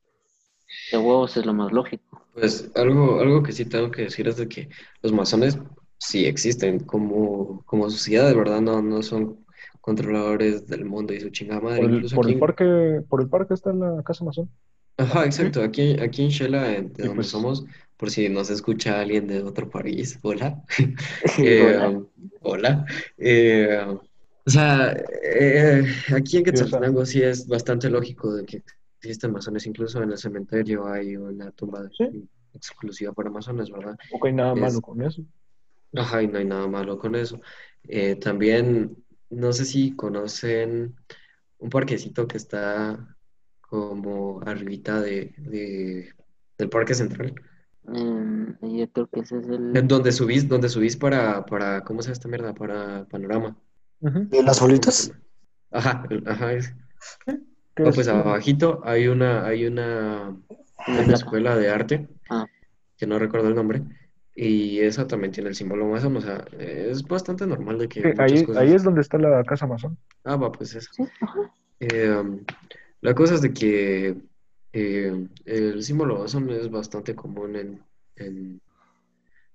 De 0.91 0.97
huevos 0.97 1.35
es 1.37 1.45
lo 1.45 1.53
más 1.53 1.71
lógico. 1.71 2.21
Pues 2.33 2.71
algo, 2.75 3.19
algo 3.19 3.43
que 3.43 3.51
sí 3.51 3.65
tengo 3.65 3.91
que 3.91 4.03
decir 4.03 4.27
es 4.27 4.37
de 4.37 4.47
que 4.47 4.69
los 5.01 5.11
masones 5.13 5.57
sí 5.99 6.25
existen 6.25 6.79
como, 6.79 7.63
como 7.65 7.89
sociedad, 7.89 8.27
de 8.27 8.35
verdad, 8.35 8.59
no, 8.61 8.81
no 8.81 9.01
son 9.03 9.45
controladores 9.81 10.65
del 10.67 10.85
mundo 10.85 11.13
y 11.13 11.19
su 11.19 11.29
chingada 11.29 11.61
madre. 11.61 11.81
Por 11.81 11.91
el, 11.91 11.95
Incluso 11.95 12.15
por 12.15 12.25
aquí 12.25 12.33
el 12.33 12.39
en- 12.39 12.39
parque, 12.39 13.01
por 13.09 13.21
el 13.21 13.29
parque 13.29 13.53
está 13.53 13.71
la 13.73 14.01
Casa 14.03 14.23
Mazón. 14.25 14.49
Ajá, 14.97 15.25
exacto. 15.25 15.61
Aquí, 15.61 15.97
aquí 15.99 16.23
en 16.23 16.29
Shela, 16.29 16.75
en- 16.75 16.93
de 16.93 17.03
Y 17.03 17.07
donde 17.07 17.15
pues- 17.15 17.27
somos, 17.29 17.65
por 17.97 18.11
si 18.11 18.29
nos 18.29 18.49
escucha 18.49 18.99
alguien 19.01 19.27
de 19.27 19.41
otro 19.43 19.69
país, 19.69 20.19
hola. 20.21 20.61
Hola. 21.37 21.89
Eh, 21.97 22.01
hola. 22.41 22.85
Eh, 23.17 23.85
o 24.45 24.49
sea, 24.49 24.91
eh, 25.23 25.85
aquí 26.15 26.37
en 26.37 26.43
Quetzaltenango 26.43 27.05
sí 27.05 27.21
es 27.21 27.47
bastante 27.47 27.89
lógico 27.89 28.35
de 28.35 28.45
que 28.45 28.63
existen 28.99 29.31
masones. 29.31 29.65
Incluso 29.65 30.01
en 30.03 30.11
el 30.11 30.17
cementerio 30.17 30.85
hay 30.87 31.15
una 31.15 31.51
tumba 31.51 31.87
Sí. 31.97 32.27
exclusiva 32.53 33.13
para 33.13 33.29
masones, 33.29 33.69
¿verdad? 33.71 33.97
Ok, 34.11 34.27
nada 34.31 34.53
Es- 34.53 34.59
malo 34.59 34.81
con 34.81 35.01
eso. 35.01 35.23
Ajá, 35.95 36.21
y 36.23 36.27
no 36.27 36.39
hay 36.39 36.45
nada 36.45 36.67
malo 36.67 36.97
con 36.97 37.15
eso. 37.15 37.39
Eh, 37.87 38.15
también, 38.15 38.95
no 39.29 39.53
sé 39.53 39.63
si 39.65 39.95
conocen 39.95 40.95
un 41.59 41.69
parquecito 41.69 42.27
que 42.27 42.37
está 42.37 43.12
como 43.73 44.39
arribita 44.45 45.01
de, 45.01 45.33
de- 45.37 46.13
del 46.59 46.69
Parque 46.69 46.93
Central. 46.93 47.33
Em, 47.87 48.55
yo 48.61 48.87
creo 48.91 49.07
que 49.07 49.21
ese 49.21 49.39
es 49.39 49.47
el... 49.49 49.87
Donde 49.87 50.11
subís, 50.11 50.47
donde 50.47 50.69
subís 50.69 50.95
para, 50.95 51.43
para, 51.43 51.81
¿cómo 51.83 52.03
se 52.03 52.09
llama 52.09 52.13
esta 52.13 52.27
mierda? 52.27 52.53
Para 52.53 53.05
Panorama. 53.05 53.57
¿Y 54.31 54.43
las 54.43 54.61
bolitas? 54.61 55.11
Ajá, 55.71 56.07
ajá. 56.27 56.53
es- 56.53 56.75
¿Qué 57.25 57.81
No, 57.81 57.89
es? 57.89 57.95
pues 57.95 58.07
abajito 58.07 58.79
hay 58.83 59.07
una, 59.07 59.43
hay 59.43 59.65
una, 59.65 60.37
Una 60.87 61.13
escuela 61.15 61.55
de 61.57 61.69
arte, 61.71 62.07
Ah. 62.29 62.45
que 62.95 63.07
no 63.07 63.17
recuerdo 63.17 63.47
el 63.47 63.55
nombre, 63.55 63.81
y 64.35 64.81
esa 64.81 65.07
también 65.07 65.31
tiene 65.31 65.49
el 65.49 65.55
símbolo 65.55 65.87
masón, 65.87 66.15
o 66.17 66.21
sea, 66.21 66.45
es 66.59 67.01
bastante 67.07 67.47
normal 67.47 67.79
de 67.79 67.87
que 67.87 68.01
Sí, 68.03 68.07
ahí, 68.19 68.45
cosas... 68.45 68.61
ahí 68.61 68.73
es 68.73 68.83
donde 68.83 69.01
está 69.01 69.17
la 69.17 69.43
Casa 69.43 69.65
Mazón. 69.65 69.97
Ah, 70.25 70.35
va, 70.35 70.51
pues 70.51 70.75
eso. 70.75 70.91
Sí, 70.93 71.03
ajá. 71.21 71.39
Eh, 71.79 72.11
um, 72.11 72.39
la 73.03 73.13
cosa 73.13 73.35
es 73.35 73.41
de 73.41 73.53
que 73.53 74.15
eh, 74.71 75.27
el 75.45 75.83
símbolo 75.83 76.19
masón 76.19 76.49
es 76.49 76.69
bastante 76.69 77.13
común 77.13 77.55
en, 77.55 77.83
en 78.15 78.61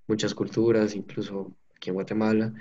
muchas 0.07 0.35
culturas, 0.35 0.95
incluso 0.95 1.55
aquí 1.75 1.89
en 1.89 1.95
Guatemala, 1.95 2.53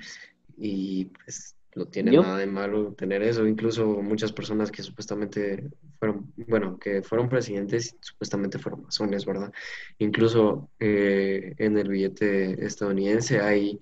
y 0.57 1.05
pues 1.05 1.55
no 1.75 1.85
tiene 1.87 2.13
Yo- 2.13 2.21
nada 2.23 2.37
de 2.37 2.47
malo 2.47 2.93
tener 2.93 3.21
eso, 3.21 3.45
incluso 3.45 3.85
muchas 4.01 4.31
personas 4.31 4.71
que 4.71 4.81
supuestamente 4.81 5.69
fueron, 5.99 6.33
bueno, 6.47 6.79
que 6.79 7.03
fueron 7.03 7.27
presidentes, 7.27 7.95
supuestamente 7.99 8.57
fueron 8.57 8.83
masones, 8.83 9.25
¿verdad? 9.25 9.51
Incluso 9.99 10.69
eh, 10.79 11.53
en 11.57 11.77
el 11.77 11.89
billete 11.89 12.65
estadounidense 12.65 13.41
hay, 13.41 13.79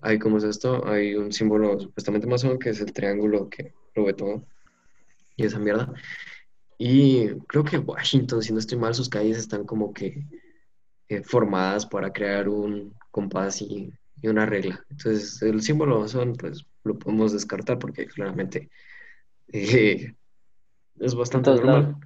hay, 0.00 0.18
¿cómo 0.18 0.38
es 0.38 0.44
esto? 0.44 0.86
Hay 0.86 1.14
un 1.14 1.32
símbolo 1.32 1.78
supuestamente 1.78 2.26
masón 2.26 2.58
que 2.58 2.70
es 2.70 2.80
el 2.80 2.92
triángulo 2.92 3.48
que 3.50 3.74
lo 3.94 4.04
ve 4.04 4.14
todo 4.14 4.46
y 5.40 5.44
esa 5.46 5.58
mierda. 5.58 5.92
Y 6.78 7.28
creo 7.48 7.64
que 7.64 7.78
Washington, 7.78 8.42
si 8.42 8.52
no 8.52 8.58
estoy 8.58 8.78
mal, 8.78 8.94
sus 8.94 9.08
calles 9.08 9.38
están 9.38 9.64
como 9.64 9.92
que 9.92 10.24
eh, 11.08 11.22
formadas 11.22 11.86
para 11.86 12.12
crear 12.12 12.48
un 12.48 12.94
compás 13.10 13.60
y, 13.62 13.92
y 14.22 14.28
una 14.28 14.46
regla. 14.46 14.84
Entonces, 14.90 15.42
el 15.42 15.60
símbolo 15.62 16.00
masón, 16.00 16.34
pues 16.34 16.64
lo 16.84 16.98
podemos 16.98 17.32
descartar 17.32 17.78
porque 17.78 18.06
claramente 18.06 18.70
eh, 19.48 20.14
es 20.98 21.14
bastante 21.14 21.50
normal. 21.50 21.96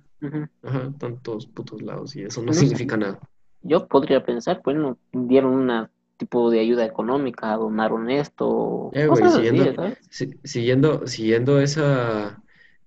Ajá, 0.62 0.92
todos 1.22 1.46
putos 1.46 1.82
lados 1.82 2.16
y 2.16 2.22
eso 2.22 2.42
no 2.42 2.52
significa 2.52 2.96
nada. 2.96 3.20
Yo 3.62 3.86
podría 3.86 4.24
pensar, 4.24 4.60
bueno, 4.64 4.98
dieron 5.12 5.52
una 5.52 5.90
tipo 6.16 6.50
de 6.50 6.60
ayuda 6.60 6.84
económica, 6.84 7.54
donaron 7.56 8.10
esto, 8.10 8.90
Eh, 8.94 9.08
así, 9.10 9.30
siguiendo-. 9.30 9.96
Si- 10.10 10.38
siguiendo, 10.44 11.06
siguiendo 11.06 11.60
esa, 11.60 12.42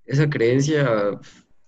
esa 0.08 0.30
creencia, 0.30 1.20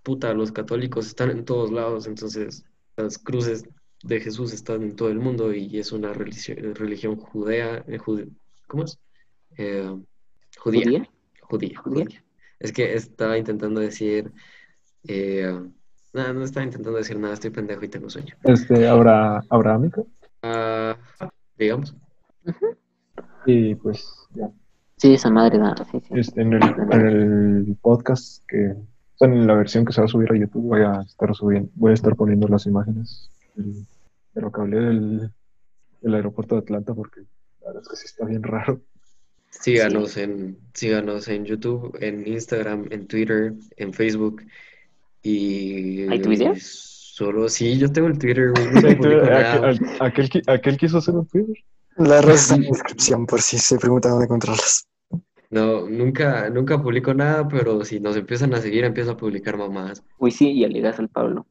puta, 0.02 0.34
los 0.34 0.52
católicos 0.52 1.06
están 1.08 1.30
en 1.30 1.46
todos 1.46 1.72
lados, 1.72 2.08
entonces 2.08 2.66
las 2.98 3.18
cruces 3.18 3.64
de 4.04 4.20
Jesús 4.20 4.54
están 4.54 4.82
en 4.82 4.96
todo 4.96 5.10
el 5.10 5.20
mundo 5.20 5.54
y 5.54 5.78
es 5.78 5.92
una 5.92 6.14
religión, 6.14 6.74
religión 6.76 7.16
judea, 7.18 7.84
eh, 7.88 7.98
jude- 7.98 8.30
¿cómo 8.68 8.86
es? 8.86 8.98
Eh, 9.58 9.96
Judía. 10.58 10.84
¿Judía? 10.86 11.10
Judía. 11.42 11.80
¿Judía? 11.82 12.06
judía. 12.06 12.24
Es 12.60 12.72
que 12.74 12.94
estaba 12.94 13.38
intentando 13.38 13.80
decir. 13.80 14.32
Eh, 15.08 15.54
no, 16.14 16.34
no 16.34 16.44
estaba 16.44 16.66
intentando 16.66 16.98
decir 16.98 17.18
nada, 17.20 17.34
estoy 17.34 17.52
pendejo 17.52 17.86
y 17.86 17.88
tengo 17.88 18.10
sueño. 18.10 18.36
Este, 18.44 18.88
Abra, 18.88 19.42
Abrahámica. 19.50 20.04
Ah, 20.42 20.98
digamos. 21.58 21.96
Y 23.46 23.76
pues 23.76 24.28
ya. 24.34 24.52
Sí, 25.00 25.14
esa 25.14 25.30
madre 25.32 25.58
da. 25.58 25.76
Sí, 25.92 26.00
sí. 26.08 26.14
Este, 26.20 26.42
en, 26.42 26.54
el, 26.54 26.64
en 26.64 27.02
el 27.68 27.78
podcast 27.82 28.44
que. 28.48 28.76
en 29.22 29.48
la 29.48 29.54
versión 29.56 29.86
que 29.86 29.94
se 29.94 30.02
va 30.02 30.06
a 30.06 30.10
subir 30.10 30.32
a 30.32 30.36
YouTube 30.38 30.64
voy 30.64 30.82
a 30.82 31.02
estar 31.02 31.34
subiendo, 31.34 31.70
voy 31.76 31.92
a 31.92 31.94
estar 31.96 32.16
poniendo 32.16 32.48
las 32.48 32.66
imágenes 32.66 33.30
del- 33.56 33.86
de 34.36 34.42
lo 34.42 34.52
que 34.52 34.62
hablé 34.62 34.80
del, 34.80 35.32
del 36.02 36.14
aeropuerto 36.16 36.56
de 36.56 36.62
Atlanta 36.62 36.94
porque 36.94 37.22
la 37.62 37.68
verdad 37.68 37.82
es 37.84 37.90
que 37.90 37.96
sí 37.96 38.06
está 38.06 38.26
bien 38.26 38.44
raro. 38.44 38.80
Síganos 39.50 40.16
en, 40.18 40.58
síganos 40.74 41.28
en 41.28 41.44
YouTube, 41.46 41.98
en 42.00 42.28
Instagram, 42.28 42.86
en 42.92 43.08
Twitter, 43.08 43.54
en 43.78 43.94
Facebook. 43.94 44.44
Y 45.24 46.04
¿Hay 46.08 46.22
Twitter? 46.22 46.58
Solo, 46.60 47.50
sí, 47.50 47.78
yo 47.78 47.92
tengo 47.92 48.08
el 48.08 48.18
Twitter, 48.18 48.52
nada. 48.84 49.70
aquel, 49.72 49.80
aquel, 50.00 50.44
aquel 50.48 50.78
quiso 50.78 51.00
hacer 51.00 51.16
un 51.16 51.26
Twitter. 51.26 51.56
Las 51.98 52.24
redes 52.24 52.42
están 52.44 52.60
en 52.60 52.64
la 52.66 52.70
descripción 52.70 53.26
por 53.26 53.42
si 53.42 53.58
se 53.58 53.78
preguntan 53.78 54.12
dónde 54.12 54.26
encontrarlas. 54.26 54.88
No, 55.52 55.90
nunca, 55.90 56.50
nunca 56.52 56.80
publico 56.82 57.14
nada, 57.16 57.48
pero 57.48 57.84
si 57.84 58.00
nos 58.00 58.16
empiezan 58.16 58.54
a 58.54 58.58
seguir, 58.62 58.84
empiezo 58.84 59.12
a 59.12 59.18
publicar 59.18 59.58
mamadas. 59.58 60.04
Uy, 60.20 60.30
sí, 60.32 60.52
y 60.52 60.64
alegas 60.64 61.00
al 61.00 61.10
Pablo. 61.10 61.48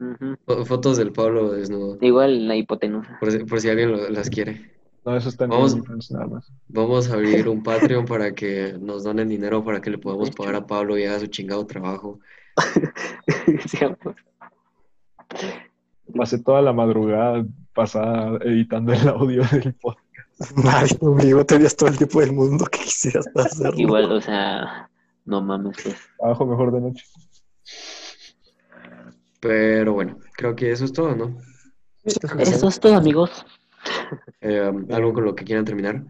Fotos 0.67 0.97
del 0.99 1.11
Pablo 1.13 1.51
desnudo, 1.51 1.99
Igual 2.01 2.47
la 2.47 2.55
hipotenusa. 2.55 3.17
por 3.19 3.33
si, 3.33 3.39
por 3.41 3.61
si 3.61 3.69
alguien 3.71 3.91
lo- 3.91 4.09
las 4.09 4.31
quiere. 4.31 4.71
No, 5.05 5.17
eso 5.17 5.29
está 5.29 5.45
en 5.45 5.51
Vamos. 5.51 5.73
OnlyFans 5.75 6.11
nada 6.13 6.27
más. 6.27 6.53
Vamos 6.69 7.11
a 7.11 7.15
abrir 7.15 7.49
un 7.49 7.63
Patreon 7.65 8.05
para 8.05 8.33
que 8.35 8.75
nos 8.81 9.03
donen 9.05 9.29
dinero 9.29 9.65
para 9.65 9.81
que 9.81 9.91
le 9.91 9.99
podamos 9.99 10.31
pagar 10.31 10.55
a 10.55 10.67
Pablo 10.67 10.97
y 10.97 11.05
haga 11.05 11.19
su 11.19 11.27
chingado 11.27 11.67
trabajo. 11.67 12.21
Sí. 13.67 15.47
Pasé 16.17 16.39
toda 16.43 16.63
la 16.63 16.73
madrugada 16.73 17.45
pasada 17.75 18.39
editando 18.45 18.93
el 18.93 19.09
audio 19.09 19.43
del 19.53 19.75
podcast. 19.75 20.08
Nadie 20.57 20.97
me 21.01 21.09
obligó, 21.09 21.45
tenías 21.45 21.75
todo 21.75 21.89
el 21.89 21.99
tiempo 21.99 22.21
del 22.21 22.33
mundo 22.33 22.65
que 22.67 22.79
quisieras 22.79 23.27
hacerlo. 23.35 23.79
Igual, 23.79 24.13
o 24.13 24.21
sea, 24.21 24.89
no 25.25 25.43
mames, 25.43 25.77
pues. 25.83 25.97
Trabajo 26.19 26.47
mejor 26.47 26.73
de 26.73 26.81
noche. 26.81 27.05
Pero 29.41 29.93
bueno, 29.95 30.19
creo 30.33 30.55
que 30.55 30.71
eso 30.71 30.85
es 30.85 30.93
todo, 30.93 31.15
¿no? 31.15 31.37
Eso 32.05 32.69
es 32.69 32.81
todo, 32.81 32.95
amigos. 32.95 33.45
Eh, 34.41 34.73
algo 34.91 35.13
con 35.13 35.25
lo 35.25 35.35
que 35.35 35.45
quieran 35.45 35.65
terminar. 35.65 36.05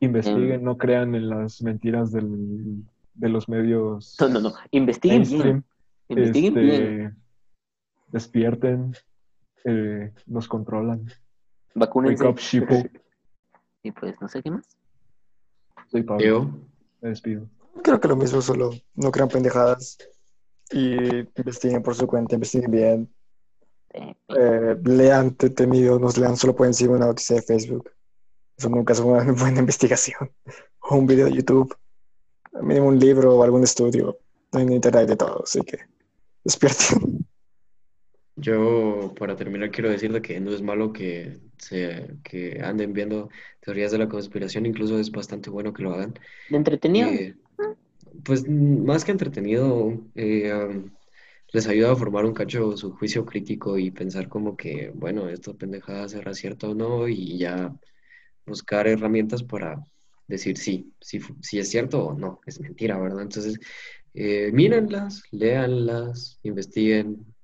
Investiguen, 0.00 0.62
no 0.62 0.76
crean 0.76 1.14
en 1.14 1.28
las 1.28 1.62
mentiras 1.62 2.12
del, 2.12 2.84
de 3.14 3.28
los 3.28 3.48
medios 3.48 4.16
No, 4.20 4.28
no, 4.28 4.40
no. 4.40 4.54
Investiguen 4.70 5.22
bien. 5.22 5.64
Investiguen 6.08 6.58
Este, 6.58 6.60
bien. 6.60 7.16
Despierten, 8.08 8.94
eh, 9.64 10.12
nos 10.26 10.46
controlan. 10.48 11.06
Wake 11.76 12.22
Vacúnense. 12.22 12.26
up. 12.26 12.90
Y 13.82 13.92
pues, 13.92 14.20
no 14.20 14.28
sé 14.28 14.42
qué 14.42 14.50
más. 14.50 14.76
Soy 15.90 16.02
Pablo. 16.02 16.24
Yo, 16.24 16.50
Me 17.00 17.10
despido. 17.10 17.48
Creo 17.82 18.00
que 18.00 18.08
lo 18.08 18.16
mismo, 18.16 18.40
solo 18.40 18.70
no 18.94 19.10
crean 19.12 19.28
pendejadas 19.28 19.98
y 20.70 20.96
investiguen 21.36 21.82
por 21.82 21.94
su 21.94 22.06
cuenta, 22.06 22.34
investiguen 22.34 22.70
bien. 22.70 23.14
Eh, 24.28 24.76
lean 24.82 25.36
detenido, 25.38 25.98
nos 25.98 26.18
lean, 26.18 26.36
solo 26.36 26.56
pueden 26.56 26.74
seguir 26.74 26.92
una 26.92 27.06
noticia 27.06 27.36
de 27.36 27.42
Facebook. 27.42 27.90
Eso 28.56 28.68
nunca 28.70 28.94
es 28.94 29.00
una 29.00 29.22
buena 29.32 29.60
investigación. 29.60 30.30
O 30.80 30.96
un 30.96 31.06
video 31.06 31.26
de 31.26 31.34
YouTube. 31.34 31.76
Mínimo 32.62 32.88
un 32.88 32.98
libro 32.98 33.36
o 33.36 33.42
algún 33.42 33.62
estudio. 33.62 34.18
En 34.52 34.72
internet 34.72 35.08
de 35.08 35.16
todo, 35.16 35.42
así 35.44 35.60
que 35.60 35.78
despierten. 36.42 37.26
yo 38.36 39.12
para 39.18 39.36
terminar 39.36 39.70
quiero 39.70 39.90
decirle 39.90 40.22
que 40.22 40.40
no 40.40 40.52
es 40.52 40.62
malo 40.62 40.92
que 40.92 41.40
se 41.58 42.16
que 42.22 42.60
anden 42.62 42.92
viendo 42.92 43.28
teorías 43.60 43.92
de 43.92 43.98
la 43.98 44.08
conspiración, 44.08 44.66
incluso 44.66 44.98
es 44.98 45.10
bastante 45.10 45.50
bueno 45.50 45.72
que 45.72 45.82
lo 45.82 45.94
hagan. 45.94 46.14
de 46.48 46.56
entretenido. 46.56 47.08
Eh, 47.10 47.34
pues 48.24 48.48
mm, 48.48 48.84
más 48.84 49.04
que 49.04 49.12
entretenido, 49.12 50.00
eh, 50.14 50.52
um, 50.52 50.90
les 51.52 51.66
ayuda 51.68 51.92
a 51.92 51.96
formar 51.96 52.24
un 52.24 52.34
cacho 52.34 52.76
su 52.76 52.92
juicio 52.92 53.24
crítico 53.24 53.78
y 53.78 53.90
pensar 53.90 54.28
como 54.28 54.56
que, 54.56 54.90
bueno, 54.94 55.28
esto 55.28 55.56
pendejada 55.56 56.08
será 56.08 56.34
cierto 56.34 56.70
o 56.70 56.74
no, 56.74 57.08
y 57.08 57.38
ya 57.38 57.74
buscar 58.46 58.86
herramientas 58.86 59.42
para 59.42 59.84
decir 60.28 60.56
sí, 60.56 60.92
si, 61.00 61.20
si 61.40 61.58
es 61.58 61.68
cierto 61.68 62.06
o 62.06 62.14
no, 62.14 62.40
es 62.46 62.60
mentira, 62.60 62.98
¿verdad? 62.98 63.22
Entonces, 63.22 63.58
eh, 64.14 64.50
mírenlas, 64.52 65.22
léanlas, 65.30 66.38
investiguen 66.42 67.35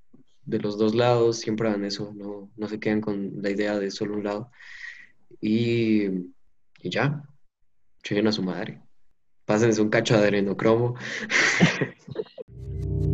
de 0.44 0.59
los 0.59 0.78
dos 0.78 0.94
lados, 0.94 1.39
siempre 1.39 1.69
hagan 1.69 1.85
eso, 1.85 2.12
no, 2.14 2.51
no 2.56 2.69
se 2.69 2.81
queden 2.81 3.01
con 3.01 3.43
la 3.43 3.51
idea 3.51 3.78
de 3.78 3.90
solo 3.90 4.14
un 4.14 4.24
lado. 4.24 4.51
Y, 5.40 6.09
ya, 6.82 7.23
chinguen 8.02 8.27
a 8.28 8.32
su 8.32 8.43
madre. 8.43 8.81
Pásense 9.44 9.81
un 9.81 9.90
cacho 9.90 10.16
de 10.16 10.24
adrenocromo. 10.24 10.94